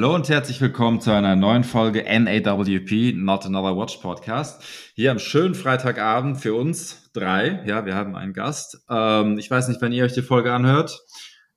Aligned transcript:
Hallo 0.00 0.14
und 0.14 0.30
herzlich 0.30 0.58
willkommen 0.62 1.02
zu 1.02 1.10
einer 1.10 1.36
neuen 1.36 1.62
Folge 1.62 2.04
NAWP, 2.04 3.12
Not 3.16 3.44
Another 3.44 3.76
Watch 3.76 3.98
Podcast. 3.98 4.64
Hier 4.94 5.10
am 5.10 5.18
schönen 5.18 5.54
Freitagabend 5.54 6.38
für 6.38 6.54
uns 6.54 7.10
drei. 7.12 7.62
Ja, 7.66 7.84
wir 7.84 7.94
haben 7.94 8.16
einen 8.16 8.32
Gast. 8.32 8.82
Ähm, 8.88 9.36
ich 9.36 9.50
weiß 9.50 9.68
nicht, 9.68 9.82
wenn 9.82 9.92
ihr 9.92 10.04
euch 10.04 10.14
die 10.14 10.22
Folge 10.22 10.54
anhört. 10.54 11.04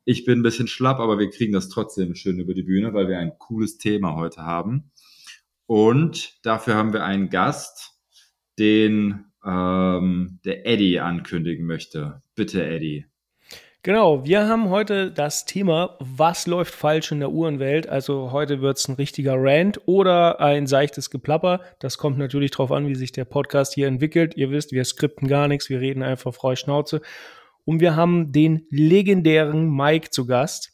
Ich 0.04 0.26
bin 0.26 0.40
ein 0.40 0.44
bisschen 0.44 0.68
schlapp, 0.68 1.00
aber 1.00 1.20
wir 1.20 1.30
kriegen 1.30 1.54
das 1.54 1.70
trotzdem 1.70 2.16
schön 2.16 2.38
über 2.38 2.54
die 2.54 2.64
Bühne, 2.64 2.94
weil 2.94 3.08
wir 3.08 3.18
ein 3.18 3.32
cooles 3.40 3.78
Thema 3.78 4.18
heute 4.18 4.42
haben. 4.42 4.92
Und 5.66 6.46
dafür 6.46 6.76
haben 6.76 6.92
wir 6.92 7.06
einen 7.06 7.30
Gast, 7.30 7.94
den 8.60 9.24
ähm, 9.46 10.42
der 10.44 10.68
Eddie 10.68 11.00
ankündigen 11.00 11.66
möchte. 11.66 12.22
Bitte, 12.36 12.62
Eddie. 12.66 13.06
Genau, 13.86 14.24
wir 14.24 14.48
haben 14.48 14.70
heute 14.70 15.12
das 15.12 15.44
Thema, 15.44 15.98
was 16.00 16.48
läuft 16.48 16.74
falsch 16.74 17.12
in 17.12 17.20
der 17.20 17.32
Uhrenwelt. 17.32 17.90
Also 17.90 18.32
heute 18.32 18.62
wird 18.62 18.78
es 18.78 18.88
ein 18.88 18.96
richtiger 18.96 19.34
Rant 19.36 19.82
oder 19.88 20.40
ein 20.40 20.68
seichtes 20.68 21.10
Geplapper. 21.10 21.60
Das 21.80 21.98
kommt 21.98 22.18
natürlich 22.18 22.52
darauf 22.52 22.72
an, 22.72 22.88
wie 22.88 22.96
sich 22.96 23.12
der 23.12 23.26
Podcast 23.26 23.74
hier 23.74 23.90
entwickelt. 23.90 24.38
Ihr 24.38 24.52
wisst, 24.52 24.72
wir 24.72 24.86
skripten 24.86 25.28
gar 25.28 25.50
nichts, 25.50 25.70
wir 25.70 25.82
reden 25.82 26.02
einfach 26.02 26.34
frei 26.34 26.56
Schnauze. 26.56 27.02
Und 27.66 27.82
wir 27.82 27.98
haben 27.98 28.32
den 28.32 28.66
legendären 28.70 29.70
Mike 29.70 30.12
zu 30.12 30.28
Gast. 30.28 30.72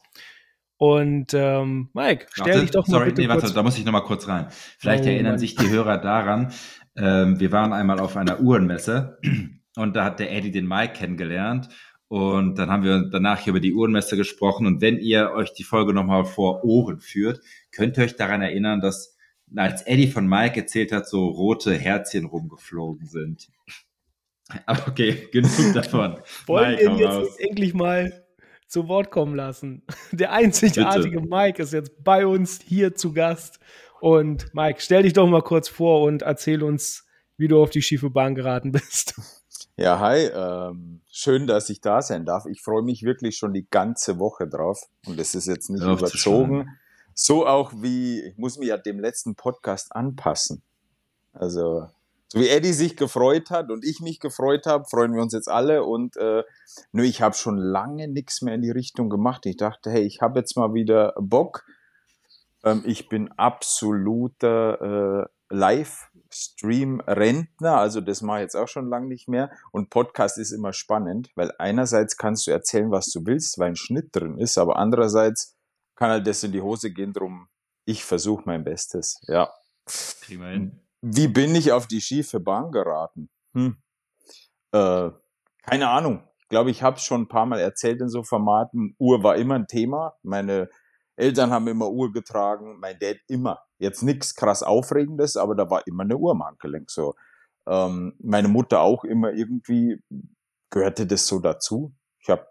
Und 0.76 1.34
ähm, 1.34 1.90
Mike, 1.92 2.26
stell 2.30 2.46
warte, 2.46 2.60
dich 2.60 2.70
doch 2.70 2.86
mal 2.86 2.92
sorry, 2.92 3.06
bitte 3.06 3.22
nee, 3.22 3.28
warte, 3.28 3.52
da 3.52 3.64
muss 3.64 3.76
ich 3.76 3.84
noch 3.84 3.92
mal 3.92 4.02
kurz 4.02 4.28
rein. 4.28 4.46
Vielleicht 4.78 5.02
oh, 5.02 5.08
erinnern 5.08 5.32
Mann. 5.32 5.38
sich 5.40 5.56
die 5.56 5.68
Hörer 5.68 5.98
daran, 5.98 6.52
ähm, 6.96 7.40
wir 7.40 7.50
waren 7.50 7.72
einmal 7.72 7.98
auf 7.98 8.16
einer 8.16 8.38
Uhrenmesse 8.38 9.18
und 9.76 9.96
da 9.96 10.04
hat 10.04 10.20
der 10.20 10.30
Eddie 10.30 10.52
den 10.52 10.68
Mike 10.68 10.92
kennengelernt 10.92 11.70
und 12.10 12.56
dann 12.56 12.70
haben 12.70 12.82
wir 12.82 13.08
danach 13.08 13.38
hier 13.38 13.52
über 13.52 13.60
die 13.60 13.72
Uhrenmesse 13.72 14.16
gesprochen 14.16 14.66
und 14.66 14.80
wenn 14.80 14.98
ihr 14.98 15.30
euch 15.30 15.52
die 15.52 15.62
Folge 15.62 15.94
noch 15.94 16.02
mal 16.02 16.24
vor 16.24 16.64
Ohren 16.64 16.98
führt, 16.98 17.40
könnt 17.70 17.96
ihr 17.96 18.02
euch 18.02 18.16
daran 18.16 18.42
erinnern, 18.42 18.80
dass 18.80 19.16
als 19.54 19.82
Eddie 19.82 20.10
von 20.10 20.26
Mike 20.26 20.58
erzählt 20.58 20.90
hat, 20.90 21.08
so 21.08 21.28
rote 21.28 21.72
Herzchen 21.72 22.24
rumgeflogen 22.24 23.06
sind. 23.06 23.48
Aber 24.66 24.88
okay, 24.88 25.28
genug 25.30 25.52
davon. 25.72 26.18
Wollen 26.46 26.72
Mike, 26.72 26.82
wir 26.82 26.90
ihn 26.90 26.98
jetzt 26.98 27.10
raus. 27.10 27.36
endlich 27.38 27.74
mal 27.74 28.26
zu 28.66 28.88
Wort 28.88 29.12
kommen 29.12 29.36
lassen. 29.36 29.84
Der 30.10 30.32
einzigartige 30.32 31.20
Bitte. 31.20 31.28
Mike 31.32 31.62
ist 31.62 31.72
jetzt 31.72 32.02
bei 32.02 32.26
uns 32.26 32.60
hier 32.60 32.96
zu 32.96 33.12
Gast. 33.12 33.60
Und 34.00 34.52
Mike, 34.52 34.80
stell 34.80 35.04
dich 35.04 35.12
doch 35.12 35.28
mal 35.28 35.42
kurz 35.42 35.68
vor 35.68 36.02
und 36.02 36.22
erzähl 36.22 36.64
uns, 36.64 37.06
wie 37.36 37.46
du 37.46 37.62
auf 37.62 37.70
die 37.70 37.82
schiefe 37.82 38.10
Bahn 38.10 38.34
geraten 38.34 38.72
bist. 38.72 39.14
Ja, 39.80 39.98
hi. 39.98 40.26
Ähm, 40.26 41.00
schön, 41.10 41.46
dass 41.46 41.70
ich 41.70 41.80
da 41.80 42.02
sein 42.02 42.26
darf. 42.26 42.44
Ich 42.44 42.60
freue 42.60 42.82
mich 42.82 43.02
wirklich 43.02 43.38
schon 43.38 43.54
die 43.54 43.66
ganze 43.70 44.18
Woche 44.18 44.46
drauf. 44.46 44.78
Und 45.06 45.18
es 45.18 45.34
ist 45.34 45.46
jetzt 45.46 45.70
nicht 45.70 45.82
überzogen. 45.82 46.68
So 47.14 47.46
auch 47.46 47.72
wie, 47.76 48.20
ich 48.20 48.36
muss 48.36 48.58
mich 48.58 48.68
ja 48.68 48.76
dem 48.76 49.00
letzten 49.00 49.36
Podcast 49.36 49.96
anpassen. 49.96 50.60
Also 51.32 51.88
so 52.28 52.38
wie 52.38 52.50
Eddie 52.50 52.74
sich 52.74 52.94
gefreut 52.94 53.48
hat 53.48 53.70
und 53.70 53.82
ich 53.82 54.00
mich 54.00 54.20
gefreut 54.20 54.66
habe, 54.66 54.84
freuen 54.84 55.14
wir 55.14 55.22
uns 55.22 55.32
jetzt 55.32 55.48
alle. 55.48 55.82
Und 55.82 56.14
äh, 56.18 56.42
nur 56.92 57.06
ich 57.06 57.22
habe 57.22 57.34
schon 57.34 57.56
lange 57.56 58.06
nichts 58.06 58.42
mehr 58.42 58.54
in 58.54 58.60
die 58.60 58.70
Richtung 58.70 59.08
gemacht. 59.08 59.46
Ich 59.46 59.56
dachte, 59.56 59.90
hey, 59.90 60.02
ich 60.02 60.20
habe 60.20 60.40
jetzt 60.40 60.58
mal 60.58 60.74
wieder 60.74 61.14
Bock. 61.18 61.64
Ähm, 62.64 62.82
ich 62.84 63.08
bin 63.08 63.32
absoluter 63.32 65.22
äh, 65.22 65.54
Livestream-Rentner, 66.30 67.76
also 67.76 68.00
das 68.00 68.22
mache 68.22 68.38
ich 68.38 68.42
jetzt 68.42 68.56
auch 68.56 68.68
schon 68.68 68.88
lange 68.88 69.08
nicht 69.08 69.28
mehr. 69.28 69.50
Und 69.72 69.90
Podcast 69.90 70.38
ist 70.38 70.52
immer 70.52 70.72
spannend, 70.72 71.30
weil 71.34 71.52
einerseits 71.58 72.16
kannst 72.16 72.46
du 72.46 72.50
erzählen, 72.50 72.90
was 72.90 73.10
du 73.10 73.24
willst, 73.26 73.58
weil 73.58 73.70
ein 73.70 73.76
Schnitt 73.76 74.10
drin 74.12 74.38
ist, 74.38 74.58
aber 74.58 74.76
andererseits 74.76 75.56
kann 75.96 76.10
halt 76.10 76.26
das 76.26 76.42
in 76.42 76.52
die 76.52 76.62
Hose 76.62 76.92
gehen, 76.92 77.12
drum 77.12 77.48
ich 77.84 78.04
versuche 78.04 78.42
mein 78.46 78.62
Bestes. 78.62 79.20
Ja. 79.26 79.52
Kriegen 80.20 80.40
wir 80.42 80.50
hin. 80.50 80.80
Wie 81.02 81.28
bin 81.28 81.54
ich 81.54 81.72
auf 81.72 81.86
die 81.86 82.00
schiefe 82.00 82.38
Bahn 82.40 82.70
geraten? 82.70 83.28
Hm. 83.54 83.76
Äh, 84.72 85.10
keine 85.62 85.88
Ahnung. 85.88 86.22
Ich 86.38 86.48
glaube, 86.48 86.70
ich 86.70 86.82
habe 86.82 86.96
es 86.96 87.02
schon 87.02 87.22
ein 87.22 87.28
paar 87.28 87.46
Mal 87.46 87.58
erzählt 87.58 88.00
in 88.00 88.08
so 88.08 88.22
Formaten. 88.22 88.94
Uhr 88.98 89.22
war 89.22 89.36
immer 89.36 89.54
ein 89.54 89.66
Thema. 89.66 90.14
Meine 90.22 90.68
Eltern 91.16 91.50
haben 91.50 91.68
immer 91.68 91.90
Uhr 91.90 92.12
getragen, 92.12 92.78
mein 92.78 92.98
Dad 92.98 93.16
immer. 93.28 93.60
Jetzt 93.80 94.02
nichts 94.02 94.34
krass 94.34 94.62
Aufregendes, 94.62 95.36
aber 95.36 95.54
da 95.54 95.70
war 95.70 95.86
immer 95.86 96.02
eine 96.02 96.16
Uhr 96.16 96.32
am 96.32 96.44
Handgelenk. 96.44 96.90
So. 96.90 97.14
Ähm, 97.66 98.14
meine 98.20 98.48
Mutter 98.48 98.80
auch 98.80 99.04
immer 99.04 99.32
irgendwie 99.32 100.02
gehörte 100.68 101.06
das 101.06 101.26
so 101.26 101.40
dazu. 101.40 101.92
Ich 102.20 102.28
habe 102.28 102.46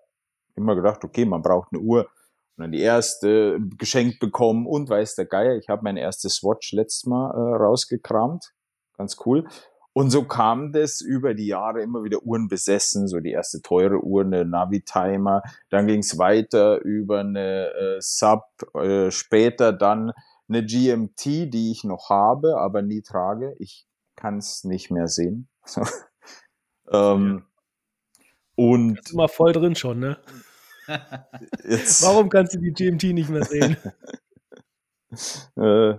immer 0.55 0.75
gedacht, 0.75 1.03
okay, 1.03 1.25
man 1.25 1.43
braucht 1.43 1.69
eine 1.71 1.81
Uhr 1.81 2.05
und 2.57 2.63
dann 2.63 2.71
die 2.71 2.81
erste 2.81 3.59
geschenkt 3.77 4.19
bekommen 4.19 4.65
und 4.65 4.89
weiß 4.89 5.15
der 5.15 5.25
Geier, 5.25 5.55
ich 5.55 5.69
habe 5.69 5.83
mein 5.83 5.97
erstes 5.97 6.43
Watch 6.43 6.73
letztes 6.73 7.05
Mal 7.05 7.31
äh, 7.31 7.55
rausgekramt. 7.57 8.51
Ganz 8.97 9.17
cool. 9.25 9.47
Und 9.93 10.09
so 10.09 10.23
kam 10.23 10.71
das 10.71 10.99
über 10.99 11.33
die 11.35 11.47
Jahre 11.47 11.81
immer 11.81 12.03
wieder 12.03 12.23
Uhren 12.23 12.47
besessen, 12.47 13.07
so 13.07 13.19
die 13.19 13.31
erste 13.31 13.61
teure 13.61 14.03
Uhr, 14.03 14.23
eine 14.23 14.45
Navi-Timer, 14.45 15.43
dann 15.69 15.87
ging 15.87 15.99
es 15.99 16.17
weiter 16.17 16.79
über 16.81 17.19
eine 17.19 17.67
äh, 17.73 17.97
Sub, 17.99 18.43
äh, 18.75 19.11
später 19.11 19.73
dann 19.73 20.11
eine 20.49 20.65
GMT, 20.65 21.53
die 21.53 21.71
ich 21.71 21.83
noch 21.83 22.09
habe, 22.09 22.57
aber 22.57 22.81
nie 22.81 23.01
trage. 23.01 23.55
Ich 23.59 23.85
kann 24.15 24.37
es 24.39 24.63
nicht 24.63 24.91
mehr 24.91 25.07
sehen. 25.07 25.47
ähm, 26.91 27.45
und 28.55 28.95
Bist 28.95 29.11
du 29.11 29.15
mal 29.15 29.27
voll 29.27 29.53
drin 29.53 29.75
schon, 29.75 29.99
ne? 29.99 30.19
Jetzt. 31.63 32.03
Warum 32.03 32.29
kannst 32.29 32.55
du 32.55 32.59
die 32.59 32.73
GMT 32.73 33.03
nicht 33.13 33.29
mehr 33.29 33.45
sehen? 33.45 33.77
äh, 35.55 35.97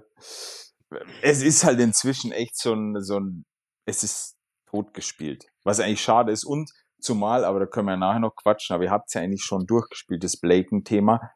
es 1.23 1.43
ist 1.43 1.65
halt 1.65 1.81
inzwischen 1.81 2.33
echt 2.33 2.59
so 2.59 2.75
ein, 2.75 3.03
so 3.03 3.19
ein, 3.19 3.47
es 3.87 4.03
ist 4.03 4.37
totgespielt, 4.67 5.47
was 5.65 5.81
eigentlich 5.81 6.03
schade 6.03 6.33
ist. 6.33 6.45
Und 6.45 6.71
zumal, 7.01 7.45
aber 7.45 7.61
da 7.61 7.67
können 7.67 7.87
wir 7.87 7.97
nachher 7.97 8.21
noch 8.21 8.35
quatschen, 8.37 8.75
aber 8.75 8.85
ihr 8.85 8.91
habt 8.91 9.09
es 9.09 9.15
ja 9.15 9.23
eigentlich 9.23 9.43
schon 9.43 9.67
durchgespielt, 9.67 10.23
das 10.25 10.39
Blaken-Thema. 10.39 11.31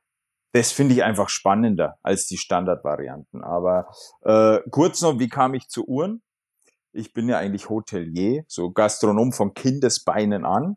Das 0.54 0.70
finde 0.70 0.94
ich 0.94 1.03
einfach 1.03 1.31
spannender 1.31 1.98
als 2.04 2.28
die 2.28 2.37
Standardvarianten. 2.37 3.42
Aber 3.42 3.88
äh, 4.22 4.60
kurz 4.70 5.03
noch, 5.03 5.19
wie 5.19 5.28
kam 5.28 5.53
ich 5.54 5.66
zu 5.66 5.84
Uhren? 5.84 6.22
Ich 6.92 7.12
bin 7.12 7.28
ja 7.28 7.38
eigentlich 7.38 7.69
Hotelier, 7.69 8.44
so 8.47 8.70
Gastronom 8.70 9.32
von 9.32 9.53
Kindesbeinen 9.54 10.44
an. 10.44 10.76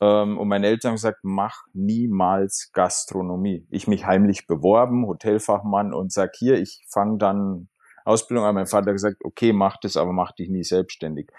Ähm, 0.00 0.38
und 0.38 0.46
meine 0.46 0.68
Eltern 0.68 0.90
haben 0.90 0.96
gesagt, 0.96 1.18
mach 1.24 1.56
niemals 1.72 2.70
Gastronomie. 2.72 3.66
Ich 3.68 3.88
mich 3.88 4.06
heimlich 4.06 4.46
beworben, 4.46 5.04
Hotelfachmann 5.08 5.92
und 5.92 6.12
sag 6.12 6.36
hier, 6.36 6.60
ich 6.60 6.86
fange 6.88 7.18
dann 7.18 7.68
Ausbildung 8.04 8.44
an. 8.44 8.54
Mein 8.54 8.68
Vater 8.68 8.90
hat 8.90 8.94
gesagt, 8.94 9.24
okay, 9.24 9.52
mach 9.52 9.76
das, 9.78 9.96
aber 9.96 10.12
mach 10.12 10.30
dich 10.30 10.48
nie 10.50 10.62
selbstständig. 10.62 11.32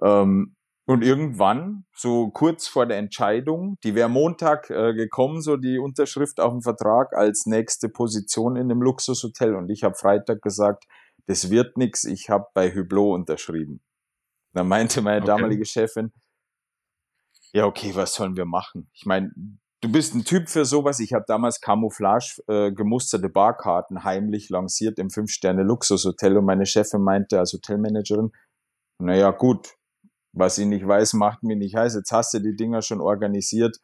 Ähm, 0.00 0.54
und 0.86 1.02
irgendwann, 1.02 1.86
so 1.94 2.30
kurz 2.30 2.66
vor 2.66 2.84
der 2.86 2.98
Entscheidung, 2.98 3.78
die 3.84 3.94
wäre 3.94 4.10
Montag 4.10 4.68
äh, 4.68 4.92
gekommen, 4.92 5.40
so 5.40 5.56
die 5.56 5.78
Unterschrift 5.78 6.40
auf 6.40 6.52
dem 6.52 6.60
Vertrag 6.60 7.14
als 7.14 7.46
nächste 7.46 7.88
Position 7.88 8.56
in 8.56 8.68
dem 8.68 8.82
Luxushotel. 8.82 9.54
Und 9.54 9.70
ich 9.70 9.82
habe 9.82 9.94
Freitag 9.94 10.42
gesagt, 10.42 10.84
das 11.26 11.48
wird 11.48 11.78
nix. 11.78 12.04
Ich 12.04 12.28
habe 12.28 12.46
bei 12.52 12.70
Hublot 12.70 13.14
unterschrieben. 13.14 13.80
Da 14.52 14.62
meinte 14.62 15.00
meine 15.00 15.22
okay. 15.22 15.26
damalige 15.26 15.64
Chefin, 15.64 16.12
ja, 17.54 17.66
okay, 17.66 17.94
was 17.94 18.14
sollen 18.14 18.36
wir 18.36 18.46
machen? 18.46 18.90
Ich 18.92 19.06
meine, 19.06 19.30
du 19.80 19.90
bist 19.90 20.14
ein 20.14 20.24
Typ 20.24 20.48
für 20.48 20.64
sowas. 20.64 20.98
Ich 20.98 21.12
habe 21.12 21.24
damals 21.28 21.60
Camouflage 21.60 22.42
äh, 22.48 22.72
gemusterte 22.72 23.28
Barkarten 23.28 24.02
heimlich 24.02 24.50
lanciert 24.50 24.98
im 24.98 25.08
Fünf-Sterne-Luxushotel 25.08 26.36
und 26.36 26.46
meine 26.46 26.66
Chefin 26.66 27.02
meinte 27.02 27.38
als 27.38 27.52
Hotelmanagerin, 27.52 28.32
naja, 28.98 29.30
gut, 29.30 29.76
was 30.34 30.58
ich 30.58 30.66
nicht 30.66 30.86
weiß, 30.86 31.14
macht 31.14 31.42
mir 31.42 31.56
nicht 31.56 31.76
heiß. 31.76 31.94
Jetzt 31.94 32.12
hast 32.12 32.34
du 32.34 32.40
die 32.40 32.56
Dinger 32.56 32.82
schon 32.82 33.00
organisiert, 33.00 33.80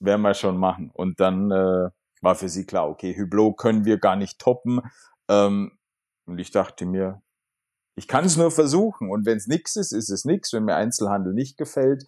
werden 0.00 0.22
wir 0.22 0.34
schon 0.34 0.58
machen. 0.58 0.90
Und 0.92 1.20
dann 1.20 1.50
äh, 1.50 1.90
war 2.20 2.34
für 2.34 2.48
sie 2.48 2.66
klar, 2.66 2.88
okay, 2.88 3.16
Hublot 3.16 3.56
können 3.56 3.84
wir 3.84 3.98
gar 3.98 4.16
nicht 4.16 4.38
toppen. 4.38 4.80
Ähm, 5.28 5.78
und 6.26 6.38
ich 6.38 6.50
dachte 6.50 6.86
mir, 6.86 7.22
ich 7.96 8.08
kann 8.08 8.24
es 8.24 8.36
nur 8.36 8.50
versuchen. 8.50 9.10
Und 9.10 9.26
wenn 9.26 9.36
es 9.36 9.46
nichts 9.46 9.76
ist, 9.76 9.92
ist 9.92 10.10
es 10.10 10.24
nichts. 10.24 10.52
Wenn 10.52 10.64
mir 10.64 10.76
Einzelhandel 10.76 11.32
nicht 11.32 11.56
gefällt, 11.56 12.04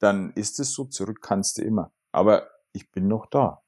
dann 0.00 0.32
ist 0.32 0.58
es 0.58 0.72
so, 0.72 0.84
zurück 0.84 1.20
kannst 1.22 1.58
du 1.58 1.62
immer. 1.62 1.92
Aber 2.12 2.48
ich 2.72 2.90
bin 2.90 3.06
noch 3.06 3.26
da. 3.26 3.62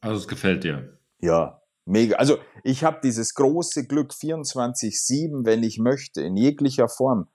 Also 0.00 0.20
es 0.20 0.28
gefällt 0.28 0.64
dir. 0.64 0.98
Ja, 1.20 1.62
mega. 1.84 2.16
Also 2.16 2.38
ich 2.62 2.84
habe 2.84 3.00
dieses 3.02 3.34
große 3.34 3.86
Glück 3.86 4.12
24-7, 4.12 5.44
wenn 5.44 5.62
ich 5.62 5.78
möchte, 5.78 6.22
in 6.22 6.36
jeglicher 6.36 6.88
Form 6.88 7.28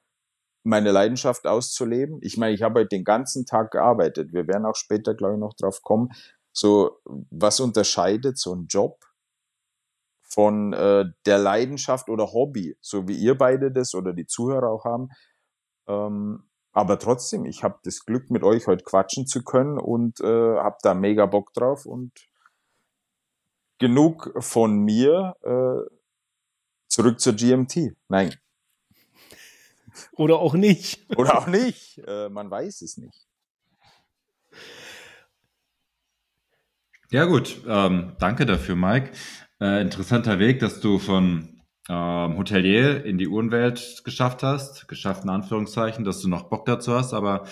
meine 0.65 0.91
Leidenschaft 0.91 1.45
auszuleben. 1.45 2.19
Ich 2.21 2.37
meine, 2.37 2.53
ich 2.53 2.63
habe 2.63 2.79
heute 2.79 2.89
den 2.89 3.03
ganzen 3.03 3.45
Tag 3.45 3.71
gearbeitet. 3.71 4.33
Wir 4.33 4.47
werden 4.47 4.65
auch 4.65 4.75
später, 4.75 5.13
glaube 5.13 5.35
ich, 5.35 5.39
noch 5.39 5.53
drauf 5.53 5.81
kommen. 5.83 6.09
So, 6.51 6.99
was 7.03 7.59
unterscheidet 7.59 8.37
so 8.37 8.53
ein 8.55 8.65
Job 8.67 9.03
von 10.23 10.73
äh, 10.73 11.05
der 11.25 11.37
Leidenschaft 11.37 12.09
oder 12.09 12.33
Hobby, 12.33 12.75
so 12.81 13.07
wie 13.07 13.15
ihr 13.15 13.37
beide 13.37 13.71
das 13.71 13.93
oder 13.93 14.11
die 14.11 14.25
Zuhörer 14.25 14.69
auch 14.69 14.85
haben? 14.85 15.09
Ähm, 15.87 16.49
aber 16.71 16.97
trotzdem, 16.97 17.45
ich 17.45 17.63
habe 17.63 17.79
das 17.83 18.03
Glück, 18.03 18.31
mit 18.31 18.43
euch 18.43 18.67
heute 18.67 18.83
quatschen 18.83 19.27
zu 19.27 19.43
können 19.43 19.77
und 19.77 20.19
äh, 20.19 20.57
habe 20.57 20.77
da 20.81 20.93
mega 20.93 21.25
Bock 21.25 21.53
drauf 21.53 21.85
und 21.85 22.11
genug 23.77 24.33
von 24.39 24.79
mir. 24.79 25.35
Äh, 25.43 25.89
zurück 26.87 27.19
zur 27.19 27.33
GMT. 27.33 27.95
Nein. 28.07 28.33
Oder 30.13 30.39
auch 30.39 30.53
nicht. 30.53 30.99
Oder 31.17 31.37
auch 31.37 31.47
nicht. 31.47 32.01
Äh, 32.07 32.29
man 32.29 32.49
weiß 32.49 32.81
es 32.81 32.97
nicht. 32.97 33.27
Ja 37.11 37.25
gut, 37.25 37.61
ähm, 37.67 38.13
danke 38.19 38.45
dafür, 38.45 38.75
Mike. 38.75 39.11
Äh, 39.61 39.81
interessanter 39.81 40.39
Weg, 40.39 40.59
dass 40.59 40.81
du 40.81 40.97
von 40.97 41.61
ähm, 41.87 42.37
Hotelier 42.37 43.05
in 43.05 43.17
die 43.17 43.27
Uhrenwelt 43.27 44.01
geschafft 44.03 44.43
hast. 44.43 44.87
Geschafft 44.87 45.23
in 45.23 45.29
Anführungszeichen, 45.29 46.03
dass 46.03 46.21
du 46.21 46.27
noch 46.27 46.49
Bock 46.49 46.65
dazu 46.65 46.93
hast, 46.93 47.13
aber 47.13 47.45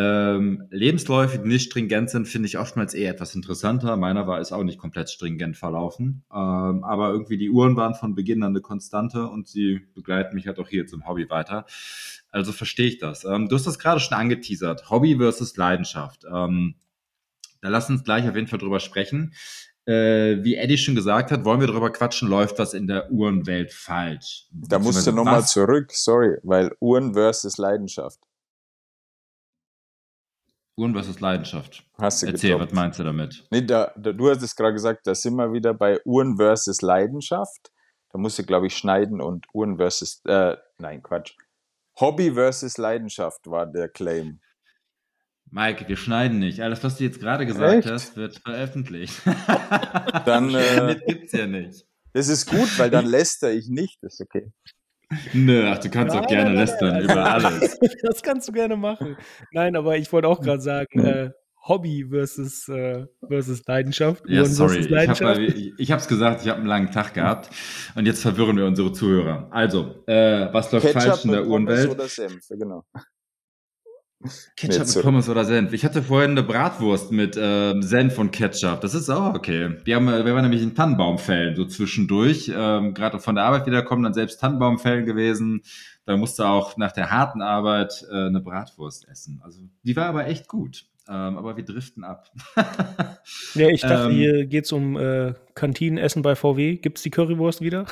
ähm, 0.00 0.68
Lebensläufe, 0.70 1.40
die 1.40 1.48
nicht 1.48 1.64
stringent 1.64 2.08
sind, 2.08 2.28
finde 2.28 2.46
ich 2.46 2.56
oftmals 2.56 2.94
eher 2.94 3.10
etwas 3.10 3.34
interessanter. 3.34 3.96
Meiner 3.96 4.28
war 4.28 4.38
es 4.38 4.52
auch 4.52 4.62
nicht 4.62 4.78
komplett 4.78 5.10
stringent 5.10 5.56
verlaufen. 5.56 6.22
Ähm, 6.32 6.84
aber 6.84 7.10
irgendwie 7.10 7.36
die 7.36 7.50
Uhren 7.50 7.74
waren 7.74 7.94
von 7.94 8.14
Beginn 8.14 8.44
an 8.44 8.50
eine 8.50 8.60
Konstante 8.60 9.26
und 9.26 9.48
sie 9.48 9.80
begleiten 9.96 10.36
mich 10.36 10.46
halt 10.46 10.60
auch 10.60 10.68
hier 10.68 10.86
zum 10.86 11.08
Hobby 11.08 11.28
weiter. 11.28 11.66
Also 12.30 12.52
verstehe 12.52 12.86
ich 12.86 12.98
das. 12.98 13.24
Ähm, 13.24 13.48
du 13.48 13.56
hast 13.56 13.66
das 13.66 13.80
gerade 13.80 13.98
schon 13.98 14.16
angeteasert. 14.16 14.88
Hobby 14.88 15.16
versus 15.16 15.56
Leidenschaft. 15.56 16.24
Ähm, 16.32 16.76
da 17.60 17.68
lass 17.68 17.90
uns 17.90 18.04
gleich 18.04 18.28
auf 18.28 18.36
jeden 18.36 18.46
Fall 18.46 18.60
drüber 18.60 18.78
sprechen. 18.78 19.34
Äh, 19.84 20.44
wie 20.44 20.54
Eddie 20.54 20.78
schon 20.78 20.94
gesagt 20.94 21.32
hat, 21.32 21.44
wollen 21.44 21.58
wir 21.58 21.66
drüber 21.66 21.90
quatschen, 21.90 22.28
läuft 22.28 22.60
was 22.60 22.72
in 22.72 22.86
der 22.86 23.10
Uhrenwelt 23.10 23.72
falsch? 23.72 24.46
Da 24.52 24.78
musst 24.78 25.08
du 25.08 25.10
nochmal 25.10 25.44
zurück, 25.44 25.90
sorry, 25.92 26.36
weil 26.44 26.70
Uhren 26.78 27.14
versus 27.14 27.58
Leidenschaft. 27.58 28.20
Uhren 30.78 30.94
versus 30.94 31.20
Leidenschaft. 31.20 31.84
Hast 31.98 32.22
du 32.22 32.26
Erzähl, 32.28 32.52
getoppt. 32.52 32.70
was 32.70 32.76
meinst 32.76 32.98
du 32.98 33.04
damit? 33.04 33.44
Nee, 33.50 33.62
da, 33.62 33.92
da, 33.96 34.12
du 34.12 34.30
hast 34.30 34.42
es 34.42 34.54
gerade 34.54 34.72
gesagt, 34.72 35.06
da 35.06 35.14
sind 35.14 35.34
wir 35.34 35.52
wieder 35.52 35.74
bei 35.74 36.00
Uhren 36.04 36.36
versus 36.36 36.80
Leidenschaft. 36.80 37.72
Da 38.10 38.18
musst 38.18 38.38
du, 38.38 38.44
glaube 38.44 38.68
ich, 38.68 38.76
schneiden 38.76 39.20
und 39.20 39.46
Uhren 39.52 39.76
versus, 39.76 40.22
äh, 40.24 40.56
nein, 40.78 41.02
Quatsch. 41.02 41.34
Hobby 42.00 42.32
versus 42.32 42.78
Leidenschaft 42.78 43.46
war 43.46 43.66
der 43.66 43.88
Claim. 43.88 44.40
Mike, 45.50 45.88
wir 45.88 45.96
schneiden 45.96 46.38
nicht. 46.38 46.60
Alles, 46.60 46.84
was 46.84 46.96
du 46.96 47.04
jetzt 47.04 47.20
gerade 47.20 47.44
gesagt 47.44 47.84
Echt? 47.84 47.90
hast, 47.90 48.16
wird 48.16 48.38
veröffentlicht. 48.38 49.20
Dann 50.24 50.50
äh, 50.54 50.94
das 50.94 51.04
gibt's 51.06 51.32
ja 51.32 51.46
nicht. 51.46 51.86
Das 52.12 52.28
ist 52.28 52.46
gut, 52.46 52.78
weil 52.78 52.90
dann 52.90 53.06
lästere 53.06 53.52
ich 53.52 53.68
nicht. 53.68 53.98
Das 54.02 54.14
ist 54.14 54.20
okay. 54.20 54.52
Nö, 55.32 55.68
ach, 55.68 55.78
du 55.78 55.88
kannst 55.88 56.14
nein, 56.14 56.24
auch 56.24 56.28
gerne 56.28 56.50
nein, 56.50 56.56
lästern 56.56 56.92
nein. 56.94 57.04
über 57.04 57.30
alles. 57.30 57.78
Das 58.02 58.22
kannst 58.22 58.48
du 58.48 58.52
gerne 58.52 58.76
machen. 58.76 59.16
Nein, 59.52 59.76
aber 59.76 59.96
ich 59.96 60.12
wollte 60.12 60.28
auch 60.28 60.40
gerade 60.40 60.60
sagen, 60.60 61.00
äh, 61.00 61.30
Hobby 61.66 62.06
versus, 62.08 62.68
äh, 62.68 63.06
versus 63.26 63.62
Leidenschaft. 63.66 64.24
Ja, 64.26 64.44
sorry, 64.44 64.80
Leidenschaft. 64.80 65.40
ich 65.78 65.90
habe 65.90 66.00
es 66.00 66.08
gesagt, 66.08 66.42
ich 66.42 66.48
habe 66.48 66.60
einen 66.60 66.68
langen 66.68 66.90
Tag 66.90 67.14
gehabt 67.14 67.50
und 67.94 68.06
jetzt 68.06 68.22
verwirren 68.22 68.56
wir 68.56 68.66
unsere 68.66 68.92
Zuhörer. 68.92 69.48
Also, 69.50 70.02
äh, 70.06 70.52
was 70.52 70.72
läuft 70.72 70.86
Ketchup 70.86 71.02
falsch 71.02 71.24
in 71.24 71.32
der 71.32 71.46
Uhrenwelt? 71.46 71.90
Oder 71.90 72.08
Senf, 72.08 72.46
genau. 72.48 72.84
Ketchup 74.56 74.86
mit 74.94 75.04
Pommes 75.04 75.28
oder 75.28 75.44
Senf. 75.44 75.72
Ich 75.72 75.84
hatte 75.84 76.02
vorhin 76.02 76.32
eine 76.32 76.42
Bratwurst 76.42 77.12
mit 77.12 77.38
ähm, 77.40 77.82
Senf 77.82 78.18
und 78.18 78.32
Ketchup. 78.32 78.80
Das 78.80 78.94
ist 78.94 79.08
auch 79.10 79.34
okay. 79.34 79.76
Wir, 79.84 79.96
haben, 79.96 80.06
wir 80.06 80.34
waren 80.34 80.42
nämlich 80.42 80.62
in 80.62 80.74
Tannenbaumfällen 80.74 81.54
so 81.54 81.64
zwischendurch. 81.64 82.50
Ähm, 82.52 82.94
Gerade 82.94 83.20
von 83.20 83.36
der 83.36 83.44
Arbeit 83.44 83.66
wiederkommen, 83.66 84.02
dann 84.02 84.14
selbst 84.14 84.40
Tannenbaumfällen 84.40 85.06
gewesen. 85.06 85.62
Da 86.04 86.16
musste 86.16 86.48
auch 86.48 86.76
nach 86.76 86.90
der 86.90 87.12
harten 87.12 87.42
Arbeit 87.42 88.04
äh, 88.10 88.26
eine 88.26 88.40
Bratwurst 88.40 89.06
essen. 89.08 89.40
Also 89.44 89.60
die 89.84 89.94
war 89.94 90.06
aber 90.06 90.26
echt 90.26 90.48
gut. 90.48 90.86
Ähm, 91.08 91.38
aber 91.38 91.56
wir 91.56 91.64
driften 91.64 92.02
ab. 92.02 92.30
ja, 93.54 93.68
ich 93.68 93.82
dachte, 93.82 94.08
ähm, 94.10 94.16
hier 94.16 94.46
geht 94.46 94.64
es 94.64 94.72
um 94.72 94.96
äh, 94.96 95.34
Kantinenessen 95.54 96.22
bei 96.22 96.34
VW. 96.34 96.76
Gibt 96.76 96.98
es 96.98 97.02
die 97.04 97.10
Currywurst 97.10 97.60
wieder? 97.60 97.86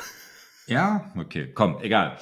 Ja, 0.67 1.11
okay, 1.17 1.49
komm, 1.53 1.77
egal. 1.81 2.17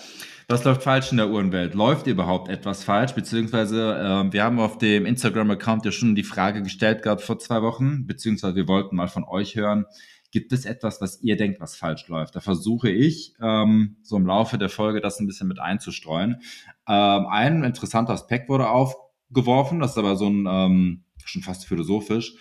Was 0.47 0.63
läuft 0.63 0.83
falsch 0.83 1.09
in 1.09 1.17
der 1.17 1.29
Uhrenwelt? 1.29 1.73
Läuft 1.73 2.05
überhaupt 2.05 2.47
etwas 2.47 2.83
falsch? 2.83 3.13
Beziehungsweise, 3.13 3.95
äh, 3.95 4.31
wir 4.31 4.43
haben 4.43 4.59
auf 4.59 4.77
dem 4.77 5.07
Instagram-Account 5.07 5.83
ja 5.85 5.91
schon 5.91 6.13
die 6.13 6.23
Frage 6.23 6.61
gestellt 6.61 7.01
gehabt 7.01 7.21
vor 7.21 7.39
zwei 7.39 7.63
Wochen, 7.63 8.05
beziehungsweise 8.05 8.55
wir 8.55 8.67
wollten 8.67 8.95
mal 8.95 9.07
von 9.07 9.23
euch 9.23 9.55
hören, 9.55 9.85
gibt 10.29 10.53
es 10.53 10.65
etwas, 10.65 11.01
was 11.01 11.19
ihr 11.23 11.37
denkt, 11.37 11.59
was 11.59 11.75
falsch 11.75 12.07
läuft? 12.07 12.35
Da 12.35 12.39
versuche 12.39 12.91
ich, 12.91 13.33
ähm, 13.41 13.97
so 14.03 14.15
im 14.17 14.27
Laufe 14.27 14.59
der 14.59 14.69
Folge 14.69 15.01
das 15.01 15.19
ein 15.19 15.25
bisschen 15.25 15.47
mit 15.47 15.59
einzustreuen. 15.59 16.41
Ähm, 16.87 17.25
ein 17.25 17.63
interessanter 17.63 18.13
Aspekt 18.13 18.47
wurde 18.47 18.69
aufgeworfen, 18.69 19.79
das 19.79 19.91
ist 19.91 19.97
aber 19.97 20.15
so 20.17 20.29
ein, 20.29 20.45
ähm, 20.47 21.03
schon 21.25 21.41
fast 21.41 21.65
philosophisch. 21.65 22.35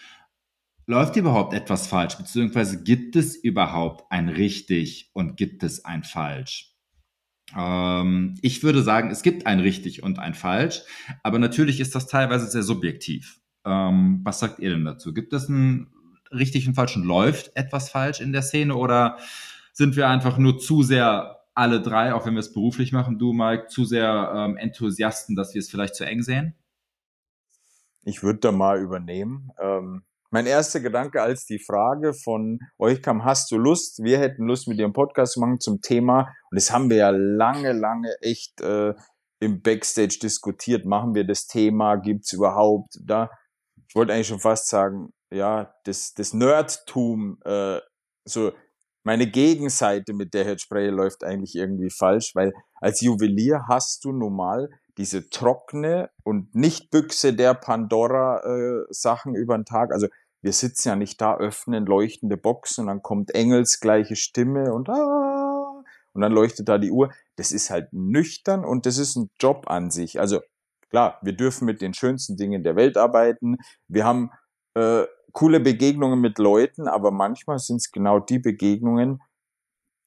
Läuft 0.87 1.17
überhaupt 1.17 1.55
etwas 1.55 1.87
falsch? 1.87 2.17
Beziehungsweise 2.17 2.83
gibt 2.83 3.17
es 3.17 3.37
überhaupt 3.37 4.05
ein 4.11 4.29
richtig 4.29 5.11
und 5.15 5.37
gibt 5.37 5.63
es 5.63 5.85
ein 5.85 6.05
falsch? 6.05 6.75
Ähm, 7.57 8.35
ich 8.43 8.63
würde 8.63 8.83
sagen, 8.83 9.11
es 9.11 9.23
gibt 9.23 9.47
ein 9.47 9.61
richtig 9.61 10.03
und 10.03 10.19
ein 10.19 10.35
falsch, 10.35 10.83
aber 11.23 11.39
natürlich 11.39 11.81
ist 11.81 11.95
das 11.95 12.07
teilweise 12.07 12.47
sehr 12.49 12.63
subjektiv. 12.63 13.41
Ähm, 13.65 14.21
was 14.25 14.41
sagt 14.41 14.59
ihr 14.59 14.71
denn 14.71 14.85
dazu? 14.85 15.15
Gibt 15.15 15.33
es 15.33 15.49
ein 15.49 15.91
richtig 16.31 16.69
und 16.69 16.75
falsch 16.75 16.97
und 16.97 17.05
läuft 17.05 17.53
etwas 17.55 17.89
falsch 17.91 18.21
in 18.21 18.33
der 18.33 18.43
Szene 18.43 18.75
oder 18.77 19.19
sind 19.73 19.97
wir 19.97 20.09
einfach 20.09 20.37
nur 20.37 20.59
zu 20.59 20.83
sehr 20.83 21.41
alle 21.55 21.81
drei, 21.81 22.13
auch 22.13 22.27
wenn 22.27 22.35
wir 22.35 22.41
es 22.41 22.53
beruflich 22.53 22.93
machen, 22.93 23.19
du 23.19 23.33
Mike, 23.33 23.69
zu 23.69 23.85
sehr 23.85 24.33
ähm, 24.35 24.57
Enthusiasten, 24.57 25.37
dass 25.37 25.55
wir 25.55 25.61
es 25.61 25.71
vielleicht 25.71 25.95
zu 25.95 26.05
eng 26.05 26.23
sehen? 26.23 26.55
Ich 28.05 28.23
würde 28.23 28.41
da 28.41 28.53
mal 28.53 28.81
übernehmen. 28.81 29.51
Ähm, 29.59 30.03
mein 30.35 30.47
erster 30.47 30.81
Gedanke, 30.81 31.23
als 31.23 31.47
die 31.47 31.61
Frage 31.61 32.13
von 32.13 32.59
euch 32.77 33.03
kam, 33.03 33.25
hast 33.25 33.53
du 33.53 33.57
Lust? 33.57 34.03
Wir 34.03 34.19
hätten 34.19 34.49
Lust, 34.49 34.67
mit 34.67 34.81
dir 34.81 34.85
einen 34.85 34.93
Podcast 34.93 35.35
zu 35.35 35.41
machen 35.41 35.61
zum 35.61 35.81
Thema. 35.81 36.23
Und 36.51 36.57
das 36.57 36.73
haben 36.73 36.91
wir 36.91 36.97
ja 36.97 37.11
lange, 37.11 37.73
lange 37.73 38.13
echt 38.21 38.61
äh, 38.61 38.95
im 39.39 39.63
Backstage 39.63 40.19
diskutiert. 40.21 40.87
Machen 40.87 41.15
wir 41.15 41.25
das 41.25 41.47
Thema? 41.47 41.95
Gibt's 41.95 42.33
überhaupt 42.33 42.99
da? 43.01 43.31
Ich 43.89 43.95
wollte 43.95 44.13
eigentlich 44.13 44.27
schon 44.27 44.41
fast 44.41 44.67
sagen, 44.67 45.13
ja, 45.31 45.73
das, 45.85 46.15
das 46.15 46.35
Nerdtum, 46.35 47.39
äh, 47.45 47.79
so 48.25 48.51
meine 49.05 49.29
Gegenseite, 49.29 50.15
mit 50.15 50.35
der 50.35 50.53
ich 50.53 50.63
spreche, 50.63 50.91
läuft 50.91 51.23
eigentlich 51.23 51.55
irgendwie 51.55 51.91
falsch, 51.91 52.35
weil 52.35 52.53
als 52.81 53.01
Juwelier 53.03 53.67
hast 53.69 54.05
du 54.05 54.11
normal 54.11 54.69
diese 54.99 55.29
trockene 55.29 56.11
und 56.23 56.55
nicht 56.55 56.91
Büchse 56.91 57.35
der 57.35 57.55
Pandora 57.55 58.41
äh, 58.45 58.85
Sachen 58.91 59.35
über 59.35 59.57
den 59.57 59.65
Tag. 59.65 59.93
Also 59.93 60.09
wir 60.45 60.53
sitzen 60.53 60.89
ja 60.89 60.97
nicht 60.97 61.23
da, 61.23 61.39
öffnen 61.39 61.87
leuchtende 61.87 62.37
Boxen 62.37 62.83
und 62.83 62.89
dann 62.89 63.03
kommt 63.03 63.35
Engels 63.35 63.81
gleiche 63.81 64.15
Stimme 64.15 64.75
und 64.75 64.91
ah, 64.91 65.83
und 66.13 66.21
dann 66.21 66.33
leuchtet 66.33 66.69
da 66.69 66.77
die 66.77 66.91
Uhr. 66.91 67.11
Das 67.37 67.51
ist 67.51 67.71
halt 67.71 67.89
nüchtern 67.93 68.63
und 68.63 68.85
das 68.85 68.99
ist 68.99 69.17
ein 69.17 69.31
Job 69.41 69.65
an 69.69 69.91
sich. 69.91 70.21
Also 70.21 70.41
klar, 70.91 71.19
wir 71.23 71.33
dürfen 71.33 71.65
mit 71.65 71.81
den 71.81 71.95
schönsten 71.95 72.37
Dingen 72.37 72.63
der 72.63 72.77
Welt 72.77 72.99
arbeiten. 72.99 73.57
Wir 73.89 74.05
haben 74.05 74.31
äh, 74.75 75.05
coole 75.33 75.61
Begegnungen 75.61 76.21
mit 76.21 76.39
Leuten, 76.39 76.89
aber 76.89 77.11
manchmal 77.11 77.59
sind 77.59 77.77
es 77.77 77.91
genau 77.91 78.21
die 78.21 78.39
Begegnungen, 78.39 79.23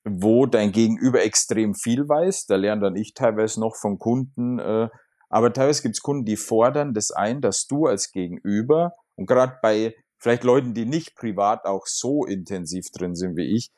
wo 0.07 0.45
dein 0.45 0.71
Gegenüber 0.71 1.23
extrem 1.23 1.73
viel 1.73 2.07
weiß. 2.07 2.45
Da 2.45 2.57
lerne 2.57 2.81
dann 2.83 2.95
ich 2.95 3.15
teilweise 3.15 3.59
noch 3.59 3.75
von 3.75 3.97
Kunden. 3.97 4.59
Äh, 4.59 4.89
aber 5.29 5.51
teilweise 5.51 5.81
gibt 5.81 5.95
es 5.95 6.01
Kunden, 6.01 6.25
die 6.25 6.37
fordern 6.37 6.93
das 6.93 7.09
ein, 7.09 7.41
dass 7.41 7.65
du 7.65 7.87
als 7.87 8.11
Gegenüber 8.11 8.93
und 9.15 9.25
gerade 9.25 9.57
bei 9.63 9.95
vielleicht 10.19 10.43
Leuten, 10.43 10.73
die 10.73 10.85
nicht 10.85 11.15
privat 11.15 11.65
auch 11.65 11.85
so 11.85 12.25
intensiv 12.25 12.89
drin 12.91 13.15
sind 13.15 13.35
wie 13.35 13.55
ich, 13.55 13.71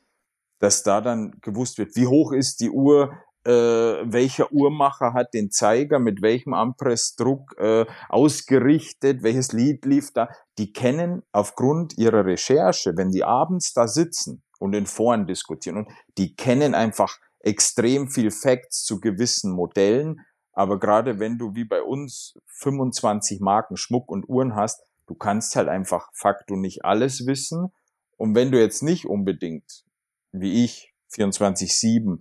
dass 0.59 0.83
da 0.83 1.01
dann 1.01 1.37
gewusst 1.41 1.77
wird, 1.77 1.95
wie 1.95 2.07
hoch 2.07 2.31
ist 2.31 2.59
die 2.59 2.69
Uhr, 2.69 3.13
äh, 3.45 3.51
welcher 3.51 4.51
Uhrmacher 4.51 5.13
hat 5.13 5.33
den 5.33 5.49
Zeiger 5.49 5.99
mit 5.99 6.21
welchem 6.21 6.53
Ampressdruck 6.53 7.55
äh, 7.57 7.85
ausgerichtet, 8.09 9.23
welches 9.23 9.53
Lied 9.53 9.85
lief 9.85 10.11
da. 10.13 10.29
Die 10.57 10.73
kennen 10.73 11.23
aufgrund 11.31 11.97
ihrer 11.97 12.25
Recherche, 12.25 12.93
wenn 12.97 13.11
die 13.11 13.23
abends 13.23 13.73
da 13.73 13.87
sitzen 13.87 14.43
und 14.59 14.73
in 14.73 14.85
Foren 14.85 15.25
diskutieren 15.25 15.77
und 15.77 15.89
die 16.17 16.35
kennen 16.35 16.75
einfach 16.75 17.17
extrem 17.39 18.09
viel 18.09 18.31
Facts 18.31 18.83
zu 18.83 18.99
gewissen 18.99 19.53
Modellen. 19.53 20.17
Aber 20.51 20.77
gerade 20.77 21.19
wenn 21.19 21.37
du 21.37 21.55
wie 21.55 21.63
bei 21.63 21.81
uns 21.81 22.37
25 22.47 23.39
Marken 23.39 23.77
Schmuck 23.77 24.09
und 24.09 24.27
Uhren 24.27 24.55
hast, 24.55 24.81
Du 25.09 25.15
kannst 25.15 25.55
halt 25.55 25.69
einfach 25.69 26.11
facto 26.13 26.55
nicht 26.55 26.85
alles 26.85 27.25
wissen. 27.25 27.69
Und 28.15 28.35
wenn 28.35 28.51
du 28.51 28.59
jetzt 28.59 28.83
nicht 28.83 29.07
unbedingt, 29.07 29.83
wie 30.31 30.63
ich, 30.63 30.93
24-7 31.15 32.19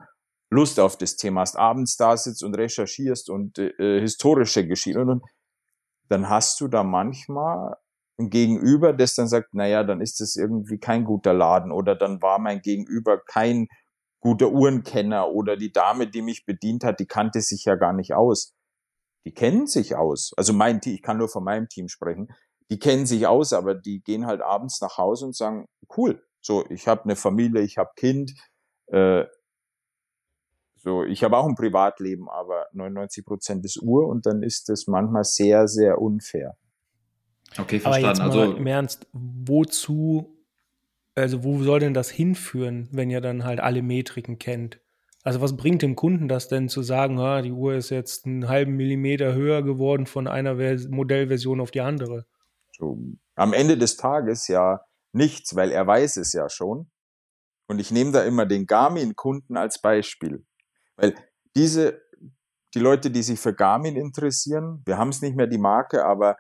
Lust 0.49 0.81
auf 0.81 0.97
das 0.97 1.17
Thema 1.17 1.43
hast, 1.43 1.57
abends 1.57 1.99
da 1.99 2.17
sitzt 2.17 2.43
und 2.43 2.55
recherchierst 2.55 3.29
und 3.29 3.59
äh, 3.59 4.01
historische 4.01 4.67
Geschichten, 4.67 5.07
und, 5.07 5.23
dann 6.09 6.31
hast 6.31 6.63
du 6.63 6.69
da 6.69 6.83
manchmal 6.83 7.77
ein 8.19 8.31
Gegenüber, 8.31 8.95
das 8.95 9.15
dann 9.15 9.29
sagt, 9.29 9.53
naja, 9.53 9.85
dann 9.85 10.01
ist 10.01 10.21
das 10.21 10.37
irgendwie 10.37 10.79
kein 10.79 11.05
guter 11.05 11.35
Laden 11.35 11.71
oder 11.71 11.95
dann 11.95 12.23
war 12.23 12.39
mein 12.39 12.63
Gegenüber 12.63 13.23
kein 13.23 13.69
guter 14.21 14.51
Uhrenkenner 14.51 15.29
oder 15.29 15.59
die 15.59 15.73
Dame, 15.73 16.09
die 16.09 16.23
mich 16.23 16.47
bedient 16.47 16.85
hat, 16.85 17.01
die 17.01 17.07
kannte 17.07 17.43
sich 17.43 17.67
ja 17.67 17.75
gar 17.75 17.93
nicht 17.93 18.15
aus. 18.15 18.55
Die 19.27 19.35
kennen 19.35 19.67
sich 19.67 19.95
aus. 19.95 20.33
Also 20.39 20.55
mein 20.55 20.81
Team, 20.81 20.95
ich 20.95 21.03
kann 21.03 21.19
nur 21.19 21.29
von 21.29 21.45
meinem 21.45 21.69
Team 21.69 21.89
sprechen 21.89 22.29
die 22.71 22.79
kennen 22.79 23.07
sich 23.07 23.27
aus, 23.27 23.53
aber 23.53 23.75
die 23.75 24.01
gehen 24.01 24.27
halt 24.27 24.41
abends 24.41 24.81
nach 24.81 24.99
Hause 24.99 25.27
und 25.27 25.37
sagen, 25.37 25.69
cool, 25.97 26.23
So, 26.41 26.65
ich 26.71 26.87
habe 26.87 27.05
eine 27.05 27.17
Familie, 27.17 27.63
ich 27.63 27.79
habe 27.79 27.91
Kind. 27.97 28.35
Äh, 28.87 29.25
so, 30.77 31.03
ich 31.03 31.25
habe 31.25 31.37
auch 31.37 31.47
ein 31.47 31.57
Privatleben, 31.57 32.29
aber 32.29 32.67
99 32.73 33.25
Prozent 33.25 33.65
ist 33.65 33.83
Uhr 33.83 34.07
und 34.07 34.27
dann 34.27 34.43
ist 34.43 34.69
das 34.69 34.87
manchmal 34.87 35.25
sehr, 35.25 35.67
sehr 35.67 36.01
unfair. 36.01 36.57
Okay, 37.59 37.81
verstanden. 37.81 37.87
Aber 37.87 37.99
jetzt 37.99 38.19
mal 38.19 38.25
also 38.25 38.57
im 38.57 38.67
Ernst, 38.67 39.07
wozu, 39.13 40.39
also 41.15 41.43
wo 41.43 41.63
soll 41.63 41.81
denn 41.81 41.95
das 41.95 42.11
hinführen, 42.11 42.89
wenn 42.93 43.11
ihr 43.11 43.21
dann 43.21 43.45
halt 43.45 43.61
alle 43.61 43.83
Metriken 43.83 44.39
kennt? 44.39 44.81
Also 45.25 45.41
was 45.41 45.57
bringt 45.57 45.83
dem 45.83 45.97
Kunden 45.97 46.29
das 46.29 46.49
denn 46.49 46.69
zu 46.69 46.83
sagen, 46.83 47.19
ah, 47.19 47.43
die 47.43 47.53
Uhr 47.53 47.75
ist 47.75 47.91
jetzt 47.91 48.27
einen 48.27 48.49
halben 48.49 48.77
Millimeter 48.77 49.35
höher 49.35 49.63
geworden 49.63 50.07
von 50.07 50.29
einer 50.29 50.55
Modellversion 50.89 51.61
auf 51.61 51.71
die 51.71 51.81
andere? 51.81 52.27
Am 52.81 53.53
Ende 53.53 53.79
des 53.79 53.97
Tages 53.97 54.49
ja 54.49 54.81
nichts, 55.13 55.55
weil 55.57 55.71
er 55.71 55.87
weiß 55.87 56.17
es 56.17 56.33
ja 56.33 56.49
schon. 56.49 56.91
Und 57.69 57.79
ich 57.79 57.91
nehme 57.91 58.13
da 58.13 58.23
immer 58.23 58.47
den 58.47 58.67
Garmin-Kunden 58.67 59.57
als 59.57 59.81
Beispiel. 59.81 60.47
Weil 60.97 61.15
diese, 61.55 62.01
die 62.75 62.81
Leute, 62.81 63.11
die 63.11 63.23
sich 63.23 63.39
für 63.39 63.55
Garmin 63.55 63.97
interessieren, 63.97 64.83
wir 64.87 64.99
haben 64.99 65.11
es 65.11 65.21
nicht 65.21 65.37
mehr 65.37 65.47
die 65.47 65.59
Marke, 65.59 66.05
aber 66.05 66.37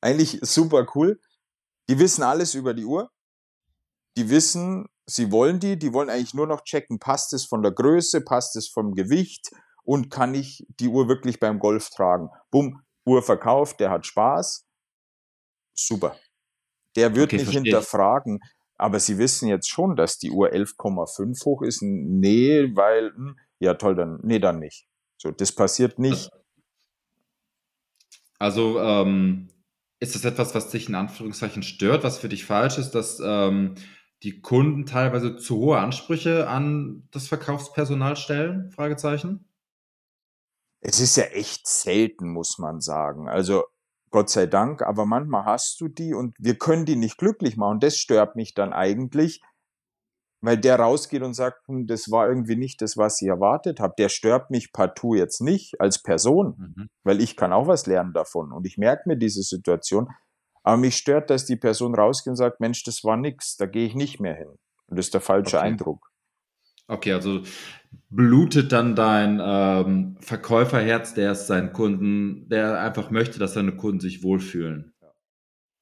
eigentlich 0.00 0.40
super 0.42 0.86
cool. 0.94 1.20
Die 1.88 1.98
wissen 1.98 2.22
alles 2.22 2.54
über 2.54 2.74
die 2.74 2.84
Uhr. 2.84 3.10
Die 4.16 4.28
wissen, 4.28 4.88
sie 5.06 5.30
wollen 5.30 5.60
die, 5.60 5.78
die 5.78 5.92
wollen 5.92 6.10
eigentlich 6.10 6.34
nur 6.34 6.46
noch 6.46 6.64
checken, 6.64 6.98
passt 6.98 7.32
es 7.32 7.44
von 7.44 7.62
der 7.62 7.72
Größe, 7.72 8.20
passt 8.20 8.56
es 8.56 8.68
vom 8.68 8.94
Gewicht 8.94 9.50
und 9.84 10.10
kann 10.10 10.34
ich 10.34 10.66
die 10.80 10.88
Uhr 10.88 11.08
wirklich 11.08 11.40
beim 11.40 11.58
Golf 11.58 11.90
tragen. 11.90 12.28
Bumm, 12.50 12.82
Uhr 13.06 13.22
verkauft, 13.22 13.80
der 13.80 13.90
hat 13.90 14.06
Spaß. 14.06 14.66
Super. 15.74 16.16
Der 16.96 17.14
wird 17.14 17.28
okay, 17.28 17.36
nicht 17.36 17.44
verstehe. 17.44 17.62
hinterfragen, 17.62 18.40
aber 18.76 19.00
sie 19.00 19.18
wissen 19.18 19.48
jetzt 19.48 19.70
schon, 19.70 19.96
dass 19.96 20.18
die 20.18 20.30
Uhr 20.30 20.50
11,5 20.52 21.44
hoch 21.44 21.62
ist. 21.62 21.82
Nee, 21.82 22.74
weil, 22.74 23.12
hm, 23.14 23.38
ja 23.58 23.74
toll, 23.74 23.94
dann, 23.94 24.18
nee, 24.22 24.38
dann 24.38 24.58
nicht. 24.58 24.86
So, 25.16 25.30
das 25.30 25.52
passiert 25.52 25.98
nicht. 25.98 26.30
Also, 28.38 28.80
ähm, 28.80 29.48
ist 30.00 30.16
das 30.16 30.24
etwas, 30.24 30.52
was 30.54 30.68
dich 30.68 30.88
in 30.88 30.96
Anführungszeichen 30.96 31.62
stört, 31.62 32.02
was 32.02 32.18
für 32.18 32.28
dich 32.28 32.44
falsch 32.44 32.76
ist, 32.76 32.90
dass 32.90 33.20
ähm, 33.24 33.76
die 34.24 34.40
Kunden 34.40 34.84
teilweise 34.84 35.36
zu 35.36 35.58
hohe 35.58 35.78
Ansprüche 35.78 36.48
an 36.48 37.06
das 37.12 37.28
Verkaufspersonal 37.28 38.16
stellen? 38.16 38.72
Fragezeichen. 38.72 39.48
Es 40.80 40.98
ist 40.98 41.16
ja 41.16 41.24
echt 41.24 41.68
selten, 41.68 42.32
muss 42.32 42.58
man 42.58 42.80
sagen. 42.80 43.28
Also 43.28 43.64
Gott 44.12 44.30
sei 44.30 44.46
Dank, 44.46 44.82
aber 44.82 45.06
manchmal 45.06 45.44
hast 45.44 45.80
du 45.80 45.88
die 45.88 46.14
und 46.14 46.36
wir 46.38 46.56
können 46.56 46.84
die 46.84 46.96
nicht 46.96 47.18
glücklich 47.18 47.56
machen. 47.56 47.80
Das 47.80 47.96
stört 47.96 48.36
mich 48.36 48.54
dann 48.54 48.72
eigentlich, 48.72 49.42
weil 50.42 50.58
der 50.58 50.78
rausgeht 50.78 51.22
und 51.22 51.34
sagt, 51.34 51.66
hm, 51.66 51.86
das 51.86 52.10
war 52.10 52.28
irgendwie 52.28 52.56
nicht 52.56 52.82
das, 52.82 52.96
was 52.96 53.20
ich 53.22 53.28
erwartet 53.28 53.80
habe. 53.80 53.94
Der 53.98 54.08
stört 54.08 54.50
mich 54.50 54.72
partout 54.72 55.14
jetzt 55.14 55.40
nicht 55.40 55.80
als 55.80 56.02
Person, 56.02 56.74
mhm. 56.76 56.88
weil 57.04 57.20
ich 57.20 57.36
kann 57.36 57.52
auch 57.52 57.66
was 57.66 57.86
lernen 57.86 58.12
davon 58.12 58.52
und 58.52 58.66
ich 58.66 58.78
merke 58.78 59.08
mir 59.08 59.16
diese 59.16 59.42
Situation. 59.42 60.08
Aber 60.62 60.76
mich 60.76 60.96
stört, 60.96 61.30
dass 61.30 61.44
die 61.44 61.56
Person 61.56 61.94
rausgeht 61.94 62.30
und 62.30 62.36
sagt, 62.36 62.60
Mensch, 62.60 62.84
das 62.84 63.02
war 63.02 63.16
nix, 63.16 63.56
da 63.56 63.66
gehe 63.66 63.86
ich 63.86 63.94
nicht 63.94 64.20
mehr 64.20 64.34
hin. 64.34 64.50
Und 64.86 64.98
das 64.98 65.06
ist 65.06 65.14
der 65.14 65.20
falsche 65.20 65.56
okay. 65.56 65.66
Eindruck. 65.66 66.12
Okay, 66.86 67.12
also 67.12 67.40
blutet 68.10 68.72
dann 68.72 68.94
dein 68.94 69.40
ähm, 69.42 70.16
Verkäuferherz, 70.20 71.14
der 71.14 71.32
ist 71.32 71.46
seinen 71.46 71.72
Kunden, 71.72 72.48
der 72.48 72.80
einfach 72.80 73.10
möchte, 73.10 73.38
dass 73.38 73.54
seine 73.54 73.72
Kunden 73.72 74.00
sich 74.00 74.22
wohlfühlen. 74.22 74.92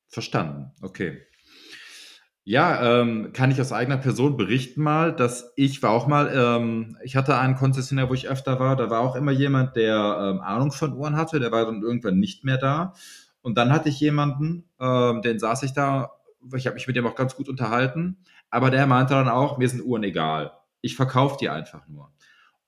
Verstanden, 0.09 0.73
okay. 0.83 1.23
Ja, 2.45 3.01
ähm, 3.01 3.33
kann 3.33 3.51
ich 3.51 3.61
aus 3.61 3.73
eigener 3.73 3.99
Person 3.99 4.37
berichten 4.37 4.83
mal, 4.83 5.15
dass 5.15 5.53
ich 5.57 5.83
war 5.83 5.91
auch 5.91 6.07
mal, 6.07 6.33
ähm, 6.35 6.97
ich 7.05 7.15
hatte 7.15 7.37
einen 7.37 7.55
Konzessionär, 7.55 8.09
wo 8.09 8.15
ich 8.15 8.29
öfter 8.29 8.59
war, 8.59 8.77
da 8.77 8.91
war 8.91 9.01
auch 9.01 9.15
immer 9.15 9.31
jemand, 9.31 9.77
der 9.77 9.95
ähm, 10.21 10.41
Ahnung 10.41 10.73
von 10.73 10.95
Uhren 10.95 11.17
hatte, 11.17 11.39
der 11.39 11.53
war 11.53 11.67
dann 11.67 11.83
irgendwann 11.83 12.19
nicht 12.19 12.45
mehr 12.45 12.59
da. 12.59 12.95
Und 13.43 13.57
dann 13.57 13.71
hatte 13.73 13.89
ich 13.89 14.01
jemanden, 14.01 14.65
ähm, 14.81 15.23
den 15.23 15.39
saß 15.39 15.63
ich 15.65 15.75
da, 15.75 16.13
ich 16.57 16.67
habe 16.67 16.75
mich 16.75 16.87
mit 16.87 16.97
dem 16.97 17.07
auch 17.07 17.15
ganz 17.15 17.37
gut 17.37 17.49
unterhalten, 17.49 18.19
aber 18.51 18.71
der 18.71 18.87
meinte 18.87 19.15
dann 19.15 19.29
auch, 19.29 19.59
mir 19.59 19.69
sind 19.69 19.85
Uhren 19.85 20.03
egal. 20.03 20.53
Ich 20.81 20.97
verkaufe 20.97 21.37
die 21.41 21.49
einfach 21.49 21.87
nur. 21.89 22.13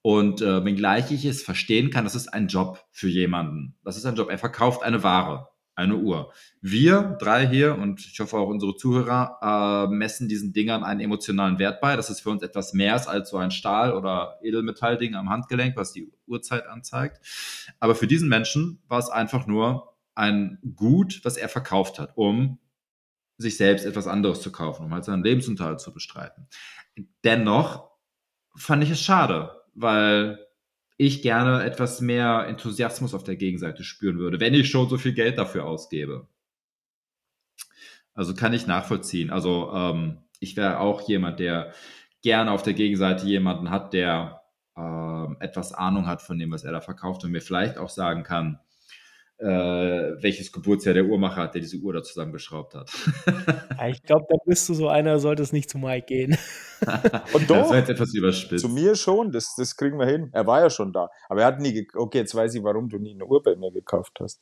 Und 0.03 0.43
äh, 0.43 0.65
wenngleich 0.65 1.13
ich 1.13 1.25
es 1.25 1.43
verstehen 1.43 1.91
kann, 1.91 2.05
das 2.05 2.15
ist 2.15 2.29
ein 2.29 2.49
Job 2.49 2.85
für 2.91 3.09
jemanden. 3.09 3.77
Das 3.85 3.97
ist 3.97 4.05
ein 4.05 4.17
Job. 4.17 4.31
Er 4.31 4.39
verkauft 4.39 4.83
eine 4.83 5.03
Ware 5.03 5.53
eine 5.75 5.97
Uhr. 5.97 6.33
Wir 6.61 7.17
drei 7.19 7.47
hier 7.47 7.77
und 7.77 8.01
ich 8.01 8.21
hoffe 8.21 8.37
auch 8.37 8.49
unsere 8.49 8.77
Zuhörer 8.77 9.89
äh, 9.91 9.95
messen 9.95 10.29
diesen 10.29 10.53
Dingern 10.53 10.85
einen 10.85 11.01
emotionalen 11.01 11.59
Wert 11.59 11.81
bei. 11.81 11.97
Das 11.97 12.11
ist 12.11 12.21
für 12.21 12.31
uns 12.31 12.43
etwas 12.43 12.75
mehr 12.75 13.09
als 13.09 13.31
so 13.31 13.39
ein 13.39 13.51
Stahl- 13.51 13.95
oder 13.95 14.39
Edelmetallding 14.43 15.15
am 15.15 15.31
Handgelenk, 15.31 15.77
was 15.77 15.93
die 15.93 16.13
Uhrzeit 16.27 16.67
anzeigt. 16.67 17.25
Aber 17.81 17.95
für 17.95 18.07
diesen 18.07 18.29
Menschen 18.29 18.83
war 18.89 18.99
es 18.99 19.09
einfach 19.09 19.47
nur 19.47 19.95
ein 20.15 20.59
Gut, 20.77 21.21
was 21.25 21.37
er 21.39 21.49
verkauft 21.49 21.99
hat, 21.99 22.13
um 22.17 22.59
sich 23.39 23.57
selbst 23.57 23.87
etwas 23.87 24.07
anderes 24.07 24.43
zu 24.43 24.53
kaufen, 24.53 24.85
um 24.85 24.93
halt 24.93 25.05
seinen 25.05 25.25
Lebensunterhalt 25.25 25.81
zu 25.81 25.93
bestreiten. 25.93 26.49
Dennoch 27.25 27.92
fand 28.55 28.83
ich 28.83 28.91
es 28.91 29.01
schade, 29.01 29.63
weil 29.75 30.47
ich 30.97 31.23
gerne 31.23 31.65
etwas 31.65 32.01
mehr 32.01 32.47
Enthusiasmus 32.47 33.15
auf 33.15 33.25
der 33.25 33.37
Gegenseite 33.37 33.85
spüren 33.85 34.19
würde, 34.19 34.41
wenn 34.41 34.55
ich 34.55 34.71
schon 34.71 34.89
so 34.89 34.99
viel 34.99 35.15
Geld 35.15 35.39
dafür 35.39 35.65
ausgebe. 35.65 36.29
Also 38.15 38.35
kann 38.35 38.53
ich 38.53 38.67
nachvollziehen. 38.67 39.31
Also 39.31 39.73
ähm, 39.75 40.19
ich 40.39 40.57
wäre 40.57 40.79
auch 40.79 41.01
jemand, 41.09 41.41
der 41.41 41.73
gerne 42.23 42.53
auf 42.53 42.63
der 42.63 42.75
Gegenseite 42.75 43.27
jemanden 43.27 43.71
hat, 43.71 43.95
der 43.95 44.43
ähm, 44.77 45.37
etwas 45.41 45.73
Ahnung 45.73 46.07
hat 46.07 46.23
von 46.23 46.39
dem, 46.39 46.53
was 46.53 46.65
er 46.65 46.73
da 46.73 46.81
verkauft 46.81 47.25
und 47.25 47.33
mir 47.33 47.41
vielleicht 47.41 47.79
auch 47.79 47.89
sagen 47.89 48.23
kann, 48.23 48.61
äh, 49.43 50.23
welches 50.23 50.53
Geburtsjahr 50.53 50.95
der 50.95 51.05
Uhrmacher 51.05 51.43
hat, 51.43 51.55
der 51.55 51.61
diese 51.61 51.79
Uhr 51.79 51.93
da 51.93 52.03
zusammengeschraubt 52.03 52.75
hat. 52.75 52.91
ich 53.91 54.03
glaube, 54.05 54.25
da 54.29 54.37
bist 54.47 54.69
du 54.69 54.75
so 54.75 54.89
einer, 54.89 55.19
sollte 55.19 55.43
es 55.43 55.53
nicht 55.53 55.69
zu 55.69 55.79
Mike 55.79 56.07
gehen. 56.07 56.39
Und 57.33 57.51
doch, 57.51 57.57
das 57.57 57.71
war 57.71 57.77
jetzt 57.79 57.91
etwas 57.91 58.15
überspitzt. 58.15 58.63
Zu 58.63 58.69
mir 58.69 58.95
schon, 58.95 59.33
das, 59.33 59.55
das 59.57 59.77
kriegen 59.77 59.99
wir 59.99 60.07
hin. 60.07 60.31
Er 60.33 60.47
war 60.47 60.61
ja 60.61 60.71
schon 60.71 60.93
da. 60.93 61.09
Aber 61.29 61.41
er 61.41 61.47
hat 61.47 61.61
nie, 61.61 61.89
okay, 61.95 62.19
jetzt 62.19 62.35
weiß 62.35 62.55
ich, 62.55 62.63
warum 62.63 62.89
du 62.89 62.99
nie 62.99 63.15
eine 63.15 63.25
Uhr 63.25 63.43
bei 63.43 63.57
mir 63.57 63.73
gekauft 63.73 64.19
hast. 64.21 64.41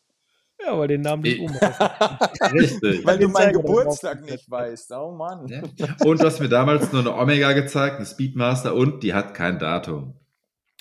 Ja, 0.63 0.79
weil 0.79 0.89
den 0.89 1.01
Namen 1.01 1.23
nicht. 1.23 1.41
Richtig. 2.53 3.07
Weil 3.07 3.19
du 3.19 3.29
meinen 3.29 3.55
Geburtstag 3.55 4.23
nicht 4.23 4.51
weißt. 4.51 4.93
Oh 4.93 5.13
Mann. 5.13 5.49
Ja. 5.49 5.63
Und 6.05 6.21
du 6.21 6.27
hast 6.27 6.41
mir 6.41 6.51
damals 6.51 6.93
nur 6.93 7.01
eine 7.01 7.15
Omega 7.15 7.53
gezeigt, 7.53 7.97
eine 7.97 8.05
Speedmaster 8.05 8.75
und 8.75 9.03
die 9.03 9.15
hat 9.15 9.33
kein 9.33 9.59
Datum. 9.59 10.15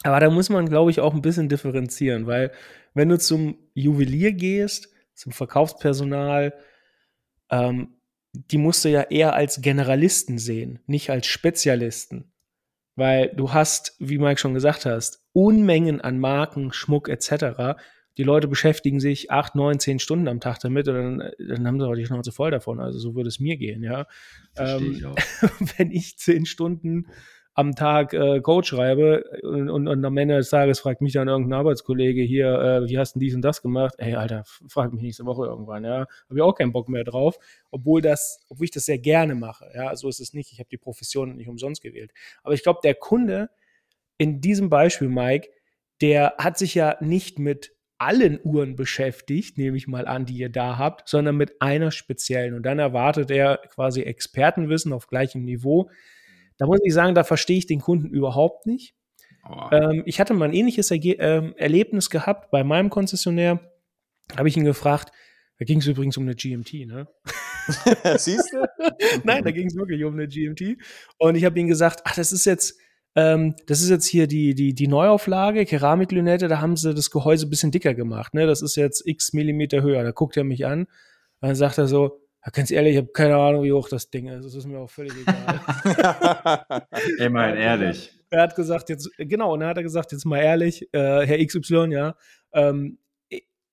Aber 0.03 0.19
da 0.19 0.29
muss 0.29 0.49
man, 0.49 0.67
glaube 0.67 0.91
ich, 0.91 0.99
auch 0.99 1.13
ein 1.13 1.21
bisschen 1.21 1.49
differenzieren, 1.49 2.25
weil 2.25 2.51
wenn 2.93 3.09
du 3.09 3.17
zum 3.17 3.57
Juwelier 3.73 4.31
gehst, 4.31 4.89
zum 5.13 5.31
Verkaufspersonal, 5.31 6.53
ähm, 7.49 7.95
die 8.33 8.57
musst 8.57 8.85
du 8.85 8.89
ja 8.89 9.01
eher 9.01 9.33
als 9.33 9.61
Generalisten 9.61 10.37
sehen, 10.37 10.79
nicht 10.85 11.09
als 11.09 11.27
Spezialisten. 11.27 12.31
Weil 12.95 13.29
du 13.35 13.53
hast, 13.53 13.95
wie 13.99 14.17
Mike 14.17 14.39
schon 14.39 14.53
gesagt 14.53 14.85
hast, 14.85 15.25
Unmengen 15.31 16.01
an 16.01 16.19
Marken, 16.19 16.73
Schmuck 16.73 17.09
etc. 17.09 17.79
Die 18.17 18.23
Leute 18.23 18.47
beschäftigen 18.47 18.99
sich 18.99 19.31
acht, 19.31 19.55
neun, 19.55 19.79
zehn 19.79 19.99
Stunden 19.99 20.27
am 20.27 20.41
Tag 20.41 20.59
damit 20.59 20.87
und 20.89 20.95
dann, 20.95 21.31
dann 21.39 21.67
haben 21.67 21.79
sie 21.79 21.87
auch 21.87 21.95
die 21.95 22.05
Schnauze 22.05 22.31
voll 22.31 22.51
davon. 22.51 22.79
Also 22.79 22.99
so 22.99 23.15
würde 23.15 23.29
es 23.29 23.39
mir 23.39 23.57
gehen, 23.57 23.83
ja. 23.83 24.05
Ähm, 24.57 24.91
ich 24.91 25.03
wenn 25.77 25.91
ich 25.91 26.17
zehn 26.17 26.45
Stunden 26.45 27.07
am 27.59 27.75
Tag 27.75 28.13
äh, 28.13 28.39
Code 28.39 28.65
schreibe 28.65 29.25
und, 29.43 29.69
und, 29.69 29.89
und, 29.89 30.05
am 30.05 30.15
Ende 30.15 30.37
des 30.37 30.49
Tages 30.49 30.79
fragt 30.79 31.01
mich 31.01 31.11
dann 31.11 31.27
irgendein 31.27 31.59
Arbeitskollege 31.59 32.21
hier, 32.21 32.53
äh, 32.53 32.89
wie 32.89 32.97
hast 32.97 33.15
du 33.15 33.19
dies 33.19 33.35
und 33.35 33.41
das 33.41 33.61
gemacht? 33.61 33.95
Ey, 33.97 34.15
Alter, 34.15 34.45
frag 34.69 34.93
mich 34.93 35.01
nächste 35.01 35.25
Woche 35.25 35.45
irgendwann, 35.45 35.83
ja. 35.83 36.07
Habe 36.29 36.35
ich 36.35 36.41
auch 36.41 36.53
keinen 36.53 36.71
Bock 36.71 36.87
mehr 36.87 37.03
drauf, 37.03 37.37
obwohl 37.69 38.01
das, 38.01 38.45
obwohl 38.47 38.63
ich 38.63 38.71
das 38.71 38.85
sehr 38.85 38.97
gerne 38.97 39.35
mache, 39.35 39.69
ja. 39.75 39.93
So 39.97 40.07
ist 40.07 40.21
es 40.21 40.33
nicht. 40.33 40.53
Ich 40.53 40.59
habe 40.59 40.69
die 40.69 40.77
Profession 40.77 41.35
nicht 41.35 41.49
umsonst 41.49 41.81
gewählt. 41.81 42.13
Aber 42.43 42.53
ich 42.53 42.63
glaube, 42.63 42.79
der 42.81 42.95
Kunde 42.95 43.49
in 44.17 44.39
diesem 44.39 44.69
Beispiel, 44.69 45.09
Mike, 45.09 45.49
der 45.99 46.35
hat 46.37 46.57
sich 46.57 46.75
ja 46.75 46.95
nicht 47.01 47.39
mit 47.39 47.73
allen 47.97 48.39
Uhren 48.41 48.77
beschäftigt, 48.77 49.57
nehme 49.57 49.75
ich 49.75 49.89
mal 49.89 50.07
an, 50.07 50.25
die 50.25 50.37
ihr 50.37 50.49
da 50.49 50.77
habt, 50.77 51.09
sondern 51.09 51.35
mit 51.35 51.61
einer 51.61 51.91
speziellen. 51.91 52.53
Und 52.53 52.63
dann 52.63 52.79
erwartet 52.79 53.29
er 53.29 53.57
quasi 53.67 54.03
Expertenwissen 54.03 54.93
auf 54.93 55.07
gleichem 55.07 55.43
Niveau 55.43 55.89
da 56.59 56.67
muss 56.67 56.79
ich 56.83 56.93
sagen, 56.93 57.15
da 57.15 57.23
verstehe 57.23 57.57
ich 57.57 57.65
den 57.65 57.79
Kunden 57.79 58.09
überhaupt 58.09 58.67
nicht. 58.67 58.93
Oh. 59.49 59.69
Ähm, 59.71 60.03
ich 60.05 60.19
hatte 60.19 60.33
mal 60.33 60.45
ein 60.45 60.53
ähnliches 60.53 60.91
Erge 60.91 61.13
ähm, 61.13 61.55
Erlebnis 61.57 62.09
gehabt 62.09 62.51
bei 62.51 62.63
meinem 62.63 62.89
Konzessionär. 62.89 63.61
Habe 64.37 64.49
ich 64.49 64.57
ihn 64.57 64.65
gefragt, 64.65 65.11
da 65.57 65.65
ging 65.65 65.79
es 65.79 65.87
übrigens 65.87 66.17
um 66.17 66.23
eine 66.23 66.35
GMT, 66.35 66.85
ne? 66.85 67.07
Siehst 68.17 68.53
du? 68.53 68.65
Nein, 69.23 69.43
da 69.43 69.51
ging 69.51 69.67
es 69.67 69.75
wirklich 69.75 70.03
um 70.03 70.13
eine 70.13 70.27
GMT. 70.27 70.77
Und 71.17 71.35
ich 71.35 71.45
habe 71.45 71.59
ihm 71.59 71.67
gesagt, 71.67 72.01
ach, 72.03 72.15
das 72.15 72.33
ist 72.33 72.45
jetzt, 72.45 72.77
ähm, 73.15 73.55
das 73.67 73.81
ist 73.81 73.89
jetzt 73.89 74.05
hier 74.05 74.27
die, 74.27 74.53
die, 74.53 74.73
die 74.73 74.87
Neuauflage, 74.87 75.65
Keramiklünette, 75.65 76.49
da 76.49 76.59
haben 76.59 76.75
sie 76.75 76.93
das 76.93 77.09
Gehäuse 77.09 77.47
ein 77.47 77.49
bisschen 77.49 77.71
dicker 77.71 77.93
gemacht, 77.93 78.33
ne? 78.33 78.45
Das 78.47 78.61
ist 78.61 78.75
jetzt 78.75 79.07
x 79.07 79.31
Millimeter 79.31 79.81
höher. 79.81 80.03
Da 80.03 80.11
guckt 80.11 80.35
er 80.35 80.43
mich 80.43 80.65
an. 80.65 80.81
Und 80.81 81.47
dann 81.47 81.55
sagt 81.55 81.77
er 81.77 81.87
so, 81.87 82.21
Ja, 82.45 82.51
ganz 82.51 82.71
ehrlich, 82.71 82.93
ich 82.93 82.97
habe 82.97 83.11
keine 83.11 83.35
Ahnung, 83.35 83.63
wie 83.63 83.73
hoch 83.73 83.89
das 83.89 84.09
Ding 84.09 84.27
ist. 84.27 84.45
Das 84.45 84.55
ist 84.55 84.65
mir 84.65 84.79
auch 84.79 84.89
völlig 84.89 85.13
egal. 85.21 85.59
Immerhin 87.19 87.57
ehrlich. 87.57 88.11
Er 88.29 88.43
hat 88.43 88.55
gesagt, 88.55 88.89
jetzt, 88.89 89.09
genau, 89.17 89.53
und 89.53 89.61
dann 89.61 89.69
hat 89.69 89.77
er 89.77 89.83
gesagt, 89.83 90.11
jetzt 90.11 90.25
mal 90.25 90.39
ehrlich, 90.39 90.87
äh, 90.93 91.25
Herr 91.25 91.45
XY, 91.45 91.87
ja, 91.91 92.15
ähm, 92.53 92.99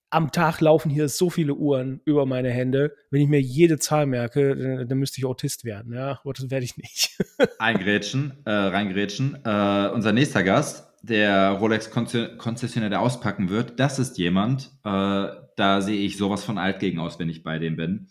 am 0.09 0.31
Tag 0.31 0.61
laufen 0.61 0.89
hier 0.89 1.09
so 1.09 1.29
viele 1.29 1.53
Uhren 1.53 2.01
über 2.05 2.25
meine 2.25 2.49
Hände. 2.49 2.95
Wenn 3.11 3.21
ich 3.21 3.27
mir 3.27 3.41
jede 3.41 3.77
Zahl 3.77 4.05
merke, 4.05 4.55
dann, 4.55 4.87
dann 4.87 4.97
müsste 4.97 5.19
ich 5.19 5.25
Autist 5.25 5.65
werden. 5.65 5.93
Ja, 5.93 6.19
aber 6.23 6.33
das 6.33 6.49
werde 6.49 6.65
ich 6.65 6.77
nicht. 6.77 7.17
Eingrätschen, 7.59 8.33
äh, 8.45 8.51
reingrätschen. 8.51 9.37
Äh, 9.43 9.89
unser 9.93 10.13
nächster 10.13 10.43
Gast, 10.43 10.87
der 11.01 11.51
Rolex-Konzessionär, 11.51 12.89
der 12.89 13.01
auspacken 13.01 13.49
wird, 13.49 13.79
das 13.79 13.99
ist 13.99 14.17
jemand, 14.17 14.71
äh, 14.83 15.27
da 15.55 15.81
sehe 15.81 15.99
ich 15.99 16.17
sowas 16.17 16.43
von 16.43 16.57
alt 16.57 16.79
gegen 16.79 16.99
aus, 16.99 17.19
wenn 17.19 17.29
ich 17.29 17.43
bei 17.43 17.59
dem 17.59 17.75
bin. 17.75 18.07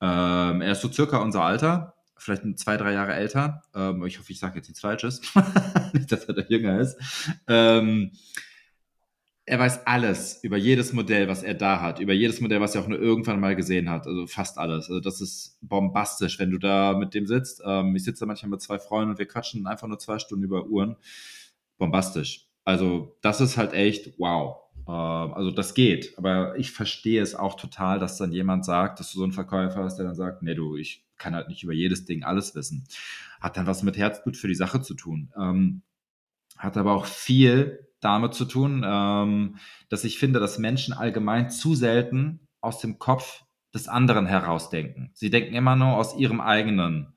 Ähm, 0.00 0.62
er 0.62 0.72
ist 0.72 0.80
so 0.80 0.90
circa 0.90 1.18
unser 1.18 1.42
Alter, 1.42 1.94
vielleicht 2.16 2.58
zwei, 2.58 2.76
drei 2.76 2.92
Jahre 2.92 3.14
älter. 3.14 3.62
Ähm, 3.74 4.04
ich 4.06 4.18
hoffe, 4.18 4.32
ich 4.32 4.38
sage 4.38 4.56
jetzt 4.56 4.68
nichts 4.68 4.80
Falsches. 4.80 5.20
nicht, 5.92 6.10
dass 6.10 6.24
er 6.24 6.34
da 6.34 6.42
jünger 6.48 6.80
ist. 6.80 6.96
Ähm, 7.48 8.12
er 9.50 9.58
weiß 9.58 9.86
alles 9.86 10.44
über 10.44 10.56
jedes 10.56 10.92
Modell, 10.92 11.26
was 11.26 11.42
er 11.42 11.54
da 11.54 11.80
hat, 11.80 11.98
über 11.98 12.12
jedes 12.12 12.40
Modell, 12.40 12.60
was 12.60 12.76
er 12.76 12.82
auch 12.82 12.86
nur 12.86 13.00
irgendwann 13.00 13.40
mal 13.40 13.56
gesehen 13.56 13.90
hat. 13.90 14.06
Also 14.06 14.26
fast 14.28 14.58
alles. 14.58 14.88
Also 14.88 15.00
das 15.00 15.20
ist 15.20 15.58
bombastisch, 15.60 16.38
wenn 16.38 16.50
du 16.52 16.58
da 16.58 16.96
mit 16.96 17.14
dem 17.14 17.26
sitzt. 17.26 17.60
Ähm, 17.66 17.96
ich 17.96 18.04
sitze 18.04 18.20
da 18.20 18.26
manchmal 18.26 18.50
mit 18.50 18.62
zwei 18.62 18.78
Freunden 18.78 19.10
und 19.10 19.18
wir 19.18 19.26
quatschen 19.26 19.66
einfach 19.66 19.88
nur 19.88 19.98
zwei 19.98 20.18
Stunden 20.20 20.44
über 20.44 20.66
Uhren. 20.66 20.96
Bombastisch. 21.78 22.46
Also 22.64 23.16
das 23.22 23.40
ist 23.40 23.56
halt 23.56 23.72
echt 23.72 24.12
wow. 24.18 24.58
Ähm, 24.90 25.34
also 25.34 25.50
das 25.50 25.74
geht. 25.74 26.18
Aber 26.18 26.58
ich 26.58 26.72
verstehe 26.72 27.22
es 27.22 27.34
auch 27.34 27.54
total, 27.54 27.98
dass 27.98 28.18
dann 28.18 28.32
jemand 28.32 28.64
sagt, 28.64 28.98
dass 28.98 29.12
du 29.12 29.18
so 29.18 29.24
ein 29.24 29.32
Verkäufer 29.32 29.84
hast, 29.84 29.96
der 29.96 30.06
dann 30.06 30.14
sagt, 30.14 30.42
nee 30.42 30.54
du, 30.54 30.76
ich 30.76 31.04
kann 31.16 31.34
halt 31.34 31.48
nicht 31.48 31.62
über 31.62 31.72
jedes 31.72 32.04
Ding 32.06 32.24
alles 32.24 32.54
wissen. 32.54 32.84
Hat 33.40 33.56
dann 33.56 33.66
was 33.66 33.82
mit 33.82 33.96
Herzblut 33.96 34.36
für 34.36 34.48
die 34.48 34.54
Sache 34.54 34.82
zu 34.82 34.94
tun. 34.94 35.32
Ähm, 35.38 35.82
hat 36.58 36.76
aber 36.76 36.92
auch 36.92 37.06
viel 37.06 37.86
damit 38.00 38.34
zu 38.34 38.46
tun, 38.46 38.82
ähm, 38.84 39.56
dass 39.88 40.04
ich 40.04 40.18
finde, 40.18 40.40
dass 40.40 40.58
Menschen 40.58 40.94
allgemein 40.94 41.50
zu 41.50 41.74
selten 41.74 42.48
aus 42.60 42.78
dem 42.80 42.98
Kopf 42.98 43.44
des 43.72 43.86
anderen 43.86 44.26
herausdenken. 44.26 45.10
Sie 45.14 45.30
denken 45.30 45.54
immer 45.54 45.76
nur 45.76 45.96
aus 45.96 46.16
ihrem 46.16 46.40
eigenen. 46.40 47.14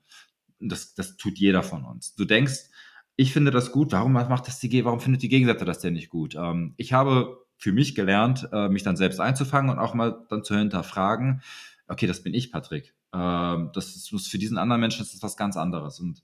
Das, 0.60 0.94
das 0.94 1.16
tut 1.16 1.38
jeder 1.38 1.62
von 1.62 1.84
uns. 1.84 2.14
Du 2.14 2.24
denkst, 2.24 2.70
ich 3.16 3.32
finde 3.32 3.50
das 3.50 3.72
gut, 3.72 3.92
warum 3.92 4.12
macht 4.12 4.46
das 4.46 4.60
die, 4.60 4.84
warum 4.84 5.00
findet 5.00 5.22
die 5.22 5.28
Gegenseite 5.28 5.64
das 5.64 5.80
denn 5.80 5.94
nicht 5.94 6.10
gut? 6.10 6.34
Ähm, 6.36 6.74
ich 6.76 6.92
habe 6.92 7.43
für 7.56 7.72
mich 7.72 7.94
gelernt, 7.94 8.48
äh, 8.52 8.68
mich 8.68 8.82
dann 8.82 8.96
selbst 8.96 9.20
einzufangen 9.20 9.70
und 9.70 9.78
auch 9.78 9.94
mal 9.94 10.24
dann 10.28 10.44
zu 10.44 10.56
hinterfragen, 10.56 11.42
okay, 11.88 12.06
das 12.06 12.22
bin 12.22 12.34
ich, 12.34 12.52
Patrick. 12.52 12.94
Ähm, 13.12 13.70
das 13.72 13.96
ist 13.96 14.28
für 14.28 14.38
diesen 14.38 14.58
anderen 14.58 14.80
Menschen 14.80 15.02
ist 15.02 15.14
das 15.14 15.22
was 15.22 15.36
ganz 15.36 15.56
anderes. 15.56 16.00
Und 16.00 16.22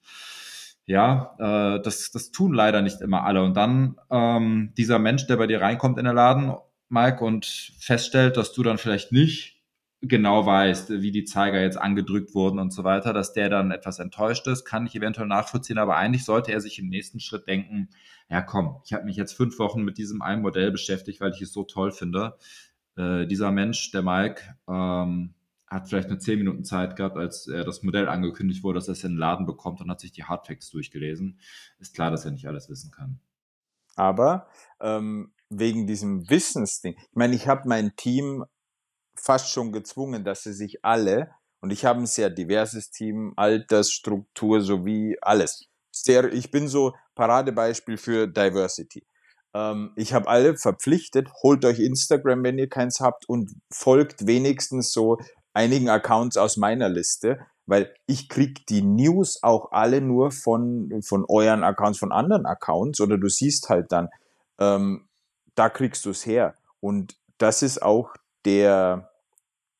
ja, 0.86 1.36
äh, 1.38 1.82
das, 1.82 2.10
das 2.10 2.30
tun 2.30 2.52
leider 2.52 2.82
nicht 2.82 3.00
immer 3.00 3.24
alle. 3.24 3.42
Und 3.42 3.54
dann 3.56 3.96
ähm, 4.10 4.72
dieser 4.76 4.98
Mensch, 4.98 5.26
der 5.26 5.36
bei 5.36 5.46
dir 5.46 5.60
reinkommt 5.60 5.98
in 5.98 6.04
den 6.04 6.14
Laden, 6.14 6.54
Mike, 6.88 7.24
und 7.24 7.46
feststellt, 7.78 8.36
dass 8.36 8.52
du 8.52 8.62
dann 8.62 8.78
vielleicht 8.78 9.12
nicht 9.12 9.59
genau 10.02 10.46
weißt, 10.46 10.90
wie 11.02 11.12
die 11.12 11.24
Zeiger 11.24 11.60
jetzt 11.60 11.76
angedrückt 11.76 12.34
wurden 12.34 12.58
und 12.58 12.72
so 12.72 12.84
weiter, 12.84 13.12
dass 13.12 13.32
der 13.32 13.50
dann 13.50 13.70
etwas 13.70 13.98
enttäuscht 13.98 14.46
ist, 14.46 14.64
kann 14.64 14.86
ich 14.86 14.94
eventuell 14.94 15.26
nachvollziehen, 15.26 15.78
aber 15.78 15.96
eigentlich 15.96 16.24
sollte 16.24 16.52
er 16.52 16.60
sich 16.60 16.78
im 16.78 16.88
nächsten 16.88 17.20
Schritt 17.20 17.46
denken, 17.46 17.88
ja 18.28 18.40
komm, 18.40 18.80
ich 18.84 18.92
habe 18.92 19.04
mich 19.04 19.16
jetzt 19.16 19.34
fünf 19.34 19.58
Wochen 19.58 19.82
mit 19.82 19.98
diesem 19.98 20.22
einen 20.22 20.42
Modell 20.42 20.70
beschäftigt, 20.70 21.20
weil 21.20 21.32
ich 21.32 21.42
es 21.42 21.52
so 21.52 21.64
toll 21.64 21.92
finde. 21.92 22.36
Äh, 22.96 23.26
dieser 23.26 23.50
Mensch, 23.50 23.90
der 23.90 24.02
Mike, 24.02 24.42
ähm, 24.68 25.34
hat 25.66 25.88
vielleicht 25.88 26.08
nur 26.08 26.18
zehn 26.18 26.38
Minuten 26.38 26.64
Zeit 26.64 26.96
gehabt, 26.96 27.16
als 27.16 27.46
er 27.46 27.64
das 27.64 27.82
Modell 27.82 28.08
angekündigt 28.08 28.64
wurde, 28.64 28.78
dass 28.78 28.88
er 28.88 28.92
es 28.92 29.04
in 29.04 29.12
den 29.12 29.18
Laden 29.18 29.46
bekommt 29.46 29.80
und 29.80 29.88
hat 29.88 30.00
sich 30.00 30.10
die 30.10 30.24
Hardfacts 30.24 30.70
durchgelesen. 30.70 31.38
Ist 31.78 31.94
klar, 31.94 32.10
dass 32.10 32.24
er 32.24 32.32
nicht 32.32 32.48
alles 32.48 32.68
wissen 32.68 32.90
kann. 32.90 33.20
Aber 33.94 34.48
ähm, 34.80 35.32
wegen 35.48 35.86
diesem 35.86 36.28
Wissensding, 36.28 36.96
ich 36.98 37.14
meine, 37.14 37.36
ich 37.36 37.46
habe 37.46 37.68
mein 37.68 37.94
Team 37.94 38.44
fast 39.14 39.50
schon 39.50 39.72
gezwungen, 39.72 40.24
dass 40.24 40.42
sie 40.42 40.52
sich 40.52 40.84
alle, 40.84 41.30
und 41.60 41.72
ich 41.72 41.84
habe 41.84 42.00
ein 42.00 42.06
sehr 42.06 42.30
diverses 42.30 42.90
Team, 42.90 43.34
Altersstruktur 43.36 44.60
sowie 44.60 45.18
alles. 45.20 45.66
Sehr, 45.92 46.32
ich 46.32 46.50
bin 46.50 46.68
so 46.68 46.94
Paradebeispiel 47.14 47.96
für 47.96 48.26
Diversity. 48.26 49.04
Ähm, 49.54 49.92
ich 49.96 50.14
habe 50.14 50.28
alle 50.28 50.56
verpflichtet, 50.56 51.28
holt 51.42 51.64
euch 51.64 51.80
Instagram, 51.80 52.42
wenn 52.44 52.58
ihr 52.58 52.68
keins 52.68 53.00
habt, 53.00 53.28
und 53.28 53.52
folgt 53.70 54.26
wenigstens 54.26 54.92
so 54.92 55.18
einigen 55.52 55.88
Accounts 55.88 56.36
aus 56.36 56.56
meiner 56.56 56.88
Liste, 56.88 57.40
weil 57.66 57.94
ich 58.06 58.28
krieg 58.28 58.66
die 58.66 58.82
News 58.82 59.42
auch 59.42 59.72
alle 59.72 60.00
nur 60.00 60.30
von, 60.32 61.02
von 61.02 61.24
euren 61.28 61.62
Accounts, 61.62 61.98
von 61.98 62.12
anderen 62.12 62.46
Accounts 62.46 63.00
oder 63.00 63.18
du 63.18 63.28
siehst 63.28 63.68
halt 63.68 63.92
dann, 63.92 64.08
ähm, 64.58 65.08
da 65.54 65.68
kriegst 65.68 66.04
du 66.04 66.10
es 66.10 66.24
her. 66.26 66.54
Und 66.80 67.16
das 67.38 67.62
ist 67.62 67.82
auch 67.82 68.14
der, 68.44 69.10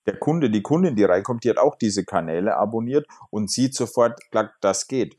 der 0.06 0.18
Kunde, 0.18 0.50
die 0.50 0.62
Kundin, 0.62 0.96
die 0.96 1.04
reinkommt, 1.04 1.44
die 1.44 1.50
hat 1.50 1.58
auch 1.58 1.76
diese 1.76 2.04
Kanäle 2.04 2.56
abonniert 2.56 3.06
und 3.30 3.50
sieht 3.50 3.74
sofort, 3.74 4.20
das 4.60 4.86
geht. 4.86 5.16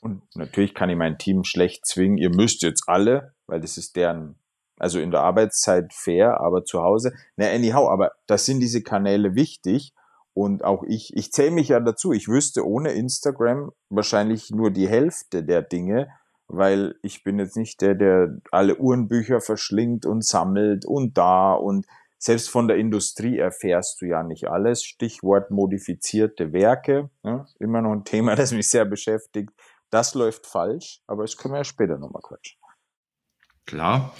Und 0.00 0.22
natürlich 0.36 0.74
kann 0.74 0.90
ich 0.90 0.96
mein 0.96 1.18
Team 1.18 1.44
schlecht 1.44 1.86
zwingen, 1.86 2.18
ihr 2.18 2.30
müsst 2.30 2.62
jetzt 2.62 2.84
alle, 2.86 3.34
weil 3.46 3.60
das 3.60 3.76
ist 3.76 3.96
deren 3.96 4.36
also 4.78 5.00
in 5.00 5.10
der 5.10 5.20
Arbeitszeit 5.20 5.92
fair, 5.92 6.40
aber 6.40 6.64
zu 6.64 6.82
Hause. 6.82 7.12
Na, 7.36 7.50
anyhow, 7.50 7.88
aber 7.88 8.12
das 8.26 8.46
sind 8.46 8.60
diese 8.60 8.82
Kanäle 8.82 9.34
wichtig. 9.34 9.92
Und 10.34 10.62
auch 10.64 10.84
ich, 10.84 11.16
ich 11.16 11.32
zähle 11.32 11.50
mich 11.50 11.68
ja 11.68 11.80
dazu. 11.80 12.12
Ich 12.12 12.28
wüsste 12.28 12.64
ohne 12.64 12.92
Instagram 12.92 13.72
wahrscheinlich 13.90 14.50
nur 14.50 14.70
die 14.70 14.88
Hälfte 14.88 15.42
der 15.42 15.62
Dinge, 15.62 16.08
weil 16.46 16.94
ich 17.02 17.24
bin 17.24 17.38
jetzt 17.40 17.56
nicht 17.56 17.80
der, 17.80 17.94
der 17.94 18.38
alle 18.52 18.78
Uhrenbücher 18.78 19.40
verschlingt 19.40 20.06
und 20.06 20.24
sammelt 20.24 20.86
und 20.86 21.18
da 21.18 21.54
und 21.54 21.86
selbst 22.18 22.50
von 22.50 22.66
der 22.68 22.76
Industrie 22.76 23.38
erfährst 23.38 24.00
du 24.00 24.06
ja 24.06 24.22
nicht 24.22 24.48
alles. 24.48 24.84
Stichwort 24.84 25.50
modifizierte 25.50 26.52
Werke, 26.52 27.10
ne? 27.22 27.46
immer 27.60 27.80
noch 27.80 27.92
ein 27.92 28.04
Thema, 28.04 28.34
das 28.36 28.52
mich 28.52 28.68
sehr 28.68 28.84
beschäftigt. 28.84 29.50
Das 29.90 30.14
läuft 30.14 30.46
falsch, 30.46 31.00
aber 31.06 31.22
das 31.22 31.36
können 31.36 31.54
wir 31.54 31.58
ja 31.58 31.64
später 31.64 31.96
nochmal 31.96 32.22
quatschen. 32.22 32.58
Klar. 33.64 34.14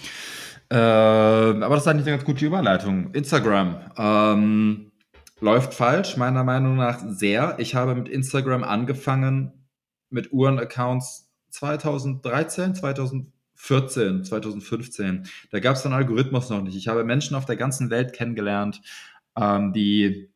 Äh, 0.71 0.75
aber 0.75 1.75
das 1.75 1.83
ist 1.83 1.87
eigentlich 1.87 2.07
eine 2.07 2.17
ganz 2.17 2.25
gute 2.25 2.45
Überleitung. 2.45 3.13
Instagram 3.13 3.91
ähm, 3.97 4.91
läuft 5.39 5.73
falsch, 5.73 6.17
meiner 6.17 6.43
Meinung 6.43 6.75
nach 6.75 6.99
sehr. 7.07 7.55
Ich 7.59 7.75
habe 7.75 7.95
mit 7.95 8.07
Instagram 8.07 8.63
angefangen 8.63 9.67
mit 10.09 10.31
Uhren-Accounts 10.31 11.31
2013, 11.49 12.75
2014, 12.75 13.38
2015. 13.59 15.27
Da 15.51 15.59
gab 15.59 15.75
es 15.75 15.83
den 15.83 15.93
Algorithmus 15.93 16.49
noch 16.49 16.61
nicht. 16.61 16.75
Ich 16.75 16.87
habe 16.87 17.03
Menschen 17.03 17.35
auf 17.35 17.45
der 17.45 17.57
ganzen 17.57 17.89
Welt 17.89 18.13
kennengelernt, 18.13 18.81
ähm, 19.35 19.73
die 19.73 20.29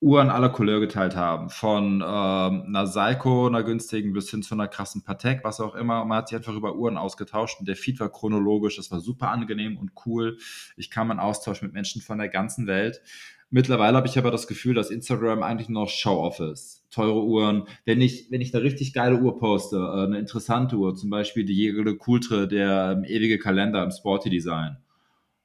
Uhren 0.00 0.28
aller 0.28 0.50
Couleur 0.50 0.80
geteilt 0.80 1.16
haben. 1.16 1.48
Von 1.50 1.96
ähm, 1.96 2.02
einer 2.02 2.86
Seiko, 2.86 3.46
einer 3.46 3.62
günstigen, 3.62 4.12
bis 4.12 4.30
hin 4.30 4.42
zu 4.42 4.54
einer 4.54 4.68
krassen 4.68 5.02
Patek, 5.02 5.40
was 5.42 5.60
auch 5.60 5.74
immer. 5.74 6.04
man 6.04 6.18
hat 6.18 6.28
sich 6.28 6.36
einfach 6.36 6.54
über 6.54 6.76
Uhren 6.76 6.96
ausgetauscht 6.96 7.60
und 7.60 7.68
der 7.68 7.76
Feed 7.76 7.98
war 8.00 8.10
chronologisch. 8.10 8.76
Das 8.76 8.90
war 8.90 9.00
super 9.00 9.30
angenehm 9.30 9.76
und 9.76 9.92
cool. 10.06 10.38
Ich 10.76 10.90
kam 10.90 11.10
in 11.10 11.18
Austausch 11.18 11.62
mit 11.62 11.72
Menschen 11.72 12.02
von 12.02 12.18
der 12.18 12.28
ganzen 12.28 12.66
Welt. 12.66 13.00
Mittlerweile 13.48 13.96
habe 13.96 14.08
ich 14.08 14.18
aber 14.18 14.30
das 14.30 14.46
Gefühl, 14.46 14.74
dass 14.74 14.90
Instagram 14.90 15.42
eigentlich 15.42 15.68
nur 15.68 15.88
Show-Off 15.88 16.40
ist. 16.40 16.85
Teure 16.96 17.22
Uhren. 17.22 17.64
Wenn 17.84 18.00
ich, 18.00 18.30
wenn 18.30 18.40
ich 18.40 18.54
eine 18.54 18.64
richtig 18.64 18.94
geile 18.94 19.20
Uhr 19.20 19.38
poste, 19.38 19.76
äh, 19.76 20.04
eine 20.04 20.18
interessante 20.18 20.76
Uhr, 20.76 20.96
zum 20.96 21.10
Beispiel 21.10 21.44
die 21.44 21.54
Jägerle 21.54 21.96
Coultre, 21.96 22.48
der 22.48 22.96
ähm, 22.96 23.04
ewige 23.04 23.38
Kalender 23.38 23.84
im 23.84 23.90
Sporty 23.90 24.30
Design, 24.30 24.78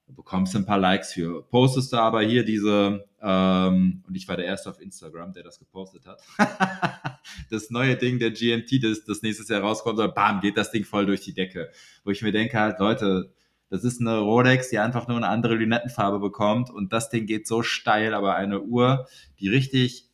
bekommst 0.07 0.53
du 0.53 0.59
ein 0.59 0.65
paar 0.65 0.77
Likes 0.77 1.13
für. 1.13 1.43
Postest 1.43 1.91
du 1.91 1.97
aber 1.97 2.21
hier 2.21 2.45
diese 2.45 3.05
ähm, 3.21 4.03
und 4.07 4.15
ich 4.15 4.27
war 4.27 4.37
der 4.37 4.45
Erste 4.45 4.69
auf 4.69 4.81
Instagram, 4.81 5.33
der 5.33 5.43
das 5.43 5.59
gepostet 5.59 6.05
hat. 6.05 6.21
das 7.51 7.69
neue 7.69 7.95
Ding 7.97 8.17
der 8.17 8.31
GMT, 8.31 8.83
das, 8.83 9.03
das 9.03 9.21
nächstes 9.21 9.49
Jahr 9.49 9.61
rauskommt, 9.61 9.97
bam, 10.15 10.39
geht 10.39 10.57
das 10.57 10.71
Ding 10.71 10.85
voll 10.85 11.05
durch 11.05 11.21
die 11.21 11.33
Decke. 11.33 11.69
Wo 12.03 12.11
ich 12.11 12.21
mir 12.21 12.31
denke 12.31 12.59
halt, 12.59 12.79
Leute, 12.79 13.33
das 13.69 13.83
ist 13.83 14.01
eine 14.01 14.17
Rolex, 14.17 14.69
die 14.69 14.79
einfach 14.79 15.07
nur 15.07 15.17
eine 15.17 15.27
andere 15.27 15.55
Lünettenfarbe 15.55 16.19
bekommt 16.19 16.69
und 16.69 16.91
das 16.91 17.09
Ding 17.09 17.25
geht 17.25 17.47
so 17.47 17.61
steil, 17.61 18.13
aber 18.13 18.35
eine 18.35 18.61
Uhr, 18.61 19.07
die 19.39 19.49
richtig 19.49 20.10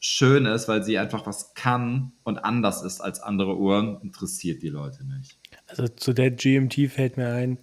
schön 0.00 0.46
ist, 0.46 0.66
weil 0.66 0.82
sie 0.82 0.98
einfach 0.98 1.26
was 1.26 1.54
kann 1.54 2.12
und 2.24 2.38
anders 2.38 2.82
ist 2.82 3.00
als 3.00 3.20
andere 3.20 3.56
Uhren, 3.56 4.00
interessiert 4.00 4.62
die 4.62 4.68
Leute 4.68 5.06
nicht. 5.06 5.38
Also 5.68 5.86
zu 5.88 6.12
der 6.12 6.30
GMT 6.32 6.90
fällt 6.90 7.16
mir 7.16 7.32
ein, 7.32 7.58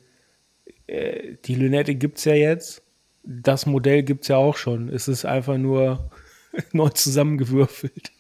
äh, 0.86 1.36
die 1.44 1.56
Lünette 1.56 1.96
gibt 1.96 2.20
es 2.20 2.26
ja 2.26 2.34
jetzt 2.34 2.84
das 3.28 3.66
Modell 3.66 4.04
gibt 4.04 4.24
es 4.24 4.30
ja 4.30 4.38
auch 4.38 4.56
schon. 4.56 4.90
Es 4.90 5.08
ist 5.08 5.26
einfach 5.26 5.58
nur 5.58 6.10
neu 6.72 6.90
zusammengewürfelt. 6.90 8.12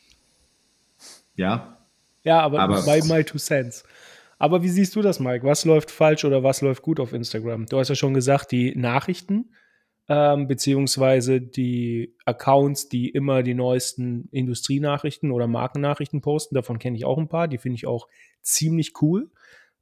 Ja. 1.35 1.77
Ja, 2.23 2.41
aber, 2.41 2.59
aber 2.59 2.83
bei 2.83 3.01
My 3.03 3.23
Two 3.23 3.37
Cents. 3.37 3.83
Aber 4.37 4.61
wie 4.61 4.69
siehst 4.69 4.95
du 4.95 5.01
das, 5.01 5.19
Mike? 5.19 5.45
Was 5.45 5.65
läuft 5.65 5.89
falsch 5.89 6.25
oder 6.25 6.43
was 6.43 6.61
läuft 6.61 6.83
gut 6.83 6.99
auf 6.99 7.13
Instagram? 7.13 7.65
Du 7.67 7.79
hast 7.79 7.87
ja 7.87 7.95
schon 7.95 8.13
gesagt, 8.13 8.51
die 8.51 8.75
Nachrichten. 8.75 9.49
Ähm, 10.09 10.47
beziehungsweise 10.47 11.41
die 11.41 12.15
Accounts, 12.25 12.87
die 12.87 13.09
immer 13.09 13.43
die 13.43 13.53
neuesten 13.53 14.29
Industrienachrichten 14.31 15.31
oder 15.31 15.47
Markennachrichten 15.47 16.21
posten. 16.21 16.55
Davon 16.55 16.79
kenne 16.79 16.97
ich 16.97 17.05
auch 17.05 17.17
ein 17.17 17.27
paar, 17.27 17.47
die 17.47 17.57
finde 17.57 17.75
ich 17.75 17.87
auch 17.87 18.07
ziemlich 18.41 18.93
cool. 19.01 19.29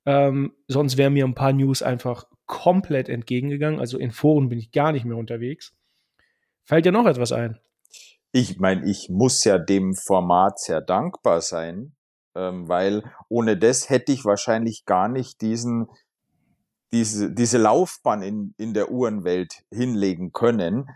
Ähm, 0.05 0.53
sonst 0.67 0.97
wären 0.97 1.13
mir 1.13 1.25
ein 1.25 1.35
paar 1.35 1.53
News 1.53 1.81
einfach 1.81 2.25
komplett 2.45 3.09
entgegengegangen. 3.09 3.79
Also 3.79 3.97
in 3.97 4.11
Foren 4.11 4.49
bin 4.49 4.59
ich 4.59 4.71
gar 4.71 4.91
nicht 4.91 5.05
mehr 5.05 5.17
unterwegs. 5.17 5.75
Fällt 6.63 6.85
dir 6.85 6.91
noch 6.91 7.05
etwas 7.05 7.31
ein? 7.31 7.59
Ich 8.31 8.59
meine, 8.59 8.89
ich 8.89 9.09
muss 9.09 9.43
ja 9.43 9.57
dem 9.57 9.95
Format 9.95 10.59
sehr 10.59 10.81
dankbar 10.81 11.41
sein, 11.41 11.95
ähm, 12.35 12.67
weil 12.67 13.03
ohne 13.29 13.57
das 13.57 13.89
hätte 13.89 14.11
ich 14.11 14.25
wahrscheinlich 14.25 14.85
gar 14.85 15.07
nicht 15.07 15.41
diesen 15.41 15.87
diese, 16.95 17.29
diese 17.29 17.57
Laufbahn 17.57 18.21
in, 18.21 18.53
in 18.57 18.73
der 18.73 18.89
Uhrenwelt 18.89 19.63
hinlegen 19.69 20.31
können, 20.31 20.89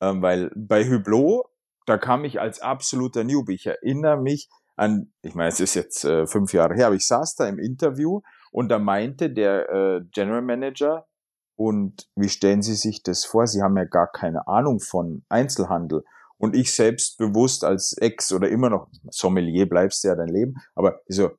ähm, 0.00 0.22
weil 0.22 0.50
bei 0.56 0.88
Hublot, 0.88 1.44
da 1.84 1.98
kam 1.98 2.24
ich 2.24 2.40
als 2.40 2.60
absoluter 2.60 3.22
Newbie. 3.22 3.54
Ich 3.54 3.66
erinnere 3.66 4.16
mich 4.16 4.48
an, 4.76 5.12
ich 5.20 5.34
meine, 5.34 5.50
es 5.50 5.60
ist 5.60 5.74
jetzt 5.74 6.04
äh, 6.04 6.26
fünf 6.26 6.54
Jahre 6.54 6.74
her, 6.74 6.86
aber 6.86 6.96
ich 6.96 7.06
saß 7.06 7.34
da 7.34 7.46
im 7.46 7.58
Interview 7.58 8.22
und 8.50 8.70
da 8.70 8.78
meinte 8.78 9.30
der 9.30 9.68
äh, 9.68 10.00
General 10.10 10.42
Manager, 10.42 11.06
und 11.54 12.08
wie 12.16 12.30
stellen 12.30 12.62
Sie 12.62 12.74
sich 12.74 13.02
das 13.02 13.26
vor? 13.26 13.46
Sie 13.46 13.62
haben 13.62 13.76
ja 13.76 13.84
gar 13.84 14.10
keine 14.10 14.48
Ahnung 14.48 14.80
von 14.80 15.22
Einzelhandel. 15.28 16.02
Und 16.38 16.56
ich 16.56 16.74
selbst 16.74 17.18
bewusst 17.18 17.62
als 17.62 17.92
Ex 17.92 18.32
oder 18.32 18.48
immer 18.48 18.70
noch 18.70 18.88
Sommelier 19.10 19.68
bleibst 19.68 20.02
du 20.02 20.08
ja 20.08 20.16
dein 20.16 20.28
Leben, 20.28 20.54
aber 20.74 21.00
so, 21.06 21.30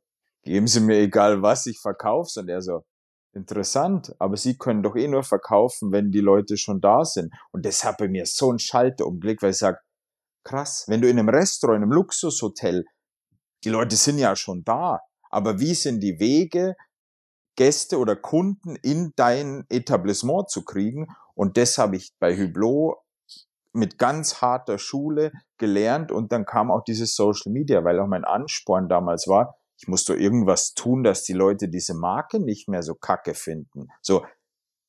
geben 0.43 0.67
Sie 0.67 0.81
mir 0.81 0.99
egal 0.99 1.41
was, 1.41 1.65
ich 1.65 1.79
verkauf's. 1.79 2.37
Und 2.37 2.47
er 2.47 2.61
so, 2.61 2.85
interessant, 3.33 4.15
aber 4.19 4.37
Sie 4.37 4.57
können 4.57 4.83
doch 4.83 4.95
eh 4.95 5.07
nur 5.07 5.23
verkaufen, 5.23 5.91
wenn 5.91 6.11
die 6.11 6.21
Leute 6.21 6.57
schon 6.57 6.81
da 6.81 7.03
sind. 7.03 7.33
Und 7.51 7.65
das 7.65 7.83
hat 7.83 7.97
bei 7.97 8.07
mir 8.07 8.25
so 8.25 8.51
ein 8.51 8.59
Schalter 8.59 9.05
umgelegt, 9.05 9.41
weil 9.41 9.51
ich 9.51 9.57
sag, 9.57 9.81
krass, 10.43 10.85
wenn 10.87 11.01
du 11.01 11.09
in 11.09 11.17
einem 11.17 11.29
Restaurant, 11.29 11.77
in 11.77 11.83
einem 11.83 11.91
Luxushotel, 11.91 12.85
die 13.63 13.69
Leute 13.69 13.95
sind 13.95 14.17
ja 14.17 14.35
schon 14.35 14.63
da, 14.63 14.99
aber 15.29 15.59
wie 15.59 15.73
sind 15.73 16.01
die 16.01 16.19
Wege, 16.19 16.75
Gäste 17.55 17.97
oder 17.97 18.15
Kunden 18.15 18.75
in 18.77 19.13
dein 19.15 19.65
Etablissement 19.69 20.49
zu 20.49 20.63
kriegen? 20.63 21.07
Und 21.35 21.57
das 21.57 21.77
habe 21.77 21.95
ich 21.95 22.11
bei 22.19 22.35
Hublot 22.35 22.97
mit 23.73 23.97
ganz 23.97 24.41
harter 24.41 24.77
Schule 24.77 25.31
gelernt 25.57 26.11
und 26.11 26.31
dann 26.31 26.45
kam 26.45 26.71
auch 26.71 26.83
dieses 26.83 27.15
Social 27.15 27.51
Media, 27.51 27.83
weil 27.83 27.99
auch 27.99 28.07
mein 28.07 28.23
Ansporn 28.23 28.87
damals 28.87 29.27
war, 29.27 29.55
ich 29.83 29.89
muss 29.89 30.05
doch 30.05 30.15
irgendwas 30.15 30.75
tun, 30.75 31.03
dass 31.03 31.23
die 31.23 31.33
Leute 31.33 31.67
diese 31.67 31.93
Marke 31.93 32.39
nicht 32.39 32.69
mehr 32.69 32.83
so 32.83 32.95
kacke 32.95 33.33
finden. 33.33 33.89
So, 34.01 34.25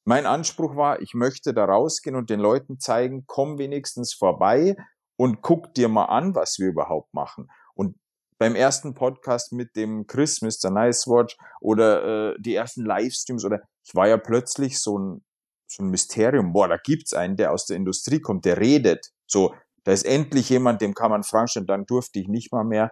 mein 0.05 0.25
Anspruch 0.25 0.77
war, 0.77 1.03
ich 1.03 1.15
möchte 1.15 1.53
da 1.53 1.65
rausgehen 1.65 2.15
und 2.15 2.31
den 2.31 2.39
Leuten 2.39 2.79
zeigen, 2.79 3.25
komm 3.27 3.59
wenigstens 3.59 4.15
vorbei 4.15 4.77
und 5.17 5.43
guck 5.43 5.75
dir 5.75 5.89
mal 5.89 6.05
an, 6.05 6.37
was 6.37 6.61
wir 6.61 6.69
überhaupt 6.69 7.13
machen. 7.13 7.51
Und 7.75 7.97
beim 8.39 8.55
ersten 8.55 8.95
Podcast 8.95 9.53
mit 9.53 9.75
dem 9.75 10.07
Chris, 10.07 10.43
Mr. 10.43 10.71
Nice 10.71 11.09
Watch 11.09 11.37
oder 11.61 12.35
äh, 12.35 12.37
die 12.39 12.55
ersten 12.55 12.85
Livestreams 12.85 13.45
oder 13.45 13.63
ich 13.85 13.97
war 13.97 14.07
ja 14.07 14.17
plötzlich 14.17 14.81
so 14.81 14.97
ein, 14.97 15.25
so 15.67 15.83
ein 15.83 15.89
Mysterium. 15.89 16.53
Boah, 16.53 16.69
da 16.69 16.77
gibt's 16.77 17.15
einen, 17.15 17.37
der 17.37 17.51
aus 17.51 17.67
der 17.67 17.79
Industrie 17.79 18.21
kommt, 18.21 18.45
der 18.45 18.59
redet. 18.59 19.11
So, 19.27 19.57
da 19.85 19.93
ist 19.93 20.05
endlich 20.05 20.49
jemand, 20.49 20.81
dem 20.81 20.95
kann 20.95 21.11
man 21.11 21.23
fragen, 21.23 21.51
und 21.57 21.67
dann 21.69 21.87
durfte 21.87 22.19
ich 22.19 22.29
nicht 22.29 22.53
mal 22.53 22.65
mehr 22.65 22.91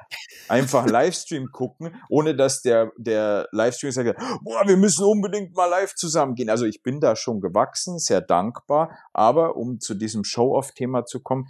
einfach 0.49 0.87
Livestream 0.87 1.51
gucken, 1.51 1.97
ohne 2.09 2.37
dass 2.37 2.63
der, 2.63 2.93
der 2.97 3.49
Livestream 3.51 3.93
sagt, 3.93 4.19
boah, 4.43 4.67
wir 4.67 4.77
müssen 4.77 5.05
unbedingt 5.05 5.57
mal 5.57 5.67
live 5.67 5.95
zusammengehen. 5.95 6.51
Also 6.51 6.67
ich 6.67 6.83
bin 6.83 7.01
da 7.01 7.17
schon 7.17 7.41
gewachsen, 7.41 7.99
sehr 7.99 8.21
dankbar, 8.21 8.97
aber 9.13 9.57
um 9.57 9.81
zu 9.81 9.95
diesem 9.95 10.25
Show-off-Thema 10.25 11.07
zu 11.07 11.21
kommen, 11.21 11.49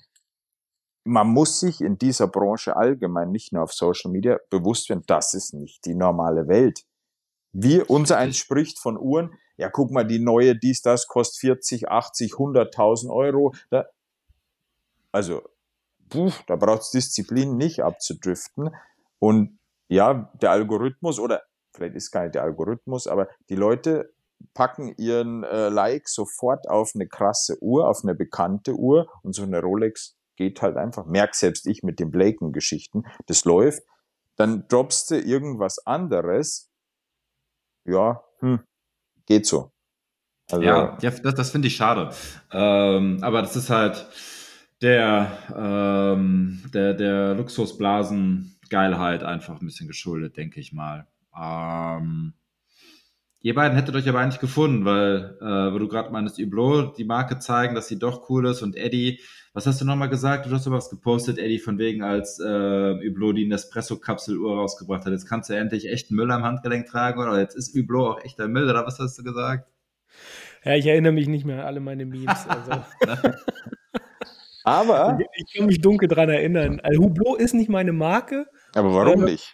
man 1.05 1.27
muss 1.27 1.59
sich 1.59 1.81
in 1.81 1.99
dieser 1.99 2.29
Branche 2.29 2.77
allgemein, 2.77 3.33
nicht 3.33 3.53
nur 3.53 3.65
auf 3.65 3.73
Social 3.73 4.13
Media, 4.13 4.39
bewusst 4.51 4.89
werden, 4.89 5.03
das 5.09 5.35
ist 5.35 5.53
nicht 5.53 5.85
die 5.85 5.95
normale 5.95 6.47
Welt. 6.47 6.85
Wie 7.53 7.81
unser 7.83 8.19
eins 8.19 8.37
spricht 8.37 8.79
von 8.79 8.97
Uhren, 8.97 9.35
ja, 9.57 9.69
guck 9.69 9.91
mal, 9.91 10.05
die 10.05 10.19
neue, 10.19 10.57
dies, 10.57 10.81
das 10.81 11.07
kostet 11.07 11.41
40, 11.41 11.89
80, 11.89 12.33
100.000 12.35 13.13
Euro. 13.13 13.53
Da, 13.71 13.85
also, 15.13 15.43
puh, 16.09 16.33
da 16.47 16.57
braucht 16.57 16.83
es 16.83 16.91
Disziplin 16.91 17.57
nicht 17.57 17.83
abzudriften. 17.83 18.75
Und 19.19 19.59
ja, 19.89 20.33
der 20.41 20.51
Algorithmus 20.51 21.21
oder 21.21 21.43
vielleicht 21.75 21.95
ist 21.95 22.11
gar 22.11 22.23
nicht 22.23 22.35
der 22.35 22.43
Algorithmus, 22.43 23.07
aber 23.07 23.29
die 23.49 23.55
Leute 23.55 24.13
packen 24.55 24.95
ihren 24.97 25.45
äh, 25.45 25.69
Like 25.69 26.09
sofort 26.09 26.69
auf 26.69 26.93
eine 26.95 27.07
krasse 27.07 27.63
Uhr, 27.63 27.89
auf 27.89 28.01
eine 28.03 28.15
bekannte 28.15 28.75
Uhr 28.75 29.09
und 29.23 29.35
so 29.35 29.43
eine 29.43 29.61
Rolex 29.61 30.17
geht 30.37 30.63
halt 30.63 30.77
einfach. 30.77 31.07
Merk 31.07 31.35
selbst 31.35 31.67
ich 31.67 31.83
mit 31.83 32.01
den 32.01 32.11
Blaken-Geschichten, 32.11 33.05
das 33.27 33.45
läuft. 33.45 33.83
Dann 34.37 34.67
droppst 34.69 35.11
du 35.11 35.21
irgendwas 35.21 35.87
anderes. 35.87 36.71
Ja, 37.85 38.25
hm, 38.39 38.61
geht 39.27 39.47
so. 39.47 39.71
Also, 40.51 40.63
ja, 40.65 40.99
ja, 41.01 41.11
das, 41.11 41.35
das 41.35 41.51
finde 41.51 41.69
ich 41.69 41.77
schade. 41.77 42.11
Ähm, 42.51 43.19
aber 43.23 43.43
das 43.43 43.57
ist 43.57 43.71
halt, 43.71 44.09
der, 44.83 45.39
ähm, 45.57 46.61
der, 46.75 46.95
der 46.95 47.35
Luxusblasen-Geilheit 47.35 49.23
einfach 49.23 49.61
ein 49.61 49.67
bisschen 49.67 49.87
geschuldet, 49.87 50.37
denke 50.37 50.61
ich 50.61 50.73
mal. 50.73 51.07
Ähm, 51.41 52.35
ihr 53.41 53.55
beiden 53.55 53.77
hättet 53.77 53.95
euch 53.95 54.09
aber 54.09 54.19
eigentlich 54.19 54.41
gefunden, 54.41 54.85
weil, 54.85 55.39
äh, 55.41 55.73
wo 55.73 55.79
du 55.79 55.87
gerade 55.87 56.11
meinst, 56.11 56.39
Hublot, 56.39 56.99
die 56.99 57.05
Marke 57.05 57.39
zeigen, 57.39 57.77
dass 57.77 57.87
sie 57.87 57.99
doch 57.99 58.29
cool 58.29 58.47
ist 58.47 58.63
und 58.63 58.77
Eddie, 58.77 59.21
was 59.55 59.67
hast 59.67 59.81
du 59.81 59.85
nochmal 59.85 60.09
gesagt? 60.09 60.47
Du 60.47 60.51
hast 60.51 60.69
was 60.71 60.91
gepostet, 60.91 61.39
Eddie, 61.39 61.59
von 61.59 61.79
wegen, 61.79 62.03
als 62.03 62.41
äh, 62.41 62.95
Hublot 63.07 63.37
die 63.37 63.47
Nespresso-Kapsel-Uhr 63.47 64.57
rausgebracht 64.57 65.05
hat. 65.05 65.13
Jetzt 65.13 65.29
kannst 65.29 65.49
du 65.49 65.55
endlich 65.55 65.89
echten 65.89 66.17
Müll 66.17 66.31
am 66.31 66.43
Handgelenk 66.43 66.87
tragen, 66.87 67.21
oder 67.21 67.39
jetzt 67.39 67.55
ist 67.55 67.77
Hublot 67.77 68.17
auch 68.17 68.25
echter 68.25 68.49
Müll, 68.49 68.69
oder 68.69 68.85
was 68.85 68.99
hast 68.99 69.19
du 69.19 69.23
gesagt? 69.23 69.71
Ja, 70.65 70.75
ich 70.75 70.87
erinnere 70.87 71.13
mich 71.13 71.29
nicht 71.29 71.45
mehr 71.45 71.61
an 71.61 71.67
alle 71.67 71.81
meine 71.81 72.05
Memes. 72.07 72.47
Also. 72.49 72.85
Aber. 74.65 75.19
Ich 75.35 75.55
kann 75.55 75.67
mich 75.67 75.81
dunkel 75.81 76.09
dran 76.09 76.29
erinnern. 76.29 76.81
Also 76.83 77.03
Hublot 77.03 77.41
ist 77.41 77.55
nicht 77.55 77.69
meine 77.69 77.93
Marke. 77.93 78.47
Aber 78.75 78.95
warum 78.95 79.23
äh, 79.27 79.33
nicht? 79.33 79.53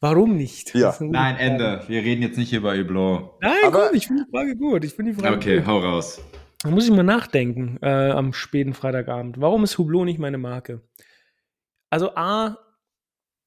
Warum 0.00 0.36
nicht? 0.36 0.74
Ja. 0.74 0.96
Nein, 1.00 1.36
Ende. 1.36 1.82
Wir 1.86 2.02
reden 2.02 2.22
jetzt 2.22 2.38
nicht 2.38 2.52
über 2.52 2.76
Hublot. 2.76 3.40
Nein, 3.40 3.52
aber 3.66 3.88
gut, 3.88 3.96
ich 3.96 4.06
finde 4.06 4.24
die 4.24 4.30
Frage 4.30 4.56
gut. 4.56 4.84
Ich 4.84 4.96
die 4.96 5.12
Frage 5.12 5.36
okay, 5.36 5.58
gut. 5.58 5.66
hau 5.66 5.78
raus. 5.78 6.20
Da 6.62 6.70
muss 6.70 6.84
ich 6.84 6.90
mal 6.90 7.02
nachdenken 7.02 7.78
äh, 7.82 8.10
am 8.10 8.32
späten 8.32 8.74
Freitagabend. 8.74 9.40
Warum 9.40 9.64
ist 9.64 9.78
Hublot 9.78 10.04
nicht 10.04 10.18
meine 10.18 10.38
Marke? 10.38 10.82
Also 11.90 12.14
A, 12.14 12.58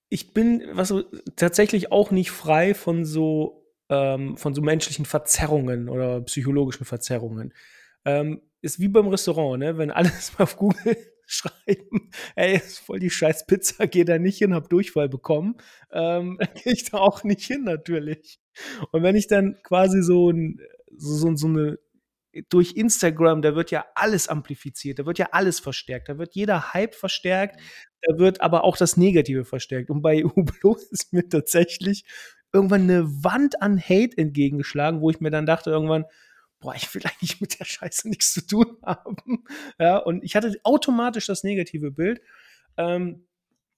ich 0.10 0.34
bin 0.34 0.64
was 0.74 0.94
tatsächlich 1.36 1.92
auch 1.92 2.12
nicht 2.12 2.32
frei 2.32 2.74
von 2.74 3.06
so 3.06 3.64
ähm, 3.90 4.38
von 4.38 4.54
so 4.54 4.62
menschlichen 4.62 5.06
Verzerrungen 5.06 5.90
oder 5.90 6.22
psychologischen 6.22 6.86
Verzerrungen. 6.86 7.54
Ähm, 8.06 8.42
ist 8.64 8.80
wie 8.80 8.88
beim 8.88 9.08
Restaurant, 9.08 9.60
ne? 9.60 9.78
Wenn 9.78 9.92
alles 9.92 10.32
mal 10.38 10.44
auf 10.44 10.58
Google 10.58 10.98
schreiben, 11.26 12.10
ey, 12.36 12.56
ist 12.56 12.80
voll 12.80 13.00
die 13.00 13.10
scheiß 13.10 13.46
Pizza, 13.46 13.88
geh 13.88 14.04
da 14.04 14.18
nicht 14.18 14.40
hin, 14.40 14.54
hab 14.54 14.70
Durchfall 14.70 15.10
bekommen, 15.10 15.58
ähm, 15.92 16.40
gehe 16.64 16.74
ich 16.74 16.90
da 16.90 16.98
auch 16.98 17.24
nicht 17.24 17.46
hin, 17.46 17.64
natürlich. 17.64 18.40
Und 18.92 19.04
wenn 19.04 19.16
ich 19.16 19.28
dann 19.28 19.58
quasi 19.64 20.02
so, 20.02 20.32
ein, 20.32 20.60
so, 20.96 21.14
so, 21.16 21.36
so 21.36 21.48
eine 21.48 21.78
durch 22.50 22.74
Instagram, 22.74 23.44
da 23.44 23.56
wird 23.56 23.70
ja 23.70 23.86
alles 23.94 24.28
amplifiziert, 24.28 24.98
da 24.98 25.06
wird 25.06 25.20
ja 25.20 25.28
alles 25.32 25.60
verstärkt, 25.60 26.10
da 26.10 26.18
wird 26.18 26.34
jeder 26.34 26.74
Hype 26.74 26.96
verstärkt, 26.96 27.60
da 28.02 28.18
wird 28.18 28.42
aber 28.42 28.64
auch 28.64 28.76
das 28.76 28.98
Negative 28.98 29.46
verstärkt. 29.46 29.92
Und 29.92 30.02
bei 30.02 30.24
Hublot 30.24 30.82
ist 30.90 31.14
mir 31.14 31.30
tatsächlich 31.30 32.06
irgendwann 32.52 32.84
eine 32.84 33.06
Wand 33.24 33.62
an 33.62 33.80
Hate 33.80 34.18
entgegengeschlagen, 34.18 35.02
wo 35.02 35.12
ich 35.12 35.20
mir 35.20 35.30
dann 35.30 35.46
dachte 35.46 35.70
irgendwann, 35.70 36.06
boah, 36.64 36.76
ich 36.76 36.94
will 36.96 37.02
eigentlich 37.06 37.42
mit 37.42 37.60
der 37.60 37.66
Scheiße 37.66 38.10
nichts 38.10 38.34
zu 38.34 38.46
tun 38.48 38.78
haben. 38.84 39.44
Ja, 39.78 39.98
und 39.98 40.24
ich 40.24 40.36
hatte 40.36 40.58
automatisch 40.64 41.28
das 41.28 41.44
negative 41.44 41.92
Bild. 41.92 42.22
Ähm, 42.78 43.28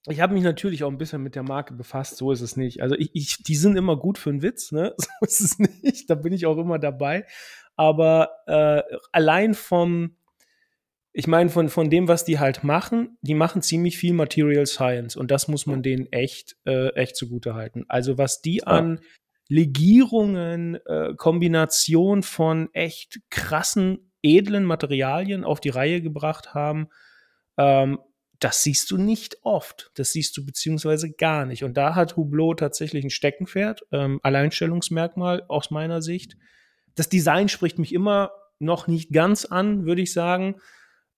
ich 0.07 0.19
habe 0.19 0.35
mich 0.35 0.43
natürlich 0.43 0.83
auch 0.83 0.91
ein 0.91 0.99
bisschen 0.99 1.23
mit 1.23 1.33
der 1.33 1.41
Marke 1.41 1.73
befasst, 1.73 2.17
so 2.17 2.31
ist 2.31 2.41
es 2.41 2.55
nicht. 2.55 2.81
Also 2.83 2.95
ich, 2.95 3.09
ich, 3.13 3.43
die 3.43 3.55
sind 3.55 3.75
immer 3.75 3.97
gut 3.97 4.19
für 4.19 4.29
einen 4.29 4.43
Witz, 4.43 4.71
ne? 4.71 4.93
So 4.99 5.09
ist 5.21 5.41
es 5.41 5.59
nicht. 5.59 6.09
Da 6.09 6.15
bin 6.15 6.31
ich 6.31 6.45
auch 6.45 6.57
immer 6.57 6.77
dabei. 6.77 7.25
Aber 7.75 8.29
äh, 8.45 8.83
allein 9.11 9.55
vom, 9.55 10.15
ich 11.11 11.27
meine, 11.27 11.49
von, 11.49 11.69
von 11.69 11.89
dem, 11.89 12.07
was 12.07 12.23
die 12.23 12.39
halt 12.39 12.63
machen, 12.63 13.17
die 13.21 13.33
machen 13.33 13.63
ziemlich 13.63 13.97
viel 13.97 14.13
Material 14.13 14.67
Science 14.67 15.15
und 15.15 15.31
das 15.31 15.47
muss 15.47 15.65
man 15.65 15.81
denen 15.81 16.11
echt, 16.11 16.55
äh, 16.65 16.89
echt 16.89 17.15
zugute 17.15 17.55
halten. 17.55 17.85
Also 17.87 18.17
was 18.17 18.41
die 18.41 18.65
an 18.65 18.99
Legierungen, 19.47 20.75
äh, 20.85 21.13
Kombination 21.15 22.23
von 22.23 22.69
echt 22.73 23.19
krassen, 23.29 24.11
edlen 24.21 24.65
Materialien 24.65 25.43
auf 25.43 25.59
die 25.59 25.69
Reihe 25.69 26.01
gebracht 26.01 26.53
haben, 26.53 26.87
ähm, 27.57 27.99
das 28.39 28.63
siehst 28.63 28.91
du 28.91 28.97
nicht 28.97 29.37
oft. 29.43 29.91
Das 29.95 30.11
siehst 30.11 30.35
du 30.37 30.45
beziehungsweise 30.45 31.11
gar 31.11 31.45
nicht. 31.45 31.63
Und 31.63 31.77
da 31.77 31.95
hat 31.95 32.17
Hublot 32.17 32.59
tatsächlich 32.59 33.03
ein 33.03 33.09
Steckenpferd, 33.09 33.85
ähm, 33.91 34.19
Alleinstellungsmerkmal 34.23 35.43
aus 35.47 35.71
meiner 35.71 36.01
Sicht. 36.01 36.35
Das 36.95 37.09
Design 37.09 37.49
spricht 37.49 37.79
mich 37.79 37.93
immer 37.93 38.31
noch 38.59 38.87
nicht 38.87 39.11
ganz 39.11 39.45
an, 39.45 39.85
würde 39.85 40.01
ich 40.01 40.13
sagen. 40.13 40.55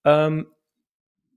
Ähm, 0.04 0.48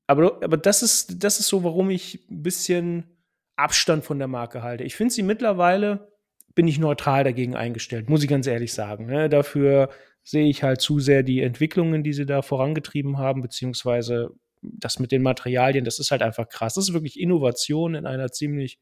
aber, 0.06 0.42
aber 0.42 0.56
das 0.56 0.82
ist, 0.82 1.22
das 1.22 1.40
ist 1.40 1.48
so, 1.48 1.64
warum 1.64 1.90
ich 1.90 2.26
ein 2.30 2.42
bisschen 2.42 3.16
Abstand 3.56 4.04
von 4.04 4.18
der 4.18 4.28
Marke 4.28 4.62
halte. 4.62 4.84
Ich 4.84 4.96
finde 4.96 5.14
sie 5.14 5.22
mittlerweile, 5.22 6.09
bin 6.54 6.68
ich 6.68 6.78
neutral 6.78 7.24
dagegen 7.24 7.54
eingestellt, 7.54 8.08
muss 8.08 8.22
ich 8.22 8.28
ganz 8.28 8.46
ehrlich 8.46 8.72
sagen. 8.72 9.06
Ne? 9.06 9.28
Dafür 9.28 9.90
sehe 10.22 10.48
ich 10.48 10.62
halt 10.62 10.80
zu 10.80 10.98
sehr 11.00 11.22
die 11.22 11.40
Entwicklungen, 11.40 12.02
die 12.02 12.12
sie 12.12 12.26
da 12.26 12.42
vorangetrieben 12.42 13.18
haben, 13.18 13.42
beziehungsweise 13.42 14.30
das 14.62 14.98
mit 14.98 15.12
den 15.12 15.22
Materialien, 15.22 15.84
das 15.84 15.98
ist 15.98 16.10
halt 16.10 16.22
einfach 16.22 16.48
krass. 16.48 16.74
Das 16.74 16.88
ist 16.88 16.94
wirklich 16.94 17.18
Innovation 17.18 17.94
in 17.94 18.06
einer 18.06 18.30
ziemlich 18.30 18.78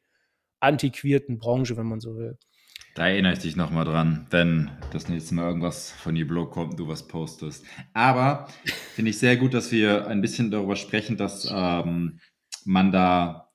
antiquierten 0.61 1.39
Branche, 1.39 1.77
wenn 1.77 1.87
man 1.87 2.01
so 2.01 2.17
will. 2.17 2.37
Da 2.95 3.07
erinnere 3.07 3.35
ich 3.35 3.39
dich 3.39 3.55
nochmal 3.55 3.85
dran, 3.85 4.27
wenn 4.31 4.71
das 4.93 5.09
nächste 5.09 5.35
Mal 5.35 5.47
irgendwas 5.47 5.93
von 5.93 6.15
Niblo 6.15 6.47
kommt 6.47 6.73
und 6.73 6.81
du 6.81 6.89
was 6.89 7.07
postest. 7.07 7.65
Aber 7.95 8.49
finde 8.95 9.11
ich 9.11 9.19
sehr 9.19 9.37
gut, 9.37 9.55
dass 9.55 9.71
wir 9.71 10.09
ein 10.09 10.21
bisschen 10.21 10.51
darüber 10.51 10.75
sprechen, 10.75 11.17
dass 11.17 11.49
ähm, 11.49 12.19
man 12.65 12.91
da 12.91 13.48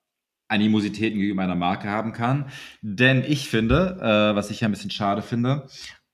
Animositäten 0.53 1.19
gegenüber 1.19 1.43
einer 1.43 1.55
Marke 1.55 1.89
haben 1.89 2.13
kann. 2.13 2.45
Denn 2.81 3.23
ich 3.27 3.49
finde, 3.49 3.97
äh, 3.99 4.35
was 4.35 4.51
ich 4.51 4.63
ein 4.63 4.71
bisschen 4.71 4.91
schade 4.91 5.21
finde, 5.21 5.67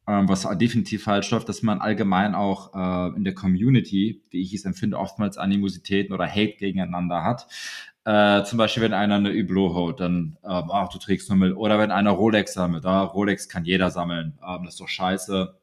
ähm, 0.07 0.27
was 0.27 0.47
definitiv 0.57 1.03
falsch 1.03 1.29
läuft, 1.29 1.49
dass 1.49 1.61
man 1.61 1.81
allgemein 1.81 2.33
auch 2.33 2.73
äh, 2.73 3.15
in 3.15 3.23
der 3.23 3.35
Community, 3.35 4.23
wie 4.31 4.41
ich 4.41 4.53
es 4.53 4.65
empfinde, 4.65 4.97
oftmals 4.97 5.37
Animositäten 5.37 6.13
oder 6.13 6.27
Hate 6.27 6.55
gegeneinander 6.57 7.23
hat. 7.23 7.47
Äh, 8.05 8.43
zum 8.43 8.57
Beispiel, 8.57 8.81
wenn 8.81 8.93
einer 8.93 9.15
eine 9.15 9.31
Hublot 9.31 9.75
haut, 9.75 9.99
dann, 9.99 10.37
ähm, 10.43 10.71
ach, 10.71 10.89
du 10.89 10.97
trägst 10.97 11.29
nur 11.29 11.37
Müll. 11.37 11.53
Oder 11.53 11.77
wenn 11.77 11.91
einer 11.91 12.11
Rolex 12.11 12.53
sammelt, 12.53 12.85
ah, 12.85 13.03
Rolex 13.03 13.49
kann 13.49 13.65
jeder 13.65 13.91
sammeln. 13.91 14.39
Ähm, 14.43 14.63
das 14.63 14.75
ist 14.75 14.81
doch 14.81 14.87
scheiße. 14.87 15.58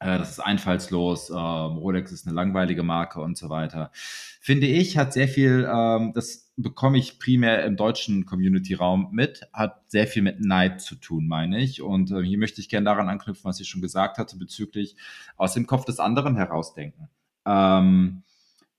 Äh, 0.00 0.18
das 0.18 0.32
ist 0.32 0.40
einfallslos. 0.40 1.30
Ähm, 1.30 1.36
Rolex 1.36 2.12
ist 2.12 2.26
eine 2.26 2.34
langweilige 2.34 2.82
Marke 2.82 3.20
und 3.20 3.36
so 3.36 3.48
weiter. 3.48 3.90
Finde 4.40 4.66
ich, 4.66 4.96
hat 4.96 5.12
sehr 5.12 5.28
viel, 5.28 5.68
ähm, 5.70 6.12
das 6.14 6.52
bekomme 6.56 6.98
ich 6.98 7.18
primär 7.18 7.64
im 7.64 7.76
deutschen 7.76 8.26
Community-Raum 8.26 9.08
mit, 9.12 9.42
hat 9.52 9.82
sehr 9.88 10.06
viel 10.06 10.22
mit 10.22 10.40
Neid 10.40 10.80
zu 10.80 10.96
tun, 10.96 11.26
meine 11.26 11.60
ich. 11.60 11.82
Und 11.82 12.10
äh, 12.10 12.22
hier 12.22 12.38
möchte 12.38 12.60
ich 12.60 12.68
gerne 12.68 12.84
daran 12.84 13.08
anknüpfen, 13.08 13.44
was 13.44 13.60
ich 13.60 13.68
schon 13.68 13.82
gesagt 13.82 14.18
hatte, 14.18 14.36
bezüglich 14.36 14.96
aus 15.36 15.54
dem 15.54 15.66
Kopf 15.66 15.84
des 15.84 16.00
anderen 16.00 16.36
herausdenken. 16.36 17.08
Ähm, 17.46 18.22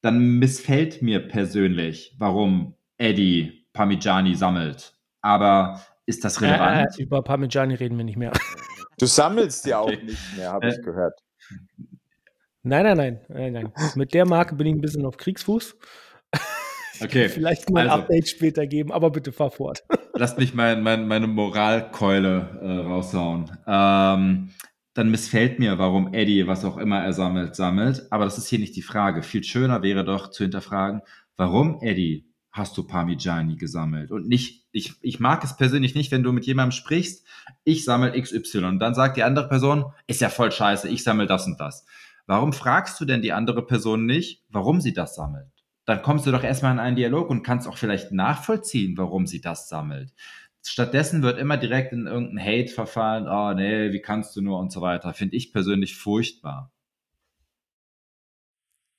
dann 0.01 0.39
missfällt 0.39 1.01
mir 1.01 1.19
persönlich, 1.19 2.15
warum 2.17 2.75
Eddie 2.97 3.65
Parmigiani 3.73 4.35
sammelt. 4.35 4.93
Aber 5.21 5.81
ist 6.05 6.23
das 6.23 6.41
relevant? 6.41 6.97
Äh, 6.97 7.03
über 7.03 7.21
Parmigiani 7.21 7.75
reden 7.75 7.97
wir 7.97 8.05
nicht 8.05 8.17
mehr. 8.17 8.31
Du 8.99 9.05
sammelst 9.05 9.65
ja 9.65 9.81
okay. 9.81 9.97
auch 9.97 10.03
nicht 10.03 10.37
mehr, 10.37 10.51
habe 10.51 10.67
äh, 10.67 10.75
ich 10.75 10.81
gehört. 10.83 11.19
Nein, 12.61 12.83
nein, 12.83 12.97
nein, 12.97 13.19
nein, 13.29 13.53
nein. 13.53 13.73
Mit 13.95 14.13
der 14.13 14.27
Marke 14.27 14.55
bin 14.55 14.67
ich 14.67 14.73
ein 14.73 14.81
bisschen 14.81 15.05
auf 15.05 15.17
Kriegsfuß. 15.17 15.75
Okay. 17.01 17.29
Vielleicht 17.29 17.69
mal 17.69 17.85
ein 17.85 17.89
also, 17.89 18.03
Update 18.03 18.27
später 18.27 18.67
geben, 18.67 18.91
aber 18.91 19.09
bitte 19.09 19.31
fahr 19.31 19.51
fort. 19.51 19.85
Lass 20.15 20.35
mich 20.35 20.53
mein, 20.53 20.83
mein, 20.83 21.07
meine 21.07 21.27
Moralkeule 21.27 22.59
äh, 22.61 22.85
raushauen. 22.85 23.49
Ähm, 23.65 24.49
dann 24.95 25.09
missfällt 25.09 25.59
mir, 25.59 25.77
warum 25.77 26.13
Eddie, 26.13 26.45
was 26.45 26.65
auch 26.65 26.77
immer 26.77 27.01
er 27.01 27.13
sammelt, 27.13 27.55
sammelt. 27.55 28.05
Aber 28.11 28.25
das 28.25 28.37
ist 28.37 28.47
hier 28.47 28.59
nicht 28.59 28.75
die 28.75 28.81
Frage. 28.81 29.23
Viel 29.23 29.45
schöner 29.45 29.81
wäre 29.81 30.03
doch 30.03 30.29
zu 30.29 30.43
hinterfragen, 30.43 31.01
warum 31.37 31.79
Eddie 31.81 32.28
hast 32.51 32.77
du 32.77 32.83
Parmigiani 32.83 33.55
gesammelt? 33.55 34.11
Und 34.11 34.27
nicht, 34.27 34.65
ich, 34.71 34.93
ich 35.01 35.19
mag 35.19 35.43
es 35.43 35.55
persönlich 35.55 35.95
nicht, 35.95 36.11
wenn 36.11 36.23
du 36.23 36.31
mit 36.31 36.45
jemandem 36.45 36.71
sprichst, 36.71 37.25
ich 37.63 37.85
sammle 37.85 38.19
XY 38.19 38.65
und 38.65 38.79
dann 38.79 38.95
sagt 38.95 39.17
die 39.17 39.23
andere 39.23 39.47
Person, 39.47 39.85
ist 40.07 40.21
ja 40.21 40.29
voll 40.29 40.51
scheiße, 40.51 40.89
ich 40.89 41.03
sammle 41.03 41.27
das 41.27 41.45
und 41.45 41.59
das. 41.59 41.85
Warum 42.25 42.53
fragst 42.53 42.99
du 42.99 43.05
denn 43.05 43.21
die 43.21 43.33
andere 43.33 43.65
Person 43.65 44.05
nicht, 44.05 44.43
warum 44.49 44.81
sie 44.81 44.93
das 44.93 45.15
sammelt? 45.15 45.47
Dann 45.85 46.03
kommst 46.03 46.27
du 46.27 46.31
doch 46.31 46.43
erstmal 46.43 46.73
in 46.73 46.79
einen 46.79 46.95
Dialog 46.95 47.29
und 47.29 47.41
kannst 47.41 47.67
auch 47.67 47.77
vielleicht 47.77 48.11
nachvollziehen, 48.11 48.97
warum 48.97 49.25
sie 49.25 49.41
das 49.41 49.67
sammelt. 49.67 50.13
Stattdessen 50.63 51.23
wird 51.23 51.39
immer 51.39 51.57
direkt 51.57 51.93
in 51.93 52.05
irgendeinen 52.05 52.45
Hate 52.45 52.71
verfallen, 52.71 53.27
oh 53.27 53.53
nee, 53.53 53.91
wie 53.91 54.01
kannst 54.01 54.35
du 54.35 54.41
nur 54.41 54.59
und 54.59 54.71
so 54.71 54.81
weiter. 54.81 55.13
Finde 55.13 55.35
ich 55.35 55.51
persönlich 55.51 55.95
furchtbar. 55.95 56.71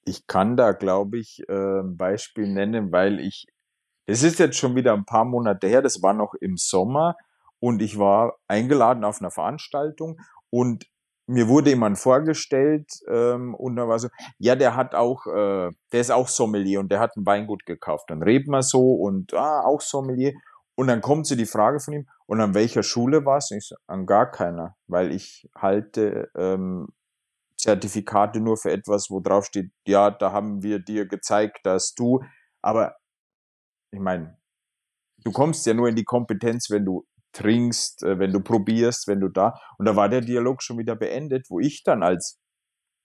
Ich 0.04 0.26
kann 0.26 0.56
da, 0.56 0.72
glaube 0.72 1.18
ich, 1.18 1.42
äh, 1.48 1.80
ein 1.80 1.96
Beispiel 1.96 2.48
nennen, 2.48 2.92
weil 2.92 3.20
ich, 3.20 3.46
es 4.06 4.22
ist 4.22 4.38
jetzt 4.38 4.56
schon 4.56 4.74
wieder 4.74 4.94
ein 4.94 5.04
paar 5.04 5.24
Monate 5.24 5.68
her, 5.68 5.82
das 5.82 6.02
war 6.02 6.14
noch 6.14 6.34
im 6.40 6.56
Sommer 6.56 7.16
und 7.60 7.82
ich 7.82 7.98
war 7.98 8.36
eingeladen 8.48 9.04
auf 9.04 9.20
einer 9.20 9.30
Veranstaltung 9.30 10.18
und 10.50 10.84
mir 11.30 11.46
wurde 11.48 11.70
jemand 11.70 11.98
vorgestellt 11.98 12.90
ähm, 13.08 13.54
und 13.54 13.76
da 13.76 13.86
war 13.86 13.98
so, 14.00 14.08
ja, 14.38 14.56
der 14.56 14.74
hat 14.74 14.94
auch, 14.96 15.26
äh, 15.26 15.70
der 15.92 16.00
ist 16.00 16.10
auch 16.10 16.26
Sommelier 16.26 16.80
und 16.80 16.90
der 16.90 16.98
hat 16.98 17.16
ein 17.16 17.24
Weingut 17.24 17.64
gekauft. 17.66 18.06
Dann 18.10 18.22
reden 18.22 18.50
wir 18.50 18.62
so 18.62 18.94
und 18.94 19.32
ah, 19.34 19.62
auch 19.64 19.80
Sommelier. 19.80 20.32
Und 20.74 20.88
dann 20.88 21.00
kommt 21.00 21.26
so 21.26 21.36
die 21.36 21.46
Frage 21.46 21.78
von 21.78 21.94
ihm, 21.94 22.06
und 22.26 22.40
an 22.40 22.54
welcher 22.54 22.82
Schule 22.82 23.24
warst 23.24 23.50
du? 23.50 23.56
Ich 23.56 23.66
so, 23.68 23.76
an 23.86 24.06
gar 24.06 24.30
keiner, 24.30 24.76
weil 24.86 25.12
ich 25.12 25.48
halte 25.54 26.30
ähm, 26.36 26.88
Zertifikate 27.60 28.40
nur 28.40 28.56
für 28.56 28.72
etwas, 28.72 29.10
wo 29.10 29.20
drauf 29.20 29.46
steht, 29.46 29.70
ja, 29.86 30.10
da 30.10 30.32
haben 30.32 30.62
wir 30.62 30.78
dir 30.78 31.06
gezeigt, 31.06 31.60
dass 31.64 31.94
du, 31.94 32.20
aber 32.62 32.96
ich 33.92 34.00
meine, 34.00 34.38
du 35.24 35.32
kommst 35.32 35.66
ja 35.66 35.74
nur 35.74 35.88
in 35.88 35.96
die 35.96 36.04
Kompetenz, 36.04 36.70
wenn 36.70 36.84
du 36.84 37.06
trinkst, 37.32 38.02
äh, 38.02 38.18
wenn 38.18 38.32
du 38.32 38.40
probierst, 38.40 39.06
wenn 39.08 39.20
du 39.20 39.28
da. 39.28 39.60
Und 39.78 39.86
da 39.86 39.96
war 39.96 40.08
der 40.08 40.20
Dialog 40.20 40.62
schon 40.62 40.78
wieder 40.78 40.96
beendet, 40.96 41.46
wo 41.48 41.60
ich 41.60 41.82
dann 41.84 42.02
als 42.02 42.40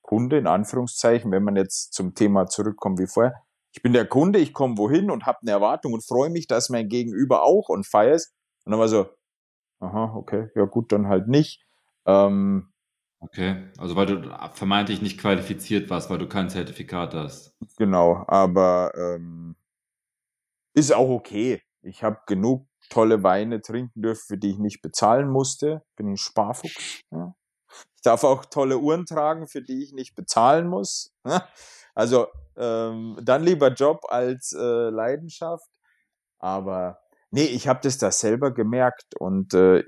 Kunde, 0.01 0.37
in 0.37 0.47
Anführungszeichen, 0.47 1.31
wenn 1.31 1.43
man 1.43 1.55
jetzt 1.55 1.93
zum 1.93 2.13
Thema 2.13 2.47
zurückkommt 2.47 2.99
wie 2.99 3.07
vorher, 3.07 3.33
ich 3.71 3.81
bin 3.81 3.91
der 3.91 4.07
Kunde, 4.07 4.39
ich 4.39 4.53
komme 4.53 4.77
wohin 4.77 5.11
und 5.11 5.25
habe 5.25 5.39
eine 5.41 5.51
Erwartung 5.51 5.93
und 5.93 6.05
freue 6.05 6.29
mich, 6.29 6.47
dass 6.47 6.69
mein 6.69 6.87
Gegenüber 6.87 7.43
auch 7.43 7.67
und 7.67 7.85
feierst. 7.85 8.33
Und 8.63 8.71
dann 8.71 8.79
war 8.79 8.87
so, 8.87 9.09
aha, 9.79 10.13
okay, 10.15 10.49
ja 10.55 10.63
gut, 10.65 10.91
dann 10.91 11.07
halt 11.07 11.27
nicht. 11.27 11.61
Ähm, 12.05 12.71
Okay, 13.25 13.69
also 13.77 13.95
weil 13.95 14.05
du 14.05 14.38
vermeintlich 14.53 15.01
nicht 15.01 15.19
qualifiziert 15.19 15.89
warst, 15.89 16.09
weil 16.09 16.19
du 16.19 16.27
kein 16.27 16.49
Zertifikat 16.49 17.13
hast. 17.15 17.55
Genau, 17.77 18.23
aber 18.27 18.91
ähm, 18.95 19.55
ist 20.75 20.93
auch 20.93 21.09
okay. 21.09 21.61
Ich 21.81 22.03
habe 22.03 22.19
genug 22.27 22.67
tolle 22.89 23.23
Weine 23.23 23.61
trinken 23.61 24.01
dürfen, 24.01 24.23
für 24.27 24.38
die 24.38 24.51
ich 24.51 24.59
nicht 24.59 24.81
bezahlen 24.81 25.29
musste. 25.29 25.81
Bin 25.95 26.11
ein 26.11 26.17
Sparfuchs. 26.17 27.01
Ja. 27.11 27.33
Ich 27.95 28.01
darf 28.03 28.23
auch 28.23 28.45
tolle 28.45 28.77
Uhren 28.77 29.05
tragen, 29.05 29.47
für 29.47 29.61
die 29.61 29.83
ich 29.83 29.91
nicht 29.91 30.15
bezahlen 30.15 30.67
muss. 30.67 31.11
Also 31.95 32.27
ähm, 32.57 33.17
dann 33.23 33.43
lieber 33.43 33.69
Job 33.69 34.01
als 34.09 34.53
äh, 34.53 34.89
Leidenschaft. 34.89 35.69
Aber 36.39 36.99
nee, 37.31 37.45
ich 37.45 37.67
habe 37.67 37.79
das 37.81 37.97
da 37.97 38.11
selber 38.11 38.53
gemerkt 38.53 39.15
und 39.17 39.53
äh, 39.53 39.83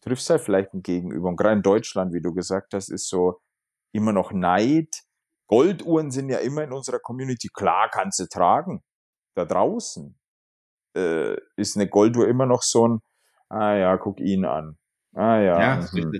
triffst 0.00 0.30
halt 0.30 0.40
vielleicht 0.40 0.74
ein 0.74 0.82
Gegenüber. 0.82 1.28
Und 1.28 1.36
gerade 1.36 1.56
in 1.56 1.62
Deutschland, 1.62 2.12
wie 2.12 2.22
du 2.22 2.32
gesagt 2.32 2.74
hast, 2.74 2.88
ist 2.88 3.08
so 3.08 3.40
immer 3.92 4.12
noch 4.12 4.32
Neid. 4.32 4.88
Golduhren 5.46 6.10
sind 6.10 6.28
ja 6.28 6.38
immer 6.38 6.64
in 6.64 6.72
unserer 6.72 7.00
Community. 7.00 7.48
Klar 7.52 7.88
kannst 7.90 8.20
du 8.20 8.26
tragen. 8.26 8.82
Da 9.34 9.44
draußen 9.44 10.18
äh, 10.96 11.36
ist 11.56 11.76
eine 11.76 11.88
Golduhr 11.88 12.28
immer 12.28 12.46
noch 12.46 12.62
so 12.62 12.88
ein, 12.88 13.00
ah 13.48 13.74
ja, 13.74 13.96
guck 13.96 14.20
ihn 14.20 14.44
an. 14.44 14.76
Ah 15.14 15.38
ja. 15.38 15.60
Ja, 15.60 15.76
das, 15.76 15.92
mhm. 15.92 16.12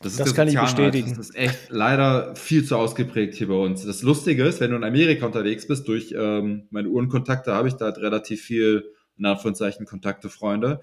das, 0.00 0.16
das 0.16 0.34
kann 0.34 0.48
ich 0.48 0.58
bestätigen. 0.58 1.10
Das 1.10 1.18
ist 1.18 1.36
echt 1.36 1.70
leider 1.70 2.34
viel 2.34 2.64
zu 2.64 2.76
ausgeprägt 2.76 3.34
hier 3.34 3.48
bei 3.48 3.54
uns. 3.54 3.84
Das 3.84 4.02
Lustige 4.02 4.44
ist, 4.44 4.60
wenn 4.60 4.70
du 4.70 4.76
in 4.76 4.84
Amerika 4.84 5.26
unterwegs 5.26 5.66
bist, 5.66 5.86
durch 5.86 6.14
ähm, 6.16 6.66
meine 6.70 6.88
Uhrenkontakte 6.88 7.52
habe 7.52 7.68
ich 7.68 7.74
da 7.74 7.86
halt 7.86 7.98
relativ 7.98 8.42
viel, 8.42 8.94
in 9.16 9.26
Anführungszeichen, 9.26 9.86
Kontakte, 9.86 10.30
Freunde. 10.30 10.80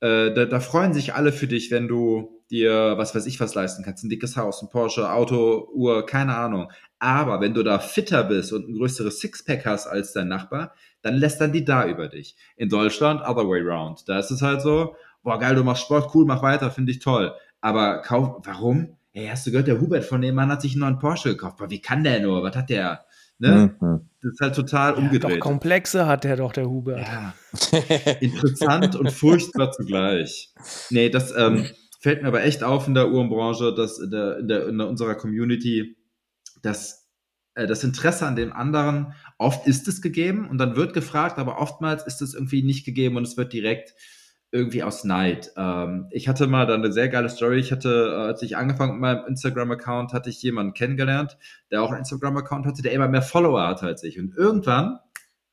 Äh, 0.00 0.34
da, 0.34 0.44
da, 0.44 0.60
freuen 0.60 0.92
sich 0.92 1.14
alle 1.14 1.32
für 1.32 1.46
dich, 1.46 1.70
wenn 1.70 1.88
du 1.88 2.42
dir, 2.50 2.94
was 2.96 3.14
weiß 3.14 3.26
ich, 3.26 3.40
was 3.40 3.54
leisten 3.54 3.82
kannst. 3.82 4.04
Ein 4.04 4.10
dickes 4.10 4.36
Haus, 4.36 4.62
ein 4.62 4.68
Porsche, 4.68 5.10
Auto, 5.10 5.68
Uhr, 5.72 6.04
keine 6.04 6.36
Ahnung. 6.36 6.70
Aber 6.98 7.40
wenn 7.40 7.54
du 7.54 7.62
da 7.62 7.78
fitter 7.78 8.24
bist 8.24 8.52
und 8.52 8.68
ein 8.68 8.74
größeres 8.74 9.20
Sixpack 9.20 9.64
hast 9.64 9.86
als 9.86 10.12
dein 10.12 10.28
Nachbar, 10.28 10.74
dann 11.02 11.14
lästern 11.14 11.52
die 11.52 11.64
da 11.64 11.86
über 11.86 12.08
dich. 12.08 12.36
In 12.56 12.68
Deutschland, 12.68 13.22
other 13.22 13.48
way 13.48 13.60
round. 13.60 14.08
Da 14.08 14.18
ist 14.18 14.30
es 14.30 14.42
halt 14.42 14.60
so, 14.60 14.96
boah, 15.22 15.38
geil, 15.38 15.54
du 15.54 15.64
machst 15.64 15.82
Sport, 15.84 16.14
cool, 16.14 16.26
mach 16.26 16.42
weiter, 16.42 16.70
finde 16.70 16.92
ich 16.92 16.98
toll. 16.98 17.34
Aber 17.60 18.02
kauf, 18.02 18.42
warum? 18.44 18.96
Hey, 19.12 19.28
hast 19.28 19.46
du 19.46 19.50
gehört, 19.50 19.66
der 19.66 19.80
Hubert 19.80 20.04
von 20.04 20.20
dem 20.20 20.34
Mann 20.34 20.50
hat 20.50 20.60
sich 20.60 20.72
einen 20.72 20.80
neuen 20.80 20.98
Porsche 20.98 21.30
gekauft. 21.30 21.56
Boah, 21.56 21.70
wie 21.70 21.80
kann 21.80 22.04
der 22.04 22.20
nur? 22.20 22.42
Was 22.42 22.54
hat 22.54 22.68
der? 22.68 23.05
Ne? 23.38 23.74
Mhm. 23.80 24.08
Das 24.22 24.32
ist 24.32 24.40
halt 24.40 24.54
total 24.54 24.94
umgedreht. 24.94 25.30
Ja, 25.30 25.36
doch 25.36 25.40
Komplexe 25.40 26.06
hat 26.06 26.24
der 26.24 26.36
doch, 26.36 26.52
der 26.52 26.68
Hubert. 26.68 27.06
Ja. 27.06 27.34
Interessant 28.20 28.96
und 28.96 29.12
furchtbar 29.12 29.72
zugleich. 29.72 30.52
Nee, 30.90 31.10
das 31.10 31.36
ähm, 31.36 31.66
fällt 32.00 32.22
mir 32.22 32.28
aber 32.28 32.44
echt 32.44 32.64
auf 32.64 32.88
in 32.88 32.94
der 32.94 33.10
Uhrenbranche, 33.10 33.74
dass 33.74 33.98
in, 33.98 34.10
der, 34.10 34.38
in, 34.38 34.48
der, 34.48 34.68
in 34.68 34.80
unserer 34.80 35.14
Community, 35.14 35.96
dass 36.62 37.08
äh, 37.54 37.66
das 37.66 37.84
Interesse 37.84 38.26
an 38.26 38.36
dem 38.36 38.52
anderen, 38.52 39.14
oft 39.38 39.66
ist 39.66 39.86
es 39.86 40.00
gegeben 40.00 40.48
und 40.48 40.58
dann 40.58 40.76
wird 40.76 40.94
gefragt, 40.94 41.38
aber 41.38 41.60
oftmals 41.60 42.06
ist 42.06 42.22
es 42.22 42.34
irgendwie 42.34 42.62
nicht 42.62 42.84
gegeben 42.84 43.16
und 43.16 43.24
es 43.24 43.36
wird 43.36 43.52
direkt 43.52 43.94
irgendwie 44.52 44.82
aus 44.82 45.04
Neid. 45.04 45.52
Ähm, 45.56 46.06
ich 46.10 46.28
hatte 46.28 46.46
mal 46.46 46.66
dann 46.66 46.82
eine 46.82 46.92
sehr 46.92 47.08
geile 47.08 47.28
Story. 47.28 47.58
Ich 47.58 47.72
hatte, 47.72 48.12
äh, 48.12 48.26
als 48.28 48.42
ich 48.42 48.56
angefangen 48.56 48.92
mit 48.92 49.00
meinem 49.00 49.26
Instagram-Account, 49.26 50.12
hatte 50.12 50.30
ich 50.30 50.42
jemanden 50.42 50.72
kennengelernt, 50.72 51.36
der 51.70 51.82
auch 51.82 51.90
einen 51.90 52.00
Instagram-Account 52.00 52.66
hatte, 52.66 52.82
der 52.82 52.92
immer 52.92 53.08
mehr 53.08 53.22
Follower 53.22 53.66
hatte 53.66 53.86
als 53.86 54.02
ich. 54.02 54.18
Und 54.18 54.34
irgendwann 54.36 54.98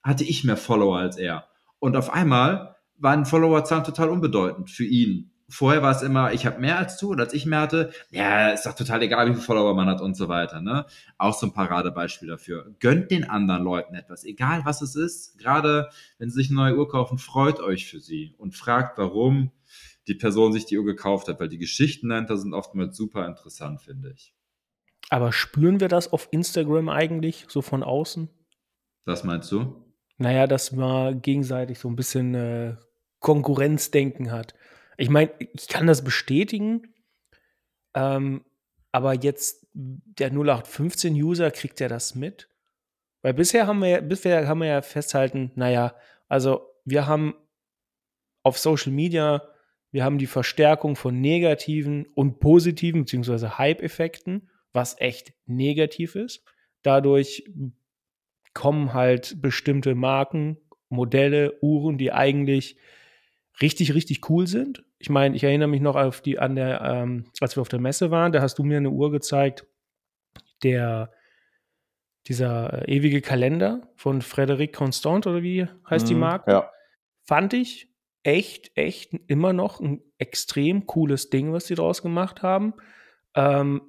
hatte 0.04 0.24
ich 0.24 0.44
mehr 0.44 0.58
Follower 0.58 0.98
als 0.98 1.18
er. 1.18 1.48
Und 1.80 1.98
auf 1.98 2.14
einmal 2.14 2.76
waren 2.98 3.26
Followerzahlen 3.26 3.84
total 3.84 4.10
unbedeutend 4.10 4.70
für 4.70 4.86
ihn 4.86 5.33
vorher 5.54 5.84
war 5.84 5.92
es 5.92 6.02
immer, 6.02 6.34
ich 6.34 6.46
habe 6.46 6.60
mehr 6.60 6.80
als 6.80 6.98
du 6.98 7.12
und 7.12 7.20
als 7.20 7.34
ich 7.34 7.46
mehr 7.46 7.62
hatte, 7.62 7.92
ja, 8.10 8.50
ist 8.50 8.66
doch 8.66 8.74
total 8.74 9.02
egal, 9.04 9.28
wie 9.28 9.34
viele 9.34 9.44
Follower 9.44 9.76
man 9.76 9.88
hat 9.88 10.02
und 10.02 10.16
so 10.16 10.28
weiter. 10.28 10.62
Ne? 10.62 10.86
Auch 11.18 11.34
so 11.34 11.46
ein 11.46 11.54
Paradebeispiel 11.54 12.28
dafür. 12.28 12.76
Gönnt 12.80 13.12
den 13.12 13.30
anderen 13.30 13.64
Leuten 13.64 13.94
etwas, 13.94 14.24
egal 14.24 14.66
was 14.66 14.82
es 14.82 14.96
ist. 14.96 15.38
Gerade 15.38 15.90
wenn 16.18 16.30
sie 16.30 16.38
sich 16.38 16.50
eine 16.50 16.56
neue 16.56 16.78
Uhr 16.78 16.90
kaufen, 16.90 17.20
freut 17.20 17.60
euch 17.60 17.86
für 17.86 18.00
sie 18.00 18.34
und 18.38 18.56
fragt, 18.56 18.98
warum 18.98 19.52
die 20.08 20.16
Person 20.16 20.52
sich 20.52 20.66
die 20.66 20.78
Uhr 20.78 20.86
gekauft 20.86 21.28
hat, 21.28 21.40
weil 21.40 21.50
die 21.50 21.60
Geschichten 21.60 22.10
dahinter 22.10 22.38
sind 22.38 22.54
oftmals 22.54 22.98
super 22.98 23.28
interessant, 23.28 23.82
finde 23.82 24.12
ich. 24.12 24.34
Aber 25.10 25.32
spüren 25.32 25.80
wir 25.80 25.88
das 25.88 26.12
auf 26.12 26.28
Instagram 26.32 26.90
eigentlich, 26.90 27.46
so 27.48 27.62
von 27.62 27.84
außen? 27.84 28.30
Was 29.06 29.24
meinst 29.24 29.52
du? 29.52 29.86
Naja, 30.18 30.48
dass 30.48 30.72
man 30.72 31.22
gegenseitig 31.22 31.80
so 31.80 31.90
ein 31.90 31.96
bisschen 31.96 32.34
äh, 32.34 32.76
Konkurrenzdenken 33.20 34.32
hat. 34.32 34.54
Ich 34.98 35.10
meine, 35.10 35.32
ich 35.40 35.68
kann 35.68 35.88
das 35.88 36.04
bestätigen, 36.04 36.94
ähm, 37.94 38.44
aber 38.92 39.14
jetzt 39.14 39.68
der 39.74 40.32
0815-User 40.32 41.52
kriegt 41.52 41.80
ja 41.80 41.88
das 41.88 42.16
mit. 42.16 42.50
Weil 43.22 43.34
bisher 43.34 43.68
haben 43.68 43.80
wir, 43.80 44.02
bisher 44.02 44.48
haben 44.48 44.60
wir 44.60 44.68
ja 44.68 44.82
festhalten, 44.82 45.52
naja, 45.56 45.96
also 46.28 46.70
wir 46.86 47.08
haben 47.08 47.34
auf 48.44 48.58
Social 48.58 48.92
Media, 48.92 49.42
wir 49.92 50.04
haben 50.04 50.18
die 50.18 50.28
Verstärkung 50.28 50.96
von 50.96 51.22
negativen 51.22 52.06
und 52.16 52.40
positiven 52.40 53.02
beziehungsweise 53.02 53.58
Hype-Effekten, 53.58 54.50
was 54.74 55.00
echt 55.00 55.34
negativ 55.46 56.16
ist. 56.16 56.44
Dadurch 56.82 57.50
kommen 58.54 58.94
halt 58.94 59.42
bestimmte 59.42 59.96
Marken, 59.96 60.58
Modelle, 60.90 61.58
Uhren, 61.62 61.98
die 61.98 62.12
eigentlich 62.12 62.78
richtig, 63.62 63.94
richtig 63.94 64.30
cool 64.30 64.48
sind. 64.48 64.84
Ich 64.98 65.10
meine, 65.10 65.36
ich 65.36 65.44
erinnere 65.44 65.68
mich 65.68 65.82
noch 65.82 65.96
auf 65.96 66.22
die, 66.22 66.40
an 66.40 66.56
der, 66.56 66.82
ähm, 66.82 67.26
als 67.40 67.56
wir 67.56 67.62
auf 67.62 67.70
der 67.70 67.80
Messe 67.80 68.12
waren, 68.12 68.32
da 68.32 68.42
hast 68.42 68.58
du 68.58 68.64
mir 68.64 68.78
eine 68.78 68.90
Uhr 68.90 69.12
gezeigt, 69.12 69.66
der, 70.64 71.12
dieser 72.28 72.88
äh, 72.88 72.96
ewige 72.96 73.22
Kalender 73.22 73.88
von 73.96 74.22
Frederic 74.22 74.74
Constant 74.74 75.28
oder 75.28 75.44
wie 75.44 75.68
heißt 75.90 76.06
mhm, 76.06 76.10
die 76.10 76.16
Marke? 76.16 76.52
Ja. 76.52 76.72
Fand 77.26 77.54
ich 77.54 77.90
echt, 78.24 78.72
echt 78.76 79.14
immer 79.28 79.54
noch 79.54 79.80
ein 79.80 80.02
extrem 80.18 80.86
cooles 80.86 81.30
Ding, 81.30 81.52
was 81.52 81.66
die 81.66 81.76
draus 81.76 82.02
gemacht 82.02 82.42
haben. 82.42 82.74
Ähm, 83.36 83.82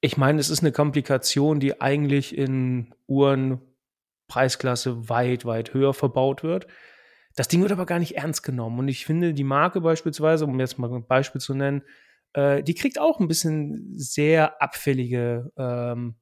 ich 0.00 0.18
meine, 0.18 0.38
es 0.38 0.50
ist 0.50 0.60
eine 0.60 0.72
Komplikation, 0.72 1.60
die 1.60 1.80
eigentlich 1.80 2.36
in 2.36 2.94
Uhren 3.06 3.62
Preisklasse 4.28 5.08
weit, 5.08 5.46
weit 5.46 5.72
höher 5.72 5.94
verbaut 5.94 6.42
wird. 6.42 6.66
Das 7.36 7.48
Ding 7.48 7.62
wird 7.62 7.72
aber 7.72 7.86
gar 7.86 7.98
nicht 7.98 8.16
ernst 8.16 8.42
genommen. 8.42 8.78
Und 8.78 8.88
ich 8.88 9.04
finde, 9.04 9.34
die 9.34 9.44
Marke 9.44 9.80
beispielsweise, 9.80 10.44
um 10.44 10.58
jetzt 10.60 10.78
mal 10.78 10.92
ein 10.92 11.06
Beispiel 11.06 11.40
zu 11.40 11.54
nennen, 11.54 11.82
äh, 12.32 12.62
die 12.62 12.74
kriegt 12.74 12.98
auch 12.98 13.18
ein 13.18 13.28
bisschen 13.28 13.92
sehr 13.96 14.62
abfällige, 14.62 15.50
ähm, 15.56 16.16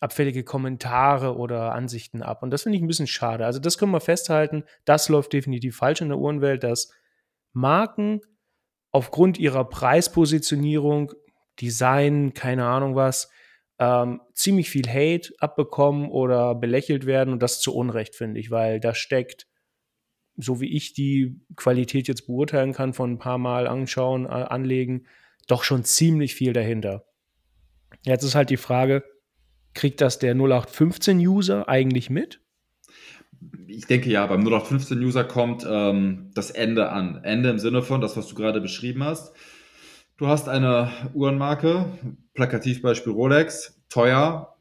abfällige 0.00 0.44
Kommentare 0.44 1.36
oder 1.36 1.72
Ansichten 1.72 2.22
ab. 2.22 2.42
Und 2.42 2.50
das 2.50 2.64
finde 2.64 2.76
ich 2.76 2.82
ein 2.82 2.88
bisschen 2.88 3.06
schade. 3.06 3.46
Also 3.46 3.58
das 3.58 3.78
können 3.78 3.92
wir 3.92 4.00
festhalten. 4.00 4.64
Das 4.84 5.08
läuft 5.08 5.32
definitiv 5.32 5.76
falsch 5.76 6.00
in 6.00 6.08
der 6.08 6.18
Uhrenwelt, 6.18 6.62
dass 6.62 6.92
Marken 7.52 8.20
aufgrund 8.90 9.38
ihrer 9.38 9.68
Preispositionierung, 9.68 11.12
Design, 11.60 12.34
keine 12.34 12.66
Ahnung 12.66 12.94
was, 12.94 13.30
ähm, 13.78 14.20
ziemlich 14.34 14.70
viel 14.70 14.88
Hate 14.88 15.32
abbekommen 15.38 16.10
oder 16.10 16.54
belächelt 16.54 17.06
werden 17.06 17.32
und 17.32 17.42
das 17.42 17.60
zu 17.60 17.74
Unrecht, 17.74 18.14
finde 18.14 18.40
ich, 18.40 18.50
weil 18.50 18.78
da 18.78 18.94
steckt 18.94 19.46
so 20.36 20.60
wie 20.60 20.74
ich 20.74 20.94
die 20.94 21.40
Qualität 21.56 22.08
jetzt 22.08 22.26
beurteilen 22.26 22.72
kann, 22.72 22.92
von 22.92 23.12
ein 23.12 23.18
paar 23.18 23.38
Mal 23.38 23.66
anschauen, 23.66 24.26
äh, 24.26 24.28
anlegen, 24.28 25.06
doch 25.46 25.64
schon 25.64 25.84
ziemlich 25.84 26.34
viel 26.34 26.52
dahinter. 26.52 27.04
Jetzt 28.02 28.24
ist 28.24 28.34
halt 28.34 28.50
die 28.50 28.56
Frage, 28.56 29.04
kriegt 29.74 30.00
das 30.00 30.18
der 30.18 30.34
0815-User 30.34 31.68
eigentlich 31.68 32.10
mit? 32.10 32.40
Ich 33.66 33.86
denke 33.86 34.10
ja, 34.10 34.26
beim 34.26 34.46
0815-User 34.46 35.24
kommt 35.24 35.66
ähm, 35.68 36.30
das 36.34 36.50
Ende 36.50 36.90
an. 36.90 37.22
Ende 37.24 37.50
im 37.50 37.58
Sinne 37.58 37.82
von 37.82 38.00
das, 38.00 38.16
was 38.16 38.28
du 38.28 38.34
gerade 38.34 38.60
beschrieben 38.60 39.04
hast. 39.04 39.34
Du 40.16 40.28
hast 40.28 40.48
eine 40.48 40.90
Uhrenmarke, 41.12 41.86
Plakativbeispiel 42.34 43.12
Rolex, 43.12 43.82
teuer, 43.88 44.53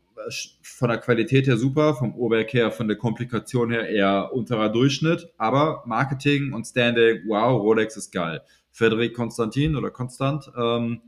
von 0.62 0.90
der 0.90 0.98
Qualität 1.00 1.48
her 1.48 1.58
super, 1.58 1.96
vom 1.96 2.16
Uhrwerk 2.16 2.54
her, 2.54 2.72
von 2.72 2.88
der 2.88 2.98
Komplikation 2.98 3.72
her 3.72 3.88
eher 3.90 4.32
unterer 4.34 4.70
Durchschnitt, 4.70 5.30
aber 5.38 5.84
Marketing 5.86 6.54
und 6.54 6.66
Standing, 6.66 7.22
wow, 7.28 7.60
Rolex 7.62 7.98
ist 7.98 8.12
geil. 8.12 8.42
Frederik 8.72 9.14
Konstantin 9.14 9.76
oder 9.76 9.92
Konstant, 9.92 10.52
ähm, 10.58 11.02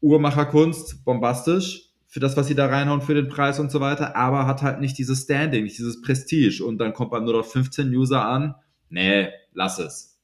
Uhrmacherkunst, 0.00 1.04
bombastisch 1.04 1.90
für 2.14 2.20
das, 2.20 2.36
was 2.36 2.46
sie 2.46 2.54
da 2.54 2.66
reinhauen, 2.66 3.00
für 3.00 3.14
den 3.14 3.28
Preis 3.28 3.58
und 3.58 3.72
so 3.72 3.80
weiter, 3.80 4.14
aber 4.14 4.46
hat 4.46 4.62
halt 4.62 4.80
nicht 4.80 4.96
dieses 4.98 5.24
Standing, 5.24 5.64
nicht 5.64 5.78
dieses 5.78 6.00
Prestige 6.00 6.64
und 6.64 6.78
dann 6.78 6.92
kommt 6.92 7.10
man 7.10 7.24
nur 7.24 7.32
noch 7.32 7.44
15 7.44 7.88
User 7.88 8.24
an, 8.24 8.54
nee, 8.88 9.28
lass 9.52 9.80
es. 9.80 10.20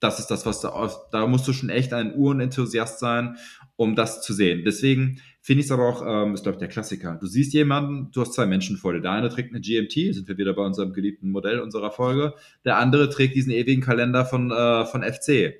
Das 0.00 0.18
ist 0.18 0.26
das, 0.32 0.44
was 0.46 0.60
da, 0.60 0.90
da 1.12 1.28
musst 1.28 1.46
du 1.46 1.52
schon 1.52 1.68
echt 1.68 1.92
ein 1.92 2.16
Uhrenenthusiast 2.16 2.98
sein, 2.98 3.36
um 3.76 3.94
das 3.94 4.20
zu 4.22 4.32
sehen. 4.32 4.64
Deswegen 4.64 5.20
finde 5.42 5.60
ich 5.60 5.66
es 5.66 5.72
aber 5.72 5.88
auch, 5.88 6.02
ähm, 6.06 6.34
ist 6.34 6.44
glaube 6.44 6.54
ich 6.54 6.60
der 6.60 6.68
Klassiker. 6.68 7.18
Du 7.20 7.26
siehst 7.26 7.52
jemanden, 7.52 8.10
du 8.12 8.20
hast 8.20 8.32
zwei 8.32 8.46
Menschen 8.46 8.76
vor 8.76 8.92
dir. 8.92 9.00
Der 9.00 9.10
eine 9.10 9.28
trägt 9.28 9.50
eine 9.50 9.60
GMT, 9.60 10.14
sind 10.14 10.28
wir 10.28 10.38
wieder 10.38 10.54
bei 10.54 10.62
unserem 10.62 10.92
geliebten 10.92 11.30
Modell 11.30 11.60
unserer 11.60 11.90
Folge. 11.90 12.34
Der 12.64 12.78
andere 12.78 13.10
trägt 13.10 13.34
diesen 13.34 13.52
ewigen 13.52 13.82
Kalender 13.82 14.24
von, 14.24 14.50
äh, 14.52 14.86
von 14.86 15.02
FC. 15.02 15.54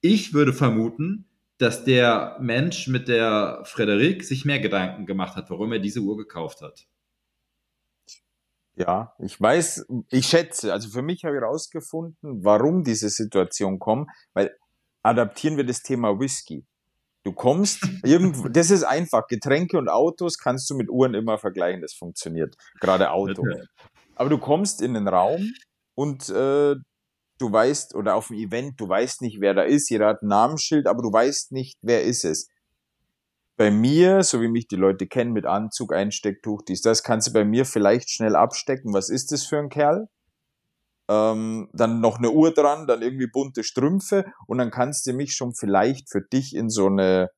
Ich 0.00 0.32
würde 0.34 0.52
vermuten, 0.52 1.26
dass 1.58 1.84
der 1.84 2.38
Mensch 2.40 2.88
mit 2.88 3.06
der 3.06 3.60
Frederik 3.64 4.24
sich 4.24 4.44
mehr 4.44 4.58
Gedanken 4.58 5.06
gemacht 5.06 5.36
hat, 5.36 5.50
warum 5.50 5.72
er 5.72 5.78
diese 5.78 6.00
Uhr 6.00 6.16
gekauft 6.16 6.62
hat. 6.62 6.86
Ja, 8.74 9.14
ich 9.18 9.38
weiß, 9.38 9.86
ich 10.10 10.26
schätze, 10.26 10.72
also 10.72 10.88
für 10.88 11.02
mich 11.02 11.24
habe 11.24 11.36
ich 11.36 11.42
herausgefunden, 11.42 12.42
warum 12.42 12.82
diese 12.82 13.10
Situation 13.10 13.78
kommt, 13.78 14.10
weil 14.32 14.56
adaptieren 15.02 15.58
wir 15.58 15.64
das 15.64 15.82
Thema 15.82 16.18
Whisky. 16.18 16.64
Du 17.24 17.32
kommst 17.32 17.86
irgendwo, 18.04 18.48
das 18.48 18.70
ist 18.70 18.84
einfach. 18.84 19.26
Getränke 19.26 19.78
und 19.78 19.88
Autos 19.88 20.38
kannst 20.38 20.68
du 20.70 20.74
mit 20.74 20.90
Uhren 20.90 21.14
immer 21.14 21.38
vergleichen, 21.38 21.80
das 21.80 21.94
funktioniert. 21.94 22.56
Gerade 22.80 23.10
Auto. 23.10 23.44
Aber 24.14 24.28
du 24.28 24.38
kommst 24.38 24.82
in 24.82 24.94
den 24.94 25.08
Raum 25.08 25.52
und 25.94 26.28
äh, 26.28 26.74
du 27.38 27.52
weißt, 27.52 27.94
oder 27.94 28.14
auf 28.14 28.28
dem 28.28 28.36
Event, 28.36 28.80
du 28.80 28.88
weißt 28.88 29.22
nicht, 29.22 29.40
wer 29.40 29.54
da 29.54 29.62
ist. 29.62 29.90
Jeder 29.90 30.08
hat 30.08 30.22
ein 30.22 30.28
Namensschild, 30.28 30.86
aber 30.86 31.02
du 31.02 31.12
weißt 31.12 31.52
nicht, 31.52 31.78
wer 31.82 32.02
ist 32.02 32.24
es. 32.24 32.48
Bei 33.56 33.70
mir, 33.70 34.22
so 34.22 34.40
wie 34.40 34.48
mich 34.48 34.66
die 34.66 34.76
Leute 34.76 35.06
kennen, 35.06 35.32
mit 35.32 35.46
Anzug, 35.46 35.92
Einstecktuch, 35.92 36.62
dies, 36.62 36.80
das, 36.80 37.02
kannst 37.02 37.28
du 37.28 37.32
bei 37.32 37.44
mir 37.44 37.64
vielleicht 37.64 38.10
schnell 38.10 38.34
abstecken. 38.34 38.92
Was 38.94 39.08
ist 39.10 39.30
das 39.30 39.44
für 39.44 39.58
ein 39.58 39.68
Kerl? 39.68 40.08
Ähm, 41.08 41.68
dann 41.72 42.00
noch 42.00 42.18
eine 42.18 42.30
Uhr 42.30 42.52
dran, 42.52 42.86
dann 42.86 43.02
irgendwie 43.02 43.26
bunte 43.26 43.64
Strümpfe 43.64 44.24
und 44.46 44.58
dann 44.58 44.70
kannst 44.70 45.06
du 45.06 45.12
mich 45.12 45.34
schon 45.34 45.54
vielleicht 45.54 46.10
für 46.10 46.22
dich 46.22 46.54
in 46.54 46.70
so 46.70 46.86
eine, 46.86 47.30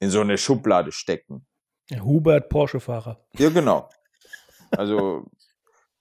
in 0.00 0.10
so 0.10 0.20
eine 0.20 0.38
Schublade 0.38 0.92
stecken. 0.92 1.46
Hubert 1.92 2.48
Porsche-Fahrer. 2.48 3.18
Ja, 3.34 3.50
genau. 3.50 3.88
Also 4.70 5.24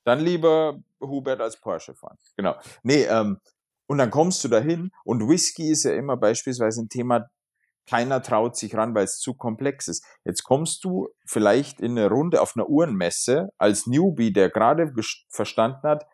dann 0.03 0.19
lieber 0.19 0.77
Hubert 0.99 1.39
als 1.39 1.55
Porsche 1.55 1.95
fahren. 1.95 2.17
Genau. 2.35 2.55
Nee, 2.83 3.03
ähm, 3.03 3.39
und 3.87 3.97
dann 3.97 4.11
kommst 4.11 4.43
du 4.43 4.49
dahin 4.49 4.91
und 5.05 5.27
Whisky 5.27 5.71
ist 5.71 5.83
ja 5.83 5.93
immer 5.93 6.17
beispielsweise 6.17 6.81
ein 6.81 6.89
Thema, 6.89 7.29
keiner 7.89 8.21
traut 8.21 8.57
sich 8.57 8.75
ran, 8.75 8.93
weil 8.93 9.05
es 9.05 9.19
zu 9.19 9.33
komplex 9.33 9.87
ist. 9.87 10.05
Jetzt 10.25 10.43
kommst 10.43 10.83
du 10.83 11.07
vielleicht 11.25 11.79
in 11.79 11.97
eine 11.97 12.09
Runde 12.09 12.41
auf 12.41 12.53
einer 12.55 12.67
Uhrenmesse 12.67 13.49
als 13.57 13.87
Newbie, 13.87 14.33
der 14.33 14.49
gerade 14.49 14.93
verstanden 15.29 15.87
hat, 15.87 16.05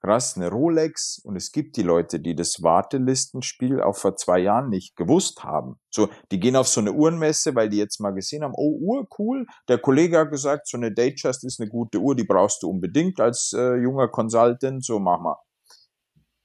krass, 0.00 0.36
eine 0.36 0.48
Rolex 0.48 1.20
und 1.24 1.36
es 1.36 1.52
gibt 1.52 1.76
die 1.76 1.82
Leute, 1.82 2.20
die 2.20 2.34
das 2.34 2.62
Wartelistenspiel 2.62 3.80
auch 3.80 3.96
vor 3.96 4.16
zwei 4.16 4.38
Jahren 4.38 4.68
nicht 4.68 4.96
gewusst 4.96 5.42
haben. 5.44 5.76
So, 5.90 6.08
die 6.30 6.40
gehen 6.40 6.56
auf 6.56 6.68
so 6.68 6.80
eine 6.80 6.92
Uhrenmesse, 6.92 7.54
weil 7.54 7.68
die 7.68 7.78
jetzt 7.78 8.00
mal 8.00 8.12
gesehen 8.12 8.44
haben, 8.44 8.54
oh, 8.56 8.78
Uhr, 8.80 9.06
cool. 9.18 9.46
Der 9.68 9.78
Kollege 9.78 10.18
hat 10.18 10.30
gesagt, 10.30 10.68
so 10.68 10.76
eine 10.76 10.92
Datejust 10.92 11.44
ist 11.44 11.60
eine 11.60 11.68
gute 11.68 11.98
Uhr, 11.98 12.14
die 12.14 12.24
brauchst 12.24 12.62
du 12.62 12.70
unbedingt 12.70 13.20
als 13.20 13.52
äh, 13.56 13.74
junger 13.76 14.08
Consultant, 14.08 14.84
so 14.84 14.98
mach 14.98 15.20
mal. 15.20 15.36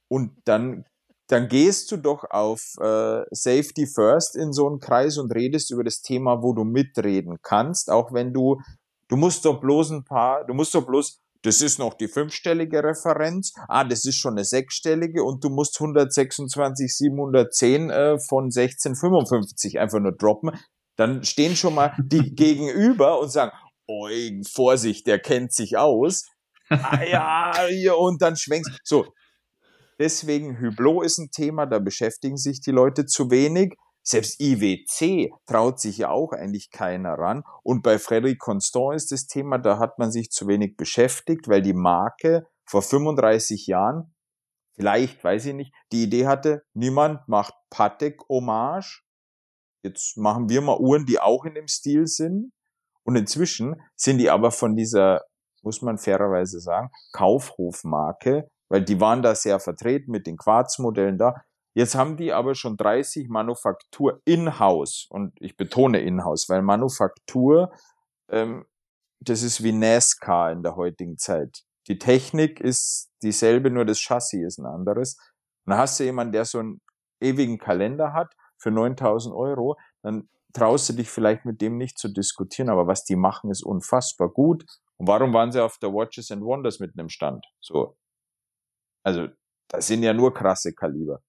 Und 0.08 0.32
dann 0.44 0.84
dann 1.28 1.48
gehst 1.48 1.90
du 1.90 1.96
doch 1.96 2.24
auf 2.30 2.74
äh, 2.80 3.24
Safety 3.30 3.86
First 3.86 4.36
in 4.36 4.52
so 4.52 4.68
einen 4.68 4.78
Kreis 4.78 5.16
und 5.16 5.34
redest 5.34 5.70
über 5.70 5.82
das 5.82 6.02
Thema, 6.02 6.42
wo 6.42 6.52
du 6.52 6.64
mitreden 6.64 7.38
kannst, 7.42 7.90
auch 7.90 8.12
wenn 8.12 8.34
du, 8.34 8.60
du 9.08 9.16
musst 9.16 9.44
doch 9.44 9.60
bloß 9.60 9.90
ein 9.90 10.04
paar, 10.04 10.44
du 10.44 10.52
musst 10.52 10.74
doch 10.74 10.86
bloß 10.86 11.23
das 11.44 11.60
ist 11.60 11.78
noch 11.78 11.94
die 11.94 12.08
fünfstellige 12.08 12.82
Referenz, 12.82 13.52
ah, 13.68 13.84
das 13.84 14.06
ist 14.06 14.16
schon 14.16 14.32
eine 14.32 14.44
sechsstellige 14.44 15.22
und 15.22 15.44
du 15.44 15.50
musst 15.50 15.78
126, 15.78 16.96
710 16.96 17.90
äh, 17.90 18.18
von 18.18 18.44
1655 18.44 19.78
einfach 19.78 20.00
nur 20.00 20.12
droppen. 20.12 20.52
Dann 20.96 21.22
stehen 21.22 21.54
schon 21.54 21.74
mal 21.74 21.94
die 21.98 22.34
gegenüber 22.34 23.20
und 23.20 23.30
sagen, 23.30 23.52
oh, 23.86 24.08
Vorsicht, 24.50 25.06
der 25.06 25.18
kennt 25.18 25.52
sich 25.52 25.76
aus. 25.76 26.24
ah 26.70 27.04
ja, 27.04 27.92
und 27.92 28.22
dann 28.22 28.36
schwenkst. 28.36 28.80
So, 28.82 29.12
deswegen 29.98 30.58
Hublot 30.58 31.04
ist 31.04 31.18
ein 31.18 31.30
Thema, 31.30 31.66
da 31.66 31.78
beschäftigen 31.78 32.38
sich 32.38 32.62
die 32.62 32.70
Leute 32.70 33.04
zu 33.04 33.30
wenig. 33.30 33.74
Selbst 34.06 34.38
IWC 34.38 35.32
traut 35.46 35.80
sich 35.80 35.98
ja 35.98 36.10
auch 36.10 36.32
eigentlich 36.32 36.70
keiner 36.70 37.14
ran. 37.14 37.42
Und 37.62 37.82
bei 37.82 37.98
Frederic 37.98 38.38
Constant 38.38 38.94
ist 38.94 39.10
das 39.12 39.26
Thema, 39.26 39.58
da 39.58 39.78
hat 39.78 39.98
man 39.98 40.12
sich 40.12 40.30
zu 40.30 40.46
wenig 40.46 40.76
beschäftigt, 40.76 41.48
weil 41.48 41.62
die 41.62 41.72
Marke 41.72 42.46
vor 42.66 42.82
35 42.82 43.66
Jahren, 43.66 44.14
vielleicht, 44.74 45.24
weiß 45.24 45.46
ich 45.46 45.54
nicht, 45.54 45.74
die 45.90 46.04
Idee 46.04 46.26
hatte, 46.26 46.64
niemand 46.74 47.26
macht 47.28 47.54
Patek 47.70 48.20
Hommage. 48.28 49.02
Jetzt 49.82 50.18
machen 50.18 50.50
wir 50.50 50.60
mal 50.60 50.78
Uhren, 50.78 51.06
die 51.06 51.18
auch 51.18 51.46
in 51.46 51.54
dem 51.54 51.68
Stil 51.68 52.06
sind. 52.06 52.52
Und 53.04 53.16
inzwischen 53.16 53.80
sind 53.96 54.18
die 54.18 54.30
aber 54.30 54.50
von 54.50 54.76
dieser, 54.76 55.22
muss 55.62 55.80
man 55.80 55.96
fairerweise 55.96 56.60
sagen, 56.60 56.90
Kaufhofmarke, 57.12 58.48
weil 58.68 58.82
die 58.82 59.00
waren 59.00 59.22
da 59.22 59.34
sehr 59.34 59.60
vertreten 59.60 60.10
mit 60.10 60.26
den 60.26 60.36
Quarzmodellen 60.36 61.16
da, 61.16 61.34
Jetzt 61.74 61.96
haben 61.96 62.16
die 62.16 62.32
aber 62.32 62.54
schon 62.54 62.76
30 62.76 63.28
Manufaktur 63.28 64.22
in-house. 64.24 65.06
Und 65.10 65.32
ich 65.40 65.56
betone 65.56 66.00
in-house, 66.00 66.48
weil 66.48 66.62
Manufaktur, 66.62 67.72
ähm, 68.30 68.64
das 69.20 69.42
ist 69.42 69.62
wie 69.62 69.72
NASCAR 69.72 70.52
in 70.52 70.62
der 70.62 70.76
heutigen 70.76 71.18
Zeit. 71.18 71.64
Die 71.88 71.98
Technik 71.98 72.60
ist 72.60 73.10
dieselbe, 73.22 73.70
nur 73.70 73.84
das 73.84 73.98
Chassis 73.98 74.46
ist 74.46 74.58
ein 74.58 74.66
anderes. 74.66 75.16
Und 75.66 75.72
dann 75.72 75.78
hast 75.78 75.98
du 75.98 76.04
jemanden, 76.04 76.32
der 76.32 76.44
so 76.44 76.60
einen 76.60 76.80
ewigen 77.20 77.58
Kalender 77.58 78.12
hat 78.12 78.32
für 78.56 78.70
9000 78.70 79.34
Euro, 79.34 79.76
dann 80.02 80.28
traust 80.52 80.88
du 80.88 80.92
dich 80.92 81.10
vielleicht 81.10 81.44
mit 81.44 81.60
dem 81.60 81.76
nicht 81.76 81.98
zu 81.98 82.08
diskutieren, 82.08 82.68
aber 82.68 82.86
was 82.86 83.04
die 83.04 83.16
machen, 83.16 83.50
ist 83.50 83.64
unfassbar 83.64 84.28
gut. 84.28 84.64
Und 84.96 85.08
warum 85.08 85.32
waren 85.32 85.50
sie 85.50 85.62
auf 85.62 85.78
der 85.78 85.92
Watches 85.92 86.30
and 86.30 86.42
Wonders 86.42 86.78
mit 86.78 86.96
einem 86.96 87.08
Stand? 87.08 87.44
So. 87.60 87.96
Also, 89.02 89.28
das 89.68 89.86
sind 89.88 90.02
ja 90.02 90.14
nur 90.14 90.32
krasse 90.32 90.72
Kaliber. 90.72 91.20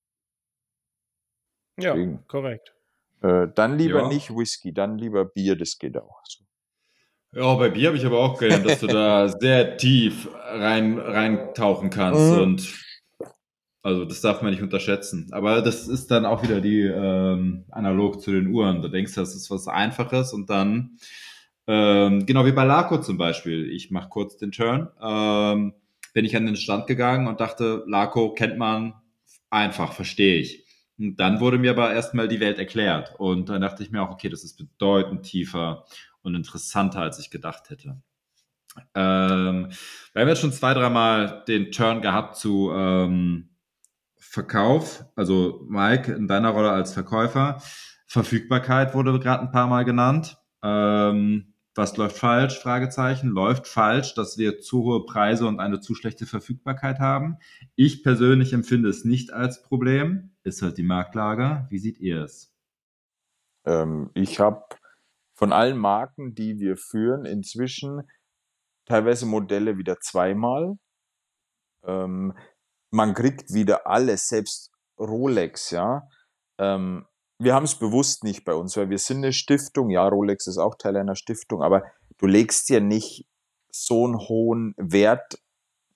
Ja, 1.77 1.93
Deswegen. 1.93 2.23
korrekt. 2.27 2.73
Äh, 3.21 3.47
dann 3.53 3.77
lieber 3.77 4.03
ja. 4.03 4.07
nicht 4.07 4.35
Whisky, 4.35 4.73
dann 4.73 4.97
lieber 4.97 5.25
Bier, 5.25 5.55
das 5.55 5.77
geht 5.77 5.97
auch. 5.97 6.21
So. 6.25 6.45
Ja, 7.33 7.53
bei 7.55 7.69
Bier 7.69 7.87
habe 7.87 7.97
ich 7.97 8.05
aber 8.05 8.19
auch 8.19 8.39
gelernt, 8.39 8.65
dass 8.65 8.79
du 8.79 8.87
da 8.87 9.27
sehr 9.39 9.77
tief 9.77 10.29
rein 10.33 10.97
reintauchen 10.97 11.89
kannst 11.89 12.31
mhm. 12.31 12.39
und 12.39 12.85
also 13.83 14.03
das 14.03 14.21
darf 14.21 14.41
man 14.41 14.49
nicht 14.49 14.63
unterschätzen. 14.63 15.29
Aber 15.31 15.61
das 15.61 15.87
ist 15.87 16.09
dann 16.09 16.25
auch 16.25 16.41
wieder 16.41 16.59
die 16.59 16.81
ähm, 16.81 17.65
analog 17.69 18.19
zu 18.19 18.31
den 18.31 18.47
Uhren. 18.47 18.81
Da 18.81 18.87
denkst 18.87 19.13
du, 19.13 19.21
das 19.21 19.35
ist 19.35 19.51
was 19.51 19.67
Einfaches 19.67 20.33
und 20.33 20.49
dann 20.49 20.97
ähm, 21.67 22.25
genau 22.25 22.45
wie 22.45 22.51
bei 22.51 22.63
Laco 22.63 22.99
zum 22.99 23.19
Beispiel. 23.19 23.69
Ich 23.71 23.91
mache 23.91 24.09
kurz 24.09 24.37
den 24.37 24.51
Turn. 24.51 24.89
Ähm, 24.99 25.73
bin 26.13 26.25
ich 26.25 26.35
an 26.35 26.47
den 26.47 26.55
Stand 26.55 26.87
gegangen 26.87 27.27
und 27.27 27.39
dachte, 27.41 27.83
Laco 27.85 28.33
kennt 28.33 28.57
man 28.57 28.93
einfach, 29.51 29.93
verstehe 29.93 30.39
ich. 30.39 30.64
Und 30.97 31.17
dann 31.17 31.39
wurde 31.39 31.57
mir 31.57 31.71
aber 31.71 31.93
erstmal 31.93 32.27
die 32.27 32.39
Welt 32.39 32.57
erklärt. 32.57 33.15
Und 33.17 33.49
dann 33.49 33.61
dachte 33.61 33.83
ich 33.83 33.91
mir 33.91 34.01
auch, 34.01 34.11
okay, 34.11 34.29
das 34.29 34.43
ist 34.43 34.57
bedeutend 34.57 35.23
tiefer 35.23 35.85
und 36.21 36.35
interessanter, 36.35 37.01
als 37.01 37.19
ich 37.19 37.29
gedacht 37.29 37.69
hätte. 37.69 38.01
Ähm, 38.93 39.69
wir 40.13 40.21
haben 40.21 40.29
jetzt 40.29 40.41
schon 40.41 40.51
zwei, 40.51 40.73
dreimal 40.73 41.43
den 41.47 41.71
Turn 41.71 42.01
gehabt 42.01 42.35
zu 42.37 42.71
ähm, 42.73 43.49
Verkauf. 44.17 45.05
Also 45.15 45.65
Mike, 45.69 46.11
in 46.11 46.27
deiner 46.27 46.49
Rolle 46.49 46.71
als 46.71 46.93
Verkäufer. 46.93 47.61
Verfügbarkeit 48.05 48.93
wurde 48.93 49.19
gerade 49.19 49.43
ein 49.43 49.51
paar 49.51 49.67
Mal 49.67 49.85
genannt. 49.85 50.37
Ähm, 50.61 51.54
was 51.75 51.97
läuft 51.97 52.17
falsch? 52.17 52.57
Fragezeichen. 52.59 53.29
Läuft 53.29 53.67
falsch, 53.67 54.15
dass 54.15 54.37
wir 54.37 54.59
zu 54.59 54.83
hohe 54.83 55.05
Preise 55.05 55.45
und 55.45 55.59
eine 55.59 55.81
zu 55.81 55.93
schlechte 55.93 56.25
Verfügbarkeit 56.25 56.99
haben. 56.99 57.37
Ich 57.75 58.01
persönlich 58.01 58.53
empfinde 58.53 58.89
es 58.89 59.03
nicht 59.03 59.33
als 59.33 59.61
Problem. 59.61 60.31
Ist 60.43 60.61
halt 60.61 60.77
die 60.77 60.83
Marktlage. 60.83 61.67
Wie 61.69 61.77
seht 61.77 61.99
ihr 61.99 62.23
es? 62.23 62.53
Ähm, 63.65 64.09
ich 64.13 64.39
habe 64.39 64.63
von 65.33 65.51
allen 65.51 65.77
Marken, 65.77 66.33
die 66.33 66.59
wir 66.59 66.77
führen, 66.77 67.25
inzwischen 67.25 68.03
teilweise 68.85 69.25
Modelle 69.25 69.77
wieder 69.77 69.99
zweimal. 69.99 70.77
Ähm, 71.83 72.33
man 72.89 73.13
kriegt 73.13 73.53
wieder 73.53 73.85
alles, 73.85 74.27
selbst 74.29 74.71
Rolex, 74.97 75.71
ja. 75.71 76.07
Ähm, 76.57 77.05
wir 77.39 77.53
haben 77.53 77.65
es 77.65 77.75
bewusst 77.75 78.23
nicht 78.23 78.45
bei 78.45 78.53
uns, 78.53 78.77
weil 78.77 78.89
wir 78.89 78.97
sind 78.97 79.17
eine 79.17 79.33
Stiftung. 79.33 79.89
Ja, 79.89 80.07
Rolex 80.07 80.47
ist 80.47 80.57
auch 80.57 80.75
Teil 80.75 80.97
einer 80.97 81.15
Stiftung, 81.15 81.61
aber 81.61 81.83
du 82.17 82.27
legst 82.27 82.69
dir 82.69 82.81
nicht 82.81 83.27
so 83.71 84.05
einen 84.05 84.17
hohen 84.17 84.73
Wert, 84.77 85.39